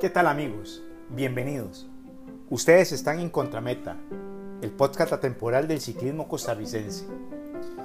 ¿Qué 0.00 0.10
tal 0.12 0.26
amigos? 0.26 0.82
Bienvenidos. 1.10 1.86
Ustedes 2.50 2.90
están 2.90 3.20
en 3.20 3.30
Contrameta, 3.30 3.96
el 4.62 4.72
podcast 4.72 5.12
atemporal 5.12 5.68
del 5.68 5.80
ciclismo 5.80 6.26
costarricense. 6.26 7.06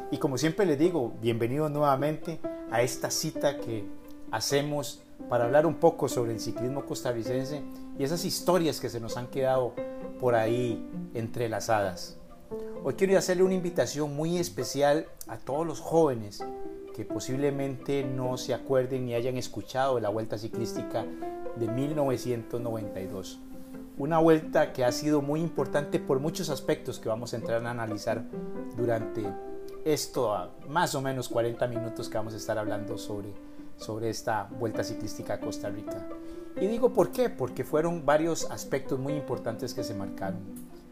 Y 0.09 0.17
como 0.17 0.39
siempre 0.39 0.65
les 0.65 0.79
digo, 0.79 1.13
bienvenidos 1.21 1.69
nuevamente 1.69 2.39
a 2.71 2.81
esta 2.81 3.12
cita 3.12 3.60
que 3.60 3.85
hacemos 4.31 5.03
para 5.29 5.46
hablar 5.46 5.67
un 5.67 5.75
poco 5.75 6.10
sobre 6.10 6.31
el 6.33 6.39
ciclismo 6.39 6.87
costarricense 6.87 7.62
y 7.99 8.03
esas 8.03 8.25
historias 8.25 8.79
que 8.79 8.89
se 8.89 8.99
nos 8.99 9.15
han 9.15 9.28
quedado 9.28 9.75
por 10.19 10.33
ahí 10.33 10.89
entrelazadas. 11.13 12.17
Hoy 12.83 12.96
quiero 12.96 13.17
hacerle 13.17 13.44
una 13.44 13.53
invitación 13.53 14.15
muy 14.15 14.37
especial 14.37 15.07
a 15.34 15.38
todos 15.38 15.65
los 15.65 15.79
jóvenes 15.79 16.45
que 16.94 17.05
posiblemente 17.05 18.04
no 18.04 18.38
se 18.38 18.54
acuerden 18.54 19.08
ni 19.08 19.16
hayan 19.16 19.36
escuchado 19.36 19.96
de 19.96 20.02
la 20.02 20.10
Vuelta 20.10 20.38
Ciclística 20.38 21.04
de 21.55 21.68
1992. 21.68 23.40
Una 23.98 24.20
vuelta 24.20 24.74
que 24.74 24.86
ha 24.86 24.91
sido 24.91 25.24
muy 25.24 25.41
importante 25.41 26.00
por 26.00 26.20
muchos 26.20 26.50
aspectos 26.50 27.00
que 27.00 27.10
vamos 27.10 27.34
a 27.34 27.38
entrar 27.38 27.66
a 27.66 27.72
analizar 27.72 28.24
durante 28.77 29.24
esto, 29.84 30.52
más 30.70 30.94
o 30.94 31.02
menos 31.02 31.30
40 31.30 31.66
minutos 31.68 32.10
que 32.10 32.18
vamos 32.18 32.36
a 32.36 32.38
estar 32.38 32.60
hablando 32.60 33.00
sobre, 33.00 33.34
sobre 33.76 34.12
esta 34.12 34.48
Vuelta 34.60 34.84
Ciclística 34.84 35.34
a 35.34 35.40
Costa 35.40 35.68
Rica. 35.70 36.08
Y 36.62 36.68
digo 36.68 36.94
por 36.94 37.12
qué, 37.12 37.30
porque 37.30 37.63
fueron 37.63 38.05
varios 38.05 38.50
aspectos 38.52 39.00
muy 39.00 39.13
importantes 39.13 39.74
que 39.74 39.84
se 39.84 39.96
marcaron. 39.96 40.41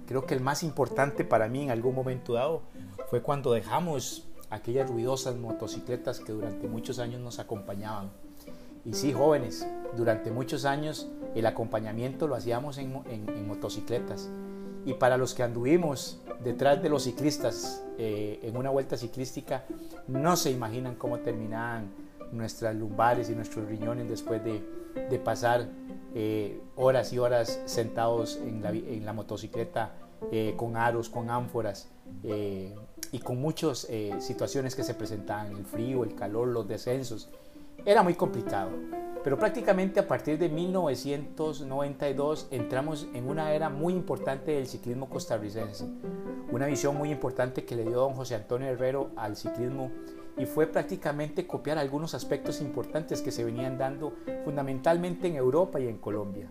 Creo 0.07 0.25
que 0.25 0.33
el 0.33 0.41
más 0.41 0.63
importante 0.63 1.23
para 1.23 1.47
mí 1.47 1.61
en 1.61 1.69
algún 1.69 1.93
momento 1.93 2.33
dado 2.33 2.63
fue 3.09 3.21
cuando 3.21 3.53
dejamos 3.53 4.30
aquellas 4.51 4.89
ruidosas 4.89 5.35
motocicletas 5.35 6.19
que 6.19 6.31
durante 6.31 6.67
muchos 6.67 6.99
años 6.99 7.19
nos 7.21 7.39
acompañaban 7.39 8.11
y 8.83 8.93
sí, 8.93 9.13
jóvenes, 9.13 9.67
durante 9.95 10.31
muchos 10.31 10.65
años 10.65 11.07
el 11.35 11.45
acompañamiento 11.45 12.27
lo 12.27 12.35
hacíamos 12.35 12.77
en, 12.77 13.47
motocicletas. 13.47 14.29
Y 14.85 14.95
para 14.95 15.17
los 15.17 15.35
que 15.35 15.43
anduvimos 15.43 16.19
detrás 16.43 16.81
de 16.81 16.89
los 16.89 17.03
ciclistas 17.03 17.83
eh, 17.99 18.39
en 18.41 18.57
una 18.57 18.71
vuelta 18.71 18.97
ciclística, 18.97 19.65
no 20.07 20.35
se 20.35 20.49
imaginan 20.49 20.95
cómo 20.95 21.19
terminaban 21.19 21.91
nuestras 22.31 22.75
lumbares 22.75 23.29
y 23.29 23.35
nuestros 23.35 23.67
riñones 23.67 24.09
después 24.09 24.41
de, 24.43 25.19
pasar 25.19 25.69
eh, 26.15 26.59
horas 26.75 27.13
y 27.13 27.19
horas 27.19 27.61
sentados 27.65 28.37
en 28.37 29.05
la, 29.05 29.13
motocicleta 29.13 29.93
eh, 30.31 30.55
con 30.57 30.75
aros, 30.75 31.09
con 31.09 31.29
ánforas 31.29 31.87
y 32.23 33.19
con 33.19 33.41
muchas 33.41 33.87
situaciones 34.19 34.75
que 34.75 34.83
se 34.83 34.93
presentaban, 34.93 35.55
el 35.55 35.65
frío, 35.65 36.03
el 36.03 36.15
calor, 36.15 36.47
los 36.47 36.67
descensos 36.67 37.29
era 37.85 38.03
muy 38.03 38.13
complicado. 38.13 38.69
Pero 39.23 39.37
prácticamente 39.37 39.99
a 39.99 40.07
partir 40.07 40.39
de 40.39 40.49
1992 40.49 42.47
entramos 42.49 43.07
en 43.13 43.29
una 43.29 43.53
era 43.53 43.69
muy 43.69 43.93
importante 43.93 44.51
del 44.53 44.65
ciclismo 44.65 45.09
costarricense. 45.09 45.85
Una 46.51 46.65
visión 46.65 46.97
muy 46.97 47.11
importante 47.11 47.63
que 47.63 47.75
le 47.75 47.83
dio 47.83 47.97
don 47.97 48.13
José 48.13 48.35
Antonio 48.35 48.67
Herrero 48.67 49.11
al 49.15 49.35
ciclismo 49.35 49.91
y 50.37 50.45
fue 50.45 50.65
prácticamente 50.65 51.45
copiar 51.45 51.77
algunos 51.77 52.15
aspectos 52.15 52.61
importantes 52.61 53.21
que 53.21 53.31
se 53.31 53.43
venían 53.43 53.77
dando 53.77 54.13
fundamentalmente 54.43 55.27
en 55.27 55.35
Europa 55.35 55.79
y 55.79 55.87
en 55.87 55.97
Colombia. 55.97 56.49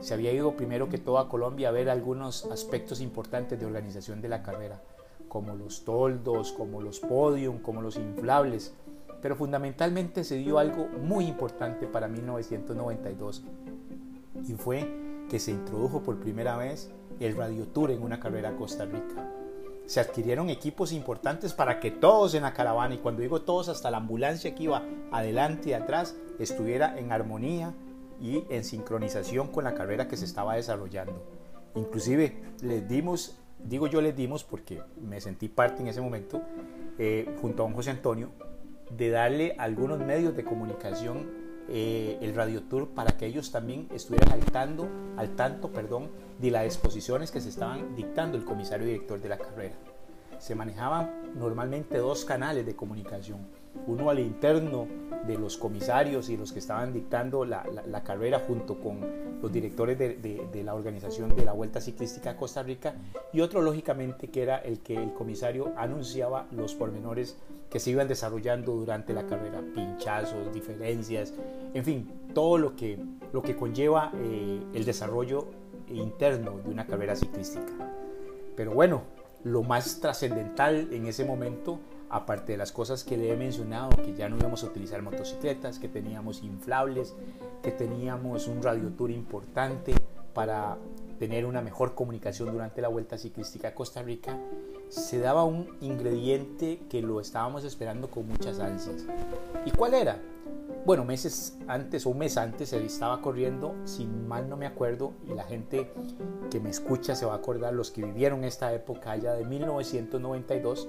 Se 0.00 0.12
había 0.12 0.32
ido 0.32 0.54
primero 0.54 0.88
que 0.88 0.98
todo 0.98 1.18
a 1.18 1.28
Colombia 1.28 1.68
a 1.70 1.72
ver 1.72 1.88
algunos 1.88 2.44
aspectos 2.46 3.00
importantes 3.00 3.58
de 3.58 3.64
organización 3.64 4.20
de 4.20 4.28
la 4.28 4.42
carrera, 4.42 4.82
como 5.32 5.56
los 5.56 5.82
toldos, 5.86 6.52
como 6.52 6.82
los 6.82 7.00
podium, 7.00 7.60
como 7.60 7.80
los 7.80 7.96
inflables, 7.96 8.74
pero 9.22 9.34
fundamentalmente 9.34 10.24
se 10.24 10.36
dio 10.36 10.58
algo 10.58 10.88
muy 10.88 11.24
importante 11.24 11.86
para 11.86 12.06
1992 12.06 13.42
y 14.46 14.52
fue 14.52 14.86
que 15.30 15.38
se 15.38 15.52
introdujo 15.52 16.02
por 16.02 16.20
primera 16.20 16.58
vez 16.58 16.90
el 17.18 17.34
Radio 17.34 17.66
Tour 17.66 17.92
en 17.92 18.02
una 18.02 18.20
carrera 18.20 18.50
a 18.50 18.56
Costa 18.56 18.84
Rica. 18.84 19.26
Se 19.86 20.00
adquirieron 20.00 20.50
equipos 20.50 20.92
importantes 20.92 21.54
para 21.54 21.80
que 21.80 21.90
todos 21.90 22.34
en 22.34 22.42
la 22.42 22.52
caravana, 22.52 22.94
y 22.94 22.98
cuando 22.98 23.22
digo 23.22 23.40
todos, 23.40 23.70
hasta 23.70 23.90
la 23.90 23.96
ambulancia 23.96 24.54
que 24.54 24.64
iba 24.64 24.82
adelante 25.12 25.70
y 25.70 25.72
atrás, 25.72 26.14
estuviera 26.40 26.98
en 26.98 27.10
armonía 27.10 27.72
y 28.20 28.44
en 28.50 28.64
sincronización 28.64 29.48
con 29.48 29.64
la 29.64 29.72
carrera 29.72 30.08
que 30.08 30.18
se 30.18 30.26
estaba 30.26 30.56
desarrollando. 30.56 31.24
Inclusive 31.74 32.38
les 32.60 32.86
dimos, 32.86 33.41
digo 33.64 33.86
yo 33.86 34.00
les 34.00 34.16
dimos 34.16 34.44
porque 34.44 34.82
me 35.00 35.20
sentí 35.20 35.48
parte 35.48 35.82
en 35.82 35.88
ese 35.88 36.00
momento, 36.00 36.42
eh, 36.98 37.36
junto 37.40 37.62
a 37.62 37.66
don 37.66 37.74
José 37.74 37.90
Antonio, 37.90 38.30
de 38.90 39.10
darle 39.10 39.54
algunos 39.58 40.00
medios 40.00 40.36
de 40.36 40.44
comunicación 40.44 41.42
eh, 41.68 42.18
el 42.20 42.34
Radio 42.34 42.62
Tour 42.64 42.88
para 42.88 43.16
que 43.16 43.26
ellos 43.26 43.52
también 43.52 43.88
estuvieran 43.94 44.32
al 44.32 44.44
tanto, 44.44 44.88
al 45.16 45.36
tanto 45.36 45.72
perdón, 45.72 46.10
de 46.38 46.50
las 46.50 46.64
exposiciones 46.64 47.30
que 47.30 47.40
se 47.40 47.48
estaban 47.48 47.94
dictando 47.94 48.36
el 48.36 48.44
comisario 48.44 48.86
director 48.86 49.20
de 49.20 49.28
la 49.28 49.38
carrera. 49.38 49.76
Se 50.38 50.54
manejaban 50.54 51.32
normalmente 51.36 51.98
dos 51.98 52.24
canales 52.24 52.66
de 52.66 52.74
comunicación, 52.74 53.46
uno 53.86 54.10
al 54.10 54.18
interno 54.18 54.86
de 55.26 55.38
los 55.38 55.56
comisarios 55.56 56.28
y 56.28 56.36
los 56.36 56.52
que 56.52 56.58
estaban 56.58 56.92
dictando 56.92 57.44
la, 57.44 57.64
la, 57.86 58.02
carrera 58.02 58.40
junto 58.40 58.80
con 58.80 59.00
los 59.40 59.52
directores 59.52 59.96
de, 59.98 60.16
de, 60.16 60.64
la 60.64 60.74
organización 60.74 61.34
de 61.36 61.44
la 61.44 61.52
Vuelta 61.52 61.80
Ciclística 61.80 62.30
a 62.30 62.36
Costa 62.36 62.62
Rica 62.62 62.94
y 63.32 63.40
otro 63.40 63.62
lógicamente 63.62 64.28
que 64.28 64.42
era 64.42 64.56
el 64.56 64.80
que 64.80 64.96
el 64.96 65.12
comisario 65.12 65.72
anunciaba 65.76 66.46
los 66.50 66.74
pormenores 66.74 67.36
que 67.70 67.80
se 67.80 67.90
iban 67.90 68.08
desarrollando 68.08 68.72
durante 68.72 69.14
la 69.14 69.26
carrera, 69.26 69.62
pinchazos, 69.74 70.52
diferencias, 70.52 71.32
en 71.72 71.84
fin, 71.84 72.12
todo 72.34 72.58
lo 72.58 72.76
que, 72.76 72.98
lo 73.32 73.42
que 73.42 73.56
conlleva 73.56 74.12
eh, 74.14 74.60
el 74.74 74.84
desarrollo 74.84 75.48
interno 75.88 76.58
de 76.58 76.70
una 76.70 76.86
carrera 76.86 77.16
ciclística. 77.16 77.72
Pero 78.56 78.72
bueno, 78.72 79.02
lo 79.44 79.62
más 79.62 80.00
trascendental 80.00 80.88
en 80.92 81.06
ese 81.06 81.24
momento, 81.24 81.80
aparte 82.12 82.52
de 82.52 82.58
las 82.58 82.70
cosas 82.70 83.04
que 83.04 83.16
le 83.16 83.32
he 83.32 83.36
mencionado, 83.36 83.90
que 83.96 84.14
ya 84.14 84.28
no 84.28 84.36
íbamos 84.36 84.62
a 84.62 84.66
utilizar 84.66 85.00
motocicletas, 85.02 85.78
que 85.78 85.88
teníamos 85.88 86.42
inflables, 86.42 87.14
que 87.62 87.72
teníamos 87.72 88.46
un 88.46 88.62
radio 88.62 88.90
tour 88.90 89.10
importante 89.10 89.94
para 90.34 90.76
tener 91.18 91.46
una 91.46 91.62
mejor 91.62 91.94
comunicación 91.94 92.52
durante 92.52 92.82
la 92.82 92.88
Vuelta 92.88 93.16
Ciclística 93.16 93.68
a 93.68 93.74
Costa 93.74 94.02
Rica, 94.02 94.38
se 94.88 95.20
daba 95.20 95.44
un 95.44 95.68
ingrediente 95.80 96.80
que 96.90 97.00
lo 97.00 97.18
estábamos 97.20 97.64
esperando 97.64 98.10
con 98.10 98.28
muchas 98.28 98.60
ansias. 98.60 99.06
¿Y 99.64 99.70
cuál 99.70 99.94
era? 99.94 100.20
Bueno, 100.84 101.04
meses 101.04 101.56
antes 101.68 102.04
o 102.04 102.10
un 102.10 102.18
mes 102.18 102.36
antes 102.36 102.70
se 102.70 102.84
estaba 102.84 103.22
corriendo, 103.22 103.74
si 103.84 104.04
mal 104.04 104.48
no 104.50 104.56
me 104.56 104.66
acuerdo, 104.66 105.12
y 105.26 105.32
la 105.32 105.44
gente 105.44 105.90
que 106.50 106.60
me 106.60 106.70
escucha 106.70 107.14
se 107.14 107.24
va 107.24 107.34
a 107.34 107.36
acordar, 107.36 107.72
los 107.72 107.90
que 107.90 108.04
vivieron 108.04 108.44
esta 108.44 108.74
época 108.74 109.16
ya 109.16 109.32
de 109.32 109.44
1992, 109.44 110.88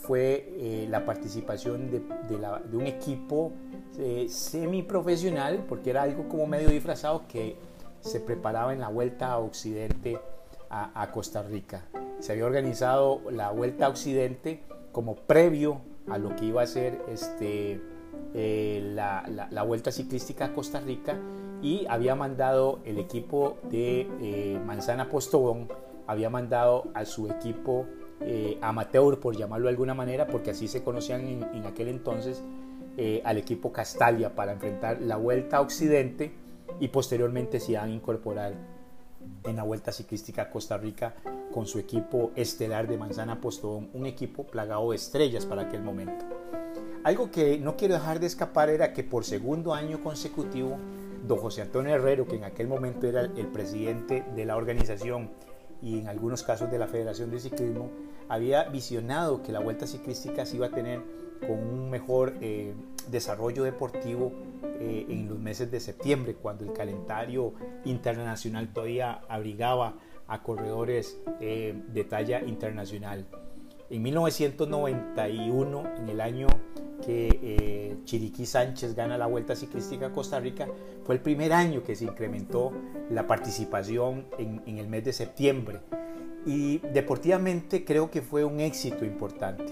fue 0.00 0.48
eh, 0.56 0.86
la 0.88 1.04
participación 1.04 1.90
de, 1.90 2.00
un 2.72 2.86
equipo 2.86 3.52
eh, 3.98 4.26
semiprofesional, 4.28 5.64
porque 5.68 5.90
era 5.90 6.02
algo 6.02 6.28
como 6.28 6.46
medio 6.46 6.70
disfrazado 6.70 7.26
que 7.28 7.56
se 8.00 8.20
preparaba 8.20 8.72
en 8.72 8.80
la 8.80 8.88
vuelta 8.88 9.32
a 9.32 9.38
Occidente 9.38 10.18
a, 10.70 11.10
Costa 11.12 11.42
Rica. 11.42 11.82
Se 12.20 12.32
había 12.32 12.44
organizado 12.44 13.22
la 13.30 13.50
vuelta 13.50 13.86
a 13.86 13.88
Occidente 13.88 14.62
como 14.92 15.16
previo 15.16 15.80
a 16.08 16.18
lo 16.18 16.34
que 16.36 16.46
iba 16.46 16.62
a 16.62 16.66
ser 16.66 17.00
este, 17.08 17.80
eh, 18.34 18.80
la, 18.94 19.62
vuelta 19.62 19.90
ciclística 19.90 20.46
a 20.46 20.54
Costa 20.54 20.80
Rica 20.80 21.18
y 21.62 21.86
había 21.88 22.14
mandado 22.14 22.80
el 22.84 22.98
equipo 22.98 23.58
de 23.70 24.08
eh, 24.20 24.60
Manzana 24.64 25.08
Postobón, 25.08 25.68
había 26.06 26.30
mandado 26.30 26.84
a 26.94 27.04
su 27.04 27.28
equipo 27.30 27.86
eh, 28.20 28.58
amateur, 28.60 29.20
por 29.20 29.36
llamarlo 29.36 29.66
de 29.66 29.70
alguna 29.70 29.94
manera, 29.94 30.26
porque 30.26 30.50
así 30.50 30.68
se 30.68 30.82
conocían 30.82 31.26
en, 31.26 31.66
aquel 31.66 31.88
entonces, 31.88 32.42
al 33.22 33.38
equipo 33.38 33.70
Castalia 33.70 34.34
para 34.34 34.50
enfrentar 34.50 35.00
la 35.00 35.16
vuelta 35.16 35.58
a 35.58 35.60
Occidente 35.60 36.32
y 36.80 36.88
posteriormente 36.88 37.60
se 37.60 37.76
han 37.76 37.90
incorporado 37.90 38.56
en 39.44 39.56
la 39.56 39.62
Vuelta 39.62 39.92
Ciclística 39.92 40.42
a 40.42 40.50
Costa 40.50 40.76
Rica 40.76 41.14
con 41.52 41.66
su 41.66 41.78
equipo 41.78 42.32
estelar 42.36 42.86
de 42.86 42.98
Manzana 42.98 43.40
Postón, 43.40 43.90
un 43.94 44.06
equipo 44.06 44.44
plagado 44.44 44.90
de 44.90 44.96
estrellas 44.96 45.46
para 45.46 45.62
aquel 45.62 45.82
momento. 45.82 46.24
Algo 47.04 47.30
que 47.30 47.58
no 47.58 47.76
quiero 47.76 47.94
dejar 47.94 48.20
de 48.20 48.26
escapar 48.26 48.68
era 48.68 48.92
que 48.92 49.04
por 49.04 49.24
segundo 49.24 49.74
año 49.74 50.02
consecutivo, 50.02 50.76
don 51.26 51.38
José 51.38 51.62
Antonio 51.62 51.94
Herrero, 51.94 52.26
que 52.26 52.36
en 52.36 52.44
aquel 52.44 52.68
momento 52.68 53.06
era 53.06 53.22
el 53.22 53.46
presidente 53.46 54.24
de 54.34 54.44
la 54.44 54.56
organización 54.56 55.30
y 55.80 55.98
en 56.00 56.08
algunos 56.08 56.42
casos 56.42 56.70
de 56.70 56.78
la 56.78 56.86
Federación 56.86 57.30
de 57.30 57.40
Ciclismo, 57.40 57.90
había 58.28 58.64
visionado 58.64 59.42
que 59.42 59.52
la 59.52 59.60
Vuelta 59.60 59.86
Ciclística 59.86 60.44
se 60.46 60.56
iba 60.56 60.66
a 60.66 60.70
tener 60.70 61.02
con 61.40 61.58
un 61.58 61.90
mejor 61.90 62.34
eh, 62.40 62.74
desarrollo 63.10 63.64
deportivo 63.64 64.32
eh, 64.80 65.06
en 65.08 65.28
los 65.28 65.38
meses 65.38 65.70
de 65.70 65.80
septiembre, 65.80 66.34
cuando 66.34 66.64
el 66.64 66.72
calendario 66.72 67.54
internacional 67.84 68.72
todavía 68.72 69.20
abrigaba 69.28 69.94
a 70.28 70.42
corredores 70.42 71.18
eh, 71.40 71.74
de 71.88 72.04
talla 72.04 72.42
internacional. 72.42 73.26
En 73.90 74.02
1991, 74.02 75.94
en 75.96 76.08
el 76.08 76.20
año 76.20 76.46
que 77.04 77.38
eh, 77.42 77.96
Chiriquí 78.04 78.44
Sánchez 78.44 78.94
gana 78.94 79.16
la 79.16 79.26
Vuelta 79.26 79.56
Ciclística 79.56 80.06
a 80.06 80.12
Costa 80.12 80.38
Rica, 80.38 80.68
fue 81.04 81.14
el 81.14 81.22
primer 81.22 81.52
año 81.52 81.82
que 81.82 81.96
se 81.96 82.04
incrementó 82.04 82.72
la 83.10 83.26
participación 83.26 84.26
en, 84.38 84.62
en 84.66 84.78
el 84.78 84.88
mes 84.88 85.04
de 85.04 85.14
septiembre. 85.14 85.80
Y 86.48 86.78
deportivamente 86.78 87.84
creo 87.84 88.10
que 88.10 88.22
fue 88.22 88.42
un 88.42 88.60
éxito 88.60 89.04
importante. 89.04 89.66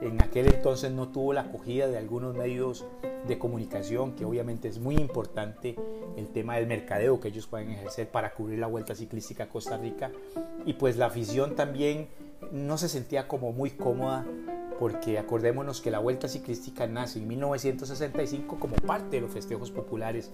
En 0.00 0.20
aquel 0.20 0.52
entonces 0.52 0.90
no 0.90 1.06
tuvo 1.08 1.32
la 1.32 1.42
acogida 1.42 1.86
de 1.86 1.98
algunos 1.98 2.34
medios 2.34 2.84
de 3.28 3.38
comunicación, 3.38 4.16
que 4.16 4.24
obviamente 4.24 4.66
es 4.66 4.80
muy 4.80 4.96
importante 4.96 5.76
el 6.16 6.26
tema 6.26 6.56
del 6.56 6.66
mercadeo 6.66 7.20
que 7.20 7.28
ellos 7.28 7.46
pueden 7.46 7.70
ejercer 7.70 8.08
para 8.08 8.34
cubrir 8.34 8.58
la 8.58 8.66
Vuelta 8.66 8.96
Ciclística 8.96 9.44
a 9.44 9.48
Costa 9.48 9.76
Rica. 9.76 10.10
Y 10.64 10.72
pues 10.72 10.96
la 10.96 11.06
afición 11.06 11.54
también 11.54 12.08
no 12.50 12.76
se 12.76 12.88
sentía 12.88 13.28
como 13.28 13.52
muy 13.52 13.70
cómoda 13.70 14.26
porque 14.78 15.18
acordémonos 15.18 15.80
que 15.80 15.90
la 15.90 15.98
Vuelta 15.98 16.28
Ciclística 16.28 16.86
nace 16.86 17.18
en 17.18 17.28
1965 17.28 18.58
como 18.58 18.76
parte 18.76 19.16
de 19.16 19.22
los 19.22 19.30
festejos 19.30 19.70
populares 19.70 20.30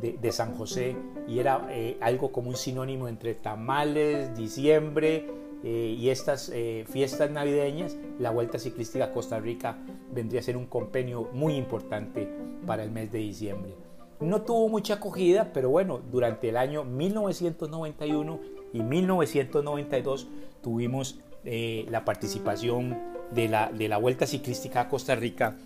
de, 0.00 0.32
San 0.32 0.54
José 0.54 0.96
y 1.26 1.38
era 1.38 1.66
eh, 1.70 1.96
algo 2.00 2.30
como 2.30 2.50
un 2.50 2.56
sinónimo 2.56 3.08
entre 3.08 3.34
tamales, 3.34 4.36
diciembre 4.36 5.26
eh, 5.64 5.96
y 5.98 6.10
estas 6.10 6.50
eh, 6.54 6.84
fiestas 6.88 7.30
navideñas, 7.30 7.96
la 8.18 8.30
Vuelta 8.30 8.58
Ciclística 8.58 9.06
a 9.06 9.12
Costa 9.12 9.40
Rica 9.40 9.78
vendría 10.12 10.40
a 10.40 10.44
ser 10.44 10.56
un 10.56 10.66
compenio 10.66 11.28
muy 11.32 11.54
importante 11.54 12.28
para 12.66 12.84
el 12.84 12.90
mes 12.90 13.10
de 13.10 13.18
diciembre. 13.18 13.74
No 14.20 14.42
tuvo 14.42 14.68
mucha 14.68 14.94
acogida, 14.94 15.52
pero 15.52 15.70
bueno, 15.70 16.00
durante 16.10 16.48
el 16.48 16.56
año 16.56 16.84
1991 16.84 18.40
y 18.72 18.82
1992 18.82 20.28
tuvimos 20.60 21.20
la 21.44 22.04
participación 22.04 22.98
de 23.30 23.48
la, 23.48 23.70
de 23.70 23.88
la 23.88 23.98
Vuelta 23.98 24.26
Ciclística 24.26 24.82
a 24.82 24.88
Costa 24.88 25.14
Rica, 25.14 25.56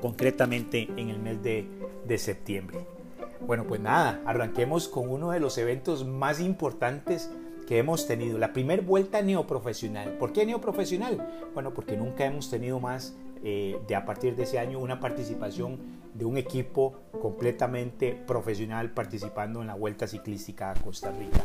concretamente 0.00 0.88
en 0.96 1.10
el 1.10 1.18
mes 1.18 1.42
de, 1.42 1.66
de 2.06 2.18
septiembre. 2.18 2.78
Bueno, 3.46 3.64
pues 3.64 3.80
nada, 3.80 4.20
arranquemos 4.26 4.88
con 4.88 5.08
uno 5.08 5.30
de 5.30 5.40
los 5.40 5.56
eventos 5.58 6.06
más 6.06 6.40
importantes 6.40 7.30
que 7.66 7.78
hemos 7.78 8.06
tenido, 8.06 8.36
la 8.38 8.52
primera 8.52 8.82
vuelta 8.82 9.22
neoprofesional. 9.22 10.14
¿Por 10.14 10.32
qué 10.32 10.44
neoprofesional? 10.44 11.26
Bueno, 11.54 11.72
porque 11.72 11.96
nunca 11.96 12.26
hemos 12.26 12.50
tenido 12.50 12.80
más 12.80 13.14
eh, 13.44 13.78
de 13.86 13.94
a 13.94 14.04
partir 14.04 14.34
de 14.34 14.42
ese 14.42 14.58
año 14.58 14.80
una 14.80 14.98
participación 14.98 15.78
de 16.20 16.26
un 16.26 16.36
equipo 16.36 17.00
completamente 17.20 18.12
profesional 18.12 18.90
participando 18.90 19.62
en 19.62 19.66
la 19.68 19.74
Vuelta 19.74 20.06
Ciclística 20.06 20.70
a 20.70 20.74
Costa 20.74 21.10
Rica. 21.10 21.42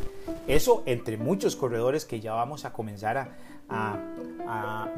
Eso 0.47 0.83
entre 0.85 1.17
muchos 1.17 1.55
corredores 1.55 2.03
que 2.03 2.19
ya 2.19 2.33
vamos 2.33 2.65
a 2.65 2.73
comenzar 2.73 3.31
a, 3.69 4.01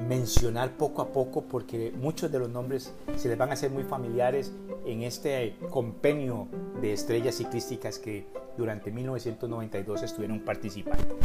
mencionar 0.09 0.71
poco 0.71 1.01
a 1.01 1.13
poco 1.13 1.43
porque 1.43 1.93
muchos 1.95 2.29
de 2.31 2.39
los 2.39 2.49
nombres 2.49 2.93
se 3.15 3.29
les 3.29 3.37
van 3.37 3.49
a 3.51 3.53
hacer 3.53 3.71
muy 3.71 3.83
familiares 3.83 4.51
en 4.85 5.03
este 5.03 5.55
compenio 5.69 6.47
de 6.81 6.91
estrellas 6.91 7.35
ciclísticas 7.35 7.97
que 7.97 8.25
durante 8.57 8.91
1992 8.91 10.03
estuvieron 10.03 10.41
participando. 10.41 11.17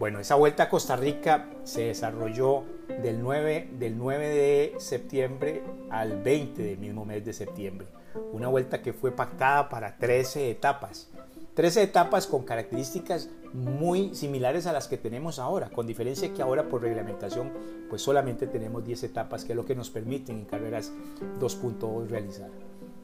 Bueno, 0.00 0.18
esa 0.18 0.34
vuelta 0.34 0.62
a 0.62 0.68
Costa 0.70 0.96
Rica 0.96 1.50
se 1.62 1.88
desarrolló 1.88 2.64
del 3.02 3.20
9, 3.20 3.68
del 3.78 3.98
9 3.98 4.28
de 4.30 4.74
septiembre 4.78 5.62
al 5.90 6.22
20 6.22 6.62
del 6.62 6.78
mismo 6.78 7.04
mes 7.04 7.22
de 7.22 7.34
septiembre. 7.34 7.86
Una 8.32 8.48
vuelta 8.48 8.80
que 8.80 8.94
fue 8.94 9.12
pactada 9.12 9.68
para 9.68 9.98
13 9.98 10.52
etapas. 10.52 11.10
13 11.52 11.82
etapas 11.82 12.26
con 12.26 12.44
características 12.44 13.28
muy 13.52 14.14
similares 14.14 14.66
a 14.66 14.72
las 14.72 14.88
que 14.88 14.96
tenemos 14.96 15.38
ahora, 15.38 15.68
con 15.68 15.86
diferencia 15.86 16.32
que 16.32 16.40
ahora 16.40 16.70
por 16.70 16.80
reglamentación 16.80 17.52
pues 17.90 18.00
solamente 18.00 18.46
tenemos 18.46 18.82
10 18.82 19.02
etapas, 19.02 19.44
que 19.44 19.52
es 19.52 19.56
lo 19.56 19.66
que 19.66 19.74
nos 19.74 19.90
permiten 19.90 20.38
en 20.38 20.44
carreras 20.46 20.94
2.2 21.38 22.08
realizar. 22.08 22.48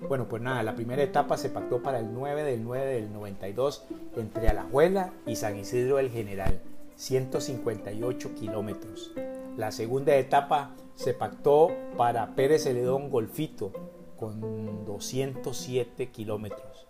Bueno, 0.08 0.28
pues 0.30 0.40
nada, 0.40 0.62
la 0.62 0.74
primera 0.74 1.02
etapa 1.02 1.36
se 1.36 1.50
pactó 1.50 1.82
para 1.82 1.98
el 1.98 2.14
9 2.14 2.42
del 2.42 2.64
9 2.64 2.86
del 2.86 3.12
92 3.12 3.84
entre 4.16 4.48
Alajuela 4.48 5.12
y 5.26 5.36
San 5.36 5.58
Isidro 5.58 5.98
del 5.98 6.10
General. 6.10 6.58
158 6.96 8.34
kilómetros. 8.34 9.12
La 9.56 9.70
segunda 9.70 10.16
etapa 10.16 10.74
se 10.94 11.14
pactó 11.14 11.70
para 11.96 12.34
Pérez 12.34 12.64
Celedón 12.64 13.10
Golfito 13.10 13.72
con 14.16 14.84
207 14.84 16.10
kilómetros. 16.10 16.86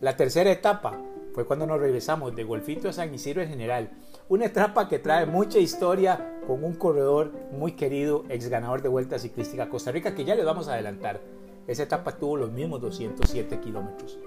La 0.00 0.16
tercera 0.16 0.50
etapa 0.50 1.00
fue 1.32 1.46
cuando 1.46 1.66
nos 1.66 1.80
regresamos 1.80 2.36
de 2.36 2.44
Golfito 2.44 2.88
a 2.88 2.92
San 2.92 3.14
Isidro 3.14 3.42
en 3.42 3.48
general. 3.48 3.90
Una 4.28 4.46
etapa 4.46 4.88
que 4.88 4.98
trae 4.98 5.26
mucha 5.26 5.58
historia 5.58 6.40
con 6.46 6.64
un 6.64 6.74
corredor 6.74 7.32
muy 7.52 7.72
querido, 7.72 8.24
ex 8.28 8.48
ganador 8.48 8.82
de 8.82 8.88
Vuelta 8.88 9.18
Ciclística 9.18 9.68
Costa 9.68 9.90
Rica, 9.90 10.14
que 10.14 10.24
ya 10.24 10.34
les 10.34 10.44
vamos 10.44 10.68
a 10.68 10.74
adelantar. 10.74 11.20
Esa 11.66 11.82
etapa 11.82 12.12
tuvo 12.12 12.36
los 12.36 12.52
mismos 12.52 12.80
207 12.80 13.58
kilómetros. 13.60 14.18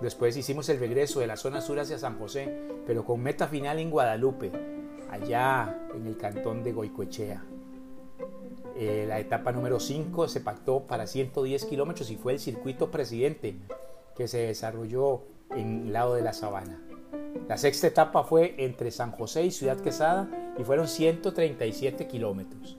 Después 0.00 0.36
hicimos 0.36 0.68
el 0.68 0.80
regreso 0.80 1.20
de 1.20 1.26
la 1.26 1.36
zona 1.36 1.60
sur 1.60 1.78
hacia 1.78 1.98
San 1.98 2.18
José, 2.18 2.52
pero 2.86 3.04
con 3.04 3.22
meta 3.22 3.46
final 3.46 3.78
en 3.78 3.90
Guadalupe, 3.90 4.50
allá 5.10 5.78
en 5.94 6.06
el 6.06 6.16
cantón 6.16 6.62
de 6.62 6.72
Goicoechea. 6.72 7.44
Eh, 8.76 9.04
la 9.06 9.20
etapa 9.20 9.52
número 9.52 9.78
5 9.78 10.26
se 10.26 10.40
pactó 10.40 10.80
para 10.80 11.06
110 11.06 11.64
kilómetros 11.66 12.10
y 12.10 12.16
fue 12.16 12.32
el 12.32 12.40
circuito 12.40 12.90
presidente 12.90 13.56
que 14.16 14.26
se 14.26 14.38
desarrolló 14.38 15.22
en 15.50 15.86
el 15.86 15.92
lado 15.92 16.14
de 16.14 16.22
la 16.22 16.32
sabana. 16.32 16.82
La 17.48 17.56
sexta 17.56 17.86
etapa 17.86 18.24
fue 18.24 18.54
entre 18.58 18.90
San 18.90 19.12
José 19.12 19.44
y 19.44 19.50
Ciudad 19.52 19.78
Quesada 19.78 20.28
y 20.58 20.64
fueron 20.64 20.88
137 20.88 22.06
kilómetros. 22.08 22.76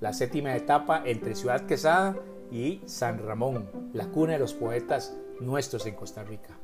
La 0.00 0.12
séptima 0.12 0.56
etapa 0.56 1.02
entre 1.04 1.34
Ciudad 1.34 1.66
Quesada 1.66 2.16
y 2.50 2.80
San 2.86 3.18
Ramón, 3.26 3.68
la 3.92 4.06
cuna 4.06 4.34
de 4.34 4.38
los 4.38 4.54
poetas 4.54 5.14
nuestros 5.40 5.86
en 5.86 5.94
Costa 5.94 6.22
Rica. 6.24 6.58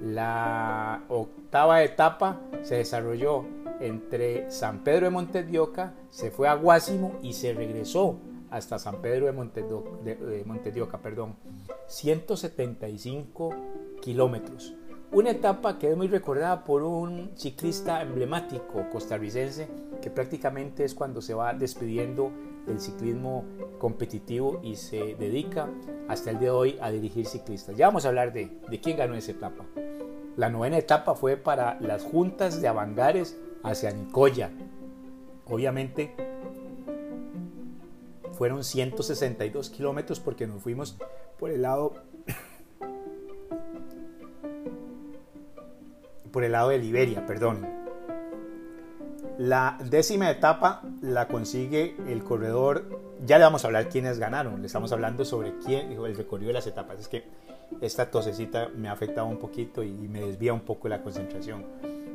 La 0.00 1.04
octava 1.08 1.82
etapa 1.82 2.40
se 2.62 2.76
desarrolló 2.76 3.44
entre 3.80 4.50
San 4.50 4.82
Pedro 4.82 5.06
de 5.06 5.10
Montedioca, 5.10 5.94
se 6.10 6.30
fue 6.30 6.48
a 6.48 6.54
Guásimo 6.54 7.18
y 7.22 7.32
se 7.32 7.52
regresó 7.52 8.18
hasta 8.50 8.78
San 8.78 9.00
Pedro 9.00 9.26
de, 9.26 10.42
Montedioca, 10.44 10.98
perdón, 10.98 11.36
175 11.86 13.50
kilómetros. 14.00 14.74
Una 15.12 15.30
etapa 15.30 15.78
que 15.78 15.90
es 15.90 15.96
muy 15.96 16.08
recordada 16.08 16.64
por 16.64 16.82
un 16.82 17.32
ciclista 17.34 18.02
emblemático 18.02 18.88
costarricense 18.90 19.68
que 20.00 20.10
prácticamente 20.10 20.84
es 20.84 20.94
cuando 20.94 21.20
se 21.22 21.34
va 21.34 21.54
despidiendo 21.54 22.30
del 22.66 22.80
ciclismo 22.80 23.44
competitivo 23.78 24.60
y 24.62 24.76
se 24.76 25.16
dedica 25.16 25.68
hasta 26.08 26.30
el 26.30 26.38
día 26.38 26.50
de 26.50 26.54
hoy 26.54 26.78
a 26.80 26.90
dirigir 26.90 27.26
ciclistas. 27.26 27.76
Ya 27.76 27.86
vamos 27.86 28.04
a 28.04 28.08
hablar 28.08 28.32
de, 28.32 28.50
de 28.68 28.80
quién 28.80 28.96
ganó 28.96 29.14
esa 29.14 29.32
etapa. 29.32 29.64
La 30.36 30.48
novena 30.48 30.78
etapa 30.78 31.14
fue 31.14 31.36
para 31.36 31.78
las 31.80 32.04
juntas 32.04 32.62
de 32.62 32.68
Avangares 32.68 33.36
hacia 33.62 33.90
Nicoya. 33.90 34.50
Obviamente 35.46 36.14
fueron 38.32 38.64
162 38.64 39.70
kilómetros 39.70 40.20
porque 40.20 40.46
nos 40.46 40.62
fuimos 40.62 40.96
por 41.38 41.50
el 41.50 41.62
lado 41.62 41.94
por 46.32 46.44
el 46.44 46.52
lado 46.52 46.70
de 46.70 46.78
Liberia, 46.78 47.26
perdón. 47.26 47.81
La 49.38 49.78
décima 49.82 50.30
etapa 50.30 50.82
la 51.00 51.26
consigue 51.26 51.96
el 52.06 52.22
corredor, 52.22 53.00
ya 53.24 53.38
le 53.38 53.44
vamos 53.44 53.64
a 53.64 53.68
hablar 53.68 53.88
quiénes 53.88 54.18
ganaron, 54.18 54.60
le 54.60 54.66
estamos 54.66 54.92
hablando 54.92 55.24
sobre 55.24 55.56
quién, 55.58 55.92
el 55.92 56.16
recorrido 56.16 56.48
de 56.48 56.54
las 56.54 56.66
etapas, 56.66 57.00
es 57.00 57.08
que 57.08 57.24
esta 57.80 58.10
tosecita 58.10 58.68
me 58.76 58.88
ha 58.88 58.92
afectado 58.92 59.26
un 59.26 59.38
poquito 59.38 59.82
y 59.82 59.90
me 59.92 60.20
desvía 60.20 60.52
un 60.52 60.60
poco 60.60 60.88
la 60.88 61.02
concentración. 61.02 61.64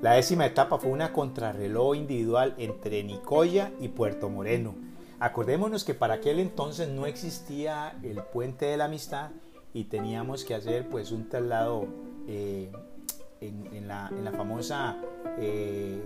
La 0.02 0.14
décima 0.14 0.46
etapa 0.46 0.78
fue 0.78 0.92
una 0.92 1.12
contrarreloj 1.12 1.96
individual 1.96 2.54
entre 2.60 3.04
Nicoya 3.04 3.72
y 3.80 3.88
Puerto 3.88 4.30
Moreno. 4.30 4.76
Acordémonos 5.20 5.84
que 5.84 5.96
para 5.96 6.16
aquel 6.16 6.40
entonces 6.40 6.88
no 6.88 7.08
existía 7.08 7.98
el 8.04 8.22
puente 8.22 8.66
de 8.66 8.78
la 8.78 8.86
amistad 8.86 9.32
y 9.74 9.86
teníamos 9.86 10.46
que 10.46 10.54
hacer 10.54 10.88
pues 10.88 11.12
un 11.12 11.28
traslado 11.28 11.88
eh, 12.28 12.72
en, 13.42 13.88
la, 13.88 14.12
famosa 14.36 14.98
eh, 15.40 16.00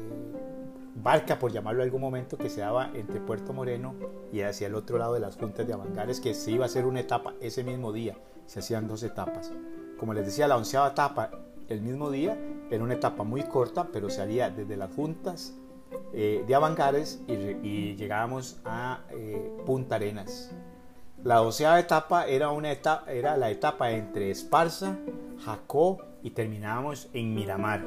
barca, 0.96 1.40
por 1.40 1.52
llamarlo 1.52 1.84
algún 1.84 2.02
momento, 2.02 2.38
que 2.38 2.50
se 2.50 2.62
daba 2.62 2.92
entre 2.94 3.20
Puerto 3.20 3.54
Moreno 3.54 3.96
y 4.32 4.42
hacia 4.42 4.68
el 4.68 4.76
otro 4.76 4.98
lado 4.98 5.14
de 5.14 5.20
las 5.20 5.38
juntas 5.38 5.68
de 5.68 5.74
Avangares, 5.74 6.20
que 6.20 6.34
se 6.34 6.52
iba 6.52 6.66
a 6.66 6.68
hacer 6.68 6.86
una 6.86 7.00
etapa 7.00 7.34
ese 7.42 7.64
mismo 7.64 7.92
día. 7.92 8.18
Se 8.46 8.60
hacían 8.60 8.88
dos 8.88 9.04
etapas. 9.04 9.52
Como 9.98 10.14
les 10.14 10.26
decía, 10.26 10.48
la 10.48 10.58
onceava 10.58 10.90
etapa 10.90 11.32
el 11.70 11.82
mismo 11.82 12.12
día, 12.12 12.38
en 12.70 12.82
una 12.82 12.96
etapa 12.96 13.24
muy 13.24 13.44
corta, 13.44 13.88
pero 13.92 14.10
salía 14.10 14.50
desde 14.50 14.76
las 14.76 14.94
juntas 14.94 15.54
eh, 16.14 16.44
de 16.46 16.56
Avangares 16.56 17.22
y, 17.28 17.96
llegábamos 17.96 18.60
a 18.66 19.02
eh, 19.12 19.52
Punta 19.66 19.96
Arenas. 19.96 20.52
La 21.24 21.36
doceava 21.36 21.80
etapa 21.80 22.26
era, 22.26 22.50
una 22.50 22.72
etapa 22.72 23.12
era 23.12 23.38
la 23.38 23.52
etapa 23.52 23.92
entre 23.92 24.32
Esparza, 24.32 24.98
Jacó 25.46 26.00
y 26.24 26.32
terminábamos 26.32 27.10
en 27.14 27.34
Miramar. 27.34 27.86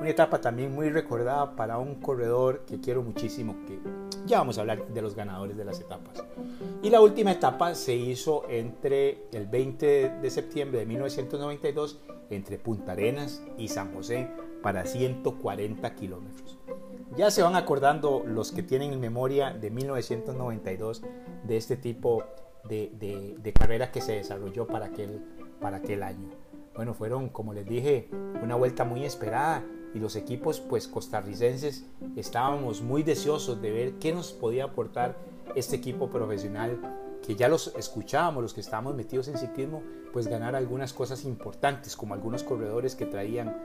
Una 0.00 0.10
etapa 0.10 0.40
también 0.40 0.74
muy 0.74 0.90
recordada 0.90 1.56
para 1.56 1.78
un 1.78 1.96
corredor 1.96 2.64
que 2.66 2.80
quiero 2.80 3.02
muchísimo, 3.02 3.56
que 3.66 3.78
Ya 4.26 4.38
vamos 4.38 4.58
a 4.58 4.60
hablar 4.60 4.86
de 4.88 5.02
los 5.02 5.14
ganadores 5.14 5.56
de 5.56 5.64
las 5.64 5.80
etapas. 5.80 6.22
Y 6.82 6.90
la 6.90 7.00
última 7.00 7.32
etapa 7.32 7.74
se 7.74 7.94
hizo 7.94 8.44
entre 8.48 9.26
el 9.32 9.46
20 9.46 10.18
de 10.20 10.30
septiembre 10.30 10.80
de 10.80 10.86
1992 10.86 12.00
entre 12.30 12.58
Punta 12.58 12.92
Arenas 12.92 13.42
y 13.56 13.68
San 13.68 13.94
José 13.94 14.28
para 14.62 14.84
140 14.84 15.94
kilómetros. 15.94 16.58
Ya 17.16 17.30
se 17.30 17.42
van 17.42 17.56
acordando 17.56 18.22
los 18.26 18.52
que 18.52 18.62
tienen 18.62 18.92
en 18.92 19.00
memoria 19.00 19.52
de 19.52 19.70
1992 19.70 21.02
de 21.44 21.56
este 21.56 21.76
tipo 21.76 22.24
de, 22.68 22.90
de, 23.40 23.52
carrera 23.52 23.92
que 23.92 24.00
se 24.00 24.12
desarrolló 24.12 24.66
para 24.66 24.86
aquel, 24.86 25.22
para 25.60 25.78
aquel 25.78 26.02
año. 26.02 26.28
Bueno, 26.74 26.94
fueron, 26.94 27.28
como 27.28 27.54
les 27.54 27.64
dije, 27.64 28.10
una 28.42 28.56
vuelta 28.56 28.84
muy 28.84 29.04
esperada 29.04 29.64
y 29.96 30.00
los 30.00 30.14
equipos 30.14 30.60
pues 30.60 30.86
costarricenses 30.86 31.84
estábamos 32.16 32.82
muy 32.82 33.02
deseosos 33.02 33.60
de 33.62 33.70
ver 33.70 33.92
qué 33.94 34.12
nos 34.12 34.32
podía 34.32 34.64
aportar 34.64 35.16
este 35.54 35.76
equipo 35.76 36.10
profesional 36.10 36.78
que 37.26 37.34
ya 37.34 37.48
los 37.48 37.72
escuchábamos, 37.76 38.42
los 38.42 38.54
que 38.54 38.60
estábamos 38.60 38.94
metidos 38.94 39.26
en 39.28 39.38
ciclismo, 39.38 39.82
pues 40.12 40.28
ganar 40.28 40.54
algunas 40.54 40.92
cosas 40.92 41.24
importantes, 41.24 41.96
como 41.96 42.14
algunos 42.14 42.44
corredores 42.44 42.94
que 42.94 43.06
traían 43.06 43.56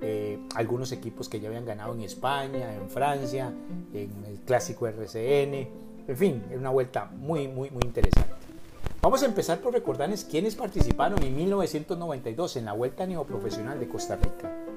eh, 0.00 0.38
algunos 0.54 0.92
equipos 0.92 1.28
que 1.28 1.40
ya 1.40 1.48
habían 1.48 1.66
ganado 1.66 1.92
en 1.94 2.02
España, 2.02 2.74
en 2.74 2.88
Francia, 2.88 3.52
en 3.92 4.24
el 4.24 4.40
clásico 4.46 4.86
RCN, 4.86 5.68
en 6.08 6.16
fin, 6.16 6.42
es 6.50 6.58
una 6.58 6.70
vuelta 6.70 7.10
muy, 7.16 7.48
muy, 7.48 7.70
muy 7.70 7.82
interesante. 7.84 8.32
Vamos 9.02 9.22
a 9.22 9.26
empezar 9.26 9.60
por 9.60 9.72
recordarles 9.72 10.24
quiénes 10.24 10.54
participaron 10.54 11.22
en 11.22 11.34
1992 11.34 12.56
en 12.56 12.64
la 12.64 12.72
Vuelta 12.72 13.06
Neoprofesional 13.06 13.78
de 13.78 13.88
Costa 13.88 14.16
Rica. 14.16 14.71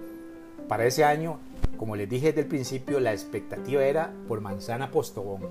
Para 0.67 0.86
ese 0.86 1.03
año, 1.03 1.39
como 1.77 1.95
les 1.95 2.10
dije 2.10 2.27
desde 2.27 2.41
el 2.41 2.48
principio, 2.48 3.00
la 3.00 3.13
expectativa 3.13 3.84
era 3.84 4.12
por 4.27 4.41
Manzana 4.41 4.89
Postobón. 4.89 5.41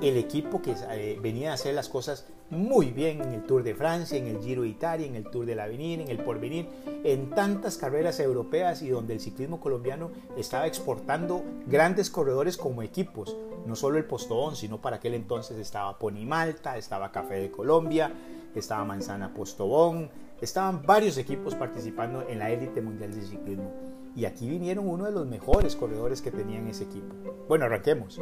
El 0.00 0.16
equipo 0.16 0.60
que 0.62 0.74
eh, 0.90 1.18
venía 1.22 1.52
a 1.52 1.54
hacer 1.54 1.74
las 1.74 1.88
cosas 1.88 2.26
muy 2.50 2.90
bien 2.90 3.22
en 3.22 3.34
el 3.34 3.42
Tour 3.44 3.62
de 3.62 3.74
Francia, 3.74 4.18
en 4.18 4.26
el 4.26 4.42
Giro 4.42 4.62
de 4.62 4.68
Italia, 4.68 5.06
en 5.06 5.14
el 5.14 5.30
Tour 5.30 5.46
del 5.46 5.60
Avenir, 5.60 6.00
en 6.00 6.08
el 6.08 6.18
Porvenir, 6.18 6.66
en 7.04 7.30
tantas 7.30 7.76
carreras 7.76 8.18
europeas 8.18 8.82
y 8.82 8.88
donde 8.88 9.14
el 9.14 9.20
ciclismo 9.20 9.60
colombiano 9.60 10.10
estaba 10.36 10.66
exportando 10.66 11.44
grandes 11.66 12.10
corredores 12.10 12.56
como 12.56 12.82
equipos, 12.82 13.36
no 13.66 13.76
solo 13.76 13.98
el 13.98 14.04
Postobón, 14.04 14.56
sino 14.56 14.80
para 14.80 14.96
aquel 14.96 15.14
entonces 15.14 15.58
estaba 15.58 15.98
Pony 15.98 16.26
Malta, 16.26 16.76
estaba 16.76 17.12
Café 17.12 17.34
de 17.34 17.50
Colombia, 17.52 18.12
estaba 18.54 18.84
Manzana 18.84 19.32
Postobón, 19.32 20.10
estaban 20.40 20.84
varios 20.84 21.18
equipos 21.18 21.54
participando 21.54 22.26
en 22.28 22.40
la 22.40 22.50
élite 22.50 22.80
mundial 22.80 23.14
de 23.14 23.22
ciclismo. 23.22 23.70
Y 24.16 24.24
aquí 24.24 24.48
vinieron 24.48 24.88
uno 24.88 25.04
de 25.04 25.12
los 25.12 25.26
mejores 25.26 25.76
corredores 25.76 26.20
que 26.20 26.30
tenían 26.30 26.66
ese 26.68 26.84
equipo. 26.84 27.14
Bueno, 27.48 27.66
arranquemos. 27.66 28.20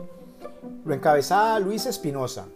Lo 0.85 0.95
encabezaba 0.95 1.59
Luis 1.59 1.87
Espinosa, 1.87 2.47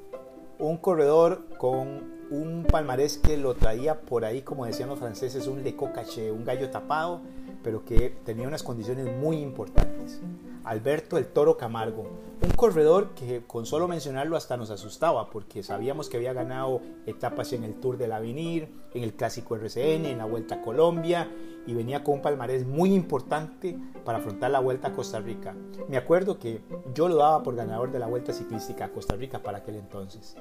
un 0.58 0.76
corredor 0.76 1.46
con 1.58 2.12
un 2.30 2.64
palmarés 2.64 3.18
que 3.18 3.36
lo 3.36 3.54
traía 3.54 4.00
por 4.00 4.24
ahí, 4.24 4.42
como 4.42 4.64
decían 4.64 4.88
los 4.88 4.98
franceses, 4.98 5.46
un 5.46 5.62
leco 5.62 5.92
caché, 5.92 6.32
un 6.32 6.44
gallo 6.44 6.70
tapado, 6.70 7.20
pero 7.62 7.84
que 7.84 8.10
tenía 8.24 8.48
unas 8.48 8.62
condiciones 8.62 9.14
muy 9.18 9.38
importantes. 9.38 10.20
Alberto 10.64 11.18
el 11.18 11.26
Toro 11.26 11.56
Camargo, 11.56 12.06
un 12.40 12.50
corredor 12.52 13.10
que 13.14 13.42
con 13.46 13.66
solo 13.66 13.88
mencionarlo 13.88 14.36
hasta 14.36 14.56
nos 14.56 14.70
asustaba 14.70 15.28
porque 15.28 15.62
sabíamos 15.62 16.08
que 16.08 16.16
había 16.16 16.32
ganado 16.32 16.80
etapas 17.04 17.52
en 17.52 17.64
el 17.64 17.74
Tour 17.74 17.98
del 17.98 18.12
Avenir, 18.12 18.68
en 18.94 19.02
el 19.02 19.14
Clásico 19.14 19.56
RCN, 19.56 20.06
en 20.06 20.18
la 20.18 20.24
Vuelta 20.24 20.56
a 20.56 20.62
Colombia 20.62 21.28
y 21.66 21.74
venía 21.74 22.04
con 22.04 22.14
un 22.16 22.22
palmarés 22.22 22.66
muy 22.66 22.94
importante 22.94 23.78
para 24.04 24.18
afrontar 24.18 24.50
la 24.50 24.60
Vuelta 24.60 24.88
a 24.88 24.92
Costa 24.92 25.20
Rica. 25.20 25.54
Me 25.88 25.96
acuerdo 25.96 26.38
que 26.38 26.60
yo 26.94 27.08
lo 27.08 27.16
daba 27.16 27.42
por 27.42 27.56
ganador 27.56 27.90
de 27.92 27.98
la 27.98 28.06
Vuelta 28.06 28.32
Ciclística 28.32 28.86
a 28.86 28.90
Costa 28.90 29.16
Rica 29.16 29.40
para 29.40 29.58
aquel 29.58 29.76
entonces. 29.76 30.36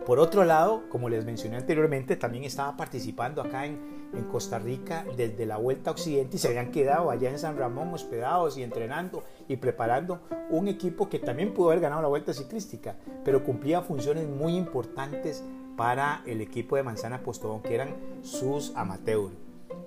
Por 0.05 0.19
otro 0.19 0.43
lado, 0.43 0.83
como 0.89 1.09
les 1.09 1.25
mencioné 1.25 1.57
anteriormente, 1.57 2.15
también 2.15 2.43
estaba 2.43 2.77
participando 2.77 3.41
acá 3.41 3.65
en, 3.65 3.79
en, 4.13 4.23
Costa 4.25 4.59
Rica 4.59 5.03
desde 5.17 5.47
la 5.47 5.57
Vuelta 5.57 5.89
a 5.89 5.93
Occidente 5.93 6.35
y 6.35 6.39
se 6.39 6.49
habían 6.49 6.71
quedado 6.71 7.09
allá 7.09 7.31
en 7.31 7.39
San 7.39 7.57
Ramón 7.57 7.91
hospedados 7.91 8.55
y 8.55 8.61
entrenando 8.61 9.23
y 9.47 9.55
preparando 9.55 10.21
un 10.51 10.67
equipo 10.67 11.09
que 11.09 11.17
también 11.17 11.55
pudo 11.55 11.69
haber 11.71 11.81
ganado 11.81 12.03
la 12.03 12.07
Vuelta 12.07 12.35
Ciclística, 12.35 12.95
pero 13.23 13.43
cumplía 13.43 13.81
funciones 13.81 14.27
muy 14.29 14.55
importantes 14.55 15.43
para 15.75 16.23
el 16.25 16.41
equipo 16.41 16.75
de 16.75 16.81
Manzana 16.83 17.21
Postobón, 17.21 17.61
que 17.61 17.75
eran 17.75 17.95
sus 18.21 18.75
amateurs. 18.75 19.31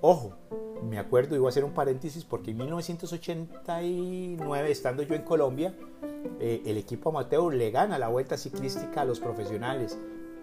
Ojo, 0.00 0.36
me 0.82 0.98
acuerdo, 0.98 1.34
y 1.34 1.38
voy 1.38 1.48
a 1.48 1.50
hacer 1.50 1.64
un 1.64 1.72
paréntesis, 1.72 2.24
porque 2.24 2.52
en 2.52 2.58
1989, 2.58 4.70
estando 4.70 5.02
yo 5.02 5.14
en 5.14 5.22
Colombia, 5.22 5.74
eh, 6.40 6.62
el 6.66 6.76
equipo 6.76 7.08
amateur 7.10 7.54
le 7.54 7.70
gana 7.70 7.98
la 7.98 8.08
vuelta 8.08 8.36
ciclística 8.36 9.02
a 9.02 9.04
los 9.04 9.20
profesionales 9.20 9.98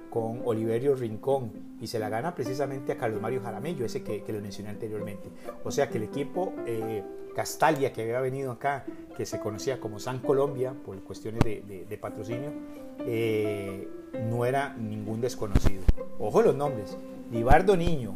con 0.10 0.42
Oliverio 0.46 0.96
Rincón 0.96 1.76
y 1.82 1.88
se 1.88 2.00
la 2.00 2.08
gana 2.10 2.36
precisamente 2.36 2.94
a 2.94 2.98
Carlos 2.98 3.22
Mario 3.22 3.42
Jaramillo, 3.42 3.86
ese 3.86 4.02
que, 4.02 4.24
que 4.24 4.32
les 4.32 4.42
mencioné 4.42 4.70
anteriormente. 4.70 5.30
O 5.64 5.72
sea 5.72 5.90
que 5.90 5.98
el 5.98 6.06
equipo 6.06 6.54
eh, 6.66 7.04
Castalia 7.36 7.92
que 7.92 8.02
había 8.02 8.22
venido 8.22 8.54
acá, 8.54 8.86
que 9.16 9.26
se 9.26 9.40
conocía 9.40 9.80
como 9.80 10.00
San 10.00 10.20
Colombia 10.20 10.74
por 10.74 10.98
cuestiones 11.04 11.42
de, 11.44 12.00
patrocinio, 12.02 12.52
eh, 13.00 13.88
no 14.30 14.46
era 14.46 14.74
ningún 14.74 15.22
desconocido. 15.22 15.84
Ojo 16.20 16.42
los 16.42 16.56
nombres, 16.56 16.98
Libardo 17.32 17.76
Niño, 17.76 18.16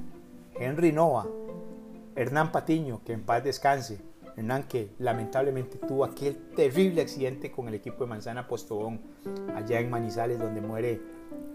Henry 0.59 0.91
Nova, 0.91 1.27
Hernán 2.15 2.51
Patiño, 2.51 3.01
que 3.05 3.13
en 3.13 3.23
paz 3.23 3.43
descanse, 3.43 3.99
Hernán 4.35 4.63
que 4.63 4.91
lamentablemente 4.99 5.77
tuvo 5.77 6.05
aquel 6.05 6.37
terrible 6.55 7.01
accidente 7.01 7.51
con 7.51 7.67
el 7.67 7.73
equipo 7.73 8.03
de 8.03 8.09
Manzana 8.09 8.47
Postobón 8.47 9.01
allá 9.55 9.79
en 9.79 9.89
Manizales 9.89 10.39
donde 10.39 10.61
muere 10.61 11.01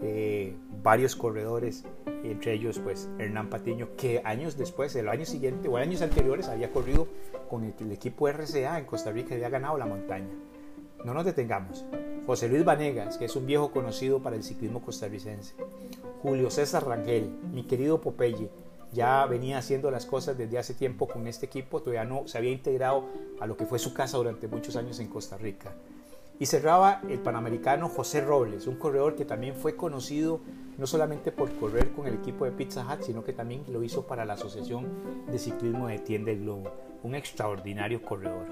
eh, 0.01 0.55
varios 0.83 1.15
corredores, 1.15 1.83
entre 2.23 2.53
ellos 2.53 2.79
pues 2.79 3.09
Hernán 3.17 3.49
Patiño, 3.49 3.89
que 3.97 4.21
años 4.23 4.57
después, 4.57 4.95
el 4.95 5.09
año 5.09 5.25
siguiente 5.25 5.67
o 5.67 5.77
años 5.77 6.01
anteriores 6.01 6.47
había 6.47 6.71
corrido 6.71 7.07
con 7.49 7.63
el, 7.63 7.91
equipo 7.91 8.27
RCA 8.27 8.77
en 8.77 8.85
Costa 8.85 9.11
Rica 9.11 9.31
y 9.31 9.37
había 9.37 9.49
ganado 9.49 9.77
la 9.77 9.85
montaña. 9.85 10.29
No 11.03 11.13
nos 11.13 11.25
detengamos. 11.25 11.85
José 12.25 12.47
Luis 12.47 12.65
Vanegas, 12.65 13.19
que 13.19 13.25
es 13.25 13.35
un 13.35 13.45
viejo 13.45 13.69
conocido 13.71 14.19
para 14.19 14.35
el 14.35 14.43
ciclismo 14.43 14.81
costarricense. 14.81 15.53
Julio 16.23 16.49
César 16.49 16.87
Rangel, 16.87 17.29
mi 17.53 17.63
querido 17.63 18.01
Popeye, 18.01 18.49
ya 18.91 19.25
venía 19.27 19.59
haciendo 19.59 19.91
las 19.91 20.07
cosas 20.07 20.35
desde 20.35 20.57
hace 20.57 20.73
tiempo 20.73 21.07
con 21.07 21.27
este 21.27 21.45
equipo, 21.45 21.81
todavía 21.81 22.03
no 22.03 22.27
se 22.27 22.39
había 22.39 22.51
integrado 22.51 23.05
a 23.39 23.45
lo 23.45 23.55
que 23.55 23.67
fue 23.67 23.77
su 23.77 23.93
casa 23.93 24.17
durante 24.17 24.47
muchos 24.47 24.75
años 24.75 24.99
en 24.99 25.07
Costa 25.07 25.37
Rica. 25.37 25.73
Y 26.39 26.47
cerraba 26.47 27.01
el 27.07 27.19
panamericano 27.19 27.89
José 27.89 28.21
Robles, 28.21 28.65
un 28.65 28.77
corredor 28.77 29.15
que 29.15 29.25
también 29.25 29.55
fue 29.55 29.75
conocido 29.75 30.39
no 30.79 30.87
solamente 30.87 31.31
por 31.31 31.53
correr 31.57 31.91
con 31.91 32.07
el 32.07 32.15
equipo 32.15 32.45
de 32.45 32.51
Pizza 32.51 32.85
Hut, 32.91 33.03
sino 33.03 33.23
que 33.23 33.33
también 33.33 33.63
lo 33.69 33.83
hizo 33.83 34.07
para 34.07 34.25
la 34.25 34.33
Asociación 34.33 34.87
de 35.31 35.37
Ciclismo 35.37 35.87
de 35.87 35.99
Tienda 35.99 36.31
el 36.31 36.41
Globo, 36.41 36.71
un 37.03 37.13
extraordinario 37.13 38.01
corredor. 38.01 38.47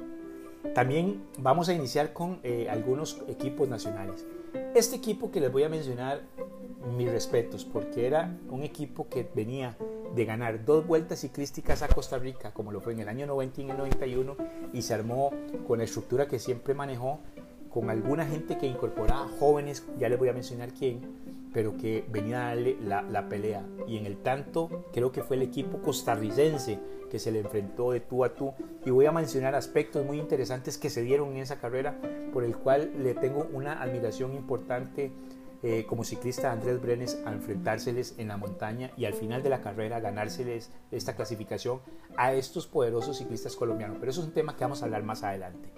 También 0.73 1.23
vamos 1.37 1.69
a 1.69 1.73
iniciar 1.73 2.13
con 2.13 2.39
eh, 2.43 2.67
algunos 2.69 3.21
equipos 3.27 3.67
nacionales. 3.67 4.25
Este 4.73 4.95
equipo 4.95 5.29
que 5.31 5.39
les 5.39 5.51
voy 5.51 5.63
a 5.63 5.69
mencionar, 5.69 6.21
mis 6.97 7.11
respetos, 7.11 7.63
porque 7.63 8.07
era 8.07 8.37
un 8.49 8.63
equipo 8.63 9.07
que 9.07 9.29
venía 9.35 9.77
de 10.15 10.25
ganar 10.25 10.65
dos 10.65 10.85
vueltas 10.85 11.19
ciclísticas 11.19 11.81
a 11.81 11.87
Costa 11.87 12.17
Rica, 12.17 12.53
como 12.53 12.71
lo 12.71 12.81
fue 12.81 12.93
en 12.93 12.99
el 12.99 13.09
año 13.09 13.27
90 13.27 13.61
y 13.61 13.63
en 13.63 13.69
el 13.71 13.77
91, 13.77 14.37
y 14.73 14.81
se 14.81 14.93
armó 14.93 15.31
con 15.67 15.79
la 15.79 15.85
estructura 15.85 16.27
que 16.27 16.39
siempre 16.39 16.73
manejó, 16.73 17.19
con 17.69 17.89
alguna 17.89 18.25
gente 18.25 18.57
que 18.57 18.67
incorporaba 18.67 19.27
jóvenes, 19.39 19.83
ya 19.97 20.09
les 20.09 20.19
voy 20.19 20.29
a 20.29 20.33
mencionar 20.33 20.71
quién, 20.73 21.01
pero 21.53 21.77
que 21.77 22.03
venía 22.09 22.45
a 22.45 22.49
darle 22.49 22.77
la, 22.81 23.01
la, 23.03 23.29
pelea. 23.29 23.65
Y 23.87 23.97
en 23.97 24.05
el 24.05 24.17
tanto, 24.17 24.85
creo 24.91 25.11
que 25.11 25.23
fue 25.23 25.35
el 25.35 25.43
equipo 25.43 25.81
costarricense 25.81 26.79
que 27.09 27.19
se 27.19 27.31
le 27.31 27.39
enfrentó 27.39 27.91
de 27.91 27.99
tú 27.99 28.23
a 28.23 28.33
tú. 28.33 28.53
Y 28.85 28.89
voy 28.89 29.05
a 29.05 29.11
mencionar 29.11 29.53
aspectos 29.53 30.05
muy 30.05 30.19
interesantes 30.19 30.77
que 30.77 30.89
se 30.89 31.03
dieron 31.03 31.29
en 31.33 31.37
esa 31.37 31.59
carrera, 31.59 31.99
por 32.33 32.43
el 32.43 32.57
cual 32.57 32.91
le 32.97 33.13
tengo 33.13 33.47
una 33.53 33.81
admiración 33.81 34.33
importante 34.33 35.11
eh, 35.65 35.85
como 35.87 36.03
ciclista 36.03 36.51
Andrés 36.51 36.81
Brenes 36.81 37.21
a 37.25 37.31
enfrentárseles 37.31 38.15
en 38.17 38.27
la 38.27 38.35
montaña 38.35 38.91
y 38.97 39.05
al 39.05 39.13
final 39.13 39.43
de 39.43 39.49
la 39.49 39.61
carrera 39.61 40.01
ganárseles 40.01 40.71
esta 40.91 41.15
clasificación 41.15 41.79
a 42.17 42.33
estos 42.33 42.67
poderosos 42.67 43.17
ciclistas 43.17 43.55
colombianos. 43.55 43.95
Pero 43.97 44.11
eso 44.11 44.21
es 44.21 44.27
un 44.27 44.33
tema 44.33 44.57
que 44.57 44.65
vamos 44.65 44.81
a 44.81 44.85
hablar 44.85 45.03
más 45.03 45.23
adelante. 45.23 45.71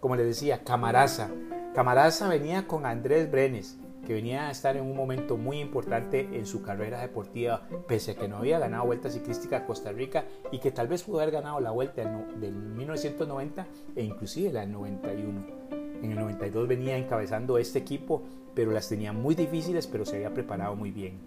Como 0.00 0.16
les 0.16 0.26
decía, 0.26 0.64
Camaraza. 0.64 1.30
Camaraza 1.74 2.28
venía 2.28 2.66
con 2.66 2.84
Andrés 2.84 3.30
Brenes, 3.30 3.78
que 4.06 4.14
venía 4.14 4.48
a 4.48 4.50
estar 4.50 4.76
en 4.76 4.84
un 4.84 4.96
momento 4.96 5.36
muy 5.36 5.60
importante 5.60 6.28
en 6.32 6.46
su 6.46 6.62
carrera 6.62 7.00
deportiva, 7.00 7.66
pese 7.86 8.12
a 8.12 8.14
que 8.14 8.28
no 8.28 8.38
había 8.38 8.58
ganado 8.58 8.86
Vuelta 8.86 9.10
Ciclística 9.10 9.58
a 9.58 9.66
Costa 9.66 9.92
Rica 9.92 10.24
y 10.50 10.58
que 10.58 10.70
tal 10.70 10.88
vez 10.88 11.02
pudo 11.02 11.20
haber 11.20 11.32
ganado 11.32 11.60
la 11.60 11.70
Vuelta 11.70 12.02
del 12.36 12.54
1990 12.54 13.66
e 13.96 14.02
inclusive 14.02 14.52
la 14.52 14.60
del 14.60 14.72
91. 14.72 15.62
En 16.02 16.10
el 16.10 16.18
92 16.18 16.66
venía 16.66 16.96
encabezando 16.96 17.58
este 17.58 17.78
equipo 17.78 18.24
pero 18.54 18.72
las 18.72 18.88
tenía 18.88 19.12
muy 19.12 19.34
difíciles, 19.34 19.86
pero 19.86 20.04
se 20.04 20.16
había 20.16 20.34
preparado 20.34 20.76
muy 20.76 20.90
bien. 20.90 21.20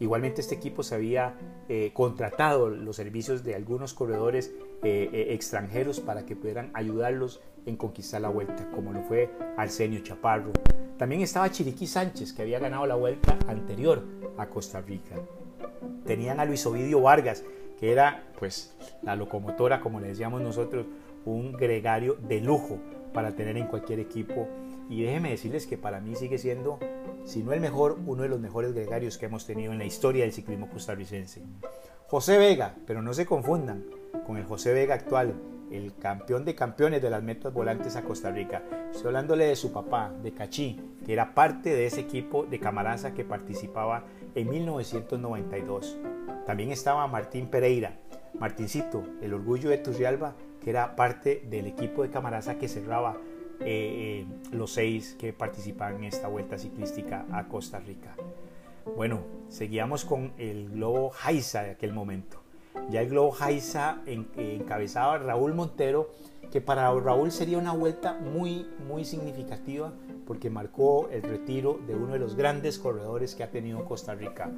Igualmente 0.00 0.40
este 0.40 0.56
equipo 0.56 0.82
se 0.82 0.96
había 0.96 1.38
eh, 1.68 1.92
contratado 1.94 2.68
los 2.68 2.96
servicios 2.96 3.44
de 3.44 3.54
algunos 3.54 3.94
corredores 3.94 4.52
eh, 4.82 5.08
eh, 5.12 5.26
extranjeros 5.34 6.00
para 6.00 6.26
que 6.26 6.36
pudieran 6.36 6.70
ayudarlos 6.74 7.40
en 7.66 7.76
conquistar 7.76 8.20
la 8.20 8.28
vuelta, 8.28 8.68
como 8.70 8.92
lo 8.92 9.02
fue 9.02 9.30
Arsenio 9.56 10.00
Chaparro. 10.00 10.52
También 10.96 11.22
estaba 11.22 11.50
Chiriquí 11.50 11.86
Sánchez, 11.86 12.32
que 12.32 12.42
había 12.42 12.58
ganado 12.58 12.86
la 12.86 12.94
vuelta 12.94 13.36
anterior 13.46 14.02
a 14.36 14.46
Costa 14.46 14.80
Rica. 14.80 15.16
Tenían 16.06 16.40
a 16.40 16.44
Luis 16.44 16.64
Ovidio 16.66 17.00
Vargas, 17.00 17.44
que 17.78 17.92
era 17.92 18.24
pues 18.38 18.76
la 19.02 19.16
locomotora, 19.16 19.80
como 19.80 20.00
le 20.00 20.08
decíamos 20.08 20.40
nosotros, 20.40 20.86
un 21.24 21.52
gregario 21.52 22.14
de 22.14 22.40
lujo 22.40 22.78
para 23.12 23.32
tener 23.32 23.56
en 23.56 23.66
cualquier 23.66 24.00
equipo 24.00 24.48
y 24.88 25.02
déjenme 25.02 25.30
decirles 25.30 25.66
que 25.66 25.78
para 25.78 26.00
mí 26.00 26.14
sigue 26.14 26.38
siendo, 26.38 26.78
si 27.24 27.42
no 27.42 27.52
el 27.52 27.60
mejor, 27.60 27.98
uno 28.06 28.22
de 28.22 28.28
los 28.28 28.40
mejores 28.40 28.74
gregarios 28.74 29.16
que 29.16 29.26
hemos 29.26 29.46
tenido 29.46 29.72
en 29.72 29.78
la 29.78 29.86
historia 29.86 30.24
del 30.24 30.32
ciclismo 30.32 30.68
costarricense. 30.68 31.42
José 32.06 32.38
Vega, 32.38 32.74
pero 32.86 33.00
no 33.00 33.14
se 33.14 33.24
confundan 33.24 33.84
con 34.26 34.36
el 34.36 34.44
José 34.44 34.72
Vega 34.72 34.94
actual, 34.94 35.34
el 35.70 35.94
campeón 35.96 36.44
de 36.44 36.54
campeones 36.54 37.02
de 37.02 37.10
las 37.10 37.22
metas 37.22 37.52
volantes 37.52 37.96
a 37.96 38.02
Costa 38.02 38.30
Rica. 38.30 38.62
Estoy 38.90 39.08
hablándole 39.08 39.46
de 39.46 39.56
su 39.56 39.72
papá, 39.72 40.12
de 40.22 40.32
Cachí, 40.32 40.80
que 41.04 41.12
era 41.12 41.34
parte 41.34 41.70
de 41.70 41.86
ese 41.86 42.00
equipo 42.00 42.44
de 42.44 42.58
camaraza 42.60 43.14
que 43.14 43.24
participaba 43.24 44.04
en 44.34 44.48
1992. 44.48 45.98
También 46.46 46.70
estaba 46.70 47.06
Martín 47.06 47.48
Pereira, 47.48 47.98
Martincito, 48.38 49.04
el 49.22 49.32
orgullo 49.34 49.70
de 49.70 49.78
Turrialba, 49.78 50.34
que 50.60 50.70
era 50.70 50.96
parte 50.96 51.44
del 51.48 51.66
equipo 51.66 52.02
de 52.02 52.10
camaraza 52.10 52.58
que 52.58 52.68
cerraba 52.68 53.16
eh, 53.60 54.26
los 54.52 54.72
seis 54.72 55.16
que 55.18 55.32
participan 55.32 55.96
en 55.96 56.04
esta 56.04 56.28
vuelta 56.28 56.58
ciclística 56.58 57.26
a 57.32 57.46
Costa 57.48 57.78
Rica. 57.78 58.16
Bueno, 58.96 59.22
seguíamos 59.48 60.04
con 60.04 60.32
el 60.38 60.70
globo 60.70 61.10
Jaiza 61.10 61.62
de 61.62 61.70
aquel 61.70 61.92
momento. 61.92 62.43
Ya 62.90 63.00
el 63.00 63.08
globo 63.08 63.30
Jaiza 63.30 63.98
encabezaba 64.06 65.18
Raúl 65.18 65.54
Montero, 65.54 66.10
que 66.50 66.60
para 66.60 66.92
Raúl 66.92 67.32
sería 67.32 67.58
una 67.58 67.72
vuelta 67.72 68.14
muy, 68.14 68.66
muy 68.86 69.04
significativa 69.04 69.92
porque 70.26 70.50
marcó 70.50 71.08
el 71.10 71.22
retiro 71.22 71.78
de 71.86 71.94
uno 71.94 72.12
de 72.12 72.18
los 72.18 72.34
grandes 72.34 72.78
corredores 72.78 73.34
que 73.34 73.42
ha 73.42 73.50
tenido 73.50 73.84
Costa 73.84 74.14
Rica. 74.14 74.50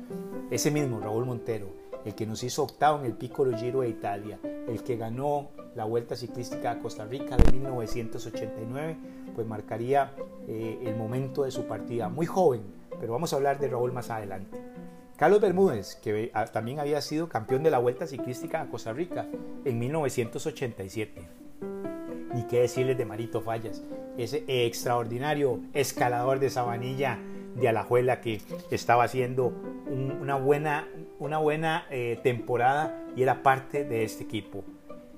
Ese 0.51 0.71
mismo, 0.71 1.01
Raúl 1.01 1.25
Montero, 1.25 1.69
el 2.05 2.15
que 2.15 2.27
nos 2.27 2.43
hizo 2.45 2.63
octavo 2.63 3.01
en 3.01 3.07
el 3.07 3.15
Piccolo 3.15 3.57
Giro 3.57 3.81
de 3.81 3.89
Italia, 3.89 4.39
el 4.43 4.83
que 4.83 4.97
ganó 4.97 5.49
la 5.75 5.85
Vuelta 5.85 6.17
Ciclística 6.17 6.71
a 6.71 6.79
Costa 6.79 7.05
Rica 7.05 7.37
de 7.37 7.53
1989, 7.53 8.97
pues 9.35 9.47
marcaría 9.47 10.13
eh, 10.47 10.79
el 10.85 10.97
momento 10.97 11.43
de 11.43 11.51
su 11.51 11.65
partida. 11.65 12.09
Muy 12.09 12.27
joven, 12.27 12.63
pero 13.01 13.13
vamos 13.13 13.33
a 13.33 13.37
hablar 13.37 13.59
de 13.59 13.69
Raúl 13.69 13.93
más 13.93 14.09
adelante. 14.11 14.59
Carlos 15.17 15.41
Bermúdez, 15.41 15.97
que 15.97 16.31
ah, 16.35 16.45
también 16.45 16.79
había 16.79 17.01
sido 17.01 17.31
campeón 17.31 17.63
de 17.63 17.71
la 17.71 17.79
Vuelta 17.79 18.07
Ciclística 18.07 18.61
a 18.61 18.67
Costa 18.67 18.93
Rica 18.93 19.27
en 19.65 19.79
1987. 19.79 21.23
Ni 22.35 22.43
qué 22.43 22.61
decirles 22.61 22.99
de 22.99 23.07
Marito 23.07 23.41
Fallas, 23.41 23.83
ese 24.19 24.45
extraordinario 24.47 25.61
escalador 25.73 26.39
de 26.39 26.51
Sabanilla 26.51 27.19
de 27.55 27.67
Alajuela 27.67 28.21
que 28.21 28.43
estaba 28.71 29.05
haciendo 29.05 29.55
una 30.21 30.37
buena, 30.37 30.87
una 31.19 31.39
buena 31.39 31.87
eh, 31.91 32.21
temporada 32.23 33.03
y 33.17 33.23
era 33.23 33.43
parte 33.43 33.85
de 33.85 34.05
este 34.05 34.25
equipo. 34.25 34.65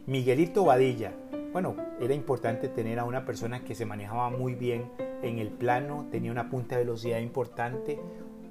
Miguelito 0.07 0.65
Vadilla. 0.65 1.13
Bueno, 1.53 1.75
era 2.01 2.15
importante 2.15 2.69
tener 2.69 3.01
a 3.01 3.05
una 3.05 3.25
persona 3.25 3.65
que 3.65 3.75
se 3.75 3.85
manejaba 3.85 4.31
muy 4.31 4.55
bien 4.55 4.93
en 5.23 5.41
el 5.41 5.49
plano, 5.49 6.07
tenía 6.13 6.31
una 6.31 6.51
punta 6.51 6.77
de 6.77 6.85
velocidad 6.85 7.19
importante, 7.19 7.99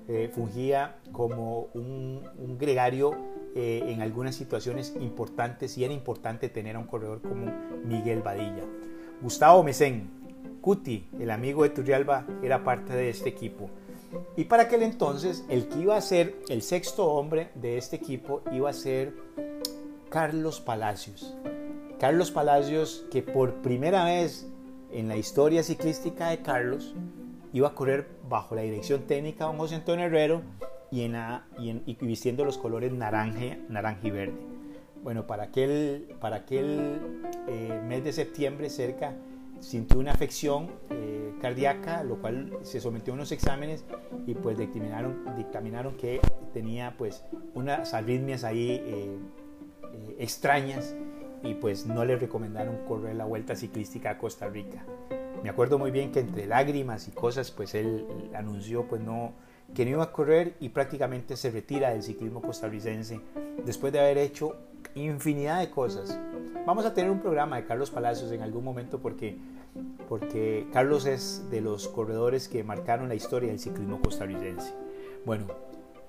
eh, 0.07 0.29
fungía 0.33 0.95
como 1.11 1.67
un, 1.73 2.21
gregario 2.57 3.15
eh, 3.55 3.83
en 3.87 4.01
algunas 4.01 4.35
situaciones 4.35 4.93
importantes 4.99 5.77
y 5.77 5.83
era 5.83 5.93
importante 5.93 6.49
tener 6.49 6.75
a 6.75 6.79
un 6.79 6.85
corredor 6.85 7.21
como 7.21 7.51
Miguel 7.83 8.21
Vadilla. 8.21 8.63
Gustavo 9.21 9.63
Mesén, 9.63 10.09
Cuti, 10.61 11.07
el 11.19 11.29
amigo 11.29 11.63
de 11.63 11.69
Turrialba, 11.69 12.25
era 12.41 12.63
parte 12.63 12.93
de 12.93 13.09
este 13.09 13.29
equipo. 13.29 13.69
Y 14.35 14.45
para 14.45 14.63
aquel 14.63 14.83
entonces, 14.83 15.43
el 15.49 15.67
que 15.67 15.79
iba 15.79 15.97
a 15.97 16.01
ser 16.01 16.35
el 16.49 16.61
sexto 16.61 17.05
hombre 17.11 17.49
de 17.55 17.77
este 17.77 17.97
equipo 17.97 18.41
iba 18.51 18.69
a 18.69 18.73
ser 18.73 19.13
Carlos 20.09 20.61
Palacios. 20.61 21.35
Carlos 21.99 22.31
Palacios 22.31 23.05
que 23.11 23.21
por 23.21 23.55
primera 23.55 24.05
vez 24.05 24.47
en 24.91 25.07
la 25.07 25.17
historia 25.17 25.63
ciclística 25.63 26.29
de 26.29 26.39
Carlos 26.39 26.95
iba 27.53 27.69
a 27.69 27.75
correr 27.75 28.07
bajo 28.27 28.55
la 28.55 28.61
dirección 28.61 29.03
técnica 29.03 29.45
de 29.45 29.51
don 29.51 29.59
José 29.59 29.75
Antonio 29.75 30.05
Herrero 30.05 30.41
y, 30.91 31.01
en 31.03 31.15
y, 31.85 31.95
vistiendo 32.05 32.45
los 32.45 32.57
colores 32.57 32.91
naranja, 32.91 33.57
naranja 33.69 34.07
y 34.07 34.11
verde. 34.11 34.37
Bueno, 35.03 35.27
para 35.27 35.43
aquel, 35.43 36.15
para 36.19 36.37
aquel 36.37 36.99
eh, 37.47 37.81
mes 37.85 38.03
de 38.03 38.13
septiembre 38.13 38.69
cerca 38.69 39.15
sintió 39.59 39.99
una 39.99 40.11
afección 40.11 40.69
eh, 40.89 41.33
cardíaca, 41.41 42.03
lo 42.03 42.19
cual 42.19 42.57
se 42.61 42.79
sometió 42.79 43.13
a 43.13 43.15
unos 43.15 43.31
exámenes 43.31 43.85
y 44.25 44.33
pues 44.35 44.57
dictaminaron, 44.57 45.35
dictaminaron 45.35 45.95
que 45.95 46.19
tenía 46.53 46.95
pues 46.97 47.23
unas 47.53 47.93
arritmias 47.93 48.43
ahí 48.43 48.71
eh, 48.71 49.17
eh, 49.93 50.15
extrañas 50.19 50.95
y 51.43 51.53
pues 51.55 51.85
no 51.85 52.05
le 52.05 52.17
recomendaron 52.17 52.77
correr 52.87 53.15
la 53.15 53.25
vuelta 53.25 53.55
ciclística 53.55 54.11
a 54.11 54.17
Costa 54.17 54.47
Rica. 54.47 54.85
Me 55.47 55.51
acuerdo 55.51 55.79
muy 55.79 55.91
bien 55.91 56.11
que 56.11 56.19
entre 56.19 56.45
lágrimas 56.45 57.07
y 57.07 57.11
cosas 57.11 57.51
pues 57.51 57.73
él 57.73 58.05
anunció 58.35 58.85
pues 58.85 59.01
no 59.01 59.31
que 59.73 59.85
no 59.85 59.91
iba 59.91 60.03
a 60.03 60.11
correr 60.11 60.57
y 60.59 60.67
prácticamente 60.67 61.37
se 61.37 61.51
retira 61.51 61.91
del 61.91 62.03
ciclismo 62.03 62.41
costarricense 62.41 63.21
después 63.65 63.93
de 63.93 64.01
haber 64.01 64.17
hecho 64.17 64.57
infinidad 64.93 65.61
de 65.61 65.69
cosas. 65.69 66.19
Vamos 66.65 66.83
a 66.83 66.93
tener 66.93 67.09
un 67.09 67.21
programa 67.21 67.55
de 67.55 67.63
Carlos 67.65 67.91
Palacios 67.91 68.33
en 68.33 68.41
algún 68.41 68.65
momento 68.65 68.99
porque 68.99 69.37
porque 70.09 70.67
Carlos 70.73 71.05
es 71.05 71.49
de 71.49 71.61
los 71.61 71.87
corredores 71.87 72.49
que 72.49 72.65
marcaron 72.65 73.07
la 73.07 73.15
historia 73.15 73.47
del 73.47 73.59
ciclismo 73.59 74.01
costarricense. 74.01 74.73
Bueno, 75.25 75.47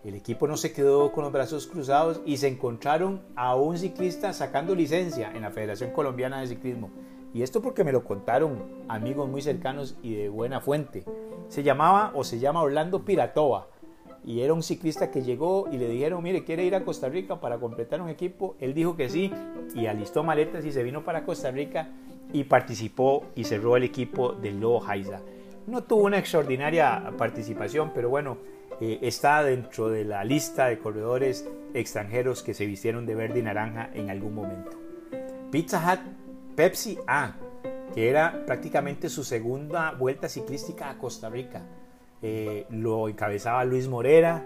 el 0.03 0.17
equipo 0.17 0.49
no 0.49 0.57
se 0.57 0.73
quedó 0.73 1.13
con 1.13 1.23
los 1.23 1.33
brazos 1.33 1.69
cruzados 1.69 2.21
y 2.27 2.39
se 2.39 2.49
encontraron 2.49 3.23
a 3.37 3.55
un 3.55 3.79
ciclista 3.79 4.33
sacando 4.33 4.75
licencia 4.75 5.31
en 5.33 5.43
la 5.43 5.53
Federación 5.53 5.93
Colombiana 5.93 6.41
de 6.41 6.49
Ciclismo. 6.49 6.91
Y 7.35 7.43
esto 7.43 7.61
porque 7.61 7.85
me 7.85 7.93
lo 7.93 8.05
contaron 8.05 8.65
amigos 8.89 9.29
muy 9.29 9.43
cercanos 9.43 9.97
y 10.03 10.15
de 10.15 10.29
buena 10.29 10.61
fuente. 10.61 11.05
Se 11.49 11.63
llamaba 11.63 12.13
o 12.15 12.25
se 12.25 12.39
llama 12.39 12.63
Orlando 12.63 13.05
Piratova 13.05 13.69
y 14.25 14.43
era 14.43 14.53
un 14.53 14.63
ciclista 14.63 15.11
que 15.11 15.23
llegó 15.23 15.69
y 15.71 15.79
le 15.79 15.89
dijeron, 15.89 16.23
mire, 16.23 16.45
¿quiere 16.45 16.65
ir 16.65 16.75
a 16.75 16.85
Costa 16.85 17.09
Rica 17.09 17.41
para 17.41 17.59
completar 17.59 18.01
un 18.01 18.09
equipo? 18.09 18.57
Él 18.61 18.75
dijo 18.75 18.97
que 18.97 19.09
sí 19.09 19.33
y 19.75 19.87
alistó 19.87 20.23
maletas 20.23 20.65
y 20.65 20.73
se 20.73 20.83
vino 20.83 21.05
para 21.05 21.25
Costa 21.25 21.51
Rica 21.51 21.89
y 22.33 22.45
participó 22.45 23.25
y 23.35 23.45
cerró 23.45 23.77
el 23.77 23.85
equipo 23.85 24.33
del 24.33 24.61
Lobo 24.61 24.85
Haiza. 24.87 25.21
No 25.67 25.85
tuvo 25.85 26.05
una 26.05 26.19
extraordinaria 26.19 27.13
participación, 27.17 27.93
pero 27.95 28.09
bueno, 28.09 28.39
eh, 28.81 28.99
está 29.03 29.43
dentro 29.43 29.89
de 29.89 30.05
la 30.05 30.25
lista 30.25 30.67
de 30.67 30.79
corredores 30.79 31.49
extranjeros 31.75 32.43
que 32.43 32.55
se 32.55 32.67
vistieron 32.67 33.07
de 33.07 33.15
verde 33.15 33.41
y 33.41 33.43
naranja 33.43 33.91
en 33.95 34.11
algún 34.11 34.35
momento. 34.35 34.71
Pizza 35.51 35.79
Hut, 35.79 36.01
Pepsi, 36.59 36.99
ah, 37.07 37.37
que 37.95 38.11
era 38.11 38.43
prácticamente 38.45 39.09
su 39.09 39.23
segunda 39.23 39.93
vuelta 39.93 40.29
ciclística 40.29 40.91
a 40.91 40.99
Costa 40.99 41.31
Rica. 41.31 41.63
Eh, 42.21 42.67
lo 42.71 43.09
encabezaba 43.09 43.65
Luis 43.65 43.87
Morera, 43.87 44.45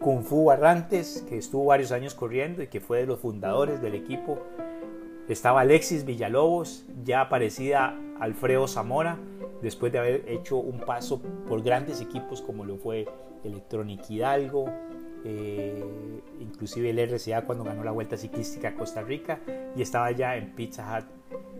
Kung 0.00 0.24
Fu 0.24 0.46
Barrantes, 0.46 1.24
que 1.28 1.38
estuvo 1.38 1.66
varios 1.66 1.92
años 1.92 2.14
corriendo 2.14 2.64
y 2.64 2.66
que 2.66 2.80
fue 2.80 2.98
de 2.98 3.06
los 3.06 3.20
fundadores 3.20 3.80
del 3.80 3.94
equipo. 3.94 4.40
Estaba 5.28 5.60
Alexis 5.60 6.04
Villalobos, 6.04 6.84
ya 7.04 7.20
aparecida 7.20 7.96
Alfredo 8.18 8.66
Zamora, 8.66 9.20
después 9.62 9.92
de 9.92 10.00
haber 10.00 10.24
hecho 10.28 10.56
un 10.56 10.80
paso 10.80 11.22
por 11.48 11.62
grandes 11.62 12.00
equipos 12.00 12.42
como 12.42 12.64
lo 12.64 12.76
fue 12.76 13.06
Electronic 13.44 14.10
Hidalgo, 14.10 14.64
eh, 15.24 15.84
inclusive 16.40 16.90
el 16.90 16.98
RCA 16.98 17.42
cuando 17.42 17.64
ganó 17.64 17.84
la 17.84 17.90
Vuelta 17.90 18.16
Ciclística 18.16 18.68
a 18.68 18.74
Costa 18.74 19.02
Rica 19.02 19.40
y 19.76 19.82
estaba 19.82 20.10
ya 20.12 20.36
en 20.36 20.52
Pizza 20.52 20.98
Hut, 20.98 21.06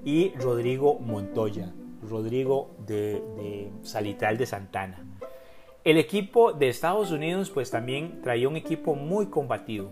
y 0.05 0.31
Rodrigo 0.37 0.99
Montoya, 0.99 1.73
Rodrigo 2.09 2.71
de, 2.87 3.23
de 3.37 3.71
Salitral 3.83 4.37
de 4.37 4.47
Santana. 4.47 5.05
El 5.85 5.99
equipo 5.99 6.53
de 6.53 6.69
Estados 6.69 7.11
Unidos 7.11 7.51
pues 7.51 7.71
también 7.71 8.21
traía 8.23 8.49
un 8.49 8.57
equipo 8.57 8.95
muy 8.95 9.27
combativo. 9.27 9.91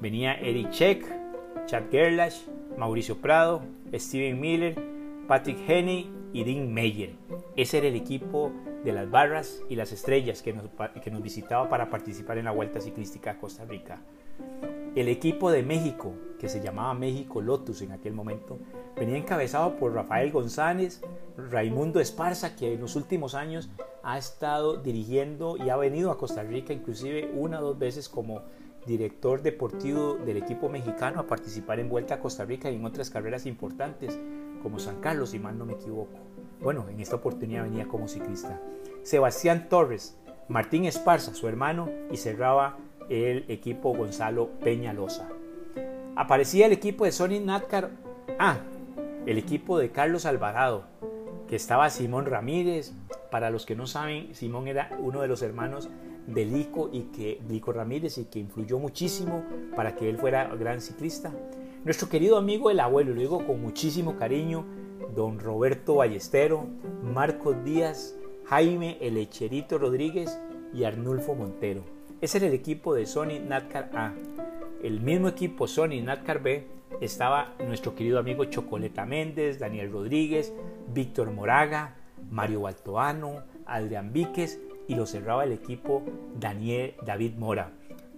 Venía 0.00 0.34
Eric 0.34 0.70
Check, 0.70 1.04
Chad 1.66 1.84
Gerlach, 1.90 2.34
Mauricio 2.76 3.16
Prado, 3.16 3.62
Steven 3.92 4.38
Miller, 4.38 4.76
Patrick 5.26 5.58
Henney 5.68 6.10
y 6.32 6.44
Dean 6.44 6.72
Meyer. 6.72 7.14
Ese 7.56 7.78
era 7.78 7.88
el 7.88 7.96
equipo 7.96 8.52
de 8.84 8.92
las 8.92 9.10
barras 9.10 9.60
y 9.68 9.76
las 9.76 9.92
estrellas 9.92 10.42
que 10.42 10.52
nos, 10.52 10.66
que 11.02 11.10
nos 11.10 11.22
visitaba 11.22 11.68
para 11.68 11.90
participar 11.90 12.38
en 12.38 12.44
la 12.44 12.52
Vuelta 12.52 12.80
Ciclística 12.80 13.32
a 13.32 13.38
Costa 13.38 13.64
Rica. 13.64 14.00
El 14.94 15.08
equipo 15.08 15.50
de 15.50 15.62
México, 15.62 16.14
que 16.38 16.48
se 16.48 16.60
llamaba 16.60 16.94
México 16.94 17.40
Lotus 17.40 17.82
en 17.82 17.92
aquel 17.92 18.14
momento, 18.14 18.58
venía 18.96 19.16
encabezado 19.16 19.76
por 19.76 19.94
Rafael 19.94 20.32
González, 20.32 21.02
Raimundo 21.36 22.00
Esparza, 22.00 22.56
que 22.56 22.74
en 22.74 22.80
los 22.80 22.96
últimos 22.96 23.34
años 23.34 23.70
ha 24.02 24.18
estado 24.18 24.76
dirigiendo 24.76 25.56
y 25.56 25.70
ha 25.70 25.76
venido 25.76 26.10
a 26.10 26.18
Costa 26.18 26.42
Rica 26.42 26.72
inclusive 26.72 27.30
una 27.34 27.60
o 27.60 27.62
dos 27.62 27.78
veces 27.78 28.08
como 28.08 28.42
director 28.86 29.42
deportivo 29.42 30.14
del 30.14 30.38
equipo 30.38 30.68
mexicano 30.68 31.20
a 31.20 31.26
participar 31.26 31.78
en 31.78 31.88
Vuelta 31.88 32.14
a 32.14 32.20
Costa 32.20 32.44
Rica 32.44 32.70
y 32.70 32.76
en 32.76 32.84
otras 32.84 33.10
carreras 33.10 33.44
importantes 33.46 34.18
como 34.62 34.78
San 34.78 35.00
Carlos, 35.00 35.30
si 35.30 35.38
mal 35.38 35.58
no 35.58 35.66
me 35.66 35.74
equivoco. 35.74 36.27
Bueno, 36.60 36.86
en 36.88 37.00
esta 37.00 37.16
oportunidad 37.16 37.62
venía 37.62 37.86
como 37.86 38.08
ciclista. 38.08 38.60
Sebastián 39.02 39.68
Torres, 39.68 40.18
Martín 40.48 40.86
Esparza, 40.86 41.34
su 41.34 41.46
hermano, 41.46 41.88
y 42.10 42.16
cerraba 42.16 42.78
el 43.08 43.44
equipo 43.48 43.94
Gonzalo 43.94 44.50
Peñalosa. 44.60 45.28
Aparecía 46.16 46.66
el 46.66 46.72
equipo 46.72 47.04
de 47.04 47.12
Sony 47.12 47.40
Natcar. 47.40 47.90
Ah, 48.38 48.58
el 49.26 49.38
equipo 49.38 49.78
de 49.78 49.90
Carlos 49.90 50.26
Alvarado, 50.26 50.84
que 51.48 51.56
estaba 51.56 51.90
Simón 51.90 52.26
Ramírez. 52.26 52.92
Para 53.30 53.50
los 53.50 53.64
que 53.64 53.76
no 53.76 53.86
saben, 53.86 54.34
Simón 54.34 54.68
era 54.68 54.90
uno 54.98 55.20
de 55.20 55.28
los 55.28 55.42
hermanos 55.42 55.88
de 56.26 56.44
Lico 56.44 56.90
y 56.92 57.02
que 57.04 57.40
Lico 57.48 57.72
Ramírez 57.72 58.18
y 58.18 58.24
que 58.24 58.38
influyó 58.38 58.78
muchísimo 58.78 59.44
para 59.76 59.94
que 59.94 60.08
él 60.08 60.18
fuera 60.18 60.54
gran 60.56 60.80
ciclista. 60.80 61.32
Nuestro 61.84 62.08
querido 62.08 62.36
amigo 62.36 62.70
el 62.70 62.80
abuelo, 62.80 63.14
lo 63.14 63.20
digo 63.20 63.46
con 63.46 63.62
muchísimo 63.62 64.16
cariño, 64.16 64.64
don 65.14 65.38
Roberto 65.38 65.96
Ballestero, 65.96 66.66
Marcos 67.02 67.56
Díaz, 67.64 68.16
Jaime 68.46 68.98
El 69.00 69.16
Echerito 69.16 69.78
Rodríguez 69.78 70.40
y 70.72 70.84
Arnulfo 70.84 71.34
Montero. 71.34 71.82
Ese 72.20 72.38
era 72.38 72.46
el 72.46 72.54
equipo 72.54 72.94
de 72.94 73.06
Sony 73.06 73.40
Natcar 73.46 73.90
A. 73.94 74.14
El 74.82 75.00
mismo 75.00 75.28
equipo 75.28 75.66
Sony 75.66 76.02
Natcar 76.02 76.42
B 76.42 76.66
estaba 77.00 77.54
nuestro 77.66 77.94
querido 77.94 78.18
amigo 78.18 78.44
Chocoleta 78.44 79.06
Méndez, 79.06 79.58
Daniel 79.58 79.92
Rodríguez, 79.92 80.52
Víctor 80.92 81.30
Moraga, 81.30 81.96
Mario 82.30 82.62
Baltoano, 82.62 83.42
Adrián 83.66 84.12
Víquez 84.12 84.60
y 84.86 84.94
lo 84.94 85.06
cerraba 85.06 85.44
el 85.44 85.52
equipo 85.52 86.02
Daniel 86.38 86.94
David 87.04 87.34
Mora, 87.36 87.72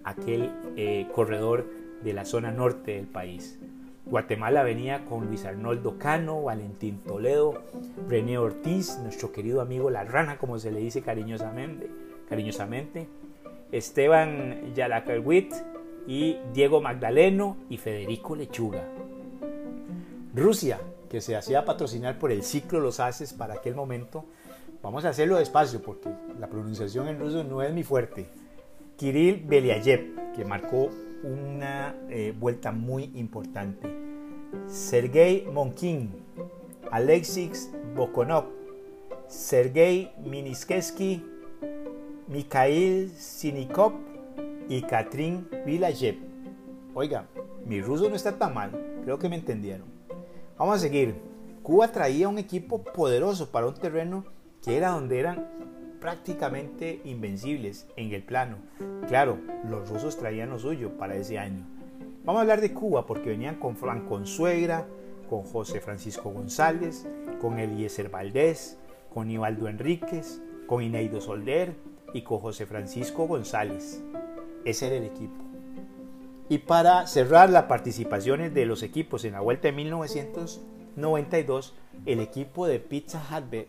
aquel 0.04 0.50
eh, 0.76 1.08
corredor 1.14 1.66
de 2.02 2.12
la 2.12 2.24
zona 2.24 2.52
norte 2.52 2.92
del 2.92 3.06
país. 3.06 3.58
Guatemala 4.10 4.64
venía 4.64 5.04
con 5.04 5.28
Luis 5.28 5.44
Arnoldo 5.44 5.96
Cano, 5.96 6.42
Valentín 6.42 6.98
Toledo, 6.98 7.62
René 8.08 8.38
Ortiz, 8.38 8.98
nuestro 8.98 9.30
querido 9.30 9.60
amigo 9.60 9.88
La 9.88 10.02
Rana, 10.02 10.36
como 10.36 10.58
se 10.58 10.72
le 10.72 10.80
dice 10.80 11.00
cariñosamente, 11.00 11.88
cariñosamente 12.28 13.06
Esteban 13.70 14.74
Yalacarwit 14.74 15.54
y 16.08 16.38
Diego 16.52 16.80
Magdaleno 16.80 17.56
y 17.68 17.76
Federico 17.76 18.34
Lechuga. 18.34 18.82
Rusia, 20.34 20.80
que 21.08 21.20
se 21.20 21.36
hacía 21.36 21.64
patrocinar 21.64 22.18
por 22.18 22.32
el 22.32 22.42
ciclo 22.42 22.80
Los 22.80 22.98
Haces 22.98 23.32
para 23.32 23.54
aquel 23.54 23.76
momento, 23.76 24.24
vamos 24.82 25.04
a 25.04 25.10
hacerlo 25.10 25.38
despacio 25.38 25.82
porque 25.82 26.08
la 26.38 26.48
pronunciación 26.48 27.06
en 27.06 27.20
ruso 27.20 27.44
no 27.44 27.62
es 27.62 27.72
mi 27.72 27.84
fuerte. 27.84 28.26
Kirill 28.96 29.44
Beliayev, 29.46 30.32
que 30.34 30.44
marcó 30.44 30.88
una 31.22 31.94
eh, 32.08 32.34
vuelta 32.36 32.72
muy 32.72 33.12
importante. 33.14 33.99
Sergei 34.66 35.46
Monkin, 35.52 36.10
Alexis 36.90 37.70
Bokonov, 37.94 38.44
Sergei 39.28 40.12
Miniskeski, 40.24 41.24
Mikhail 42.28 43.10
Sinikov 43.10 43.92
y 44.68 44.82
Katrin 44.82 45.48
Vilayev. 45.66 46.16
Oiga, 46.94 47.26
mi 47.66 47.80
ruso 47.80 48.08
no 48.08 48.16
está 48.16 48.38
tan 48.38 48.54
mal, 48.54 48.70
creo 49.04 49.18
que 49.18 49.28
me 49.28 49.36
entendieron. 49.36 49.88
Vamos 50.58 50.76
a 50.76 50.80
seguir. 50.80 51.14
Cuba 51.62 51.92
traía 51.92 52.28
un 52.28 52.38
equipo 52.38 52.82
poderoso 52.82 53.50
para 53.50 53.66
un 53.66 53.74
terreno 53.74 54.24
que 54.62 54.76
era 54.76 54.90
donde 54.90 55.20
eran 55.20 55.48
prácticamente 56.00 57.00
invencibles 57.04 57.86
en 57.96 58.12
el 58.12 58.22
plano. 58.22 58.56
Claro, 59.08 59.38
los 59.68 59.88
rusos 59.88 60.16
traían 60.16 60.50
lo 60.50 60.58
suyo 60.58 60.96
para 60.96 61.16
ese 61.16 61.38
año. 61.38 61.79
Vamos 62.22 62.40
a 62.40 62.42
hablar 62.42 62.60
de 62.60 62.74
Cuba 62.74 63.06
porque 63.06 63.30
venían 63.30 63.54
con 63.54 63.76
Fran 63.76 64.06
Consuegra, 64.06 64.86
con 65.30 65.42
José 65.42 65.80
Francisco 65.80 66.28
González, 66.30 67.06
con 67.40 67.58
Eliezer 67.58 68.10
Valdés, 68.10 68.76
con 69.12 69.30
Ibaldo 69.30 69.68
Enríquez, 69.68 70.42
con 70.66 70.82
Ineido 70.82 71.22
Solder 71.22 71.74
y 72.12 72.20
con 72.20 72.40
José 72.40 72.66
Francisco 72.66 73.26
González. 73.26 74.02
Ese 74.66 74.88
era 74.88 74.96
el 74.96 75.04
equipo. 75.04 75.42
Y 76.50 76.58
para 76.58 77.06
cerrar 77.06 77.48
las 77.48 77.64
participaciones 77.64 78.52
de 78.52 78.66
los 78.66 78.82
equipos 78.82 79.24
en 79.24 79.32
la 79.32 79.40
vuelta 79.40 79.68
de 79.68 79.72
1992, 79.72 81.74
el 82.04 82.20
equipo 82.20 82.66
de 82.66 82.80
Pizza 82.80 83.22
Hut 83.30 83.66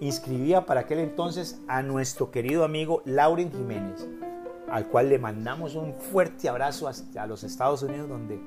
inscribía 0.00 0.66
para 0.66 0.80
aquel 0.80 0.98
entonces 0.98 1.60
a 1.68 1.82
nuestro 1.82 2.32
querido 2.32 2.64
amigo 2.64 3.02
Lauren 3.04 3.52
Jiménez, 3.52 4.08
al 4.72 4.88
cual 4.88 5.10
le 5.10 5.18
mandamos 5.18 5.74
un 5.74 5.92
fuerte 5.92 6.48
abrazo 6.48 6.88
a 6.88 7.26
los 7.26 7.44
Estados 7.44 7.82
Unidos, 7.82 8.08
donde 8.08 8.40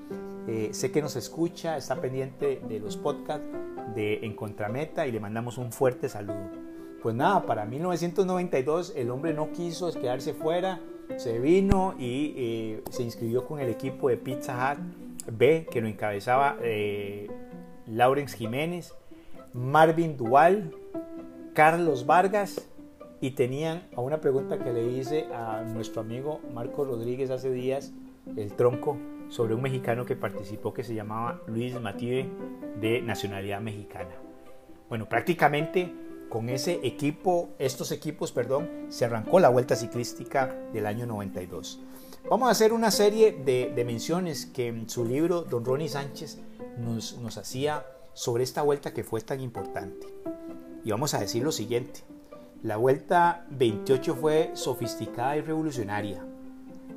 eh, 0.47 0.69
sé 0.73 0.91
que 0.91 0.99
nos 0.99 1.15
escucha, 1.15 1.77
está 1.77 2.01
pendiente 2.01 2.59
de 2.67 2.79
los 2.79 2.97
podcasts 2.97 3.45
de 3.93 4.25
En 4.25 4.35
Contrameta 4.35 5.05
y 5.05 5.11
le 5.11 5.19
mandamos 5.19 5.59
un 5.59 5.71
fuerte 5.71 6.09
saludo. 6.09 6.49
Pues 7.03 7.13
nada, 7.13 7.45
para 7.45 7.65
1992 7.65 8.93
el 8.95 9.11
hombre 9.11 9.35
no 9.35 9.51
quiso 9.51 9.93
quedarse 9.93 10.33
fuera, 10.33 10.79
se 11.17 11.37
vino 11.37 11.93
y 11.99 12.33
eh, 12.35 12.83
se 12.89 13.03
inscribió 13.03 13.45
con 13.45 13.59
el 13.59 13.69
equipo 13.69 14.09
de 14.09 14.17
Pizza 14.17 14.73
Hut 14.73 14.79
B, 15.31 15.67
que 15.69 15.79
lo 15.79 15.87
encabezaba 15.87 16.57
eh, 16.63 17.29
Lawrence 17.85 18.35
Jiménez, 18.35 18.95
Marvin 19.53 20.17
Dual, 20.17 20.73
Carlos 21.53 22.07
Vargas 22.07 22.67
y 23.25 23.31
tenían 23.31 23.87
a 23.95 24.01
una 24.01 24.21
pregunta 24.21 24.59
que 24.59 24.71
le 24.71 24.87
hice 24.87 25.25
a 25.33 25.63
nuestro 25.63 26.01
amigo 26.01 26.41
Marco 26.53 26.85
Rodríguez 26.85 27.31
hace 27.31 27.51
días, 27.51 27.91
el 28.37 28.53
tronco, 28.53 28.99
sobre 29.29 29.55
un 29.55 29.63
mexicano 29.63 30.05
que 30.05 30.15
participó 30.15 30.75
que 30.75 30.83
se 30.83 30.93
llamaba 30.93 31.41
Luis 31.47 31.73
Mative 31.81 32.29
de 32.79 33.01
nacionalidad 33.01 33.61
mexicana. 33.61 34.11
Bueno, 34.89 35.09
prácticamente 35.09 35.91
con 36.29 36.49
ese 36.49 36.79
equipo, 36.83 37.49
estos 37.57 37.91
equipos, 37.91 38.31
perdón, 38.31 38.69
se 38.89 39.05
arrancó 39.05 39.39
la 39.39 39.49
vuelta 39.49 39.75
ciclística 39.75 40.55
del 40.71 40.85
año 40.85 41.07
92. 41.07 41.79
Vamos 42.29 42.47
a 42.47 42.51
hacer 42.51 42.73
una 42.73 42.91
serie 42.91 43.31
de, 43.31 43.83
menciones 43.83 44.45
que 44.45 44.67
en 44.67 44.87
su 44.87 45.03
libro 45.03 45.41
Don 45.41 45.65
Ronnie 45.65 45.89
Sánchez 45.89 46.37
nos, 46.77 47.17
nos 47.17 47.39
hacía 47.39 47.87
sobre 48.13 48.43
esta 48.43 48.61
vuelta 48.61 48.93
que 48.93 49.03
fue 49.03 49.21
tan 49.21 49.41
importante. 49.41 50.05
Y 50.83 50.91
vamos 50.91 51.15
a 51.15 51.19
decir 51.19 51.41
lo 51.41 51.51
siguiente. 51.51 52.03
La 52.65 52.77
vuelta 52.77 53.45
28 53.51 54.15
fue 54.15 54.49
sofisticada 54.55 55.37
y 55.37 55.41
revolucionaria. 55.41 56.25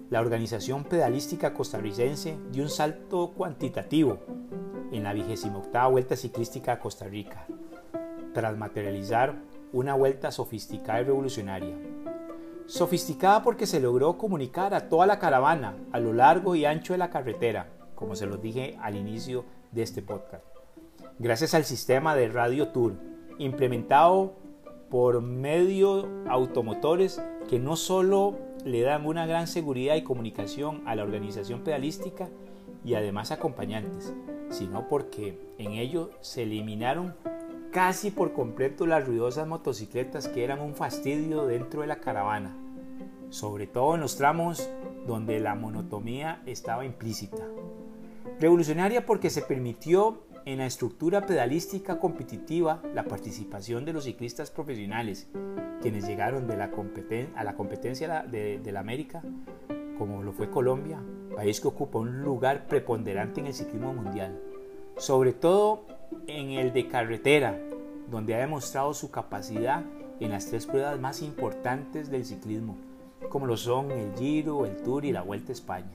La 0.08 0.22
organización 0.22 0.84
pedalística 0.84 1.52
costarricense 1.52 2.38
dio 2.50 2.62
un 2.62 2.70
salto 2.70 3.32
cuantitativo 3.32 4.18
en 4.92 5.02
la 5.02 5.12
28 5.12 5.90
vuelta 5.90 6.16
ciclística 6.16 6.72
a 6.72 6.78
Costa 6.78 7.04
Rica, 7.04 7.44
tras 8.32 8.56
materializar 8.56 9.34
una 9.74 9.92
vuelta 9.92 10.30
sofisticada 10.30 11.02
y 11.02 11.04
revolucionaria. 11.04 11.76
Sofisticada 12.64 13.42
porque 13.42 13.66
se 13.66 13.78
logró 13.78 14.16
comunicar 14.16 14.72
a 14.72 14.88
toda 14.88 15.06
la 15.06 15.18
caravana 15.18 15.76
a 15.92 16.00
lo 16.00 16.14
largo 16.14 16.54
y 16.54 16.64
ancho 16.64 16.94
de 16.94 16.98
la 16.98 17.10
carretera, 17.10 17.68
como 17.94 18.16
se 18.16 18.24
los 18.24 18.40
dije 18.40 18.78
al 18.80 18.96
inicio 18.96 19.44
de 19.72 19.82
este 19.82 20.00
podcast 20.00 20.46
gracias 21.18 21.54
al 21.54 21.64
sistema 21.64 22.14
de 22.14 22.28
Radio 22.28 22.68
Tour, 22.68 22.94
implementado 23.38 24.36
por 24.90 25.20
medio 25.22 26.08
automotores 26.28 27.22
que 27.48 27.58
no 27.58 27.76
solo 27.76 28.38
le 28.64 28.82
dan 28.82 29.06
una 29.06 29.26
gran 29.26 29.46
seguridad 29.46 29.96
y 29.96 30.02
comunicación 30.02 30.82
a 30.86 30.94
la 30.94 31.02
organización 31.02 31.60
pedalística 31.60 32.28
y 32.84 32.94
además 32.94 33.30
acompañantes, 33.30 34.14
sino 34.50 34.88
porque 34.88 35.38
en 35.58 35.72
ello 35.72 36.10
se 36.20 36.42
eliminaron 36.42 37.14
casi 37.70 38.10
por 38.10 38.32
completo 38.32 38.86
las 38.86 39.06
ruidosas 39.06 39.46
motocicletas 39.46 40.28
que 40.28 40.44
eran 40.44 40.60
un 40.60 40.74
fastidio 40.74 41.46
dentro 41.46 41.82
de 41.82 41.86
la 41.86 42.00
caravana, 42.00 42.56
sobre 43.30 43.66
todo 43.66 43.94
en 43.94 44.00
los 44.00 44.16
tramos 44.16 44.68
donde 45.06 45.40
la 45.40 45.54
monotomía 45.54 46.42
estaba 46.46 46.84
implícita. 46.84 47.44
Revolucionaria 48.40 49.04
porque 49.04 49.30
se 49.30 49.42
permitió 49.42 50.22
en 50.44 50.58
la 50.58 50.66
estructura 50.66 51.26
pedalística 51.26 51.98
competitiva 51.98 52.82
la 52.94 53.04
participación 53.04 53.84
de 53.84 53.92
los 53.92 54.04
ciclistas 54.04 54.50
profesionales, 54.50 55.28
quienes 55.80 56.06
llegaron 56.06 56.46
de 56.46 56.56
la 56.56 56.70
a 57.34 57.44
la 57.44 57.54
competencia 57.54 58.22
de, 58.22 58.58
de 58.58 58.72
la 58.72 58.80
América, 58.80 59.22
como 59.98 60.22
lo 60.22 60.32
fue 60.32 60.50
Colombia, 60.50 61.00
país 61.34 61.60
que 61.60 61.68
ocupa 61.68 61.98
un 61.98 62.22
lugar 62.22 62.66
preponderante 62.66 63.40
en 63.40 63.46
el 63.46 63.54
ciclismo 63.54 63.92
mundial, 63.92 64.40
sobre 64.96 65.32
todo 65.32 65.86
en 66.26 66.50
el 66.50 66.72
de 66.72 66.88
carretera, 66.88 67.58
donde 68.10 68.34
ha 68.34 68.38
demostrado 68.38 68.94
su 68.94 69.10
capacidad 69.10 69.84
en 70.20 70.30
las 70.30 70.46
tres 70.46 70.66
pruebas 70.66 70.98
más 70.98 71.22
importantes 71.22 72.10
del 72.10 72.24
ciclismo, 72.24 72.76
como 73.28 73.46
lo 73.46 73.56
son 73.56 73.90
el 73.90 74.14
Giro, 74.16 74.66
el 74.66 74.76
Tour 74.82 75.04
y 75.04 75.12
la 75.12 75.22
Vuelta 75.22 75.52
a 75.52 75.54
España. 75.54 75.92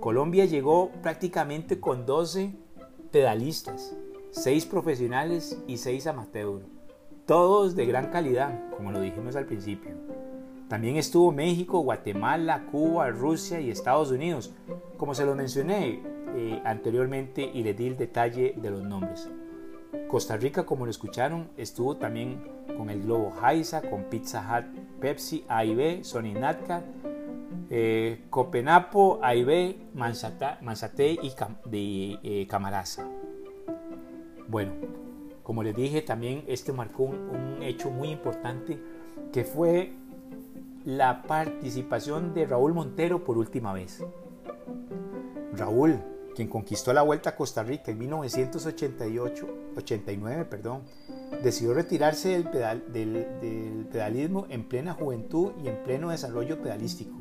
Colombia 0.00 0.44
llegó 0.44 0.90
prácticamente 1.00 1.80
con 1.80 2.04
12 2.04 2.52
pedalistas, 3.12 3.94
6 4.30 4.66
profesionales 4.66 5.62
y 5.68 5.76
6 5.76 6.06
amateurs, 6.06 6.64
todos 7.26 7.76
de 7.76 7.86
gran 7.86 8.10
calidad, 8.10 8.70
como 8.76 8.90
lo 8.90 9.00
dijimos 9.00 9.36
al 9.36 9.44
principio. 9.44 9.92
También 10.68 10.96
estuvo 10.96 11.30
México, 11.30 11.80
Guatemala, 11.80 12.66
Cuba, 12.72 13.10
Rusia 13.10 13.60
y 13.60 13.70
Estados 13.70 14.10
Unidos, 14.10 14.54
como 14.96 15.14
se 15.14 15.26
lo 15.26 15.34
mencioné 15.34 16.00
eh, 16.34 16.62
anteriormente 16.64 17.48
y 17.52 17.62
le 17.62 17.74
di 17.74 17.86
el 17.88 17.98
detalle 17.98 18.54
de 18.56 18.70
los 18.70 18.82
nombres. 18.82 19.30
Costa 20.08 20.38
Rica, 20.38 20.64
como 20.64 20.86
lo 20.86 20.90
escucharon, 20.90 21.50
estuvo 21.58 21.98
también 21.98 22.42
con 22.78 22.88
el 22.88 23.02
Globo 23.02 23.34
Haisa, 23.42 23.82
con 23.82 24.04
Pizza 24.04 24.40
Hut, 24.40 25.00
Pepsi, 25.00 25.44
AIB, 25.48 26.02
Sony 26.02 26.32
Natcar, 26.32 26.82
eh, 27.70 28.24
Copenapo, 28.30 29.20
AIB, 29.22 29.94
Manzate 29.94 31.18
y 31.22 31.32
de 31.68 32.18
eh. 32.22 32.48
Bueno, 34.48 34.72
como 35.42 35.62
les 35.62 35.74
dije, 35.74 36.02
también 36.02 36.44
este 36.46 36.72
marcó 36.72 37.04
un 37.04 37.62
hecho 37.62 37.90
muy 37.90 38.10
importante 38.10 38.78
que 39.32 39.44
fue 39.44 39.94
la 40.84 41.22
participación 41.22 42.34
de 42.34 42.46
Raúl 42.46 42.74
Montero 42.74 43.24
por 43.24 43.38
última 43.38 43.72
vez. 43.72 44.04
Raúl 45.54 45.98
quien 46.34 46.48
conquistó 46.48 46.92
la 46.92 47.02
Vuelta 47.02 47.30
a 47.30 47.36
Costa 47.36 47.62
Rica 47.62 47.92
en 47.92 48.00
1988-89, 48.00 50.44
perdón, 50.46 50.82
decidió 51.42 51.72
retirarse 51.74 52.42
del, 52.42 52.92
del, 52.92 53.86
pedalismo 53.90 54.46
en 54.48 54.66
plena 54.68 54.94
juventud 54.94 55.52
y 55.62 55.68
en 55.68 55.84
pleno 55.84 56.08
desarrollo 56.10 56.60
pedalístico. 56.62 57.12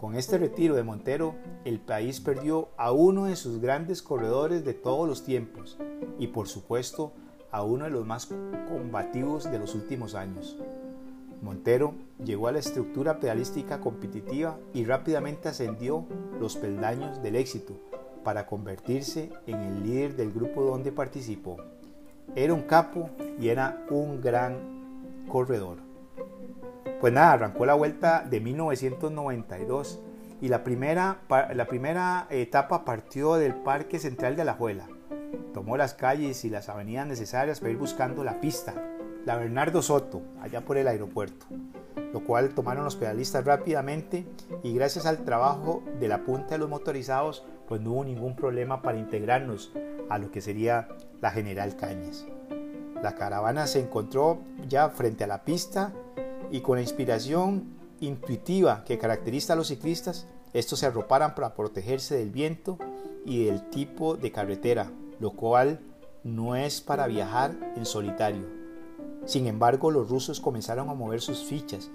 Con 0.00 0.14
este 0.14 0.38
retiro 0.38 0.76
de 0.76 0.82
Montero, 0.82 1.34
el 1.66 1.78
país 1.78 2.22
perdió 2.22 2.70
a 2.78 2.90
uno 2.90 3.26
de 3.26 3.36
sus 3.36 3.60
grandes 3.60 4.00
corredores 4.00 4.64
de 4.64 4.72
todos 4.72 5.06
los 5.06 5.24
tiempos 5.24 5.76
y 6.18 6.28
por 6.28 6.48
supuesto 6.48 7.12
a 7.50 7.64
uno 7.64 7.84
de 7.84 7.90
los 7.90 8.06
más 8.06 8.26
combativos 8.66 9.44
de 9.50 9.58
los 9.58 9.74
últimos 9.74 10.14
años. 10.14 10.56
Montero 11.42 11.92
llegó 12.24 12.48
a 12.48 12.52
la 12.52 12.60
estructura 12.60 13.20
pedalística 13.20 13.80
competitiva 13.80 14.58
y 14.72 14.86
rápidamente 14.86 15.50
ascendió 15.50 16.06
los 16.40 16.56
peldaños 16.56 17.22
del 17.22 17.36
éxito, 17.36 17.74
para 18.24 18.46
convertirse 18.46 19.30
en 19.46 19.56
el 19.56 19.82
líder 19.82 20.16
del 20.16 20.32
grupo 20.32 20.62
donde 20.62 20.92
participó. 20.92 21.58
Era 22.34 22.54
un 22.54 22.62
capo 22.62 23.10
y 23.38 23.48
era 23.48 23.84
un 23.90 24.22
gran 24.22 25.26
corredor. 25.28 25.89
Pues 27.00 27.12
nada, 27.12 27.32
arrancó 27.32 27.66
la 27.66 27.74
vuelta 27.74 28.24
de 28.28 28.40
1992 28.40 30.00
y 30.40 30.48
la 30.48 30.64
primera, 30.64 31.20
la 31.54 31.66
primera 31.66 32.26
etapa 32.30 32.84
partió 32.84 33.34
del 33.34 33.54
Parque 33.54 33.98
Central 33.98 34.36
de 34.36 34.42
Alajuela. 34.42 34.86
Tomó 35.52 35.76
las 35.76 35.94
calles 35.94 36.44
y 36.44 36.50
las 36.50 36.68
avenidas 36.68 37.06
necesarias 37.06 37.60
para 37.60 37.72
ir 37.72 37.78
buscando 37.78 38.24
la 38.24 38.40
pista, 38.40 38.74
la 39.24 39.36
Bernardo 39.36 39.82
Soto, 39.82 40.22
allá 40.40 40.62
por 40.62 40.76
el 40.76 40.88
aeropuerto, 40.88 41.46
lo 42.12 42.24
cual 42.24 42.54
tomaron 42.54 42.84
los 42.84 42.96
pedalistas 42.96 43.44
rápidamente 43.44 44.26
y 44.62 44.74
gracias 44.74 45.06
al 45.06 45.24
trabajo 45.24 45.82
de 45.98 46.08
la 46.08 46.24
punta 46.24 46.50
de 46.50 46.58
los 46.58 46.68
motorizados 46.68 47.44
pues 47.68 47.80
no 47.80 47.92
hubo 47.92 48.04
ningún 48.04 48.34
problema 48.34 48.82
para 48.82 48.98
integrarnos 48.98 49.72
a 50.08 50.18
lo 50.18 50.30
que 50.30 50.40
sería 50.40 50.88
la 51.20 51.30
General 51.30 51.76
Cañas. 51.76 52.26
La 53.00 53.14
caravana 53.14 53.66
se 53.66 53.80
encontró 53.80 54.40
ya 54.68 54.90
frente 54.90 55.24
a 55.24 55.28
la 55.28 55.44
pista 55.44 55.92
y 56.50 56.60
con 56.60 56.76
la 56.76 56.82
inspiración 56.82 57.64
intuitiva 58.00 58.84
que 58.84 58.98
caracteriza 58.98 59.52
a 59.52 59.56
los 59.56 59.68
ciclistas, 59.68 60.26
estos 60.52 60.80
se 60.80 60.86
arroparan 60.86 61.34
para 61.34 61.54
protegerse 61.54 62.16
del 62.16 62.30
viento 62.30 62.78
y 63.24 63.44
del 63.44 63.68
tipo 63.70 64.16
de 64.16 64.32
carretera, 64.32 64.90
lo 65.20 65.32
cual 65.32 65.80
no 66.24 66.56
es 66.56 66.80
para 66.80 67.06
viajar 67.06 67.54
en 67.76 67.86
solitario. 67.86 68.46
Sin 69.26 69.46
embargo, 69.46 69.90
los 69.90 70.08
rusos 70.08 70.40
comenzaron 70.40 70.88
a 70.88 70.94
mover 70.94 71.20
sus 71.20 71.44
fichas 71.44 71.90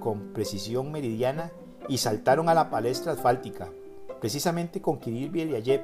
con 0.00 0.32
precisión 0.32 0.92
meridiana 0.92 1.50
y 1.88 1.98
saltaron 1.98 2.48
a 2.48 2.54
la 2.54 2.68
palestra 2.68 3.12
asfáltica, 3.12 3.70
precisamente 4.20 4.82
con 4.82 4.98
Kirill 4.98 5.30
Beliayev, 5.30 5.82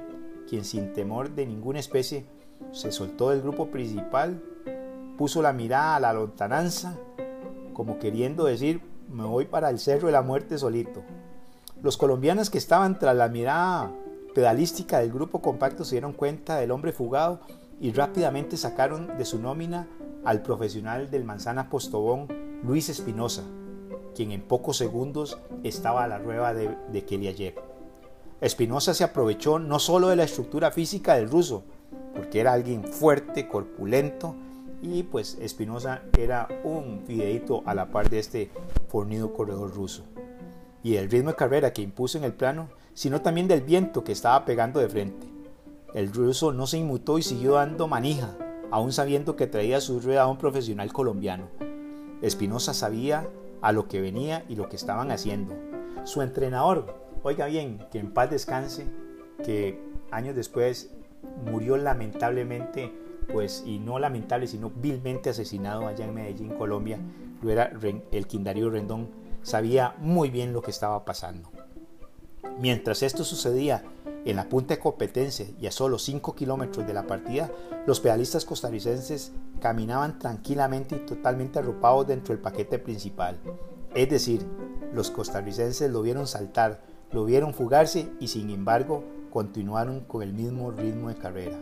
quien 0.48 0.64
sin 0.64 0.92
temor 0.92 1.30
de 1.30 1.46
ninguna 1.46 1.78
especie 1.78 2.26
se 2.72 2.92
soltó 2.92 3.30
del 3.30 3.40
grupo 3.40 3.70
principal, 3.70 4.42
puso 5.16 5.40
la 5.42 5.52
mirada 5.52 5.96
a 5.96 6.00
la 6.00 6.12
lontananza, 6.12 6.98
como 7.80 7.98
queriendo 7.98 8.44
decir, 8.44 8.82
me 9.08 9.24
voy 9.24 9.46
para 9.46 9.70
el 9.70 9.78
Cerro 9.78 10.08
de 10.08 10.12
la 10.12 10.20
Muerte 10.20 10.58
solito. 10.58 11.02
Los 11.82 11.96
colombianos 11.96 12.50
que 12.50 12.58
estaban 12.58 12.98
tras 12.98 13.16
la 13.16 13.30
mirada 13.30 13.90
pedalística 14.34 14.98
del 14.98 15.10
grupo 15.10 15.40
compacto 15.40 15.82
se 15.86 15.94
dieron 15.94 16.12
cuenta 16.12 16.58
del 16.58 16.72
hombre 16.72 16.92
fugado 16.92 17.40
y 17.80 17.92
rápidamente 17.92 18.58
sacaron 18.58 19.16
de 19.16 19.24
su 19.24 19.38
nómina 19.38 19.88
al 20.26 20.42
profesional 20.42 21.10
del 21.10 21.24
Manzana 21.24 21.70
Postobón, 21.70 22.28
Luis 22.62 22.90
Espinosa, 22.90 23.44
quien 24.14 24.30
en 24.30 24.42
pocos 24.42 24.76
segundos 24.76 25.38
estaba 25.64 26.04
a 26.04 26.08
la 26.08 26.18
rueda 26.18 26.52
de, 26.52 26.76
de 26.92 27.04
Keliayev. 27.06 27.54
Espinosa 28.42 28.92
se 28.92 29.04
aprovechó 29.04 29.58
no 29.58 29.78
solo 29.78 30.08
de 30.08 30.16
la 30.16 30.24
estructura 30.24 30.70
física 30.70 31.14
del 31.14 31.30
ruso, 31.30 31.64
porque 32.14 32.40
era 32.40 32.52
alguien 32.52 32.84
fuerte, 32.84 33.48
corpulento, 33.48 34.36
y 34.82 35.02
pues 35.02 35.38
Espinosa 35.40 36.02
era 36.18 36.48
un 36.64 37.02
fideito 37.06 37.62
a 37.66 37.74
la 37.74 37.90
par 37.90 38.10
de 38.10 38.18
este 38.18 38.50
fornido 38.88 39.32
corredor 39.32 39.74
ruso. 39.74 40.04
Y 40.82 40.92
del 40.92 41.10
ritmo 41.10 41.30
de 41.30 41.36
carrera 41.36 41.72
que 41.72 41.82
impuso 41.82 42.18
en 42.18 42.24
el 42.24 42.32
plano, 42.32 42.68
sino 42.94 43.20
también 43.20 43.48
del 43.48 43.60
viento 43.60 44.04
que 44.04 44.12
estaba 44.12 44.44
pegando 44.44 44.80
de 44.80 44.88
frente. 44.88 45.26
El 45.94 46.12
ruso 46.12 46.52
no 46.52 46.66
se 46.66 46.78
inmutó 46.78 47.18
y 47.18 47.22
siguió 47.22 47.54
dando 47.54 47.88
manija, 47.88 48.36
aún 48.70 48.92
sabiendo 48.92 49.36
que 49.36 49.46
traía 49.46 49.80
su 49.80 50.00
rueda 50.00 50.22
a 50.22 50.28
un 50.28 50.38
profesional 50.38 50.92
colombiano. 50.92 51.48
Espinosa 52.22 52.74
sabía 52.74 53.28
a 53.60 53.72
lo 53.72 53.88
que 53.88 54.00
venía 54.00 54.44
y 54.48 54.54
lo 54.54 54.68
que 54.68 54.76
estaban 54.76 55.10
haciendo. 55.10 55.54
Su 56.04 56.22
entrenador, 56.22 57.00
Oiga 57.22 57.46
bien, 57.46 57.86
que 57.92 57.98
en 57.98 58.12
paz 58.12 58.30
descanse, 58.30 58.86
que 59.44 59.78
años 60.10 60.34
después 60.34 60.90
murió 61.44 61.76
lamentablemente, 61.76 62.92
pues, 63.32 63.62
y 63.66 63.78
no 63.78 63.98
lamentable, 63.98 64.46
sino 64.46 64.70
vilmente 64.70 65.30
asesinado 65.30 65.86
allá 65.86 66.04
en 66.04 66.14
Medellín, 66.14 66.56
Colombia. 66.56 66.98
Lo 67.42 67.50
era 67.50 67.72
el 68.12 68.26
Quindario 68.26 68.70
Rendón, 68.70 69.08
sabía 69.42 69.94
muy 69.98 70.30
bien 70.30 70.52
lo 70.52 70.62
que 70.62 70.70
estaba 70.70 71.04
pasando. 71.04 71.50
Mientras 72.58 73.02
esto 73.02 73.24
sucedía 73.24 73.84
en 74.24 74.36
la 74.36 74.48
punta 74.48 74.74
de 74.74 74.80
competencia 74.80 75.46
y 75.58 75.66
a 75.66 75.72
solo 75.72 75.98
5 75.98 76.34
kilómetros 76.34 76.86
de 76.86 76.92
la 76.92 77.06
partida, 77.06 77.50
los 77.86 78.00
pedalistas 78.00 78.44
costarricenses 78.44 79.32
caminaban 79.60 80.18
tranquilamente 80.18 80.96
y 80.96 81.06
totalmente 81.06 81.58
arropados 81.58 82.06
dentro 82.06 82.34
del 82.34 82.42
paquete 82.42 82.78
principal. 82.78 83.38
Es 83.94 84.10
decir, 84.10 84.44
los 84.92 85.10
costarricenses 85.10 85.90
lo 85.90 86.02
vieron 86.02 86.26
saltar 86.26 86.82
lo 87.12 87.24
vieron 87.24 87.54
fugarse 87.54 88.08
y 88.20 88.28
sin 88.28 88.50
embargo 88.50 89.02
continuaron 89.30 90.00
con 90.00 90.22
el 90.22 90.32
mismo 90.32 90.70
ritmo 90.70 91.08
de 91.08 91.16
carrera. 91.16 91.58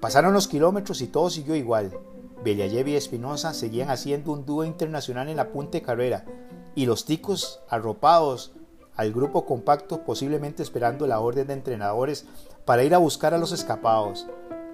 Pasaron 0.00 0.32
los 0.32 0.46
kilómetros 0.46 1.00
y 1.00 1.08
todo 1.08 1.28
siguió 1.28 1.56
igual. 1.56 1.98
Beliayev 2.44 2.86
y 2.88 2.94
Espinosa 2.94 3.52
seguían 3.52 3.90
haciendo 3.90 4.32
un 4.32 4.46
dúo 4.46 4.64
internacional 4.64 5.28
en 5.28 5.36
la 5.36 5.50
punta 5.50 5.78
de 5.78 5.82
carrera 5.82 6.24
y 6.76 6.86
los 6.86 7.04
ticos 7.04 7.60
arropados 7.68 8.52
al 8.94 9.12
grupo 9.12 9.44
compacto 9.44 10.04
posiblemente 10.04 10.62
esperando 10.62 11.06
la 11.06 11.18
orden 11.18 11.48
de 11.48 11.54
entrenadores 11.54 12.26
para 12.64 12.84
ir 12.84 12.94
a 12.94 12.98
buscar 12.98 13.34
a 13.34 13.38
los 13.38 13.52
escapados. 13.52 14.28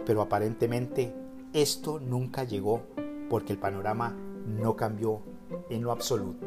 pero 0.05 0.21
aparentemente 0.21 1.15
esto 1.55 1.99
nunca 1.99 2.45
llegó 2.45 2.83
porque 3.31 3.55
el 3.55 3.59
panorama 3.59 4.15
no 4.47 4.77
cambió 4.77 5.23
en 5.71 5.83
lo 5.83 5.93
absoluto. 5.93 6.47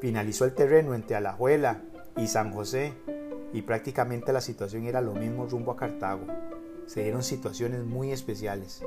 Finalizó 0.00 0.44
el 0.44 0.54
terreno 0.54 0.94
entre 0.94 1.16
Alajuela 1.16 1.80
y 2.16 2.26
San 2.26 2.52
José 2.52 2.92
y 3.54 3.62
prácticamente 3.62 4.34
la 4.34 4.42
situación 4.42 4.84
era 4.84 5.00
lo 5.00 5.14
mismo 5.14 5.46
rumbo 5.46 5.72
a 5.72 5.76
Cartago. 5.76 6.26
Se 6.86 7.02
dieron 7.02 7.22
situaciones 7.22 7.84
muy 7.84 8.12
especiales 8.12 8.82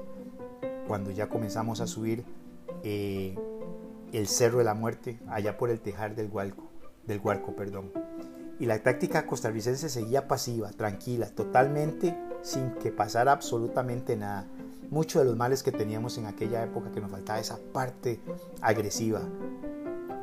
cuando 0.87 1.11
ya 1.11 1.29
comenzamos 1.29 1.81
a 1.81 1.87
subir 1.87 2.23
eh, 2.83 3.35
el 4.11 4.27
Cerro 4.27 4.59
de 4.59 4.63
la 4.63 4.73
Muerte 4.73 5.19
allá 5.27 5.57
por 5.57 5.69
el 5.69 5.79
Tejar 5.81 6.15
del 6.15 6.29
Hualco, 6.31 6.69
del 7.05 7.19
Huarco, 7.19 7.55
perdón. 7.55 7.91
Y 8.59 8.65
la 8.65 8.81
táctica 8.81 9.25
costarricense 9.25 9.89
seguía 9.89 10.27
pasiva, 10.27 10.71
tranquila, 10.71 11.29
totalmente 11.29 12.17
sin 12.41 12.71
que 12.71 12.91
pasara 12.91 13.31
absolutamente 13.31 14.15
nada. 14.17 14.47
Muchos 14.89 15.21
de 15.21 15.27
los 15.27 15.37
males 15.37 15.61
que 15.61 15.71
teníamos 15.71 16.17
en 16.17 16.25
aquella 16.25 16.63
época 16.63 16.91
que 16.91 16.99
nos 16.99 17.11
faltaba 17.11 17.39
esa 17.39 17.59
parte 17.71 18.19
agresiva 18.61 19.21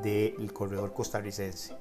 del 0.02 0.52
corredor 0.52 0.92
costarricense. 0.92 1.74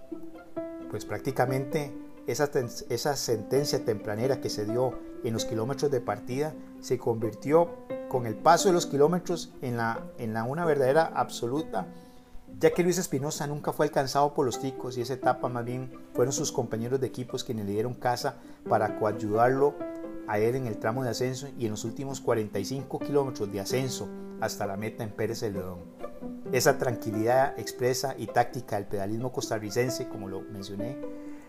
Pues 0.90 1.06
prácticamente 1.06 1.92
esa, 2.28 2.50
esa 2.90 3.16
sentencia 3.16 3.84
tempranera 3.84 4.40
que 4.40 4.50
se 4.50 4.66
dio 4.66 4.94
en 5.28 5.34
los 5.34 5.46
kilómetros 5.46 5.92
de 5.92 6.02
partida 6.02 6.54
se 6.80 6.98
convirtió 6.98 7.70
con 8.10 8.26
el 8.26 8.36
paso 8.36 8.70
de 8.70 8.74
los 8.74 8.86
kilómetros 8.86 9.52
en, 9.62 9.78
la, 9.78 10.00
en 10.18 10.34
la 10.34 10.44
una 10.44 10.66
verdadera 10.66 11.12
absoluta, 11.16 11.88
ya 12.60 12.72
que 12.72 12.84
Luis 12.84 12.98
Espinosa 12.98 13.48
nunca 13.48 13.74
fue 13.74 13.88
alcanzado 13.88 14.34
por 14.34 14.46
los 14.46 14.60
ticos 14.60 14.98
y 14.98 15.02
esa 15.02 15.16
etapa 15.16 15.50
más 15.50 15.66
bien 15.66 15.92
fueron 16.14 16.32
sus 16.32 16.52
compañeros 16.52 17.02
de 17.02 17.08
equipos 17.08 17.44
quienes 17.44 17.66
le 17.66 17.74
dieron 17.74 17.94
casa 17.94 18.36
para 18.70 18.98
coayudarlo 19.00 19.76
a 20.28 20.40
él 20.40 20.56
en 20.56 20.68
el 20.68 20.78
tramo 20.78 21.04
de 21.04 21.10
ascenso 21.10 21.48
y 21.58 21.66
en 21.66 21.72
los 21.72 21.84
últimos 21.84 22.22
45 22.22 23.00
kilómetros 23.00 23.52
de 23.52 23.60
ascenso 23.60 24.08
hasta 24.42 24.66
la 24.66 24.78
meta 24.78 25.04
en 25.04 25.12
Pérez 25.12 25.42
de 25.42 25.52
León. 25.52 25.80
Esa 26.52 26.78
tranquilidad 26.78 27.58
expresa 27.60 28.16
y 28.18 28.28
táctica 28.28 28.76
del 28.76 28.86
pedalismo 28.86 29.32
costarricense, 29.32 30.08
como 30.08 30.28
lo 30.28 30.42
mencioné, 30.42 30.98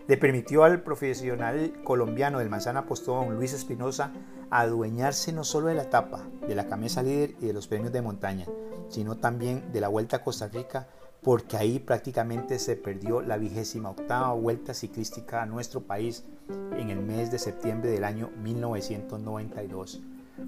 le 0.07 0.17
permitió 0.17 0.63
al 0.63 0.81
profesional 0.81 1.73
colombiano 1.83 2.39
del 2.39 2.49
Manzana 2.49 2.85
Postón, 2.85 3.35
Luis 3.35 3.53
Espinosa, 3.53 4.11
adueñarse 4.49 5.33
no 5.33 5.43
solo 5.43 5.67
de 5.67 5.75
la 5.75 5.83
etapa, 5.83 6.21
de 6.47 6.55
la 6.55 6.67
camisa 6.67 7.03
líder 7.03 7.35
y 7.41 7.47
de 7.47 7.53
los 7.53 7.67
premios 7.67 7.91
de 7.91 8.01
montaña, 8.01 8.45
sino 8.89 9.17
también 9.17 9.71
de 9.73 9.81
la 9.81 9.89
Vuelta 9.89 10.17
a 10.17 10.23
Costa 10.23 10.47
Rica, 10.47 10.87
porque 11.21 11.57
ahí 11.57 11.79
prácticamente 11.79 12.57
se 12.57 12.77
perdió 12.77 13.21
la 13.21 13.37
vigésima 13.37 13.89
octava 13.89 14.31
vuelta 14.31 14.73
ciclística 14.73 15.41
a 15.41 15.45
nuestro 15.45 15.81
país 15.81 16.23
en 16.77 16.89
el 16.89 17.01
mes 17.01 17.31
de 17.31 17.39
septiembre 17.39 17.89
del 17.89 18.05
año 18.05 18.29
1992. 18.41 20.01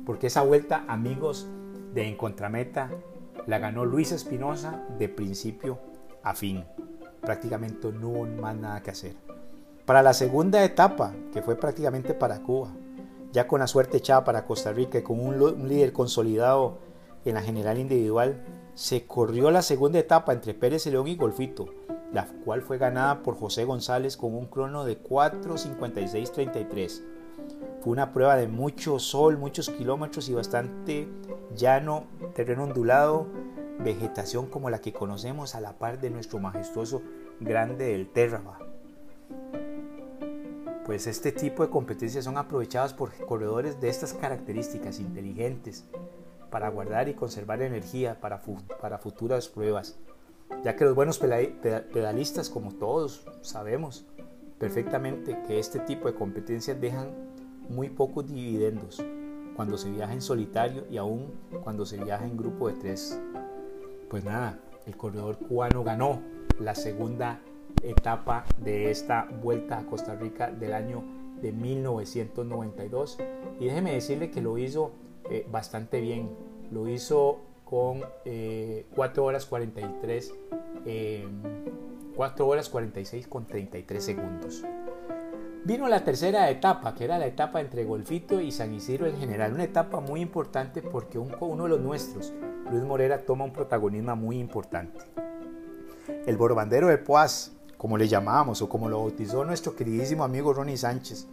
Porque 0.05 0.27
esa 0.27 0.43
vuelta, 0.43 0.85
amigos 0.87 1.47
de 1.93 2.07
En 2.07 2.15
Contrameta, 2.15 2.91
la 3.45 3.59
ganó 3.59 3.83
Luis 3.83 4.11
Espinosa 4.13 4.85
de 4.97 5.09
principio 5.09 5.79
a 6.23 6.33
fin. 6.33 6.63
Prácticamente 7.19 7.91
no 7.91 8.09
hubo 8.09 8.25
más 8.25 8.55
nada 8.55 8.81
que 8.81 8.91
hacer. 8.91 9.28
Para 9.89 10.03
la 10.03 10.13
segunda 10.13 10.63
etapa, 10.63 11.15
que 11.33 11.41
fue 11.41 11.55
prácticamente 11.55 12.13
para 12.13 12.43
Cuba, 12.43 12.69
ya 13.31 13.47
con 13.47 13.59
la 13.59 13.65
suerte 13.65 13.97
echada 13.97 14.23
para 14.23 14.45
Costa 14.45 14.71
Rica 14.71 14.99
y 14.99 15.01
con 15.01 15.19
un, 15.19 15.67
líder 15.67 15.93
consolidado 15.93 16.77
en 17.25 17.33
la 17.33 17.41
general 17.41 17.79
individual, 17.79 18.45
se 18.75 19.07
corrió 19.07 19.49
la 19.49 19.63
segunda 19.63 19.97
etapa 19.97 20.31
entre 20.31 20.53
Pérez 20.53 20.85
León 20.85 21.07
y 21.07 21.15
Golfito, 21.15 21.73
la 22.13 22.27
cual 22.45 22.61
fue 22.61 22.77
ganada 22.77 23.23
por 23.23 23.35
José 23.35 23.65
González 23.65 24.15
con 24.15 24.35
un 24.35 24.45
crono 24.45 24.85
de 24.85 25.01
4.56.33. 25.01 27.01
Fue 27.81 27.91
una 27.91 28.13
prueba 28.13 28.35
de 28.35 28.47
mucho 28.47 28.99
sol, 28.99 29.39
muchos 29.39 29.71
kilómetros 29.71 30.29
y 30.29 30.35
bastante 30.35 31.09
llano, 31.55 32.03
terreno 32.35 32.65
ondulado, 32.65 33.25
vegetación 33.79 34.51
como 34.51 34.69
la 34.69 34.81
que 34.81 34.93
conocemos 34.93 35.55
a 35.55 35.61
la 35.61 35.79
par 35.79 35.99
de 35.99 36.11
nuestro 36.11 36.37
majestuoso 36.37 37.01
Grande 37.39 37.85
del 37.85 38.11
Terraba 38.11 38.68
pues 40.85 41.07
este 41.07 41.31
tipo 41.31 41.63
de 41.63 41.69
competencias 41.69 42.25
son 42.25 42.37
aprovechadas 42.37 42.93
por 42.93 43.13
corredores 43.25 43.79
de 43.79 43.89
estas 43.89 44.13
características 44.13 44.99
inteligentes 44.99 45.85
para 46.49 46.69
guardar 46.69 47.09
y 47.09 47.13
conservar 47.13 47.61
energía 47.61 48.19
para, 48.19 48.41
para 48.81 48.97
futuras 48.97 49.47
pruebas, 49.47 49.97
ya 50.63 50.75
que 50.75 50.85
los 50.85 50.95
buenos 50.95 51.19
pedalistas, 51.19 52.49
como 52.49 52.73
todos 52.73 53.25
sabemos 53.41 54.05
perfectamente 54.57 55.37
que 55.47 55.59
este 55.59 55.79
tipo 55.79 56.07
de 56.07 56.15
competencias 56.15 56.79
dejan 56.79 57.09
muy 57.69 57.89
pocos 57.89 58.27
dividendos 58.27 59.03
cuando 59.55 59.77
se 59.77 59.91
viaja 59.91 60.13
en 60.13 60.21
solitario 60.21 60.85
y 60.89 60.97
aún 60.97 61.33
cuando 61.63 61.85
se 61.85 62.03
viaja 62.03 62.25
en 62.25 62.37
grupo 62.37 62.67
de 62.67 62.75
tres. 62.75 63.19
Pues 64.09 64.23
nada, 64.23 64.59
el 64.85 64.97
corredor 64.97 65.37
cubano 65.37 65.83
ganó 65.83 66.21
la 66.59 66.75
segunda 66.75 67.41
etapa 67.83 68.45
de 68.57 68.91
esta 68.91 69.27
vuelta 69.41 69.79
a 69.79 69.85
Costa 69.85 70.15
Rica 70.15 70.51
del 70.51 70.73
año 70.73 71.03
de 71.41 71.51
1992 71.51 73.17
y 73.59 73.65
déjeme 73.65 73.93
decirle 73.93 74.29
que 74.31 74.41
lo 74.41 74.57
hizo 74.57 74.91
eh, 75.29 75.45
bastante 75.49 76.01
bien. 76.01 76.29
Lo 76.71 76.87
hizo 76.87 77.39
con 77.65 77.99
4 77.99 78.11
eh, 78.25 78.85
horas 79.17 79.45
43 79.45 80.33
4 82.15 82.47
horas 82.47 82.69
46 82.69 83.27
con 83.27 83.45
33 83.45 84.03
segundos. 84.03 84.63
Vino 85.63 85.87
la 85.87 86.03
tercera 86.03 86.49
etapa 86.49 86.95
que 86.95 87.05
era 87.05 87.17
la 87.17 87.27
etapa 87.27 87.61
entre 87.61 87.85
Golfito 87.85 88.41
y 88.41 88.51
San 88.51 88.73
Isidro 88.73 89.07
en 89.07 89.17
general. 89.17 89.53
Una 89.53 89.63
etapa 89.63 89.99
muy 89.99 90.21
importante 90.21 90.81
porque 90.81 91.17
uno 91.17 91.63
de 91.63 91.69
los 91.69 91.79
nuestros 91.79 92.33
Luis 92.71 92.83
Morera 92.83 93.19
toma 93.19 93.45
un 93.45 93.53
protagonismo 93.53 94.15
muy 94.15 94.39
importante. 94.39 94.99
El 96.25 96.37
borbandero 96.37 96.87
de 96.87 96.97
Poaz 96.97 97.51
como 97.79 97.97
le 97.97 98.09
llamábamos 98.09 98.61
o 98.61 98.67
como 98.67 98.89
lo 98.89 98.99
bautizó 98.99 99.45
nuestro 99.45 99.73
queridísimo 99.73 100.25
amigo 100.25 100.51
Ronnie 100.51 100.75
Sánchez, 100.75 101.27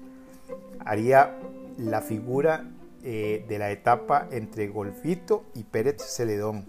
haría 0.85 1.37
la 1.77 2.01
figura 2.03 2.71
eh, 3.03 3.45
de 3.49 3.59
la 3.59 3.73
etapa 3.73 4.29
entre 4.31 4.69
Golfito 4.69 5.43
y 5.57 5.65
Pérez 5.65 5.97
Celedón, 6.07 6.65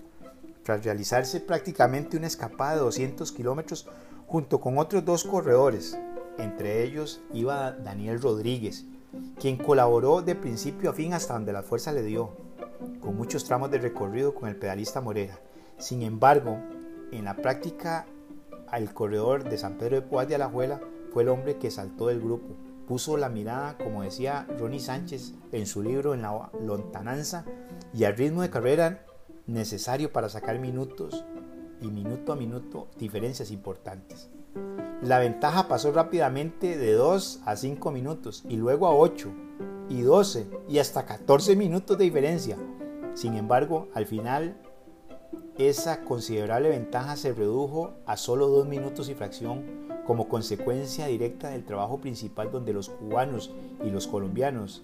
tras 0.63 0.83
realizarse 0.83 1.41
prácticamente 1.41 2.17
una 2.17 2.25
escapada 2.25 2.73
de 2.73 2.79
200 2.79 3.31
kilómetros 3.31 3.87
junto 4.25 4.59
con 4.59 4.79
otros 4.79 5.05
dos 5.05 5.23
corredores, 5.23 5.95
entre 6.39 6.81
ellos 6.81 7.21
iba 7.31 7.71
Daniel 7.71 8.19
Rodríguez, 8.19 8.85
quien 9.39 9.57
colaboró 9.57 10.23
de 10.23 10.33
principio 10.33 10.89
a 10.89 10.93
fin 10.93 11.13
hasta 11.13 11.35
donde 11.35 11.53
la 11.53 11.61
fuerza 11.61 11.91
le 11.91 12.01
dio, 12.01 12.31
con 12.99 13.15
muchos 13.15 13.45
tramos 13.45 13.69
de 13.69 13.77
recorrido 13.77 14.33
con 14.33 14.49
el 14.49 14.55
pedalista 14.55 15.01
Morera. 15.01 15.39
Sin 15.77 16.01
embargo, 16.01 16.57
en 17.11 17.25
la 17.25 17.35
práctica 17.35 18.07
al 18.69 18.93
corredor 18.93 19.43
de 19.43 19.57
San 19.57 19.77
Pedro 19.77 19.95
de 19.97 20.01
Poás 20.01 20.27
de 20.27 20.35
Alajuela 20.35 20.81
fue 21.11 21.23
el 21.23 21.29
hombre 21.29 21.57
que 21.57 21.71
saltó 21.71 22.07
del 22.07 22.21
grupo. 22.21 22.55
Puso 22.87 23.17
la 23.17 23.29
mirada, 23.29 23.77
como 23.77 24.03
decía 24.03 24.47
Ronnie 24.57 24.79
Sánchez 24.79 25.33
en 25.51 25.65
su 25.65 25.83
libro 25.83 26.13
En 26.13 26.21
la 26.21 26.51
lontananza, 26.61 27.45
y 27.93 28.05
al 28.05 28.15
ritmo 28.15 28.41
de 28.41 28.49
carrera 28.49 29.05
necesario 29.45 30.11
para 30.11 30.29
sacar 30.29 30.59
minutos 30.59 31.25
y 31.81 31.87
minuto 31.87 32.33
a 32.33 32.35
minuto 32.35 32.87
diferencias 32.97 33.51
importantes. 33.51 34.29
La 35.01 35.19
ventaja 35.19 35.67
pasó 35.67 35.91
rápidamente 35.91 36.77
de 36.77 36.93
2 36.93 37.41
a 37.45 37.55
5 37.55 37.91
minutos 37.91 38.43
y 38.49 38.55
luego 38.55 38.87
a 38.87 38.95
8 38.95 39.31
y 39.89 40.01
12 40.01 40.47
y 40.67 40.79
hasta 40.79 41.05
14 41.05 41.55
minutos 41.55 41.97
de 41.97 42.05
diferencia. 42.05 42.57
Sin 43.13 43.35
embargo, 43.35 43.89
al 43.93 44.05
final 44.05 44.59
esa 45.57 46.03
considerable 46.03 46.69
ventaja 46.69 47.15
se 47.15 47.33
redujo 47.33 47.93
a 48.05 48.15
solo 48.15 48.47
dos 48.47 48.67
minutos 48.67 49.09
y 49.09 49.15
fracción 49.15 49.65
como 50.05 50.29
consecuencia 50.29 51.07
directa 51.07 51.49
del 51.49 51.65
trabajo 51.65 51.99
principal 51.99 52.51
donde 52.51 52.73
los 52.73 52.89
cubanos 52.89 53.51
y 53.83 53.89
los 53.89 54.07
colombianos, 54.07 54.83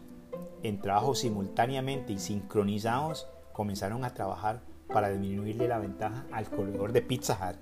en 0.63 0.81
trabajo 0.81 1.13
simultáneamente 1.13 2.13
y 2.13 2.19
sincronizados, 2.19 3.27
comenzaron 3.51 4.03
a 4.03 4.15
trabajar 4.15 4.61
para 4.87 5.09
disminuirle 5.09 5.67
la 5.67 5.77
ventaja 5.77 6.25
al 6.31 6.49
corredor 6.49 6.91
de 6.91 7.03
Pizza 7.03 7.37
Hut. 7.39 7.57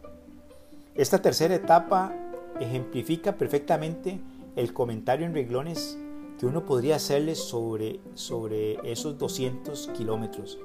Esta 0.95 1.21
tercera 1.21 1.53
etapa 1.53 2.13
ejemplifica 2.61 3.33
perfectamente 3.33 4.21
el 4.55 4.73
comentario 4.73 5.25
en 5.25 5.33
reglones 5.33 5.97
que 6.39 6.45
uno 6.45 6.65
podría 6.65 6.95
hacerle 6.95 7.35
sobre, 7.35 7.99
sobre 8.13 8.79
esos 8.89 9.17
200 9.17 9.89
kilómetros 9.89 10.57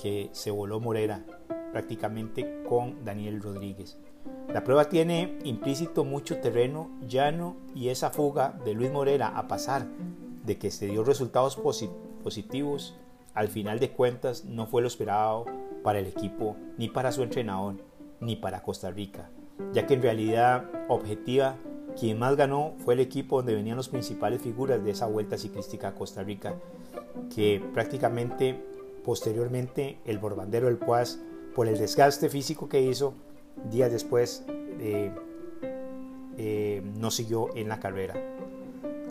que 0.00 0.30
se 0.32 0.50
voló 0.50 0.80
Morera 0.80 1.24
prácticamente 1.72 2.62
con 2.68 3.04
Daniel 3.04 3.42
Rodríguez. 3.42 3.98
La 4.52 4.64
prueba 4.64 4.88
tiene 4.88 5.38
implícito 5.44 6.04
mucho 6.04 6.38
terreno 6.40 6.90
llano 7.06 7.56
y 7.74 7.88
esa 7.88 8.10
fuga 8.10 8.58
de 8.64 8.74
Luis 8.74 8.90
Morera 8.90 9.28
a 9.28 9.48
pasar 9.48 9.86
de 10.44 10.58
que 10.58 10.70
se 10.70 10.86
dio 10.86 11.04
resultados 11.04 11.56
positivos, 12.22 12.96
al 13.34 13.48
final 13.48 13.78
de 13.78 13.90
cuentas 13.90 14.44
no 14.44 14.66
fue 14.66 14.82
lo 14.82 14.88
esperado 14.88 15.44
para 15.82 15.98
el 15.98 16.06
equipo, 16.06 16.56
ni 16.76 16.88
para 16.88 17.12
su 17.12 17.22
entrenador, 17.22 17.76
ni 18.20 18.36
para 18.36 18.62
Costa 18.62 18.90
Rica, 18.90 19.30
ya 19.72 19.86
que 19.86 19.94
en 19.94 20.02
realidad 20.02 20.64
objetiva 20.88 21.56
quien 21.98 22.18
más 22.18 22.36
ganó 22.36 22.74
fue 22.78 22.94
el 22.94 23.00
equipo 23.00 23.36
donde 23.36 23.54
venían 23.54 23.76
las 23.76 23.88
principales 23.88 24.40
figuras 24.40 24.82
de 24.82 24.90
esa 24.90 25.06
vuelta 25.06 25.36
ciclística 25.36 25.88
a 25.88 25.94
Costa 25.94 26.22
Rica 26.22 26.54
que 27.34 27.62
prácticamente 27.74 28.62
posteriormente 29.04 29.98
el 30.04 30.18
borbandero 30.18 30.66
del 30.66 30.76
Poas, 30.76 31.18
por 31.58 31.66
el 31.66 31.76
desgaste 31.76 32.28
físico 32.28 32.68
que 32.68 32.80
hizo, 32.80 33.14
días 33.68 33.90
después 33.90 34.44
eh, 34.78 35.10
eh, 36.36 36.80
no 37.00 37.10
siguió 37.10 37.48
en 37.56 37.68
la 37.68 37.80
carrera. 37.80 38.14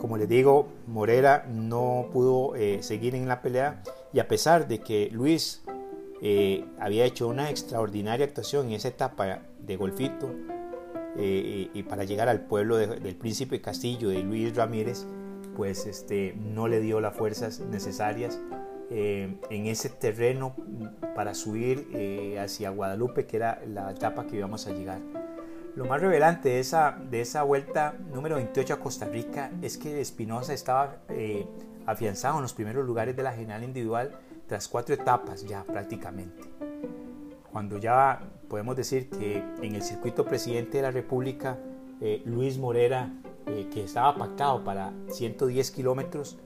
Como 0.00 0.16
les 0.16 0.30
digo, 0.30 0.66
Morera 0.86 1.44
no 1.46 2.08
pudo 2.10 2.56
eh, 2.56 2.78
seguir 2.82 3.14
en 3.14 3.28
la 3.28 3.42
pelea 3.42 3.82
y 4.14 4.20
a 4.20 4.28
pesar 4.28 4.66
de 4.66 4.78
que 4.78 5.10
Luis 5.12 5.62
había 6.80 7.04
hecho 7.04 7.28
una 7.28 7.50
extraordinaria 7.50 8.24
actuación 8.24 8.68
en 8.68 8.72
esa 8.72 8.88
etapa 8.88 9.42
de 9.60 9.76
golfito 9.76 10.34
y 11.18 11.82
para 11.82 12.04
llegar 12.04 12.30
al 12.30 12.46
pueblo 12.46 12.78
del 12.78 13.14
príncipe 13.14 13.60
Castillo 13.60 14.08
de 14.08 14.22
Luis 14.22 14.56
Ramírez, 14.56 15.04
pues 15.54 15.84
este, 15.84 16.34
no 16.34 16.66
le 16.66 16.80
dio 16.80 16.98
las 17.02 17.14
fuerzas 17.14 17.60
necesarias 17.60 18.40
en 18.90 19.66
ese 19.66 19.90
terreno 19.90 20.54
para 21.14 21.34
subir 21.34 22.36
hacia 22.40 22.70
Guadalupe, 22.70 23.26
que 23.26 23.36
era 23.36 23.60
la 23.66 23.90
etapa 23.90 24.26
que 24.26 24.36
íbamos 24.36 24.66
a 24.66 24.72
llegar. 24.72 25.00
Lo 25.78 25.84
más 25.84 26.00
revelante 26.00 26.48
de 26.48 26.58
esa, 26.58 26.98
de 27.08 27.20
esa 27.20 27.44
vuelta 27.44 27.94
número 28.12 28.34
28 28.34 28.74
a 28.74 28.80
Costa 28.80 29.06
Rica 29.06 29.52
es 29.62 29.78
que 29.78 30.00
Espinosa 30.00 30.52
estaba 30.52 30.96
eh, 31.08 31.46
afianzado 31.86 32.34
en 32.38 32.42
los 32.42 32.52
primeros 32.52 32.84
lugares 32.84 33.14
de 33.14 33.22
la 33.22 33.32
general 33.32 33.62
individual 33.62 34.10
tras 34.48 34.66
cuatro 34.66 34.96
etapas 34.96 35.46
ya 35.46 35.62
prácticamente. 35.62 36.42
Cuando 37.52 37.78
ya 37.78 38.20
podemos 38.48 38.74
decir 38.74 39.08
que 39.08 39.44
en 39.62 39.76
el 39.76 39.82
circuito 39.82 40.24
presidente 40.24 40.78
de 40.78 40.82
la 40.82 40.90
República, 40.90 41.56
eh, 42.00 42.22
Luis 42.24 42.58
Morera, 42.58 43.12
eh, 43.46 43.68
que 43.72 43.84
estaba 43.84 44.16
pactado 44.16 44.64
para 44.64 44.92
110 45.10 45.70
kilómetros, 45.70 46.38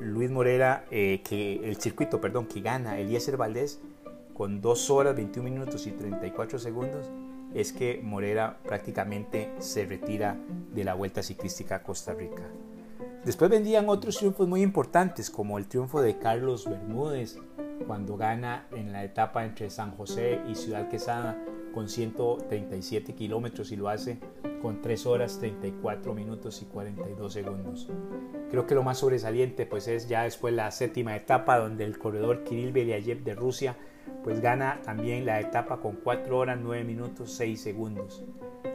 Luis 0.00 0.30
Morera, 0.30 0.84
que 0.90 1.60
el 1.62 1.76
circuito, 1.76 2.20
perdón, 2.20 2.46
que 2.46 2.60
gana 2.60 2.98
Eliezer 2.98 3.36
Valdés 3.36 3.80
con 4.34 4.60
2 4.60 4.90
horas 4.90 5.14
21 5.16 5.48
minutos 5.48 5.86
y 5.86 5.92
34 5.92 6.58
segundos, 6.58 7.10
es 7.54 7.72
que 7.72 8.00
Morera 8.02 8.58
prácticamente 8.64 9.52
se 9.58 9.86
retira 9.86 10.36
de 10.72 10.84
la 10.84 10.94
Vuelta 10.94 11.22
Ciclística 11.22 11.76
a 11.76 11.82
Costa 11.82 12.12
Rica. 12.14 12.42
Después 13.24 13.50
vendían 13.50 13.88
otros 13.88 14.18
triunfos 14.18 14.48
muy 14.48 14.60
importantes, 14.60 15.30
como 15.30 15.56
el 15.56 15.66
triunfo 15.66 16.02
de 16.02 16.18
Carlos 16.18 16.68
Bermúdez, 16.68 17.38
cuando 17.86 18.16
gana 18.16 18.66
en 18.72 18.92
la 18.92 19.04
etapa 19.04 19.44
entre 19.44 19.70
San 19.70 19.92
José 19.92 20.40
y 20.48 20.54
Ciudad 20.56 20.88
Quesada 20.88 21.38
con 21.74 21.88
137 21.88 23.14
kilómetros 23.14 23.72
y 23.72 23.76
lo 23.76 23.88
hace 23.88 24.18
con 24.62 24.80
3 24.80 25.06
horas 25.06 25.38
34 25.40 26.14
minutos 26.14 26.62
y 26.62 26.66
42 26.66 27.32
segundos. 27.32 27.90
Creo 28.50 28.66
que 28.66 28.74
lo 28.74 28.82
más 28.82 28.98
sobresaliente 28.98 29.66
pues 29.66 29.88
es 29.88 30.08
ya 30.08 30.22
después 30.22 30.54
la 30.54 30.70
séptima 30.70 31.16
etapa 31.16 31.58
donde 31.58 31.84
el 31.84 31.98
corredor 31.98 32.44
Kirill 32.44 32.72
Beliayev 32.72 33.24
de 33.24 33.34
Rusia 33.34 33.76
pues 34.22 34.40
gana 34.40 34.80
también 34.84 35.26
la 35.26 35.40
etapa 35.40 35.80
con 35.80 35.96
4 35.96 36.38
horas 36.38 36.58
9 36.62 36.84
minutos 36.84 37.32
6 37.32 37.60
segundos. 37.60 38.24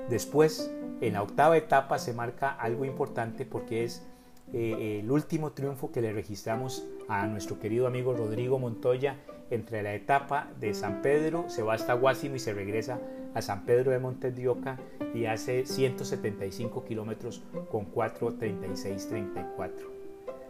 Después, 0.09 0.71
en 1.01 1.13
la 1.13 1.23
octava 1.23 1.55
etapa 1.57 1.97
se 1.97 2.13
marca 2.13 2.51
algo 2.51 2.83
importante 2.83 3.45
porque 3.45 3.83
es 3.83 4.05
eh, 4.53 4.99
el 5.01 5.11
último 5.11 5.51
triunfo 5.51 5.91
que 5.91 6.01
le 6.01 6.11
registramos 6.11 6.85
a 7.07 7.25
nuestro 7.27 7.59
querido 7.59 7.87
amigo 7.87 8.13
Rodrigo 8.13 8.59
Montoya 8.59 9.17
entre 9.49 9.81
la 9.83 9.93
etapa 9.93 10.49
de 10.59 10.73
San 10.73 11.01
Pedro, 11.01 11.45
se 11.49 11.63
va 11.63 11.73
hasta 11.73 11.93
Guásimo 11.93 12.35
y 12.35 12.39
se 12.39 12.53
regresa 12.53 12.99
a 13.33 13.41
San 13.41 13.65
Pedro 13.65 13.91
de 13.91 13.99
Montes 13.99 14.35
de 14.35 14.47
Oca 14.47 14.79
y 15.13 15.25
hace 15.25 15.65
175 15.65 16.83
kilómetros 16.83 17.43
con 17.69 17.91
4.36.34. 17.91 19.71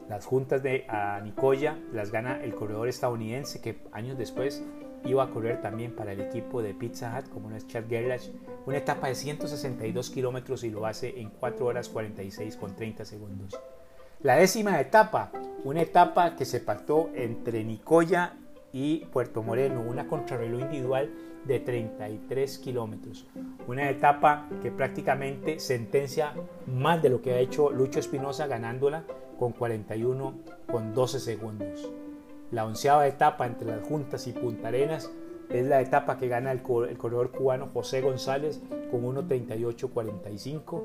Las 0.10 0.26
juntas 0.26 0.64
de 0.64 0.88
Nicoya 1.24 1.78
las 1.94 2.12
gana 2.12 2.44
el 2.44 2.56
corredor 2.56 2.88
estadounidense 2.88 3.62
que 3.62 3.78
años 3.92 4.18
después 4.18 4.64
iba 5.06 5.24
a 5.24 5.30
correr 5.30 5.62
también 5.62 5.96
para 5.96 6.14
el 6.14 6.22
equipo 6.22 6.62
de 6.62 6.74
Pizza 6.74 7.16
Hut, 7.18 7.30
como 7.30 7.50
no 7.50 7.56
es 7.56 7.68
Chad 7.68 7.86
Gerlach, 7.88 8.24
una 8.66 8.78
etapa 8.78 9.08
de 9.08 9.16
162 9.16 10.10
kilómetros 10.10 10.64
y 10.64 10.72
lo 10.72 10.86
hace 10.86 11.20
en 11.22 11.30
4 11.30 11.66
horas 11.66 11.90
46 11.90 12.58
con 12.58 12.76
30 12.76 13.06
segundos. 13.06 13.60
La 14.22 14.36
décima 14.36 14.80
etapa, 14.82 15.32
una 15.64 15.82
etapa 15.82 16.36
que 16.36 16.44
se 16.44 16.60
pactó 16.60 17.10
entre 17.14 17.64
Nicoya 17.64 18.36
y 18.72 19.06
Puerto 19.06 19.42
Moreno, 19.44 19.82
una 19.82 20.08
contrarreloj 20.08 20.62
individual 20.62 21.12
de 21.46 21.60
33 21.60 22.58
kilómetros. 22.60 23.26
Una 23.68 23.90
etapa 23.90 24.48
que 24.62 24.72
prácticamente 24.72 25.60
sentencia 25.60 26.34
más 26.68 27.02
de 27.02 27.10
lo 27.10 27.22
que 27.22 27.34
ha 27.34 27.40
hecho 27.40 27.72
Lucho 27.72 28.00
Espinosa 28.00 28.48
ganándola 28.48 29.04
con 29.38 29.54
41 29.54 30.34
con 30.70 30.94
12 30.94 31.20
segundos. 31.20 31.90
La 32.52 32.66
onceava 32.66 33.08
etapa 33.08 33.46
entre 33.46 33.68
las 33.68 33.88
Juntas 33.88 34.28
y 34.28 34.34
Punta 34.34 34.70
Arenas 34.70 35.12
es 35.50 35.66
la 35.66 35.82
etapa 35.82 36.18
que 36.18 36.28
gana 36.28 36.52
el, 36.52 36.62
corredor 36.62 37.32
cubano 37.32 37.68
José 37.68 38.02
González 38.02 38.62
con 38.92 39.04
1.38.45. 39.04 40.84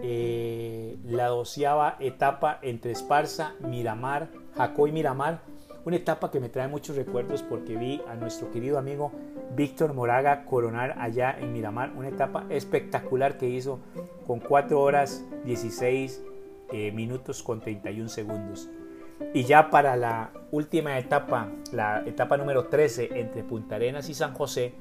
Eh, 0.00 0.96
la 1.04 1.26
doceava 1.26 1.96
etapa 1.98 2.58
entre 2.62 2.92
Esparza, 2.92 3.54
Miramar, 3.60 4.30
Jacó 4.56 4.86
y 4.86 4.92
Miramar. 4.92 5.40
Una 5.88 5.96
etapa 5.96 6.30
que 6.30 6.38
me 6.38 6.50
trae 6.50 6.68
muchos 6.68 6.96
recuerdos 6.96 7.42
porque 7.42 7.78
vi 7.78 8.02
a 8.06 8.14
nuestro 8.14 8.50
querido 8.50 8.76
amigo 8.76 9.10
Víctor 9.56 9.94
Moraga 9.94 10.44
coronar 10.44 10.96
allá 10.98 11.34
en 11.40 11.54
Miramar. 11.54 11.94
Una 11.96 12.08
etapa 12.08 12.44
espectacular 12.50 13.38
que 13.38 13.48
hizo 13.48 13.80
con 14.26 14.38
4 14.38 14.78
horas 14.78 15.24
16 15.46 16.22
eh, 16.72 16.92
minutos 16.92 17.42
con 17.42 17.62
31 17.62 18.10
segundos. 18.10 18.68
Y 19.32 19.44
ya 19.44 19.70
para 19.70 19.96
la 19.96 20.30
última 20.50 20.98
etapa, 20.98 21.50
la 21.72 22.02
etapa 22.04 22.36
número 22.36 22.66
13 22.66 23.08
entre 23.18 23.42
Punta 23.42 23.76
Arenas 23.76 24.10
y 24.10 24.14
San 24.14 24.34
José, 24.34 24.74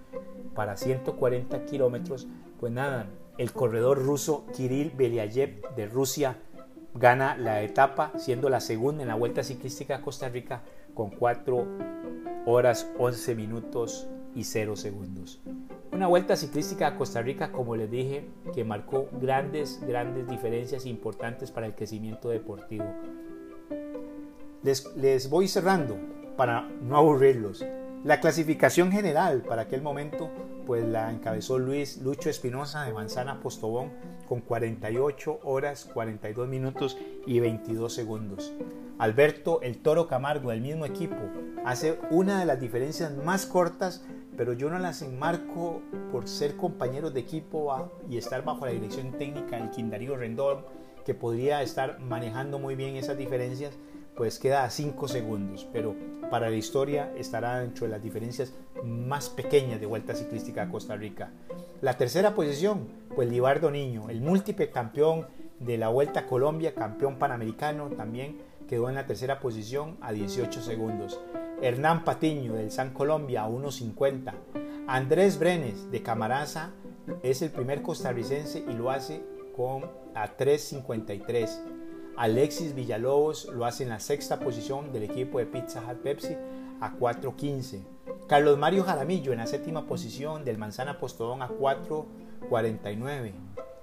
para 0.54 0.76
140 0.76 1.64
kilómetros, 1.64 2.28
pues 2.60 2.74
nada, 2.74 3.08
el 3.38 3.54
corredor 3.54 4.04
ruso 4.04 4.46
Kirill 4.54 4.92
Beliayev 4.92 5.74
de 5.74 5.86
Rusia 5.86 6.36
gana 6.96 7.38
la 7.38 7.62
etapa, 7.62 8.12
siendo 8.18 8.50
la 8.50 8.60
segunda 8.60 9.04
en 9.04 9.08
la 9.08 9.16
Vuelta 9.16 9.42
Ciclística 9.42 9.96
a 9.96 10.02
Costa 10.02 10.28
Rica 10.28 10.64
con 10.98 11.12
4 11.12 11.68
horas 12.48 12.92
11 12.98 13.36
minutos 13.36 14.10
y 14.34 14.44
0 14.46 14.76
segundos. 14.76 15.40
Una 15.92 16.08
vuelta 16.08 16.36
ciclística 16.36 16.88
a 16.88 16.98
Costa 16.98 17.22
Rica, 17.22 17.52
como 17.52 17.76
les 17.76 17.92
dije, 17.92 18.28
que 18.56 18.64
marcó 18.64 19.08
grandes, 19.22 19.80
grandes 19.88 20.28
diferencias 20.28 20.88
importantes 20.88 21.52
para 21.52 21.68
el 21.68 21.76
crecimiento 21.76 22.30
deportivo. 22.30 22.86
Les, 24.64 25.30
voy 25.30 25.48
cerrando 25.48 25.98
para 26.36 26.68
no 26.82 26.98
aburrirlos. 26.98 27.64
La 28.08 28.22
clasificación 28.22 28.90
general 28.90 29.42
para 29.42 29.64
aquel 29.64 29.82
momento 29.82 30.30
pues 30.66 30.88
la 30.88 31.12
encabezó 31.12 31.60
Luis 31.60 31.98
Lucho 31.98 32.30
Espinosa 32.30 32.86
de 32.86 32.94
Manzana 32.94 33.42
Postobón 33.42 33.92
con 34.30 34.40
48 34.40 35.42
horas, 35.44 35.84
42 35.94 36.48
minutos 36.48 36.98
y 37.26 37.42
22 37.42 37.94
segundos. 37.94 38.54
Alberto 38.98 39.60
el 39.62 39.80
Toro 39.80 40.08
Camargo 40.08 40.52
del 40.52 40.62
mismo 40.62 40.86
equipo 40.86 41.18
hace 41.66 42.00
una 42.10 42.40
de 42.40 42.46
las 42.46 42.62
diferencias 42.62 43.14
más 43.14 43.46
cortas, 43.46 44.06
pero 44.38 44.54
yo 44.54 44.70
no 44.70 44.80
las 44.80 45.02
enmarco 45.02 45.82
por 46.10 46.30
ser 46.30 46.56
compañeros 46.56 47.14
de 47.14 47.20
equipo 47.20 47.92
y 48.10 48.16
estar 48.18 48.42
bajo 48.42 48.66
la 48.66 48.72
dirección 48.72 49.12
técnica 49.18 49.58
del 49.58 49.70
Quindarío 49.70 50.16
Rendón, 50.16 50.64
que 51.06 51.14
podría 51.14 51.62
estar 51.62 52.00
manejando 52.00 52.58
muy 52.58 52.76
bien 52.76 52.96
esas 52.96 53.18
diferencias, 53.18 53.78
pues 54.18 54.40
queda 54.40 54.64
a 54.64 54.70
5 54.70 55.08
segundos, 55.08 55.68
pero 55.72 55.96
para 56.30 56.50
la 56.50 56.56
historia 56.56 57.14
estará 57.16 57.60
dentro 57.60 57.86
de 57.86 57.92
las 57.92 58.04
diferencias 58.04 58.54
más 58.84 59.30
pequeñas 59.30 59.80
de 59.80 59.86
Vuelta 59.86 60.16
Ciclística 60.16 60.64
a 60.64 60.70
Costa 60.70 60.96
Rica. 60.96 61.32
La 61.82 61.94
tercera 61.98 62.34
posición, 62.34 62.88
pues 63.16 63.30
Libardo 63.30 63.70
Niño, 63.70 64.10
el 64.10 64.22
múltiple 64.22 64.72
campeón 64.72 65.28
de 65.60 65.78
la 65.78 65.90
Vuelta 65.90 66.26
Colombia, 66.26 66.74
campeón 66.74 67.18
panamericano 67.18 67.90
también, 67.92 68.40
quedó 68.68 68.90
en 68.90 68.96
la 68.96 69.06
tercera 69.06 69.40
posición 69.40 69.98
a 70.02 70.12
18 70.12 70.62
segundos. 70.62 71.20
Hernán 71.62 72.04
Patiño 72.04 72.54
del 72.54 72.72
San 72.72 72.94
Colombia 72.94 73.44
a 73.44 73.50
1.50. 73.50 74.34
Andrés 74.88 75.40
Brenes 75.40 75.92
de 75.92 76.02
Camaraza 76.02 76.72
es 77.24 77.42
el 77.42 77.52
primer 77.52 77.82
costarricense 77.82 78.64
y 78.68 78.74
lo 78.74 78.92
hace 78.92 79.24
con 79.56 79.84
a 80.14 80.38
3.53. 80.38 81.87
Alexis 82.18 82.74
Villalobos 82.74 83.46
lo 83.46 83.66
hace 83.66 83.84
en 83.84 83.90
la 83.90 84.00
sexta 84.00 84.40
posición 84.40 84.92
del 84.92 85.04
equipo 85.04 85.38
de 85.38 85.46
Pizza 85.46 85.84
Hut 85.88 86.00
Pepsi 86.02 86.36
a 86.82 86.98
4.15. 86.98 87.84
Carlos 88.28 88.58
Mario 88.58 88.84
Jaramillo 88.84 89.32
en 89.34 89.38
la 89.38 89.46
séptima 89.46 89.86
posición 89.86 90.44
del 90.44 90.58
Manzana 90.58 90.98
Postodón 90.98 91.44
a 91.44 91.50
4.49. 91.50 93.34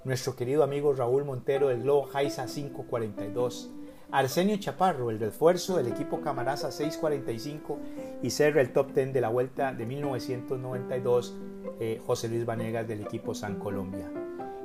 Nuestro 0.03 0.35
querido 0.35 0.65
amigo 0.65 0.93
Raúl 0.93 1.25
Montero 1.25 1.69
del 1.69 1.83
Globo 1.83 2.07
Jaiza 2.07 2.43
a 2.43 2.47
5.42. 2.47 3.69
Arsenio 4.11 4.57
Chaparro, 4.57 5.11
el 5.11 5.21
refuerzo 5.21 5.77
del 5.77 5.87
equipo 5.87 6.21
Camaraza 6.21 6.71
6.45 6.71 7.79
y 8.21 8.31
cerra 8.31 8.61
el 8.61 8.73
top 8.73 8.93
10 8.95 9.13
de 9.13 9.21
la 9.21 9.29
vuelta 9.29 9.73
de 9.73 9.87
1992 9.87 11.35
eh, 11.79 12.01
José 12.05 12.29
Luis 12.29 12.45
Vanegas 12.45 12.87
del 12.89 13.01
equipo 13.01 13.33
San 13.33 13.61
Colombia. 13.61 14.11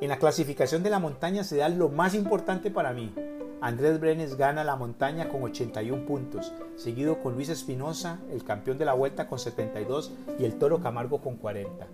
En 0.02 0.10
la 0.10 0.18
clasificación 0.18 0.82
de 0.82 0.90
la 0.90 0.98
montaña 0.98 1.44
se 1.44 1.58
da 1.58 1.70
lo 1.70 1.90
más 1.90 2.16
importante 2.16 2.72
para 2.72 2.94
mí, 2.94 3.14
Andrés 3.62 4.00
Brenes 4.00 4.38
gana 4.38 4.64
la 4.64 4.78
montaña 4.78 5.28
con 5.28 5.44
81 5.44 6.06
puntos, 6.06 6.54
seguido 6.78 7.22
con 7.22 7.34
Luis 7.34 7.50
Espinosa, 7.50 8.20
el 8.32 8.46
campeón 8.46 8.78
de 8.78 8.86
la 8.86 8.94
vuelta 8.94 9.28
con 9.28 9.38
72 9.38 10.14
y 10.40 10.46
el 10.46 10.58
Toro 10.58 10.80
Camargo 10.80 11.20
con 11.20 11.36
40. 11.36 11.86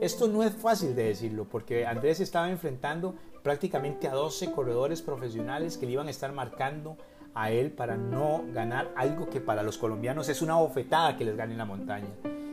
Esto 0.00 0.26
no 0.26 0.42
es 0.42 0.54
fácil 0.54 0.96
de 0.96 1.04
decirlo 1.04 1.44
porque 1.44 1.86
Andrés 1.86 2.18
estaba 2.18 2.50
enfrentando 2.50 3.14
prácticamente 3.44 4.08
a 4.08 4.12
12 4.12 4.50
corredores 4.50 5.02
profesionales 5.02 5.78
que 5.78 5.86
le 5.86 5.92
iban 5.92 6.08
a 6.08 6.10
estar 6.10 6.32
marcando 6.32 6.96
a 7.32 7.52
él 7.52 7.70
para 7.70 7.96
no 7.96 8.44
ganar 8.52 8.92
algo 8.96 9.28
que 9.28 9.40
para 9.40 9.62
los 9.62 9.78
colombianos 9.78 10.28
es 10.28 10.42
una 10.42 10.56
bofetada 10.56 11.16
que 11.16 11.24
les 11.24 11.36
gane 11.36 11.56
la 11.56 11.64
montaña. 11.64 12.08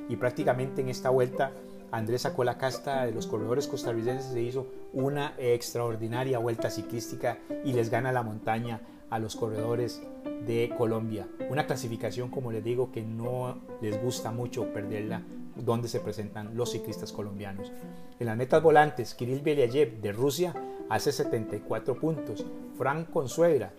Y 0.07 0.17
prácticamente 0.17 0.81
en 0.81 0.89
esta 0.89 1.09
vuelta 1.09 1.51
Andrés 1.91 2.21
sacó 2.21 2.43
la 2.43 2.57
casta 2.57 3.05
de 3.05 3.11
los 3.11 3.27
corredores 3.27 3.67
costarricenses, 3.67 4.31
se 4.31 4.41
hizo 4.41 4.67
una 4.93 5.33
extraordinaria 5.37 6.39
vuelta 6.39 6.69
ciclística 6.69 7.37
y 7.65 7.73
les 7.73 7.89
gana 7.89 8.11
la 8.11 8.23
montaña 8.23 8.81
a 9.09 9.19
los 9.19 9.35
corredores 9.35 10.01
de 10.47 10.73
Colombia. 10.77 11.27
Una 11.49 11.67
clasificación, 11.67 12.29
como 12.29 12.51
les 12.51 12.63
digo, 12.63 12.91
que 12.91 13.01
no 13.01 13.59
les 13.81 14.01
gusta 14.01 14.31
mucho 14.31 14.73
perderla, 14.73 15.23
donde 15.55 15.89
se 15.89 15.99
presentan 15.99 16.55
los 16.55 16.71
ciclistas 16.71 17.11
colombianos. 17.11 17.71
En 18.19 18.27
las 18.27 18.37
metas 18.37 18.63
volantes, 18.63 19.13
Kirill 19.13 19.41
Belyayev 19.41 19.99
de 19.99 20.13
Rusia 20.13 20.53
hace 20.89 21.11
74 21.11 21.99
puntos, 21.99 22.45
Frank 22.77 23.09
Consuegra 23.09 23.73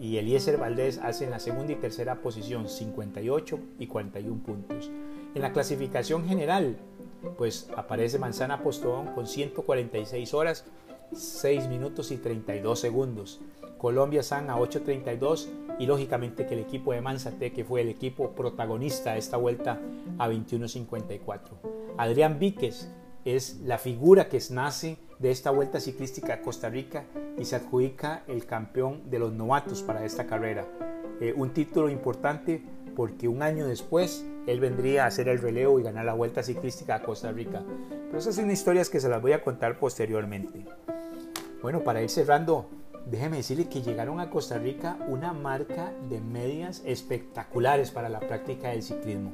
y 0.00 0.16
Eliezer 0.18 0.58
Valdés 0.58 0.98
hacen 0.98 1.30
la 1.30 1.40
segunda 1.40 1.72
y 1.72 1.76
tercera 1.76 2.22
posición, 2.22 2.68
58 2.68 3.58
y 3.80 3.86
41 3.88 4.42
puntos. 4.44 4.90
En 5.34 5.42
la 5.42 5.52
clasificación 5.52 6.26
general, 6.26 6.78
pues 7.36 7.68
aparece 7.76 8.18
Manzana 8.18 8.62
Postón 8.62 9.14
con 9.14 9.26
146 9.26 10.34
horas, 10.34 10.64
6 11.12 11.68
minutos 11.68 12.10
y 12.10 12.16
32 12.18 12.78
segundos. 12.78 13.40
Colombia 13.78 14.22
San 14.22 14.50
a 14.50 14.56
8.32 14.56 15.48
y 15.78 15.86
lógicamente 15.86 16.46
que 16.46 16.54
el 16.54 16.60
equipo 16.60 16.92
de 16.92 17.00
Manzate, 17.00 17.52
que 17.52 17.64
fue 17.64 17.82
el 17.82 17.88
equipo 17.88 18.32
protagonista 18.32 19.12
de 19.12 19.20
esta 19.20 19.36
vuelta, 19.36 19.80
a 20.18 20.28
21.54. 20.28 21.40
Adrián 21.96 22.38
Víquez 22.38 22.88
es 23.24 23.60
la 23.60 23.78
figura 23.78 24.28
que 24.28 24.40
nace 24.50 24.98
de 25.18 25.30
esta 25.30 25.50
vuelta 25.50 25.80
ciclística 25.80 26.34
a 26.34 26.40
Costa 26.40 26.68
Rica 26.68 27.04
y 27.36 27.44
se 27.44 27.56
adjudica 27.56 28.24
el 28.26 28.46
campeón 28.46 29.10
de 29.10 29.18
los 29.18 29.32
novatos 29.32 29.82
para 29.82 30.04
esta 30.04 30.26
carrera. 30.26 30.66
Eh, 31.20 31.32
un 31.36 31.50
título 31.50 31.88
importante 31.88 32.62
porque 32.98 33.28
un 33.28 33.44
año 33.44 33.68
después 33.68 34.26
él 34.48 34.58
vendría 34.58 35.04
a 35.04 35.06
hacer 35.06 35.28
el 35.28 35.38
relevo 35.38 35.78
y 35.78 35.84
ganar 35.84 36.04
la 36.04 36.14
vuelta 36.14 36.42
ciclística 36.42 36.96
a 36.96 37.02
Costa 37.04 37.30
Rica. 37.30 37.62
Pero 38.06 38.18
esas 38.18 38.34
son 38.34 38.50
historias 38.50 38.90
que 38.90 38.98
se 38.98 39.08
las 39.08 39.22
voy 39.22 39.30
a 39.30 39.44
contar 39.44 39.78
posteriormente. 39.78 40.66
Bueno, 41.62 41.84
para 41.84 42.02
ir 42.02 42.10
cerrando, 42.10 42.68
déjeme 43.06 43.36
decirle 43.36 43.68
que 43.68 43.82
llegaron 43.82 44.18
a 44.18 44.30
Costa 44.30 44.58
Rica 44.58 44.98
una 45.06 45.32
marca 45.32 45.92
de 46.10 46.20
medias 46.20 46.82
espectaculares 46.84 47.92
para 47.92 48.08
la 48.08 48.18
práctica 48.18 48.70
del 48.70 48.82
ciclismo. 48.82 49.32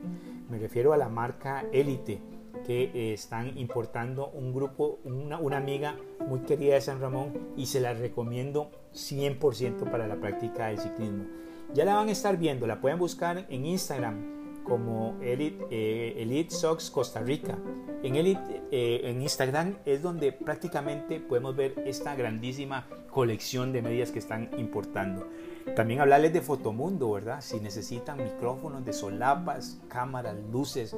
Me 0.51 0.59
refiero 0.59 0.93
a 0.93 0.99
la 0.99 1.09
marca 1.09 1.65
Elite, 1.73 2.21
que 2.67 2.91
eh, 2.93 3.15
están 3.15 3.57
importando 3.57 4.29
un 4.29 4.53
grupo, 4.53 4.99
una, 5.05 5.57
amiga 5.57 5.97
muy 6.29 6.41
querida 6.41 6.75
de 6.75 6.83
San 6.83 7.01
Ramón 7.01 7.33
y 7.57 7.65
se 7.65 7.81
la 7.81 7.95
recomiendo 7.95 8.71
100% 8.93 9.91
para 9.91 10.07
la 10.07 10.17
práctica 10.17 10.67
del 10.67 10.79
ciclismo. 10.79 11.44
Ya 11.75 11.85
la 11.85 11.97
van 11.97 12.09
a 12.09 12.13
estar 12.13 12.39
viendo, 12.39 12.69
la 12.69 12.81
pueden 12.81 13.01
buscar 13.01 13.47
en 13.51 13.67
Instagram 13.67 14.63
como 14.63 15.19
Elite, 15.21 15.67
eh, 15.73 16.15
Elite 16.19 16.55
Socks 16.55 16.89
Costa 16.89 17.21
Rica. 17.21 17.59
En 18.05 18.15
Elite, 18.15 18.63
eh, 18.71 19.01
en 19.03 19.21
Instagram 19.21 19.79
es 19.85 20.01
donde 20.01 20.31
prácticamente 20.31 21.19
podemos 21.19 21.57
ver 21.57 21.75
esta 21.85 22.15
grandísima 22.15 22.87
colección 23.11 23.73
de 23.73 23.83
medias 23.83 24.13
que 24.13 24.21
están 24.21 24.51
importando. 24.57 25.27
También 25.75 26.01
hablarles 26.01 26.33
de 26.33 26.43
Fotomundo, 26.43 27.11
¿verdad? 27.11 27.41
Si 27.41 27.59
necesitan 27.59 28.23
micrófonos 28.23 28.85
de 28.85 28.93
solapas, 28.93 29.81
cámaras, 29.89 30.37
luces, 30.53 30.97